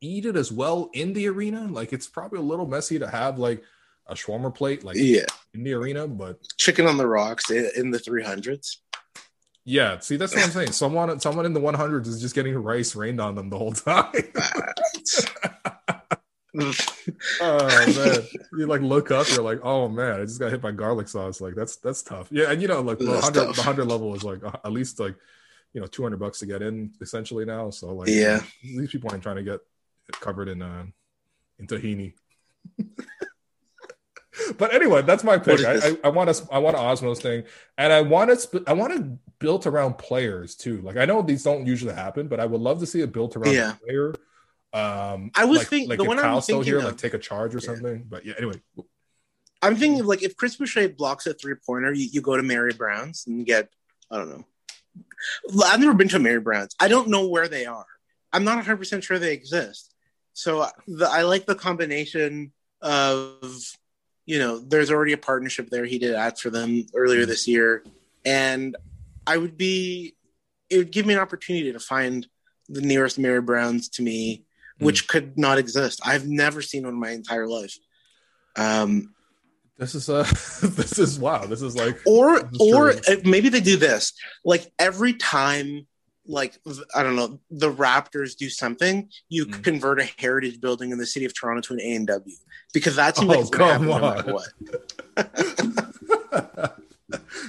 eat 0.00 0.26
it 0.26 0.36
as 0.36 0.50
well 0.52 0.90
in 0.92 1.12
the 1.12 1.28
arena. 1.28 1.66
Like 1.70 1.92
it's 1.92 2.08
probably 2.08 2.38
a 2.40 2.42
little 2.42 2.66
messy 2.66 2.98
to 2.98 3.08
have 3.08 3.38
like 3.38 3.62
a 4.06 4.14
shawarma 4.14 4.54
plate 4.54 4.82
like 4.84 4.96
Yeah, 4.96 5.26
in 5.54 5.62
the 5.62 5.72
arena, 5.74 6.06
but 6.08 6.38
chicken 6.58 6.86
on 6.86 6.96
the 6.96 7.06
rocks 7.06 7.50
in 7.50 7.90
the 7.90 7.98
three 7.98 8.22
hundreds. 8.24 8.82
Yeah, 9.64 9.98
see 10.00 10.16
that's 10.16 10.34
what 10.34 10.44
I'm 10.44 10.50
saying. 10.50 10.72
Someone 10.72 11.20
someone 11.20 11.46
in 11.46 11.52
the 11.52 11.60
100s 11.60 12.06
is 12.06 12.20
just 12.20 12.34
getting 12.34 12.54
rice 12.54 12.96
rained 12.96 13.20
on 13.20 13.34
them 13.34 13.50
the 13.50 13.58
whole 13.58 13.72
time. 13.72 14.12
oh 17.40 17.92
man, 17.96 18.18
you 18.58 18.66
like 18.66 18.82
look 18.82 19.10
up, 19.10 19.28
you're 19.30 19.42
like, 19.42 19.60
oh 19.62 19.88
man, 19.88 20.20
I 20.20 20.24
just 20.24 20.40
got 20.40 20.50
hit 20.50 20.60
by 20.60 20.72
garlic 20.72 21.08
sauce. 21.08 21.40
Like 21.40 21.54
that's 21.54 21.76
that's 21.76 22.02
tough. 22.02 22.28
Yeah, 22.30 22.50
and 22.50 22.60
you 22.60 22.68
know, 22.68 22.80
like 22.80 22.98
the 22.98 23.20
hundred 23.20 23.54
the 23.54 23.62
hundred 23.62 23.86
level 23.86 24.14
is 24.14 24.24
like 24.24 24.44
uh, 24.44 24.52
at 24.64 24.72
least 24.72 25.00
like 25.00 25.16
you 25.72 25.80
know 25.80 25.86
two 25.86 26.02
hundred 26.02 26.20
bucks 26.20 26.40
to 26.40 26.46
get 26.46 26.62
in 26.62 26.92
essentially 27.00 27.44
now. 27.44 27.70
So 27.70 27.94
like, 27.94 28.08
Yeah. 28.08 28.40
these 28.62 28.90
people 28.90 29.10
aren't 29.10 29.22
trying 29.22 29.36
to 29.36 29.42
get 29.42 29.60
covered 30.20 30.48
in 30.48 30.60
uh 30.60 30.84
in 31.58 31.66
tahini. 31.66 32.14
but 34.58 34.72
anyway, 34.74 35.02
that's 35.02 35.24
my 35.24 35.38
pick. 35.38 35.60
I? 35.64 35.74
I, 35.76 35.98
I 36.04 36.08
want 36.08 36.30
a 36.30 36.42
I 36.50 36.58
want 36.58 36.76
an 36.76 36.82
Osmow's 36.82 37.20
thing, 37.20 37.44
and 37.76 37.92
I 37.92 38.00
want 38.02 38.30
it. 38.30 38.40
sp- 38.40 38.64
I 38.66 38.72
want 38.72 38.92
it 38.92 39.38
built 39.38 39.66
around 39.66 39.98
players 39.98 40.54
too. 40.54 40.80
Like 40.82 40.96
I 40.96 41.04
know 41.04 41.22
these 41.22 41.42
don't 41.42 41.66
usually 41.66 41.94
happen, 41.94 42.28
but 42.28 42.40
I 42.40 42.46
would 42.46 42.60
love 42.60 42.80
to 42.80 42.86
see 42.86 43.00
it 43.00 43.12
built 43.12 43.36
around 43.36 43.52
Yeah. 43.54 43.74
player. 43.84 44.14
Um, 44.74 45.30
I 45.34 45.44
was 45.44 45.58
like, 45.58 45.66
think- 45.68 45.88
like 45.90 45.98
the 45.98 46.04
if 46.04 46.08
one 46.08 46.18
Kyle's 46.18 46.44
still 46.44 46.58
thinking 46.58 46.70
here, 46.72 46.78
of- 46.78 46.84
like 46.84 46.96
take 46.96 47.14
a 47.14 47.18
charge 47.18 47.54
or 47.54 47.58
Yeah. 47.58 47.66
something. 47.74 48.04
But 48.08 48.24
yeah, 48.24 48.34
anyway, 48.38 48.60
I'm 49.60 49.76
thinking 49.76 50.00
of 50.00 50.06
like 50.06 50.22
if 50.22 50.36
Chris 50.36 50.56
Boucher 50.56 50.88
blocks 50.88 51.26
a 51.26 51.34
three 51.34 51.54
pointer, 51.66 51.92
you, 51.92 52.08
you 52.10 52.20
go 52.22 52.36
to 52.36 52.42
Mary 52.42 52.72
Brown's 52.72 53.24
and 53.26 53.44
get 53.44 53.68
I 54.10 54.16
don't 54.16 54.30
know. 54.30 54.44
I've 55.64 55.80
never 55.80 55.94
been 55.94 56.08
to 56.08 56.18
Mary 56.18 56.40
Brown's. 56.40 56.74
I 56.80 56.88
don't 56.88 57.08
know 57.08 57.26
where 57.28 57.48
they 57.48 57.66
are. 57.66 57.86
I'm 58.32 58.44
not 58.44 58.56
100 58.56 58.76
percent 58.78 59.04
sure 59.04 59.18
they 59.18 59.32
exist. 59.34 59.94
So 60.32 60.66
the, 60.88 61.06
I 61.06 61.22
like 61.22 61.44
the 61.44 61.54
combination 61.54 62.52
of 62.80 63.42
you 64.26 64.38
know 64.38 64.58
there's 64.58 64.90
already 64.90 65.12
a 65.12 65.18
partnership 65.18 65.70
there. 65.70 65.84
He 65.84 65.98
did 65.98 66.14
ads 66.14 66.40
for 66.40 66.50
them 66.50 66.86
earlier 66.94 67.26
this 67.26 67.48
year, 67.48 67.84
and 68.24 68.76
I 69.26 69.36
would 69.36 69.56
be 69.56 70.14
it 70.70 70.78
would 70.78 70.92
give 70.92 71.06
me 71.06 71.14
an 71.14 71.20
opportunity 71.20 71.72
to 71.72 71.80
find 71.80 72.26
the 72.68 72.80
nearest 72.80 73.18
Mary 73.18 73.42
Brown's 73.42 73.88
to 73.90 74.02
me, 74.02 74.44
which 74.78 75.08
could 75.08 75.38
not 75.38 75.58
exist. 75.58 76.00
I've 76.04 76.26
never 76.26 76.62
seen 76.62 76.84
one 76.84 76.94
in 76.94 77.00
my 77.00 77.10
entire 77.10 77.46
life. 77.46 77.76
Um, 78.56 79.14
this 79.78 79.94
is 79.94 80.08
uh 80.08 80.22
this 80.62 80.98
is 80.98 81.18
wow. 81.18 81.46
This 81.46 81.62
is 81.62 81.74
like 81.76 82.00
or 82.06 82.48
or 82.60 82.94
maybe 83.24 83.48
they 83.48 83.60
do 83.60 83.76
this 83.76 84.12
like 84.44 84.72
every 84.78 85.14
time 85.14 85.86
like 86.26 86.56
i 86.94 87.02
don't 87.02 87.16
know 87.16 87.40
the 87.50 87.72
raptors 87.72 88.36
do 88.36 88.48
something 88.48 89.08
you 89.28 89.44
Mm. 89.46 89.64
convert 89.64 90.00
a 90.00 90.04
heritage 90.18 90.60
building 90.60 90.92
in 90.92 90.98
the 90.98 91.06
city 91.06 91.26
of 91.26 91.34
toronto 91.34 91.62
to 91.62 91.74
an 91.74 91.80
a&w 91.80 92.36
because 92.72 92.94
that's 92.94 93.18
seems 93.18 93.28
like 93.28 93.38
Oh, 93.38 93.40
it's 93.40 93.50
gonna 93.50 93.72
happen 93.72 93.88
no 93.88 94.34
what 94.34 94.48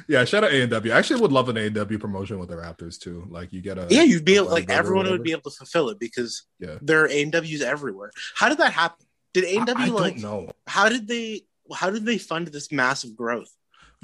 yeah, 0.08 0.26
shout 0.26 0.44
out 0.44 0.52
A 0.52 0.62
and 0.62 0.72
W. 0.72 0.94
I 0.94 0.98
actually 0.98 1.22
would 1.22 1.32
love 1.32 1.50
an 1.50 1.58
A 1.58 1.62
and 1.62 1.76
W 1.76 1.98
promotion 1.98 2.40
with 2.40 2.50
the 2.50 2.56
Raptors 2.56 3.00
too. 3.00 3.26
Like 3.30 3.54
you 3.54 3.62
get 3.62 3.78
a 3.78 3.88
yeah 3.90 4.04
you'd 4.04 4.26
be 4.26 4.36
able 4.36 4.50
like 4.50 4.70
everyone 4.70 5.10
would 5.10 5.24
be 5.24 5.32
able 5.32 5.50
to 5.52 5.56
fulfill 5.56 5.90
it 5.90 6.00
because 6.00 6.44
Yeah. 6.60 6.78
there 6.82 7.02
are 7.04 7.08
a&ws 7.08 7.62
everywhere 7.62 8.12
how 8.36 8.50
did 8.50 8.58
that 8.58 8.74
happen 8.74 9.06
did 9.34 9.46
a&w 9.46 9.94
like 9.94 10.20
don't 10.20 10.24
know. 10.24 10.52
how 10.68 10.90
did 10.90 11.08
they 11.08 11.46
how 11.74 11.90
did 11.90 12.06
they 12.06 12.18
fund 12.18 12.48
this 12.48 12.72
massive 12.72 13.16
growth 13.16 13.52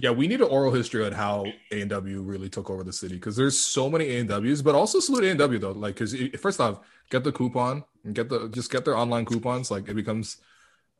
Yeah, 0.02 0.12
we 0.12 0.28
need 0.28 0.40
an 0.42 0.48
oral 0.48 0.72
history 0.72 1.06
on 1.06 1.12
how 1.12 1.46
A 1.72 1.82
and 1.82 1.90
W 1.90 2.22
really 2.22 2.50
took 2.50 2.70
over 2.70 2.84
the 2.84 2.94
city 2.94 3.16
because 3.16 3.36
there's 3.36 3.58
so 3.60 3.90
many 3.90 4.06
A 4.16 4.20
and 4.20 4.30
Ws, 4.30 4.62
but 4.62 4.76
also 4.76 5.00
salute 5.00 5.26
A 5.26 5.30
and 5.32 5.40
W 5.40 5.60
though. 5.60 5.72
Like, 5.72 5.96
because 5.96 6.16
first 6.40 6.60
off, 6.62 6.80
get 7.10 7.24
the 7.24 7.32
coupon 7.32 7.84
and 8.06 8.16
get 8.16 8.30
the 8.30 8.48
just 8.50 8.72
get 8.72 8.86
their 8.86 8.96
online 8.96 9.26
coupons. 9.26 9.70
Like, 9.72 9.90
it 9.90 9.96
becomes 9.96 10.38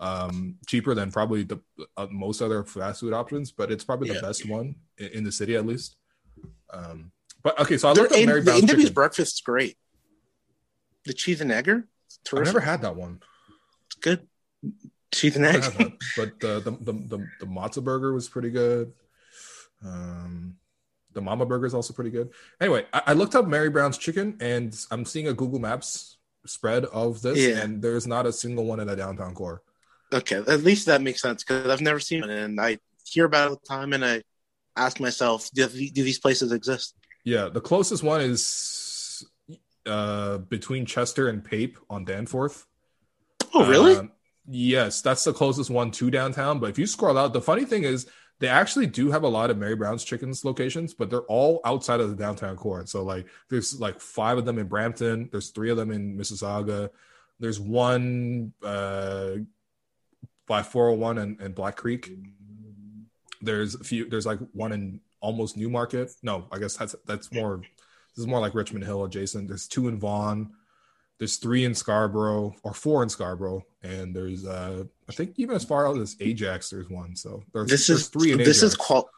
um 0.02 0.56
cheaper 0.66 0.94
than 0.96 1.12
probably 1.12 1.44
the 1.44 1.60
uh, 1.98 2.08
most 2.10 2.42
other 2.42 2.64
fast 2.64 3.02
food 3.02 3.14
options, 3.14 3.52
but 3.52 3.72
it's 3.72 3.84
probably 3.84 4.10
the 4.10 4.16
Yeah. 4.16 4.22
best 4.22 4.48
one 4.50 4.76
in, 4.98 5.08
in 5.08 5.24
the 5.24 5.32
city 5.32 5.56
at 5.56 5.66
least. 5.66 5.96
Um, 6.72 7.12
but 7.44 7.60
okay, 7.60 7.78
so 7.78 7.90
I 7.90 7.94
Their 7.94 8.04
looked 8.04 8.14
up 8.16 8.20
A- 8.20 8.26
Mary 8.26 8.40
the 8.42 8.46
Brown's 8.46 8.64
a&w's 8.64 8.78
chicken. 8.82 8.94
breakfast's 8.94 9.42
great 9.42 9.78
the 11.06 11.14
cheese 11.14 11.40
and 11.42 11.52
egger 11.52 11.88
I've 12.36 12.44
never 12.44 12.60
had 12.60 12.82
that 12.82 12.96
one. 12.96 13.22
it's 13.88 13.96
good 13.96 14.28
cheese 15.20 15.36
and 15.36 15.46
egg 15.46 15.64
but 16.18 16.40
the 16.40 16.60
the, 16.66 16.72
the 16.88 16.94
the 16.94 17.28
the 17.42 17.46
matzo 17.46 17.84
burger 17.84 18.14
was 18.14 18.28
pretty 18.30 18.50
good. 18.50 18.94
Um, 19.86 20.56
the 21.14 21.22
mama 21.22 21.46
burger 21.46 21.66
is 21.66 21.74
also 21.74 21.94
pretty 21.94 22.12
good. 22.12 22.30
Anyway, 22.62 22.86
I, 22.94 23.02
I 23.08 23.14
looked 23.14 23.36
up 23.36 23.48
Mary 23.48 23.70
Brown's 23.70 23.98
chicken, 23.98 24.38
and 24.40 24.78
I'm 24.92 25.06
seeing 25.06 25.28
a 25.28 25.34
Google 25.34 25.60
Maps 25.60 26.18
spread 26.46 26.86
of 26.86 27.22
this, 27.22 27.38
Yeah. 27.38 27.62
and 27.64 27.82
there's 27.82 28.08
not 28.08 28.26
a 28.26 28.32
single 28.34 28.66
one 28.66 28.80
in 28.80 28.88
the 28.88 28.96
downtown 28.96 29.34
core. 29.34 29.62
Okay, 30.14 30.38
at 30.38 30.64
least 30.64 30.86
that 30.88 31.02
makes 31.02 31.22
sense 31.22 31.44
because 31.44 31.68
I've 31.68 31.82
never 31.82 32.00
seen 32.00 32.24
it, 32.24 32.30
and 32.30 32.60
I 32.60 32.78
hear 33.06 33.26
about 33.26 33.46
it 33.46 33.50
all 33.50 33.56
the 33.62 33.68
time, 33.68 33.94
and 33.94 34.04
I 34.06 34.24
ask 34.76 35.00
myself, 35.00 35.50
do, 35.54 35.68
do 35.68 36.04
these 36.04 36.20
places 36.20 36.52
exist? 36.52 36.96
Yeah, 37.24 37.50
the 37.50 37.62
closest 37.62 38.04
one 38.04 38.22
is 38.22 39.26
uh 39.86 40.38
between 40.40 40.86
Chester 40.86 41.30
and 41.30 41.44
Pape 41.44 41.78
on 41.90 42.06
Danforth. 42.06 42.66
Oh, 43.54 43.68
really? 43.68 43.96
Um, 43.96 44.12
yes, 44.50 45.02
that's 45.02 45.24
the 45.24 45.34
closest 45.34 45.70
one 45.70 45.92
to 45.92 46.10
downtown. 46.10 46.60
But 46.60 46.70
if 46.70 46.80
you 46.80 46.88
scroll 46.88 47.18
out, 47.18 47.34
the 47.34 47.42
funny 47.42 47.66
thing 47.66 47.84
is 47.84 48.08
they 48.40 48.48
actually 48.48 48.88
do 48.88 49.12
have 49.12 49.24
a 49.24 49.28
lot 49.28 49.50
of 49.50 49.58
Mary 49.58 49.76
Brown's 49.76 50.04
chickens 50.04 50.46
locations, 50.46 50.94
but 50.94 51.10
they're 51.10 51.22
all 51.22 51.62
outside 51.66 52.00
of 52.00 52.10
the 52.10 52.16
downtown 52.16 52.56
core. 52.56 52.86
So 52.86 53.04
like 53.04 53.28
there's 53.50 53.80
like 53.80 54.00
five 54.00 54.38
of 54.38 54.46
them 54.46 54.58
in 54.58 54.68
Brampton, 54.68 55.30
there's 55.32 55.50
three 55.50 55.70
of 55.70 55.78
them 55.78 55.92
in 55.92 56.18
Mississauga, 56.18 56.90
there's 57.40 57.60
one 57.60 58.54
uh 58.64 59.36
by 60.48 60.64
401 60.64 61.20
and, 61.20 61.40
and 61.40 61.56
Black 61.56 61.78
Creek. 61.78 62.12
There's 63.42 63.76
a 63.76 63.84
few. 63.84 64.10
There's 64.10 64.26
like 64.26 64.40
one 64.52 64.74
in 64.74 65.00
almost 65.22 65.56
Newmarket. 65.56 66.12
No, 66.24 66.48
I 66.52 66.58
guess 66.58 66.76
that's 66.76 66.96
that's 67.06 67.32
more. 67.32 67.58
This 67.60 68.24
is 68.24 68.28
more 68.28 68.42
like 68.42 68.56
Richmond 68.56 68.84
Hill 68.84 69.06
adjacent. 69.06 69.48
There's 69.48 69.68
two 69.68 69.88
in 69.88 70.00
Vaughan. 70.00 70.52
There's 71.20 71.36
three 71.38 71.66
in 71.66 71.76
Scarborough 71.76 72.56
or 72.64 72.74
four 72.74 73.04
in 73.04 73.10
Scarborough, 73.10 73.64
and 73.84 74.16
there's 74.16 74.46
uh 74.46 74.86
I 75.08 75.12
think 75.12 75.34
even 75.38 75.56
as 75.56 75.66
far 75.66 75.88
out 75.88 75.98
as 75.98 76.16
Ajax, 76.22 76.70
there's 76.70 76.90
one. 76.90 77.16
So 77.16 77.44
there's, 77.54 77.70
This 77.70 77.88
there's 77.88 78.02
is 78.02 78.08
three 78.08 78.32
in 78.32 78.38
this 78.38 78.60
Ajax. 78.60 78.64
is 78.64 78.76
qual 78.76 79.10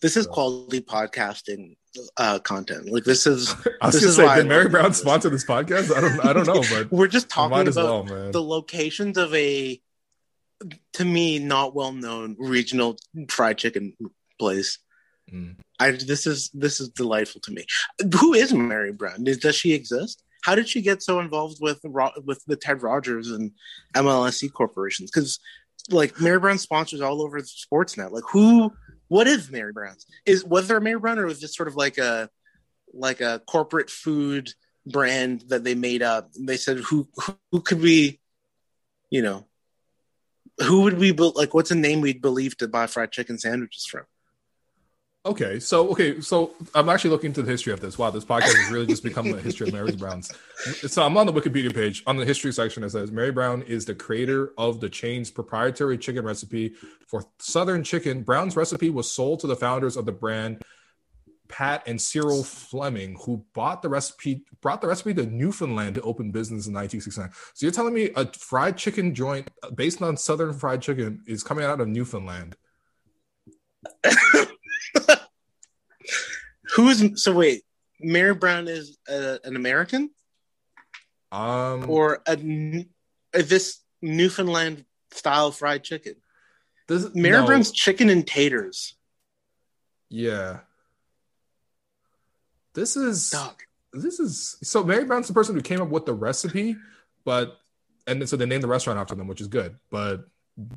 this 0.00 0.16
is 0.16 0.24
So- 0.26 0.30
quality 0.30 0.80
podcasting 0.80 1.76
uh 2.16 2.38
content. 2.38 2.88
Like 2.90 3.02
this 3.04 3.26
is 3.26 3.50
I 3.82 3.86
was 3.86 3.94
this 3.94 4.02
gonna 4.02 4.10
is 4.10 4.16
say, 4.16 4.26
I 4.26 4.36
did 4.36 4.46
Mary 4.46 4.68
Brown 4.68 4.90
this. 4.90 4.98
sponsor 4.98 5.30
this 5.30 5.44
podcast? 5.44 5.94
I 5.96 6.00
don't 6.00 6.24
I 6.24 6.32
don't 6.32 6.46
know, 6.46 6.62
but 6.70 6.92
we're 6.96 7.08
just 7.08 7.28
talking 7.28 7.66
about 7.66 8.08
well, 8.08 8.30
the 8.30 8.42
locations 8.42 9.18
of 9.18 9.34
a 9.34 9.80
to 10.92 11.04
me 11.04 11.38
not 11.40 11.74
well 11.74 11.92
known 11.92 12.36
regional 12.38 12.96
fried 13.28 13.58
chicken 13.58 13.94
place. 14.38 14.78
Mm. 15.32 15.56
I 15.80 15.90
this 15.92 16.26
is 16.26 16.50
this 16.54 16.80
is 16.80 16.88
delightful 16.90 17.40
to 17.42 17.50
me. 17.52 17.64
Who 18.20 18.32
is 18.34 18.52
Mary 18.54 18.92
Brown? 18.92 19.24
Does 19.24 19.56
she 19.56 19.72
exist? 19.72 20.22
How 20.48 20.54
did 20.54 20.66
she 20.66 20.80
get 20.80 21.02
so 21.02 21.20
involved 21.20 21.58
with 21.60 21.84
with 22.24 22.42
the 22.46 22.56
Ted 22.56 22.82
Rogers 22.82 23.30
and 23.30 23.52
MLSE 23.94 24.50
corporations? 24.50 25.10
Because 25.10 25.40
like 25.90 26.18
Mary 26.22 26.40
Brown 26.40 26.56
sponsors 26.56 27.02
all 27.02 27.20
over 27.20 27.38
Sportsnet. 27.40 28.12
Like 28.12 28.24
who? 28.30 28.72
What 29.08 29.26
is 29.26 29.50
Mary 29.50 29.74
Brown's? 29.74 30.06
Is 30.24 30.46
was 30.46 30.66
there 30.66 30.78
a 30.78 30.80
Mary 30.80 30.98
Brown 30.98 31.18
or 31.18 31.26
was 31.26 31.42
this 31.42 31.54
sort 31.54 31.68
of 31.68 31.76
like 31.76 31.98
a 31.98 32.30
like 32.94 33.20
a 33.20 33.42
corporate 33.46 33.90
food 33.90 34.48
brand 34.86 35.44
that 35.48 35.64
they 35.64 35.74
made 35.74 36.00
up? 36.00 36.30
They 36.32 36.56
said 36.56 36.78
who 36.78 37.10
who 37.52 37.60
could 37.60 37.82
we, 37.82 38.18
you 39.10 39.20
know, 39.20 39.44
who 40.60 40.80
would 40.84 40.98
we 40.98 41.12
like? 41.12 41.52
What's 41.52 41.72
a 41.72 41.74
name 41.74 42.00
we'd 42.00 42.22
believe 42.22 42.56
to 42.56 42.68
buy 42.68 42.86
fried 42.86 43.12
chicken 43.12 43.38
sandwiches 43.38 43.84
from? 43.84 44.04
Okay, 45.28 45.60
so 45.60 45.90
okay, 45.90 46.22
so 46.22 46.54
I'm 46.74 46.88
actually 46.88 47.10
looking 47.10 47.28
into 47.28 47.42
the 47.42 47.50
history 47.50 47.70
of 47.74 47.80
this. 47.80 47.98
Wow, 47.98 48.08
this 48.08 48.24
podcast 48.24 48.54
has 48.54 48.70
really 48.70 48.86
just 48.86 49.02
become 49.02 49.26
a 49.26 49.36
history 49.36 49.68
of 49.68 49.74
Mary 49.74 49.92
Brown's. 49.96 50.32
So 50.86 51.02
I'm 51.02 51.18
on 51.18 51.26
the 51.26 51.34
Wikipedia 51.34 51.72
page. 51.72 52.02
On 52.06 52.16
the 52.16 52.24
history 52.24 52.50
section, 52.50 52.82
it 52.82 52.88
says 52.88 53.12
Mary 53.12 53.30
Brown 53.30 53.60
is 53.60 53.84
the 53.84 53.94
creator 53.94 54.54
of 54.56 54.80
the 54.80 54.88
chain's 54.88 55.30
proprietary 55.30 55.98
chicken 55.98 56.24
recipe 56.24 56.72
for 57.06 57.26
Southern 57.38 57.84
chicken. 57.84 58.22
Brown's 58.22 58.56
recipe 58.56 58.88
was 58.88 59.12
sold 59.12 59.40
to 59.40 59.46
the 59.46 59.54
founders 59.54 59.98
of 59.98 60.06
the 60.06 60.12
brand, 60.12 60.62
Pat 61.48 61.82
and 61.86 62.00
Cyril 62.00 62.42
Fleming, 62.42 63.18
who 63.26 63.44
bought 63.52 63.82
the 63.82 63.90
recipe, 63.90 64.46
brought 64.62 64.80
the 64.80 64.88
recipe 64.88 65.12
to 65.12 65.26
Newfoundland 65.26 65.96
to 65.96 66.00
open 66.00 66.30
business 66.30 66.66
in 66.66 66.72
1969. 66.72 67.30
So 67.52 67.66
you're 67.66 67.72
telling 67.72 67.92
me 67.92 68.08
a 68.16 68.32
fried 68.32 68.78
chicken 68.78 69.14
joint 69.14 69.50
based 69.74 70.00
on 70.00 70.16
Southern 70.16 70.54
fried 70.54 70.80
chicken 70.80 71.22
is 71.26 71.42
coming 71.42 71.66
out 71.66 71.82
of 71.82 71.88
Newfoundland? 71.88 72.56
Who's 76.78 77.20
so 77.22 77.32
wait? 77.32 77.64
Mary 78.00 78.34
Brown 78.34 78.68
is 78.68 78.96
uh 79.10 79.38
an 79.42 79.56
American 79.56 80.10
Um, 81.32 81.90
or 81.90 82.22
a, 82.24 82.30
n- 82.38 82.88
uh, 83.34 83.42
this 83.44 83.80
Newfoundland 84.00 84.84
style 85.10 85.50
fried 85.50 85.82
chicken? 85.82 86.14
this, 86.86 87.12
Mary 87.16 87.40
no. 87.40 87.46
Brown's 87.46 87.72
chicken 87.72 88.08
and 88.10 88.24
taters. 88.24 88.94
Yeah. 90.08 90.60
This 92.74 92.96
is 92.96 93.30
Dog. 93.30 93.60
this 93.92 94.20
is 94.20 94.56
so 94.62 94.84
Mary 94.84 95.04
Brown's 95.04 95.26
the 95.26 95.34
person 95.34 95.56
who 95.56 95.62
came 95.62 95.80
up 95.82 95.88
with 95.88 96.06
the 96.06 96.14
recipe, 96.14 96.76
but 97.24 97.58
and 98.06 98.20
then, 98.20 98.28
so 98.28 98.36
they 98.36 98.46
named 98.46 98.62
the 98.62 98.68
restaurant 98.68 99.00
after 99.00 99.16
them, 99.16 99.26
which 99.26 99.40
is 99.40 99.48
good. 99.48 99.76
But 99.90 100.28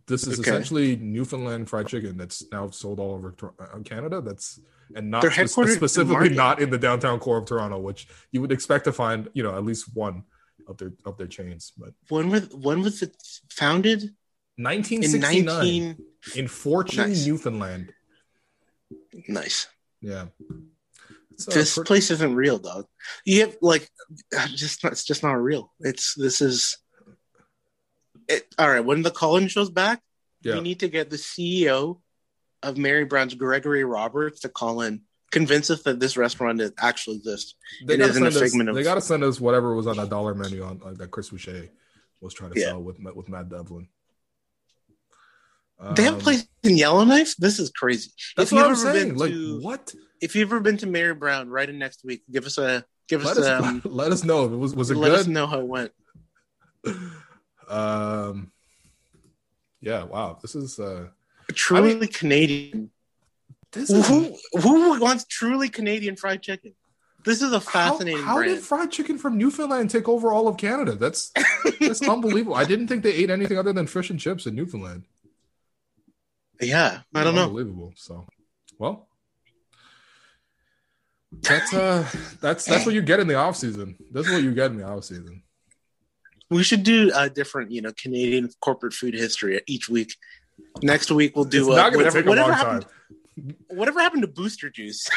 this 0.05 0.27
is 0.27 0.39
Okay. 0.39 0.49
essentially 0.51 0.95
Newfoundland 0.95 1.67
fried 1.69 1.87
chicken 1.87 2.15
that's 2.17 2.43
now 2.51 2.69
sold 2.69 2.99
all 2.99 3.13
over 3.13 3.33
uh, 3.59 3.79
Canada. 3.83 4.21
That's 4.21 4.59
and 4.95 5.09
not 5.09 5.23
spe- 5.23 5.39
in 5.39 5.47
specifically 5.69 6.29
not 6.29 6.61
in 6.61 6.69
the 6.69 6.77
downtown 6.77 7.19
core 7.19 7.37
of 7.37 7.45
Toronto, 7.45 7.79
which 7.79 8.07
you 8.31 8.41
would 8.41 8.51
expect 8.51 8.83
to 8.85 8.91
find, 8.93 9.29
you 9.33 9.41
know, 9.43 9.55
at 9.55 9.63
least 9.65 9.85
one 9.95 10.23
of 10.67 10.77
their 10.77 10.93
of 11.05 11.17
their 11.17 11.27
chains. 11.27 11.71
But 11.77 11.93
When 12.09 12.29
was 12.29 12.49
when 12.49 12.81
was 12.81 13.01
it 13.01 13.15
founded? 13.49 14.03
In 14.57 14.65
1969 14.65 15.45
nineteen. 15.45 15.97
in 16.35 16.47
Fortune, 16.47 17.09
Nice. 17.09 17.25
Newfoundland. 17.25 17.93
Nice. 19.27 19.67
Yeah. 20.01 20.25
It's, 21.31 21.47
uh, 21.47 21.51
this 21.53 21.73
pretty- 21.75 21.87
place 21.87 22.11
isn't 22.11 22.35
real, 22.35 22.59
dog. 22.59 22.85
You 23.25 23.41
have 23.41 23.57
like 23.61 23.89
uh, 24.37 24.47
just 24.49 24.83
not, 24.83 24.91
it's 24.91 25.03
just 25.05 25.23
not 25.23 25.33
real. 25.33 25.73
It's 25.79 26.13
this 26.15 26.41
is. 26.41 26.77
It, 28.31 28.47
all 28.57 28.69
right, 28.69 28.79
when 28.83 29.01
the 29.01 29.11
Collins 29.11 29.51
show's 29.51 29.69
back, 29.69 30.01
yeah. 30.41 30.55
we 30.55 30.61
need 30.61 30.79
to 30.81 30.87
get 30.87 31.09
the 31.09 31.17
CEO 31.17 31.99
of 32.63 32.77
Mary 32.77 33.05
Brown's 33.05 33.33
Gregory 33.35 33.83
Roberts 33.83 34.41
to 34.41 34.49
call 34.49 34.81
in, 34.81 35.01
convince 35.31 35.69
us 35.69 35.83
that 35.83 35.99
this 35.99 36.15
restaurant 36.17 36.61
is, 36.61 36.71
actually 36.79 37.17
exists. 37.17 37.55
They 37.85 37.95
It 37.95 38.01
isn't 38.01 38.11
a 38.25 38.31
send 38.31 38.43
us- 38.43 38.51
figment 38.51 38.69
of- 38.69 38.75
They 38.75 38.83
got 38.83 38.95
to 38.95 39.01
send 39.01 39.23
us 39.23 39.39
whatever 39.39 39.73
was 39.75 39.87
on 39.87 39.97
that 39.97 40.09
dollar 40.09 40.33
menu 40.35 40.63
on 40.63 40.79
like, 40.79 40.97
that 40.97 41.11
Chris 41.11 41.29
Boucher 41.29 41.69
was 42.21 42.33
trying 42.33 42.53
to 42.53 42.59
Yeah. 42.59 42.67
sell 42.67 42.81
with 42.83 42.99
with 43.15 43.29
Matt 43.29 43.49
Devlin. 43.49 43.87
they 45.95 46.03
have 46.03 46.13
a 46.13 46.17
Um, 46.17 46.21
place 46.21 46.47
in 46.63 46.77
Yellowknife. 46.77 47.35
This 47.37 47.57
is 47.59 47.71
crazy. 47.71 48.11
That's 48.37 48.51
if 48.51 48.55
what 48.55 48.59
you've 48.59 48.65
I'm 48.67 48.71
ever 48.87 48.97
saying. 48.99 49.09
been 49.09 49.17
Like, 49.17 49.31
to, 49.31 49.59
what? 49.61 49.95
if 50.21 50.35
you've 50.35 50.47
ever 50.49 50.59
been 50.59 50.77
to 50.77 50.85
Mary 50.87 51.15
Brown, 51.15 51.49
right 51.49 51.67
in 51.67 51.79
next 51.79 52.03
week, 52.05 52.21
give 52.31 52.45
us 52.45 52.59
a 52.59 52.85
give 53.07 53.23
Let 53.25 53.37
us 53.37 53.45
us 53.47 53.63
um, 53.63 53.81
let 53.85 54.11
us 54.11 54.23
know. 54.23 54.45
If 54.45 54.51
it 54.51 54.57
was 54.57 54.75
was 54.75 54.91
it 54.91 54.97
let 54.97 55.11
us 55.13 55.25
know 55.25 55.47
how 55.47 55.59
it 55.59 55.65
went. 55.67 55.91
Um. 57.71 58.51
Yeah. 59.79 60.03
Wow. 60.03 60.37
This 60.41 60.55
is 60.55 60.79
uh. 60.79 61.07
Truly 61.53 62.07
Canadian. 62.07 62.91
This 63.71 63.89
is 63.89 64.07
Who 64.07 64.35
who 64.59 64.99
wants 64.99 65.25
truly 65.25 65.69
Canadian 65.69 66.15
fried 66.15 66.41
chicken? 66.41 66.73
This 67.23 67.41
is 67.41 67.53
a 67.53 67.61
fascinating 67.61 68.23
how 68.23 68.35
brand. 68.37 68.55
did 68.55 68.63
fried 68.63 68.91
chicken 68.91 69.17
from 69.17 69.37
Newfoundland 69.37 69.89
take 69.89 70.09
over 70.09 70.33
all 70.33 70.47
of 70.47 70.57
Canada? 70.57 70.93
That's 70.93 71.31
that's 71.79 72.01
unbelievable. 72.07 72.55
I 72.55 72.65
didn't 72.65 72.87
think 72.87 73.03
they 73.03 73.13
ate 73.13 73.29
anything 73.29 73.57
other 73.57 73.73
than 73.73 73.87
fish 73.87 74.09
and 74.09 74.19
chips 74.19 74.45
in 74.45 74.55
Newfoundland. 74.55 75.03
yeah, 76.59 77.01
I 77.13 77.23
don't 77.23 77.35
know. 77.35 77.43
Unbelievable. 77.43 77.93
So, 77.95 78.25
well, 78.79 79.07
that's 81.31 81.73
uh, 81.73 82.07
that's 82.41 82.65
that's 82.65 82.85
what 82.85 82.95
you 82.95 83.01
get 83.01 83.19
in 83.19 83.27
the 83.27 83.35
off 83.35 83.55
season. 83.55 83.95
That's 84.11 84.29
what 84.29 84.41
you 84.43 84.53
get 84.53 84.71
in 84.71 84.77
the 84.77 84.85
off 84.85 85.03
season. 85.03 85.43
We 86.51 86.63
should 86.63 86.83
do 86.83 87.11
a 87.15 87.29
different, 87.29 87.71
you 87.71 87.81
know, 87.81 87.93
Canadian 87.97 88.49
corporate 88.59 88.93
food 88.93 89.13
history 89.13 89.61
each 89.67 89.87
week. 89.89 90.15
Next 90.83 91.09
week 91.09 91.35
we'll 91.35 91.45
do 91.45 91.71
uh, 91.71 91.75
not 91.77 91.95
whatever, 91.95 92.17
take 92.19 92.25
a 92.25 92.29
whatever 92.29 92.49
long 92.49 92.57
happened. 92.57 92.81
time. 93.37 93.55
Whatever 93.69 93.99
happened 94.01 94.21
to 94.23 94.27
Booster 94.27 94.69
Juice, 94.69 95.07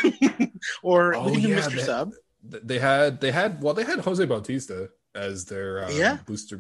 or 0.83 1.15
Oh, 1.17 1.25
we 1.27 1.33
can 1.33 1.43
do 1.43 1.49
yeah, 1.49 1.61
Mr. 1.61 1.75
they- 1.77 1.83
Sub. 1.83 2.13
They 2.47 2.79
had 2.79 3.21
they 3.21 3.33
had 3.33 3.61
well 3.63 3.75
they 3.75 3.85
had 3.85 4.01
Jose 4.01 4.25
Bautista 4.27 4.91
as 5.15 5.45
their 5.47 5.85
uh, 5.85 5.91
Yeah. 5.91 6.19
booster. 6.27 6.57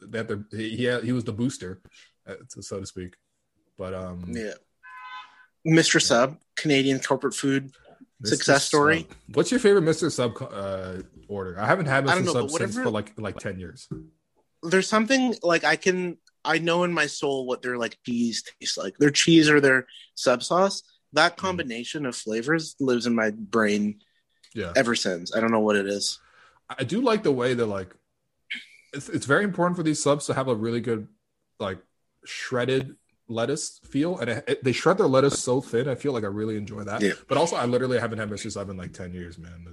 They 0.00 0.18
had 0.18 0.28
their 0.28 0.44
he 0.52 0.76
he, 0.76 0.84
had, 0.84 1.02
he 1.02 1.12
was 1.12 1.24
the 1.24 1.32
booster, 1.32 1.80
uh, 2.26 2.34
so- 2.48 2.60
so 2.60 2.80
to 2.80 2.86
speak. 2.86 3.16
But 3.76 3.94
um, 3.94 4.24
Yeah, 4.28 4.52
Mr. 5.66 6.00
Sub, 6.00 6.38
Canadian 6.56 7.00
corporate 7.00 7.34
food. 7.34 7.72
Mr. 8.24 8.28
Success 8.28 8.64
story. 8.64 9.00
Sub. 9.00 9.16
What's 9.34 9.50
your 9.50 9.60
favorite 9.60 9.82
Mister 9.82 10.08
Sub 10.08 10.32
uh, 10.40 10.94
order? 11.28 11.58
I 11.58 11.66
haven't 11.66 11.86
had 11.86 12.06
know, 12.06 12.32
Sub 12.32 12.50
but 12.50 12.50
since 12.52 12.74
for 12.74 12.90
like 12.90 13.12
like 13.18 13.38
ten 13.38 13.58
years. 13.58 13.88
There's 14.62 14.88
something 14.88 15.34
like 15.42 15.64
I 15.64 15.76
can 15.76 16.16
I 16.44 16.58
know 16.58 16.84
in 16.84 16.92
my 16.92 17.06
soul 17.06 17.46
what 17.46 17.62
their 17.62 17.76
like 17.76 17.98
cheese 18.04 18.42
tastes 18.60 18.78
like. 18.78 18.96
Their 18.98 19.10
cheese 19.10 19.50
or 19.50 19.60
their 19.60 19.86
sub 20.14 20.42
sauce. 20.42 20.82
That 21.12 21.36
combination 21.36 22.06
of 22.06 22.16
flavors 22.16 22.74
lives 22.80 23.06
in 23.06 23.14
my 23.14 23.30
brain 23.30 24.00
Yeah, 24.54 24.72
ever 24.74 24.94
since. 24.94 25.34
I 25.34 25.40
don't 25.40 25.52
know 25.52 25.60
what 25.60 25.76
it 25.76 25.86
is. 25.86 26.18
I 26.68 26.84
do 26.84 27.00
like 27.00 27.22
the 27.22 27.32
way 27.32 27.54
that 27.54 27.66
like 27.66 27.94
it's, 28.94 29.08
it's 29.08 29.26
very 29.26 29.44
important 29.44 29.76
for 29.76 29.82
these 29.82 30.02
subs 30.02 30.26
to 30.26 30.34
have 30.34 30.48
a 30.48 30.54
really 30.54 30.80
good 30.80 31.08
like 31.60 31.78
shredded 32.24 32.96
lettuce 33.28 33.80
feel 33.84 34.18
and 34.18 34.28
it, 34.30 34.44
it- 34.46 34.64
they 34.64 34.72
shred 34.72 34.98
their 34.98 35.06
lettuce 35.06 35.42
so 35.42 35.60
thin 35.60 35.88
i 35.88 35.94
feel 35.94 36.12
like 36.12 36.24
i 36.24 36.26
really 36.26 36.56
enjoy 36.56 36.82
that 36.84 37.00
Yeah. 37.00 37.12
but 37.28 37.38
also 37.38 37.56
i 37.56 37.64
literally 37.64 37.98
haven't 37.98 38.18
had 38.18 38.28
mr 38.28 38.50
sub 38.52 38.68
in 38.68 38.76
like 38.76 38.92
10 38.92 39.14
years 39.14 39.38
man 39.38 39.64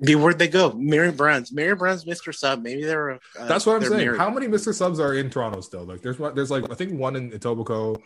The 0.00 0.14
where'd 0.16 0.38
they 0.38 0.48
go? 0.48 0.72
Mary 0.72 1.12
Brown's. 1.12 1.52
Mary 1.52 1.74
Brown's 1.76 2.06
Mr. 2.06 2.34
Sub. 2.34 2.62
Maybe 2.62 2.84
they're. 2.84 3.10
Uh, 3.12 3.18
that's 3.46 3.66
what 3.66 3.76
i'm 3.76 3.82
saying 3.82 3.98
married. 4.06 4.18
how 4.18 4.30
many 4.30 4.48
mr 4.48 4.72
subs 4.74 4.98
are 4.98 5.14
in 5.14 5.28
toronto 5.30 5.60
still 5.60 5.84
like 5.84 6.00
there's 6.02 6.18
one 6.18 6.34
there's 6.34 6.50
like 6.50 6.68
i 6.70 6.74
think 6.74 6.98
one 6.98 7.16
in 7.16 7.30
etobicoke 7.32 8.00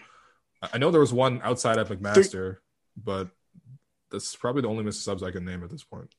i 0.72 0.76
know 0.78 0.90
there 0.90 1.00
was 1.00 1.12
one 1.12 1.40
outside 1.44 1.78
epic 1.78 2.00
master 2.00 2.60
but 3.02 3.28
that's 4.10 4.34
probably 4.36 4.62
the 4.62 4.68
only 4.68 4.82
mr 4.84 4.94
subs 5.02 5.22
i 5.22 5.30
can 5.30 5.44
name 5.44 5.62
at 5.64 5.70
this 5.70 5.84
point 5.84 6.12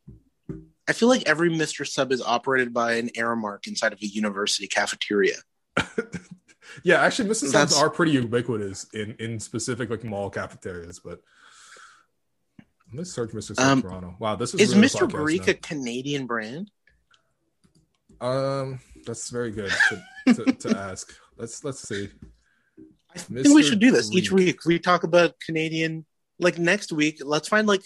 I 0.87 0.93
feel 0.93 1.09
like 1.09 1.23
every 1.25 1.49
Mr. 1.49 1.83
Sub 1.87 2.11
is 2.11 2.21
operated 2.21 2.71
by 2.71 2.93
an 2.97 3.09
Aramark 3.17 3.65
inside 3.65 3.91
of 3.91 3.99
a 4.03 4.05
university 4.05 4.67
cafeteria. 4.67 5.33
yeah 6.83 7.01
actually 7.01 7.29
mr 7.29 7.47
subs 7.47 7.77
are 7.77 7.89
pretty 7.89 8.11
ubiquitous 8.11 8.85
in 8.93 9.15
in 9.19 9.39
specific 9.39 9.89
like 9.89 10.03
mall 10.03 10.29
cafeterias 10.29 10.99
but 11.03 11.21
Let's 12.93 13.11
search 13.11 13.31
Mr. 13.31 13.59
Um, 13.59 13.81
Toronto. 13.81 14.15
Wow, 14.19 14.35
this 14.35 14.53
is, 14.53 14.61
Is 14.61 14.75
really 14.75 14.87
Mr. 14.87 15.09
Barik 15.09 15.47
a 15.47 15.53
Canadian 15.55 16.27
brand? 16.27 16.71
Um, 18.21 18.79
that's 19.05 19.29
very 19.29 19.51
good 19.51 19.71
to, 19.89 20.33
to, 20.33 20.51
to 20.53 20.77
ask. 20.91 21.13
Let's 21.35 21.63
let's 21.63 21.85
see. 21.85 22.09
I 23.13 23.19
think 23.19 23.53
we 23.55 23.63
should 23.63 23.79
do 23.79 23.91
this 23.91 24.11
each 24.13 24.31
week. 24.31 24.65
We 24.65 24.79
talk 24.79 25.03
about 25.03 25.35
Canadian. 25.45 26.05
Like 26.39 26.57
next 26.57 26.91
week, 26.91 27.21
let's 27.23 27.47
find 27.47 27.67
like 27.67 27.83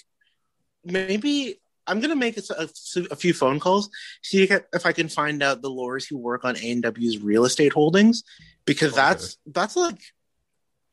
maybe 0.84 1.60
I'm 1.88 2.00
gonna 2.02 2.16
make 2.16 2.38
a, 2.38 2.42
a, 2.58 2.70
a 3.12 3.16
few 3.16 3.34
phone 3.34 3.60
calls, 3.60 3.90
see 4.22 4.44
if 4.44 4.52
I- 4.52 4.62
if 4.74 4.86
I 4.86 4.92
can 4.92 5.08
find 5.08 5.42
out 5.42 5.62
the 5.62 5.70
lawyers 5.70 6.06
who 6.06 6.18
work 6.18 6.46
on 6.46 6.58
A 6.58 6.72
and 6.72 6.84
W's 6.84 7.20
real 7.20 7.46
estate 7.46 7.74
holdings, 7.74 8.24
because 8.70 8.94
Okay. 8.94 9.02
that's 9.02 9.38
that's 9.46 9.76
like 9.76 10.00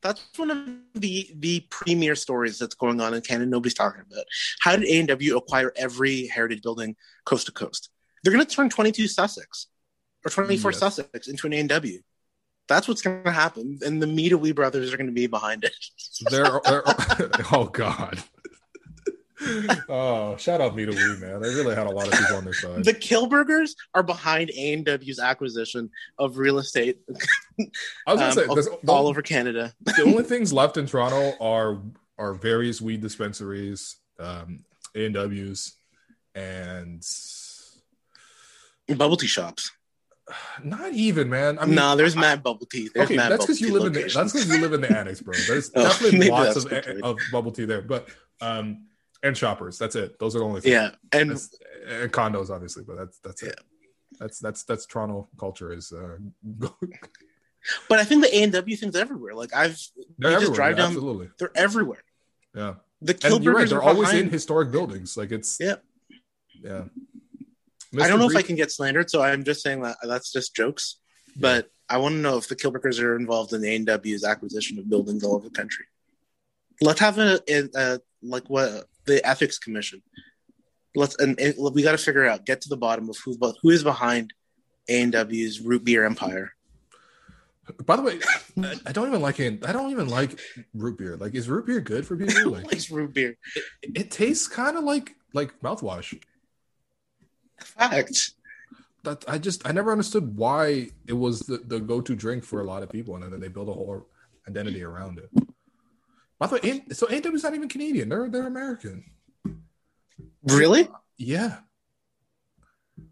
that's 0.01 0.21
one 0.37 0.51
of 0.51 0.67
the 0.95 1.29
the 1.35 1.65
premier 1.69 2.15
stories 2.15 2.59
that's 2.59 2.75
going 2.75 3.01
on 3.01 3.13
in 3.13 3.21
Canada. 3.21 3.49
Nobody's 3.49 3.73
talking 3.73 4.01
about. 4.09 4.25
How 4.61 4.75
did 4.75 4.85
A 4.87 4.99
and 4.99 5.07
W 5.07 5.37
acquire 5.37 5.71
every 5.75 6.27
heritage 6.27 6.61
building 6.61 6.95
coast 7.25 7.45
to 7.47 7.51
coast? 7.51 7.89
They're 8.23 8.33
gonna 8.33 8.45
turn 8.45 8.69
22 8.69 9.07
Sussex 9.07 9.67
or 10.25 10.29
24 10.31 10.71
Yes. 10.71 10.79
Sussex 10.79 11.27
into 11.27 11.47
an 11.47 11.53
A 11.53 11.59
and 11.59 11.69
W. 11.69 11.99
That's 12.67 12.85
what's 12.87 13.01
going 13.01 13.23
to 13.23 13.31
happen, 13.31 13.79
and 13.81 14.01
the 14.03 14.07
Me 14.07 14.27
to 14.27 14.37
We 14.37 14.51
brothers 14.51 14.93
are 14.93 14.97
going 14.97 15.07
to 15.07 15.13
be 15.13 15.27
behind 15.27 15.63
it. 15.63 15.73
There, 16.29 16.59
there 16.65 16.83
oh 17.53 17.69
god. 17.71 18.21
Oh, 19.89 20.35
shout 20.37 20.61
out 20.61 20.75
me 20.75 20.85
to 20.85 20.91
we 20.91 21.17
man. 21.19 21.41
They 21.41 21.49
really 21.49 21.75
had 21.75 21.87
a 21.87 21.91
lot 21.91 22.07
of 22.07 22.13
people 22.19 22.37
on 22.37 22.43
their 22.43 22.53
side. 22.53 22.83
The 22.83 22.93
Kielburgers 22.93 23.71
are 23.93 24.01
behind 24.03 24.49
A 24.57 24.73
and 24.73 24.83
W's 24.85 25.19
acquisition 25.19 25.89
of 26.17 26.37
real 26.37 26.57
estate 26.59 26.99
I 28.07 28.13
was 28.13 28.19
gonna 28.19 28.25
um, 28.27 28.31
say 28.33 28.45
all, 28.45 28.55
there's- 28.55 28.69
all 28.87 29.07
over 29.07 29.21
Canada. 29.21 29.73
the 29.81 30.03
only 30.03 30.23
things 30.23 30.51
left 30.51 30.77
in 30.77 30.85
Toronto 30.87 31.33
are 31.39 31.79
are 32.17 32.33
various 32.33 32.81
weed 32.81 33.01
dispensaries, 33.01 33.97
um, 34.19 34.63
A 34.95 35.05
and 35.05 35.13
W's, 35.13 35.73
and 36.33 37.03
Bubble 38.95 39.17
tea 39.17 39.27
shops. 39.27 39.71
not 40.63 40.91
even 40.93 41.29
man. 41.29 41.59
I 41.59 41.65
mean, 41.65 41.75
no, 41.75 41.95
there's 41.95 42.17
I- 42.17 42.21
mad 42.21 42.43
bubble 42.43 42.65
tea. 42.65 42.89
There's 42.93 43.05
okay, 43.05 43.17
mad 43.17 43.31
that's 43.31 43.45
because 43.45 43.61
you 43.61 43.71
live 43.73 43.85
in 43.85 43.93
the, 43.93 44.11
that's 44.13 44.33
because 44.33 44.49
you 44.49 44.59
live 44.61 44.73
in 44.73 44.81
the 44.81 44.97
annex, 44.97 45.21
bro. 45.21 45.33
There's 45.47 45.69
Oh, 45.75 45.83
definitely 45.83 46.29
lots 46.29 46.55
of, 46.65 46.71
of 47.03 47.17
bubble 47.31 47.51
tea 47.51 47.65
there, 47.65 47.81
but 47.81 48.07
um, 48.41 48.85
and 49.23 49.35
shoppers. 49.37 49.77
That's 49.77 49.95
it. 49.95 50.19
Those 50.19 50.35
are 50.35 50.39
the 50.39 50.45
only 50.45 50.61
things. 50.61 50.73
yeah, 50.73 50.91
and 51.11 51.31
and 51.31 52.11
condos, 52.11 52.49
obviously, 52.49 52.83
but 52.83 52.97
that's 52.97 53.19
that's 53.19 53.43
it. 53.43 53.59
That's 54.19 54.39
that's 54.39 54.63
that's 54.63 54.85
Toronto 54.85 55.27
culture 55.39 55.73
is 55.73 55.91
uh, 55.91 56.17
but 57.89 57.99
I 57.99 58.03
think 58.03 58.23
the 58.23 58.35
A 58.35 58.43
and 58.43 58.51
W 58.53 58.75
thing's 58.77 58.95
everywhere. 58.95 59.33
Like 59.33 59.53
I've, 59.53 59.79
they're 60.17 60.39
just 60.39 60.53
drive 60.53 60.77
yeah, 60.77 60.83
down- 60.83 60.91
absolutely, 60.93 61.29
they're 61.39 61.51
everywhere. 61.55 62.03
yeah. 62.55 62.75
The 63.01 63.39
you're 63.41 63.53
right; 63.53 63.69
they're 63.69 63.83
always 63.83 64.09
behind. 64.09 64.27
in 64.27 64.29
historic 64.31 64.71
buildings. 64.71 65.15
Like 65.17 65.31
it's 65.31 65.57
Yeah. 65.59 65.75
yeah. 66.63 66.85
I 68.01 68.07
don't 68.07 68.19
know 68.19 68.29
if 68.29 68.35
I 68.35 68.41
can 68.41 68.55
get 68.55 68.71
slandered, 68.71 69.09
so 69.09 69.21
I'm 69.21 69.43
just 69.43 69.61
saying 69.61 69.81
that 69.83 69.97
that's 70.03 70.31
just 70.31 70.55
jokes. 70.55 70.97
But 71.35 71.69
I 71.87 71.97
want 71.99 72.13
to 72.13 72.19
know 72.19 72.37
if 72.37 72.47
the 72.47 72.55
Kielburgers 72.55 72.99
are 73.01 73.15
involved 73.15 73.53
in 73.53 73.61
the 73.61 73.69
A&W's 73.75 74.23
acquisition 74.23 74.79
of 74.79 74.89
buildings 74.89 75.23
all 75.23 75.35
over 75.35 75.47
the 75.47 75.53
country. 75.55 75.85
Let's 76.81 76.99
have 76.99 77.19
a, 77.19 77.39
a, 77.47 77.69
a 77.75 77.99
like 78.23 78.49
what 78.49 78.85
the 79.07 79.25
ethics 79.25 79.57
commission. 79.57 80.01
Let's 80.95 81.15
and, 81.17 81.39
and 81.39 81.55
we 81.57 81.83
got 81.83 81.93
to 81.93 81.97
figure 81.97 82.25
out, 82.25 82.45
get 82.45 82.61
to 82.61 82.69
the 82.69 82.77
bottom 82.77 83.09
of 83.09 83.17
who 83.23 83.37
who 83.61 83.69
is 83.69 83.83
behind 83.83 84.33
A&W's 84.89 85.61
root 85.61 85.83
beer 85.83 86.05
empire. 86.05 86.53
By 87.85 87.97
the 87.97 88.01
way, 88.01 88.19
I, 88.85 88.91
don't 88.93 89.07
even 89.07 89.21
like 89.21 89.39
it. 89.41 89.65
I 89.67 89.73
don't 89.73 89.91
even 89.91 90.07
like 90.07 90.39
root 90.73 90.97
beer. 90.97 91.17
Like, 91.17 91.35
is 91.35 91.49
root 91.49 91.65
beer 91.65 91.81
good 91.81 92.07
for 92.07 92.15
people? 92.15 92.51
Like, 92.51 92.65
likes 92.65 92.89
root 92.89 93.13
beer? 93.13 93.37
it, 93.81 93.91
it 93.95 94.11
tastes 94.11 94.47
kind 94.47 94.77
of 94.77 94.85
like 94.85 95.15
like 95.33 95.59
mouthwash. 95.59 96.17
Fact. 97.59 98.31
That 99.03 99.25
I 99.27 99.37
just 99.37 99.67
I 99.67 99.73
never 99.73 99.91
understood 99.91 100.37
why 100.37 100.89
it 101.07 101.13
was 101.13 101.41
the, 101.41 101.57
the 101.57 101.79
go 101.79 102.01
to 102.01 102.15
drink 102.15 102.45
for 102.45 102.61
a 102.61 102.63
lot 102.63 102.83
of 102.83 102.89
people, 102.89 103.15
and 103.15 103.31
then 103.31 103.39
they 103.39 103.49
build 103.49 103.69
a 103.69 103.73
whole 103.73 104.07
identity 104.47 104.83
around 104.83 105.19
it. 105.19 105.29
By 106.39 106.47
the 106.47 106.55
way, 106.55 106.83
A- 106.89 106.93
so 106.93 107.07
A&W's 107.09 107.43
not 107.43 107.55
even 107.55 107.67
Canadian. 107.69 108.09
They're 108.09 108.29
they're 108.29 108.47
American. 108.47 109.05
Really? 110.43 110.87
Yeah. 111.17 111.57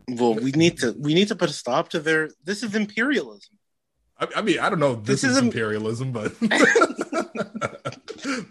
Well, 0.08 0.36
we 0.36 0.52
need 0.52 0.80
to 0.80 0.96
we 1.00 1.14
need 1.14 1.30
to 1.30 1.36
put 1.36 1.50
a 1.50 1.54
stop 1.54 1.90
to 1.90 2.00
their. 2.00 2.30
This 2.44 2.62
is 2.64 2.76
imperialism. 2.76 3.58
I, 4.20 4.28
I 4.38 4.42
mean, 4.42 4.60
I 4.60 4.70
don't 4.70 4.80
know. 4.80 4.94
if 4.94 5.04
This, 5.04 5.22
This 5.22 5.32
is 5.32 5.38
isn't- 5.38 5.46
imperialism, 5.48 6.12
but 6.12 6.34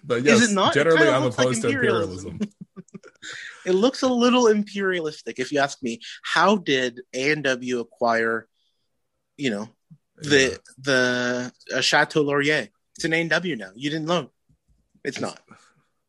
but 0.05 0.23
yes, 0.23 0.41
Is 0.43 0.51
it 0.51 0.55
not? 0.55 0.75
Generally, 0.75 0.99
kinda 0.99 1.13
I'm 1.13 1.23
looks 1.25 1.39
like 1.39 1.47
opposed 1.47 1.63
to 1.63 1.69
imperialism. 1.69 2.33
imperialism. 2.33 2.51
It 3.67 3.73
looks 3.73 4.03
a 4.03 4.09
little 4.09 4.49
imperialistic, 4.49 5.39
if 5.39 5.51
you 5.51 5.59
ask 5.59 5.83
me. 5.83 5.99
How 6.23 6.57
did 6.57 7.01
A 7.15 7.33
and 7.33 7.43
W 7.45 7.81
acquire, 7.81 8.47
you 9.39 9.49
know, 9.49 9.71
the 10.19 10.51
Yeah. 10.51 10.57
the 10.77 11.53
uh, 11.75 11.81
Chateau 11.81 12.21
Laurier? 12.21 12.69
It's 12.97 13.05
an 13.07 13.15
A 13.15 13.23
and 13.23 13.31
W 13.31 13.57
now. 13.57 13.71
You 13.75 13.89
didn't 13.89 14.05
know. 14.05 14.31
It's 15.05 15.21
not. 15.21 15.41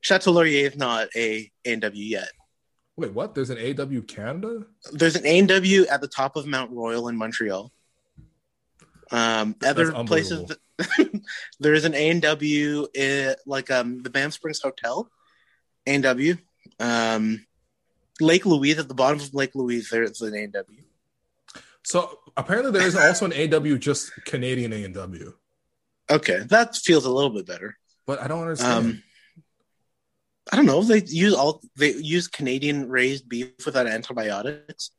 Chateau 0.02 0.32
Laurier 0.32 0.68
is 0.68 0.78
not 0.78 1.10
a 1.16 1.52
A 1.66 1.72
and 1.72 1.82
W 1.82 2.04
yet. 2.04 2.30
Wait, 2.98 3.14
what? 3.14 3.36
There's 3.36 3.50
an 3.50 3.58
AW 3.58 4.02
Canada? 4.08 4.66
There's 4.92 5.16
an 5.16 5.26
A 5.26 5.40
and 5.40 5.48
W 5.50 5.86
at 5.88 6.02
the 6.02 6.08
top 6.08 6.36
of 6.36 6.46
Mount 6.46 6.72
Royal 6.72 7.10
in 7.10 7.18
Montreal. 7.18 7.72
Um, 9.12 9.56
That's 9.60 9.78
other 9.78 10.04
places. 10.06 10.52
there's 11.60 11.86
an 11.86 11.94
A 11.94 12.10
and 12.10 12.22
W 12.22 12.88
like 13.46 13.72
um 13.72 14.04
the 14.04 14.10
Banff 14.10 14.34
Springs 14.34 14.62
Hotel, 14.62 15.10
A 15.88 15.94
and 15.96 16.04
W. 16.04 16.38
Um, 16.80 17.46
Lake 18.22 18.46
Louise 18.46 18.80
at 18.80 18.88
the 18.88 18.94
bottom 18.94 19.20
of 19.20 19.34
Lake 19.34 19.56
Louise. 19.56 19.90
There's 19.90 20.22
an 20.22 20.34
A 20.34 20.44
and 20.44 20.54
W. 20.54 20.82
So 21.84 22.20
apparently, 22.36 22.72
there 22.72 22.88
is 22.88 22.96
also 22.96 23.26
an 23.26 23.54
AW 23.54 23.78
just 23.78 24.12
Canadian 24.26 24.74
A 24.74 24.84
and 24.84 24.94
W, 24.94 25.34
Okay, 26.10 26.40
that 26.50 26.76
feels 26.76 27.06
a 27.06 27.12
little 27.12 27.32
bit 27.32 27.46
better. 27.46 27.78
But 28.06 28.22
I 28.22 28.28
don't 28.28 28.42
understand. 28.42 28.86
Um, 28.86 29.04
I 30.52 30.56
don't 30.58 30.66
know. 30.66 30.84
They 30.84 31.02
use 31.06 31.34
all 31.34 31.62
they 31.78 31.94
use 31.94 32.28
Canadian 32.28 32.88
raised 32.90 33.28
beef 33.28 33.66
without 33.66 33.88
antibiotics, 33.88 34.92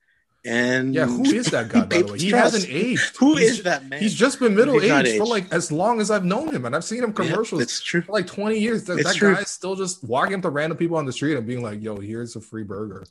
and 0.45 0.93
yeah, 0.93 1.07
who 1.07 1.24
is 1.24 1.47
that 1.47 1.69
guy? 1.69 1.85
By 1.85 2.03
the 2.03 2.12
way, 2.12 2.19
he 2.19 2.31
hasn't 2.31 2.66
aged. 2.69 3.16
Who 3.19 3.37
He's 3.37 3.51
is 3.59 3.62
that 3.62 3.89
man? 3.89 4.01
He's 4.01 4.15
just 4.15 4.41
been 4.41 4.57
middle 4.57 4.81
aged 4.81 5.19
for 5.19 5.27
like 5.27 5.53
as 5.53 5.70
long 5.70 6.01
as 6.01 6.11
I've 6.11 6.24
known 6.24 6.53
him, 6.53 6.65
and 6.65 6.74
I've 6.74 6.85
seen 6.85 7.05
him 7.05 7.11
Yeah, 7.11 7.31
commercials 7.31 7.62
it's 7.62 7.81
true. 7.81 8.03
for 8.03 8.12
like 8.12 8.27
20 8.27 8.59
years. 8.59 8.85
That, 8.85 9.05
that 9.05 9.19
guy's 9.20 9.51
still 9.51 9.77
just 9.77 10.03
walking 10.03 10.35
up 10.35 10.43
to 10.43 10.51
random 10.51 10.77
people 10.77 10.97
on 10.97 11.07
the 11.07 11.12
street 11.12 11.37
and 11.37 11.47
being 11.47 11.62
like, 11.62 11.81
"Yo, 11.81 11.97
here's 11.97 12.35
a 12.35 12.41
free 12.41 12.65
burger." 12.65 13.05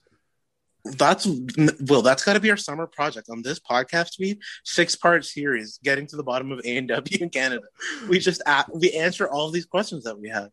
That's 0.86 1.28
well, 1.88 2.02
that's 2.02 2.24
got 2.24 2.34
to 2.34 2.40
be 2.40 2.52
our 2.52 2.58
summer 2.58 2.86
project 2.88 3.30
on 3.30 3.42
this 3.42 3.60
podcast. 3.60 4.20
We 4.20 4.40
six 4.64 4.96
part 4.96 5.26
series, 5.26 5.80
getting 5.84 6.06
to 6.08 6.16
the 6.16 6.24
bottom 6.24 6.52
of 6.52 6.60
A 6.64 6.78
and 6.78 6.88
W 6.88 7.18
in 7.22 7.30
Canada. 7.30 7.66
We 8.08 8.20
just 8.20 8.42
we 8.74 8.92
answer 8.92 9.28
all 9.28 9.50
these 9.50 9.66
questions 9.66 10.04
that 10.04 10.20
we 10.20 10.30
have. 10.30 10.52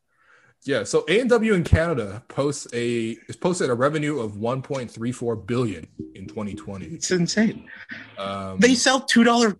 Yeah, 0.64 0.84
so 0.84 1.04
A 1.08 1.20
and 1.20 1.28
W 1.28 1.54
in 1.54 1.64
Canada 1.64 2.22
posts 2.28 2.68
a 2.72 3.16
is 3.28 3.36
posted 3.36 3.68
a 3.68 3.74
revenue 3.74 4.20
of 4.20 4.32
1.34 4.32 5.46
billion 5.46 5.88
in 6.14 6.26
2020. 6.26 6.86
It's 6.86 7.10
insane. 7.10 7.68
Um, 8.16 8.60
They 8.60 8.74
sell 8.74 9.00
two 9.00 9.24
dollar 9.24 9.58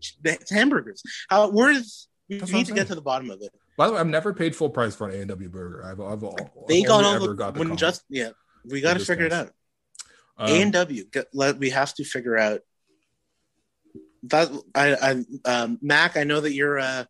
hamburgers. 0.48 1.02
How? 1.28 1.50
Where 1.50 1.70
is? 1.72 2.08
We 2.28 2.36
need 2.36 2.66
to 2.66 2.72
I'm 2.72 2.76
get 2.76 2.86
to 2.86 2.94
the 2.94 3.02
bottom 3.02 3.30
of 3.30 3.42
it. 3.42 3.50
by 3.76 3.88
the 3.88 3.94
way, 3.94 4.00
I've 4.00 4.06
never 4.06 4.32
paid 4.32 4.56
full 4.56 4.70
price 4.70 4.94
for 4.94 5.08
an 5.08 5.16
A 5.16 5.18
and 5.18 5.28
W 5.28 5.48
burger. 5.48 5.84
I've, 5.84 6.00
I've, 6.00 6.24
I've 6.24 6.48
They 6.68 6.82
got 6.82 7.04
all 7.04 7.18
the, 7.18 7.34
got 7.34 7.54
the 7.54 7.60
when 7.60 7.76
just 7.76 8.04
yeah. 8.08 8.30
We 8.64 8.80
got 8.80 8.96
to 8.96 9.04
figure 9.04 9.26
it 9.26 9.32
out. 9.32 9.50
Um, 10.42 10.50
A 10.50 10.62
and 10.62 10.72
W. 10.72 11.04
We 11.58 11.70
have 11.70 11.94
to 11.94 12.04
figure 12.04 12.36
out 12.36 12.60
that. 14.24 14.50
I, 14.74 14.94
I 14.94 15.24
um, 15.48 15.78
Mac. 15.80 16.16
I 16.16 16.24
know 16.24 16.40
that 16.40 16.52
you're 16.52 16.80
uh, 16.80 17.04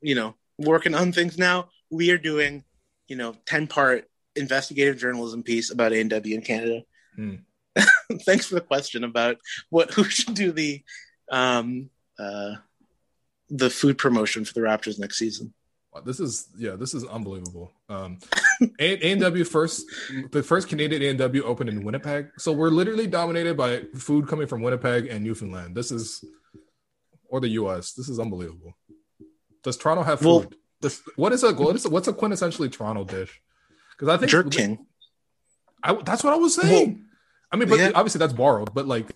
you 0.00 0.14
know, 0.14 0.34
working 0.58 0.94
on 0.94 1.12
things 1.12 1.38
now. 1.38 1.68
We 1.90 2.10
are 2.10 2.18
doing, 2.18 2.64
you 3.06 3.16
know, 3.16 3.36
ten 3.46 3.68
part 3.68 4.08
investigative 4.34 4.98
journalism 4.98 5.42
piece 5.42 5.70
about 5.70 5.92
A 5.92 6.00
and 6.00 6.10
W 6.10 6.34
in 6.34 6.42
Canada. 6.42 6.82
Hmm. 7.14 7.34
Thanks 8.22 8.46
for 8.46 8.56
the 8.56 8.60
question 8.60 9.04
about 9.04 9.36
what 9.70 9.92
who 9.92 10.04
should 10.04 10.34
do 10.34 10.50
the 10.50 10.82
um 11.30 11.90
uh 12.18 12.54
the 13.48 13.70
food 13.70 13.98
promotion 13.98 14.44
for 14.44 14.54
the 14.54 14.60
Raptors 14.60 14.98
next 14.98 15.18
season. 15.18 15.54
This 16.04 16.20
is 16.20 16.48
yeah, 16.56 16.76
this 16.76 16.94
is 16.94 17.04
unbelievable. 17.04 17.72
Um, 17.88 18.18
and 18.78 19.20
W 19.20 19.44
first, 19.44 19.84
the 20.30 20.42
first 20.42 20.68
Canadian 20.68 21.02
A 21.02 21.08
and 21.08 21.18
W 21.18 21.42
opened 21.44 21.70
in 21.70 21.84
Winnipeg, 21.84 22.28
so 22.38 22.52
we're 22.52 22.70
literally 22.70 23.06
dominated 23.06 23.56
by 23.56 23.82
food 23.96 24.28
coming 24.28 24.46
from 24.46 24.62
Winnipeg 24.62 25.06
and 25.06 25.24
Newfoundland. 25.24 25.74
This 25.74 25.90
is, 25.90 26.24
or 27.28 27.40
the 27.40 27.48
U.S. 27.48 27.92
This 27.92 28.08
is 28.08 28.18
unbelievable. 28.18 28.76
Does 29.62 29.76
Toronto 29.76 30.02
have 30.02 30.20
food? 30.20 30.26
Well- 30.26 30.50
what 31.16 31.32
is 31.32 31.42
a 31.42 31.52
what 31.54 31.74
is 31.74 31.84
a, 31.84 31.90
what's 31.90 32.08
a 32.08 32.12
quintessentially 32.12 32.70
Toronto 32.70 33.04
dish? 33.04 33.40
Because 33.92 34.08
I 34.08 34.16
think 34.18 34.30
Jerk 34.30 34.50
King. 34.50 34.86
I, 35.82 35.94
that's 35.94 36.22
what 36.24 36.32
I 36.32 36.36
was 36.36 36.54
saying. 36.54 37.04
I 37.50 37.56
mean, 37.56 37.68
but 37.68 37.78
yeah. 37.78 37.92
obviously 37.94 38.18
that's 38.18 38.32
borrowed. 38.32 38.74
But 38.74 38.86
like, 38.86 39.06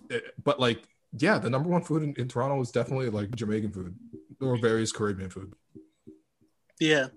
but 0.43 0.59
like, 0.59 0.81
yeah, 1.17 1.37
the 1.37 1.49
number 1.49 1.69
one 1.69 1.83
food 1.83 2.03
in, 2.03 2.15
in 2.17 2.27
Toronto 2.27 2.59
is 2.61 2.71
definitely 2.71 3.09
like 3.09 3.35
Jamaican 3.35 3.71
food 3.71 3.95
or 4.39 4.57
various 4.57 4.91
Caribbean 4.91 5.29
food. 5.29 5.53
Yeah. 6.81 7.07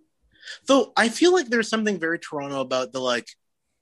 Though 0.66 0.93
I 0.97 1.09
feel 1.09 1.32
like 1.32 1.49
there's 1.49 1.69
something 1.69 1.99
very 1.99 2.19
Toronto 2.19 2.61
about 2.61 2.93
the 2.93 3.01
like 3.01 3.27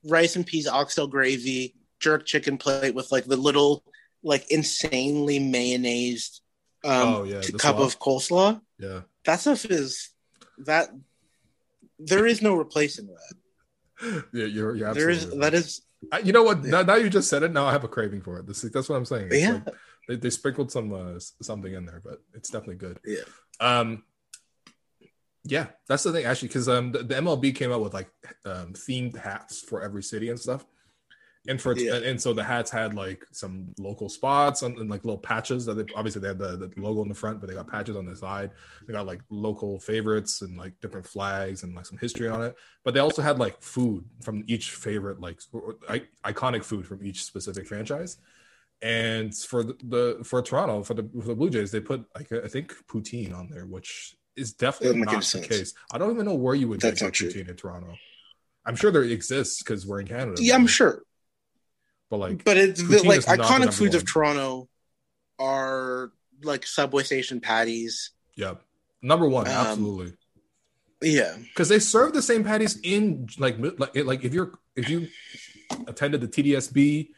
rice 0.04 0.36
and 0.36 0.46
peas 0.46 0.68
oxtail 0.68 1.08
gravy, 1.08 1.74
jerk 1.98 2.24
chicken 2.24 2.56
plate 2.56 2.94
with 2.94 3.10
like 3.12 3.24
the 3.24 3.36
little 3.36 3.84
like 4.22 4.50
insanely 4.50 5.38
mayonnaise 5.40 6.40
um 6.84 6.92
Oh, 7.14 7.22
yeah, 7.24 7.40
cup 7.58 7.78
of 7.78 7.98
coleslaw. 7.98 8.60
Yeah. 8.78 9.00
That 9.24 9.40
stuff 9.40 9.64
is 9.66 10.10
that 10.58 10.88
there 11.98 12.26
is 12.26 12.40
no 12.42 12.54
replacing 12.54 13.06
that. 13.08 14.24
Yeah, 14.32 14.46
you're, 14.46 14.74
you're 14.74 14.94
There 14.94 15.10
absolutely 15.10 15.14
is 15.14 15.26
right. 15.26 15.40
that 15.40 15.54
is 15.54 15.82
I, 16.10 16.18
you 16.18 16.32
know 16.32 16.42
what? 16.42 16.64
Now, 16.64 16.82
now 16.82 16.96
you 16.96 17.08
just 17.08 17.28
said 17.28 17.44
it. 17.44 17.52
Now 17.52 17.66
I 17.66 17.72
have 17.72 17.84
a 17.84 17.88
craving 17.88 18.22
for 18.22 18.38
it. 18.38 18.46
This, 18.48 18.62
that's 18.62 18.88
what 18.88 18.96
I'm 18.96 19.04
saying. 19.04 19.28
It's 19.30 19.40
Yeah. 19.42 19.52
like 19.64 19.68
they, 20.08 20.16
they 20.16 20.30
sprinkled 20.30 20.72
some 20.72 20.92
uh, 20.92 21.20
something 21.40 21.72
in 21.72 21.86
there, 21.86 22.00
but 22.04 22.18
it's 22.34 22.50
definitely 22.50 22.76
good. 22.76 22.98
Yeah. 23.04 23.20
Um. 23.60 24.02
Yeah, 25.44 25.66
that's 25.88 26.04
the 26.04 26.12
thing 26.12 26.24
actually, 26.24 26.48
because 26.48 26.68
um 26.68 26.92
the, 26.92 27.02
the 27.02 27.14
MLB 27.16 27.54
came 27.54 27.72
out 27.72 27.80
with 27.82 27.94
like 27.94 28.10
um 28.44 28.72
themed 28.74 29.16
hats 29.16 29.60
for 29.60 29.82
every 29.82 30.02
city 30.02 30.28
and 30.28 30.38
stuff, 30.38 30.64
and 31.48 31.60
for 31.60 31.76
Yeah. 31.76 31.96
and, 31.96 32.20
so 32.22 32.32
the 32.32 32.44
hats 32.44 32.70
had 32.70 32.94
like 32.94 33.26
some 33.32 33.74
local 33.76 34.08
spots 34.08 34.62
and, 34.62 34.78
and 34.78 34.88
like 34.88 35.04
little 35.04 35.18
patches 35.18 35.66
that 35.66 35.74
they 35.74 35.84
obviously 35.96 36.20
they 36.20 36.28
had 36.28 36.38
the, 36.38 36.56
the 36.56 36.72
logo 36.76 37.02
in 37.02 37.08
the 37.08 37.14
front, 37.14 37.40
but 37.40 37.48
they 37.48 37.56
got 37.56 37.66
patches 37.66 37.96
on 37.96 38.06
the 38.06 38.14
side. 38.14 38.52
They 38.86 38.92
got 38.92 39.06
like 39.06 39.20
local 39.30 39.80
favorites 39.80 40.42
and 40.42 40.56
like 40.56 40.78
different 40.80 41.06
flags 41.06 41.64
and 41.64 41.74
like 41.74 41.86
some 41.86 41.98
history 41.98 42.28
on 42.28 42.40
it. 42.42 42.54
But 42.84 42.94
they 42.94 43.00
also 43.00 43.20
had 43.22 43.40
like 43.40 43.60
food 43.60 44.04
from 44.22 44.44
each 44.46 44.70
favorite 44.70 45.20
like 45.20 45.40
or- 45.52 45.74
I, 45.88 46.02
iconic 46.24 46.62
food 46.62 46.86
from 46.86 47.04
each 47.04 47.24
specific 47.24 47.66
franchise. 47.66 48.18
And 48.80 49.34
for 49.36 49.64
the, 49.64 49.76
the 49.82 50.24
for 50.24 50.40
Toronto 50.42 50.84
for 50.84 50.94
the 50.94 51.08
for 51.20 51.26
the 51.28 51.34
Blue 51.34 51.50
Jays, 51.50 51.72
they 51.72 51.80
put 51.80 52.04
like 52.14 52.30
I 52.30 52.46
think 52.48 52.72
poutine 52.86 53.34
on 53.34 53.48
there, 53.48 53.66
which 53.66 54.14
is 54.36 54.52
definitely 54.54 55.00
not 55.00 55.16
the 55.16 55.22
sense. 55.22 55.46
case. 55.46 55.74
I 55.92 55.98
don't 55.98 56.10
even 56.12 56.24
know 56.26 56.34
where 56.34 56.54
you 56.54 56.68
would 56.68 56.80
That's 56.80 57.00
get 57.02 57.12
true. 57.14 57.30
in 57.30 57.54
Toronto. 57.56 57.94
I'm 58.64 58.76
sure 58.76 58.90
there 58.90 59.02
exists 59.02 59.62
because 59.62 59.86
we're 59.86 60.00
in 60.00 60.06
Canada. 60.06 60.36
yeah, 60.40 60.54
I'm 60.54 60.66
sure. 60.66 61.02
But 62.10 62.18
like, 62.18 62.44
But 62.44 62.56
it's 62.56 62.82
the, 62.82 63.02
like 63.02 63.20
iconic 63.20 63.72
foods 63.74 63.94
of. 63.94 64.04
Toronto 64.06 64.68
are 65.38 66.12
like 66.42 66.66
subway 66.66 67.02
station 67.02 67.40
patties. 67.40 68.10
yeah, 68.36 68.54
number 69.00 69.26
one, 69.28 69.46
Um, 69.48 69.52
absolutely. 69.52 70.14
Yeah. 71.02 71.36
because 71.48 71.68
they 71.68 71.78
serve 71.80 72.12
the 72.12 72.22
same 72.22 72.44
patties 72.44 72.78
in 72.82 73.28
like 73.38 73.56
like 73.58 73.96
like 73.96 74.24
if 74.24 74.32
you're 74.32 74.52
if 74.76 74.88
you 74.88 75.08
attended 75.88 76.20
the 76.20 76.28
TDSB, 76.28 77.08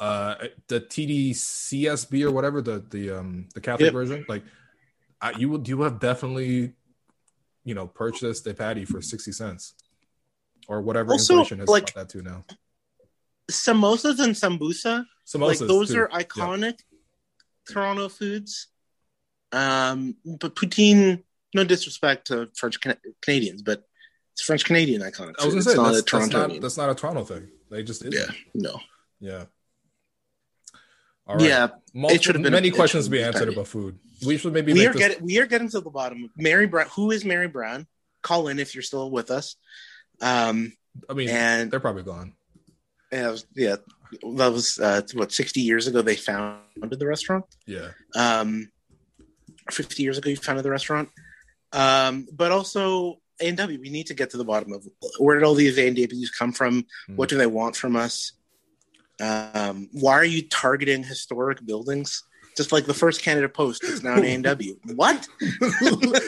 uh, 0.00 0.34
the 0.68 0.80
TDCSB 0.80 2.24
or 2.24 2.30
whatever 2.32 2.60
the 2.60 2.84
the 2.90 3.10
um 3.18 3.48
the 3.54 3.60
Catholic 3.60 3.86
Yep. 3.86 3.92
version, 3.94 4.24
like 4.28 4.42
I, 5.22 5.30
you 5.38 5.48
would 5.50 5.68
you 5.68 5.80
have 5.82 6.00
definitely 6.00 6.74
you 7.64 7.74
know 7.74 7.86
purchased 7.86 8.46
a 8.48 8.54
patty 8.54 8.84
for 8.84 9.00
sixty 9.00 9.32
cents 9.32 9.74
or 10.68 10.80
whatever 10.82 11.12
Also, 11.12 11.34
inflation 11.34 11.60
has 11.60 11.68
like- 11.68 11.94
that 11.94 12.08
to 12.10 12.22
now. 12.22 12.44
Samosas 13.50 14.18
and 14.20 14.34
sambusa, 14.34 15.04
Samosas, 15.26 15.40
like 15.60 15.68
those 15.68 15.90
too. 15.92 15.98
are 16.00 16.08
Yeah. 16.12 16.18
iconic 16.22 16.78
Toronto 17.70 18.08
foods. 18.08 18.68
Um, 19.50 20.16
but 20.24 20.54
poutine, 20.56 21.22
no 21.54 21.62
disrespect 21.64 22.28
to 22.28 22.48
French 22.56 22.80
Can- 22.80 22.96
Canadians, 23.20 23.62
but 23.62 23.86
it's 24.32 24.42
French 24.42 24.64
Canadian 24.64 25.02
iconic. 25.02 25.34
I 25.38 25.44
was 25.44 25.54
gonna 25.54 25.56
It's 25.58 25.64
say 25.66 25.74
not 25.74 25.92
that's, 25.92 25.98
a 26.12 26.16
that's 26.18 26.32
not 26.32 26.60
that's 26.60 26.76
not 26.78 26.90
a 26.90 26.94
Toronto 26.94 27.24
thing. 27.24 27.48
They 27.70 27.82
just 27.82 28.02
yeah, 28.10 28.26
no. 28.54 28.80
yeah. 29.20 29.44
All 31.26 31.36
right. 31.36 31.44
Yeah, 31.44 31.68
Multiple, 31.94 32.22
should 32.22 32.34
have 32.34 32.42
been 32.42 32.52
many 32.52 32.68
it 32.68 32.74
questions 32.74 33.04
to 33.04 33.10
be 33.10 33.22
answered 33.22 33.48
about 33.48 33.68
food. 33.68 33.98
We 34.26 34.36
should 34.38 34.52
maybe 34.52 34.72
we 34.72 34.80
make 34.80 34.88
are 34.88 34.92
this- 34.92 35.00
getting 35.08 35.24
we 35.24 35.38
are 35.38 35.46
getting 35.46 35.68
to 35.70 35.80
the 35.80 35.90
bottom. 35.90 36.24
Of 36.24 36.30
Mary 36.36 36.66
Brown, 36.66 36.88
who 36.94 37.10
is 37.10 37.24
Mary 37.24 37.48
Brown? 37.48 37.86
Call 38.22 38.48
in 38.48 38.58
if 38.58 38.74
you're 38.74 38.82
still 38.82 39.10
with 39.10 39.30
us. 39.30 39.56
Um, 40.20 40.72
I 41.08 41.14
mean, 41.14 41.28
and 41.28 41.70
they're 41.70 41.80
probably 41.80 42.02
gone. 42.04 42.34
yeah, 43.12 43.30
was- 43.30 43.46
yeah, 43.54 43.76
that 44.36 44.52
was 44.52 44.78
uh, 44.78 45.02
what 45.14 45.32
sixty 45.32 45.60
years 45.60 45.86
ago 45.86 46.02
they 46.02 46.16
founded 46.16 46.98
the 46.98 47.06
restaurant. 47.06 47.44
Yeah. 47.66 47.90
Um, 48.14 48.70
fifty 49.70 50.02
years 50.02 50.18
ago 50.18 50.30
you 50.30 50.36
founded 50.36 50.64
the 50.64 50.70
restaurant. 50.70 51.08
Um, 51.72 52.26
but 52.32 52.52
also 52.52 53.20
A 53.40 53.48
and 53.48 53.56
W, 53.56 53.80
we 53.80 53.90
need 53.90 54.08
to 54.08 54.14
get 54.14 54.30
to 54.30 54.36
the 54.36 54.44
bottom 54.44 54.72
of 54.72 54.86
where 55.18 55.36
did 55.36 55.44
all 55.44 55.54
these 55.54 55.78
A 55.78 55.86
and 55.88 55.96
W's 55.96 56.30
come 56.30 56.52
from? 56.52 56.84
Hmm. 57.06 57.16
What 57.16 57.28
do 57.28 57.38
they 57.38 57.46
want 57.46 57.76
from 57.76 57.96
us? 57.96 58.32
Um, 59.20 59.88
why 59.92 60.14
are 60.14 60.24
you 60.24 60.42
targeting 60.48 61.02
historic 61.04 61.64
buildings? 61.64 62.24
Just 62.56 62.70
like 62.70 62.84
the 62.84 62.94
first 62.94 63.22
Canada 63.22 63.48
Post, 63.48 63.82
it's 63.84 64.02
now 64.02 64.16
an 64.16 64.42
W. 64.42 64.76
What? 64.94 65.26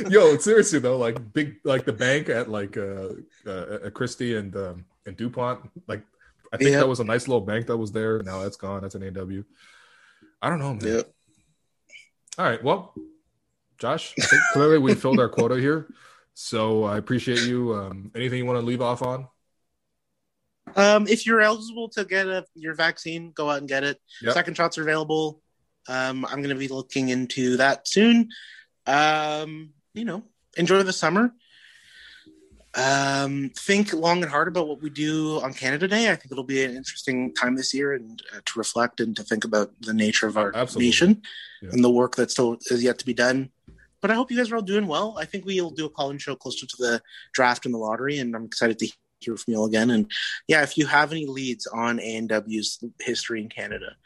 Yo, 0.08 0.38
seriously 0.38 0.78
though, 0.78 0.96
like 0.96 1.32
big, 1.34 1.56
like 1.64 1.84
the 1.84 1.92
bank 1.92 2.30
at 2.30 2.48
like 2.48 2.76
uh, 2.78 3.08
uh 3.46 3.90
Christie 3.90 4.36
and 4.36 4.56
um 4.56 4.84
and 5.06 5.16
Dupont, 5.16 5.60
like 5.86 6.02
I 6.52 6.56
think 6.56 6.70
Yeah. 6.70 6.78
that 6.78 6.88
was 6.88 7.00
a 7.00 7.04
nice 7.04 7.28
little 7.28 7.42
bank 7.42 7.66
that 7.66 7.76
was 7.76 7.92
there. 7.92 8.22
Now 8.22 8.42
that's 8.42 8.56
gone. 8.56 8.80
That's 8.80 8.94
an 8.94 9.02
AW. 9.04 9.42
I 10.40 10.48
don't 10.48 10.58
know, 10.60 10.74
man. 10.74 10.80
Yeah. 10.96 11.02
All 12.38 12.44
right, 12.46 12.62
well, 12.64 12.94
Josh, 13.78 14.14
I 14.18 14.24
think 14.24 14.42
clearly 14.52 14.78
we 14.78 14.94
filled 14.94 15.20
our 15.20 15.28
quota 15.28 15.56
here. 15.56 15.88
So 16.32 16.84
I 16.84 16.96
appreciate 16.98 17.42
you. 17.42 17.74
Um, 17.74 18.10
anything 18.14 18.38
you 18.38 18.46
want 18.46 18.58
to 18.58 18.64
leave 18.64 18.82
off 18.82 19.02
on? 19.02 19.28
Um, 20.76 21.06
if 21.06 21.26
you're 21.26 21.40
eligible 21.40 21.88
to 21.90 22.04
get 22.04 22.26
a, 22.26 22.44
your 22.54 22.74
vaccine, 22.74 23.32
go 23.32 23.50
out 23.50 23.58
and 23.58 23.68
get 23.68 23.84
it. 23.84 24.00
Yep. 24.22 24.34
Second 24.34 24.56
shots 24.56 24.78
are 24.78 24.82
available. 24.82 25.40
Um, 25.88 26.24
I'm 26.24 26.38
going 26.38 26.48
to 26.48 26.54
be 26.54 26.68
looking 26.68 27.10
into 27.10 27.56
that 27.58 27.86
soon. 27.86 28.28
Um, 28.86 29.70
you 29.92 30.04
know, 30.04 30.22
enjoy 30.56 30.82
the 30.82 30.92
summer. 30.92 31.32
Um, 32.76 33.52
think 33.56 33.92
long 33.92 34.22
and 34.22 34.30
hard 34.30 34.48
about 34.48 34.66
what 34.66 34.82
we 34.82 34.90
do 34.90 35.40
on 35.40 35.54
Canada 35.54 35.86
Day. 35.86 36.10
I 36.10 36.16
think 36.16 36.32
it'll 36.32 36.42
be 36.42 36.64
an 36.64 36.76
interesting 36.76 37.32
time 37.32 37.54
this 37.54 37.72
year 37.72 37.92
and 37.92 38.20
uh, 38.34 38.40
to 38.44 38.58
reflect 38.58 38.98
and 39.00 39.14
to 39.16 39.22
think 39.22 39.44
about 39.44 39.70
the 39.80 39.94
nature 39.94 40.26
of 40.26 40.36
our 40.36 40.50
Absolutely. 40.54 40.86
nation 40.86 41.22
Yeah. 41.62 41.68
and 41.70 41.84
the 41.84 41.90
work 41.90 42.16
that 42.16 42.32
still 42.32 42.58
is 42.70 42.82
yet 42.82 42.98
to 42.98 43.06
be 43.06 43.14
done. 43.14 43.50
But 44.00 44.10
I 44.10 44.14
hope 44.14 44.30
you 44.30 44.36
guys 44.36 44.50
are 44.50 44.56
all 44.56 44.62
doing 44.62 44.88
well. 44.88 45.16
I 45.18 45.24
think 45.24 45.46
we'll 45.46 45.70
do 45.70 45.86
a 45.86 45.88
call-in 45.88 46.18
show 46.18 46.34
closer 46.34 46.66
to 46.66 46.76
the 46.78 47.00
draft 47.32 47.64
and 47.64 47.72
the 47.72 47.78
lottery, 47.78 48.18
and 48.18 48.34
I'm 48.34 48.44
excited 48.44 48.78
to 48.80 48.90
hear 49.24 49.36
from 49.36 49.52
you 49.54 49.58
all 49.60 49.66
again. 49.66 49.90
And 49.90 50.10
yeah, 50.48 50.62
if 50.62 50.76
you 50.78 50.86
have 50.86 51.12
any 51.12 51.26
leads 51.26 51.66
on 51.66 51.98
A 52.00 52.16
and 52.16 52.28
W's 52.28 52.82
history 53.00 53.40
in 53.42 53.48
Canada 53.48 53.96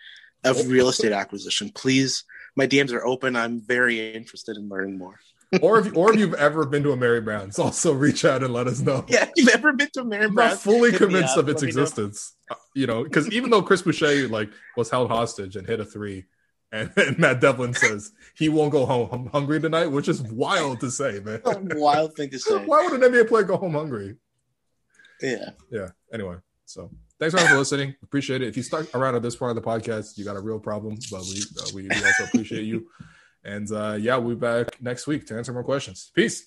of 0.45 0.69
real 0.69 0.89
estate 0.89 1.12
acquisition, 1.12 1.70
please. 1.74 2.24
My 2.57 2.66
DMs 2.66 2.93
are 2.93 3.05
open. 3.07 3.36
I'm 3.36 3.61
very 3.61 4.15
interested 4.15 4.57
in 4.57 4.69
learning 4.69 4.99
more. 4.99 5.19
or 5.62 5.78
if 5.78 5.97
or 5.97 6.12
if 6.12 6.19
you've 6.20 6.35
ever 6.35 6.66
been 6.66 6.82
to 6.82 6.93
a 6.93 6.97
Mary 6.97 7.20
Brown's, 7.20 7.59
also 7.59 7.93
reach 7.93 8.24
out 8.24 8.43
and 8.43 8.53
let 8.53 8.66
us 8.66 8.81
know. 8.81 9.05
Yeah, 9.09 9.24
if 9.24 9.31
you've 9.36 9.49
ever 9.49 9.73
been 9.73 9.89
to 9.95 10.05
Mary 10.05 10.24
I'm 10.27 10.35
Brown, 10.35 10.51
not 10.51 10.59
fully 10.59 10.93
convinced 10.93 11.35
up, 11.39 11.45
of 11.45 11.49
its 11.49 11.62
know. 11.62 11.69
existence. 11.69 12.35
Uh, 12.51 12.55
You 12.74 12.86
know, 12.86 13.03
because 13.05 13.31
even 13.32 13.51
though 13.51 13.62
Chris 13.62 13.81
Boucher 13.82 14.28
like 14.28 14.51
was 14.77 14.90
held 14.90 15.09
hostage 15.11 15.57
and 15.57 15.66
hit 15.66 15.81
a 15.81 15.85
three, 15.85 16.24
and, 16.70 16.90
and 16.97 17.19
Matt 17.19 17.40
Devlin 17.40 17.73
says 17.74 18.12
he 18.36 18.49
won't 18.51 18.73
go 18.73 18.85
home 18.85 19.31
hungry 19.32 19.59
tonight, 19.61 19.86
which 19.86 20.09
is 20.09 20.20
wild 20.23 20.81
to 20.81 20.90
say, 20.90 21.20
man. 21.20 21.40
A 21.45 21.57
wild 21.78 22.15
thing 22.15 22.28
to 22.31 22.39
say. 22.47 22.65
Why 22.66 22.85
would 22.85 23.01
an 23.03 23.11
NBA 23.11 23.28
player 23.28 23.45
go 23.45 23.57
home 23.57 23.73
hungry? 23.73 24.16
Yeah. 25.20 25.51
Yeah. 25.70 25.89
Anyway, 26.12 26.36
so 26.65 26.90
thanks 27.19 27.35
for 27.35 27.57
listening. 27.57 27.95
Appreciate 28.03 28.43
it. 28.43 28.49
If 28.49 28.57
you 28.57 28.62
stuck 28.62 28.95
around 28.95 29.15
at 29.15 29.23
this 29.23 29.36
part 29.36 29.57
of 29.57 29.62
the 29.62 29.69
podcast, 29.69 30.16
you 30.16 30.24
got 30.24 30.36
a 30.36 30.40
real 30.40 30.59
problem, 30.59 30.99
but 31.11 31.23
we 31.23 31.43
uh, 31.61 31.66
we 31.74 31.90
also 31.90 32.24
appreciate 32.24 32.65
you. 32.65 32.86
And 33.45 33.70
uh, 33.73 33.97
yeah, 33.99 34.16
we'll 34.16 34.35
be 34.36 34.40
back 34.40 34.81
next 34.82 35.07
week 35.07 35.27
to 35.28 35.36
answer 35.36 35.53
more 35.53 35.65
questions. 35.65 36.11
Peace. 36.15 36.47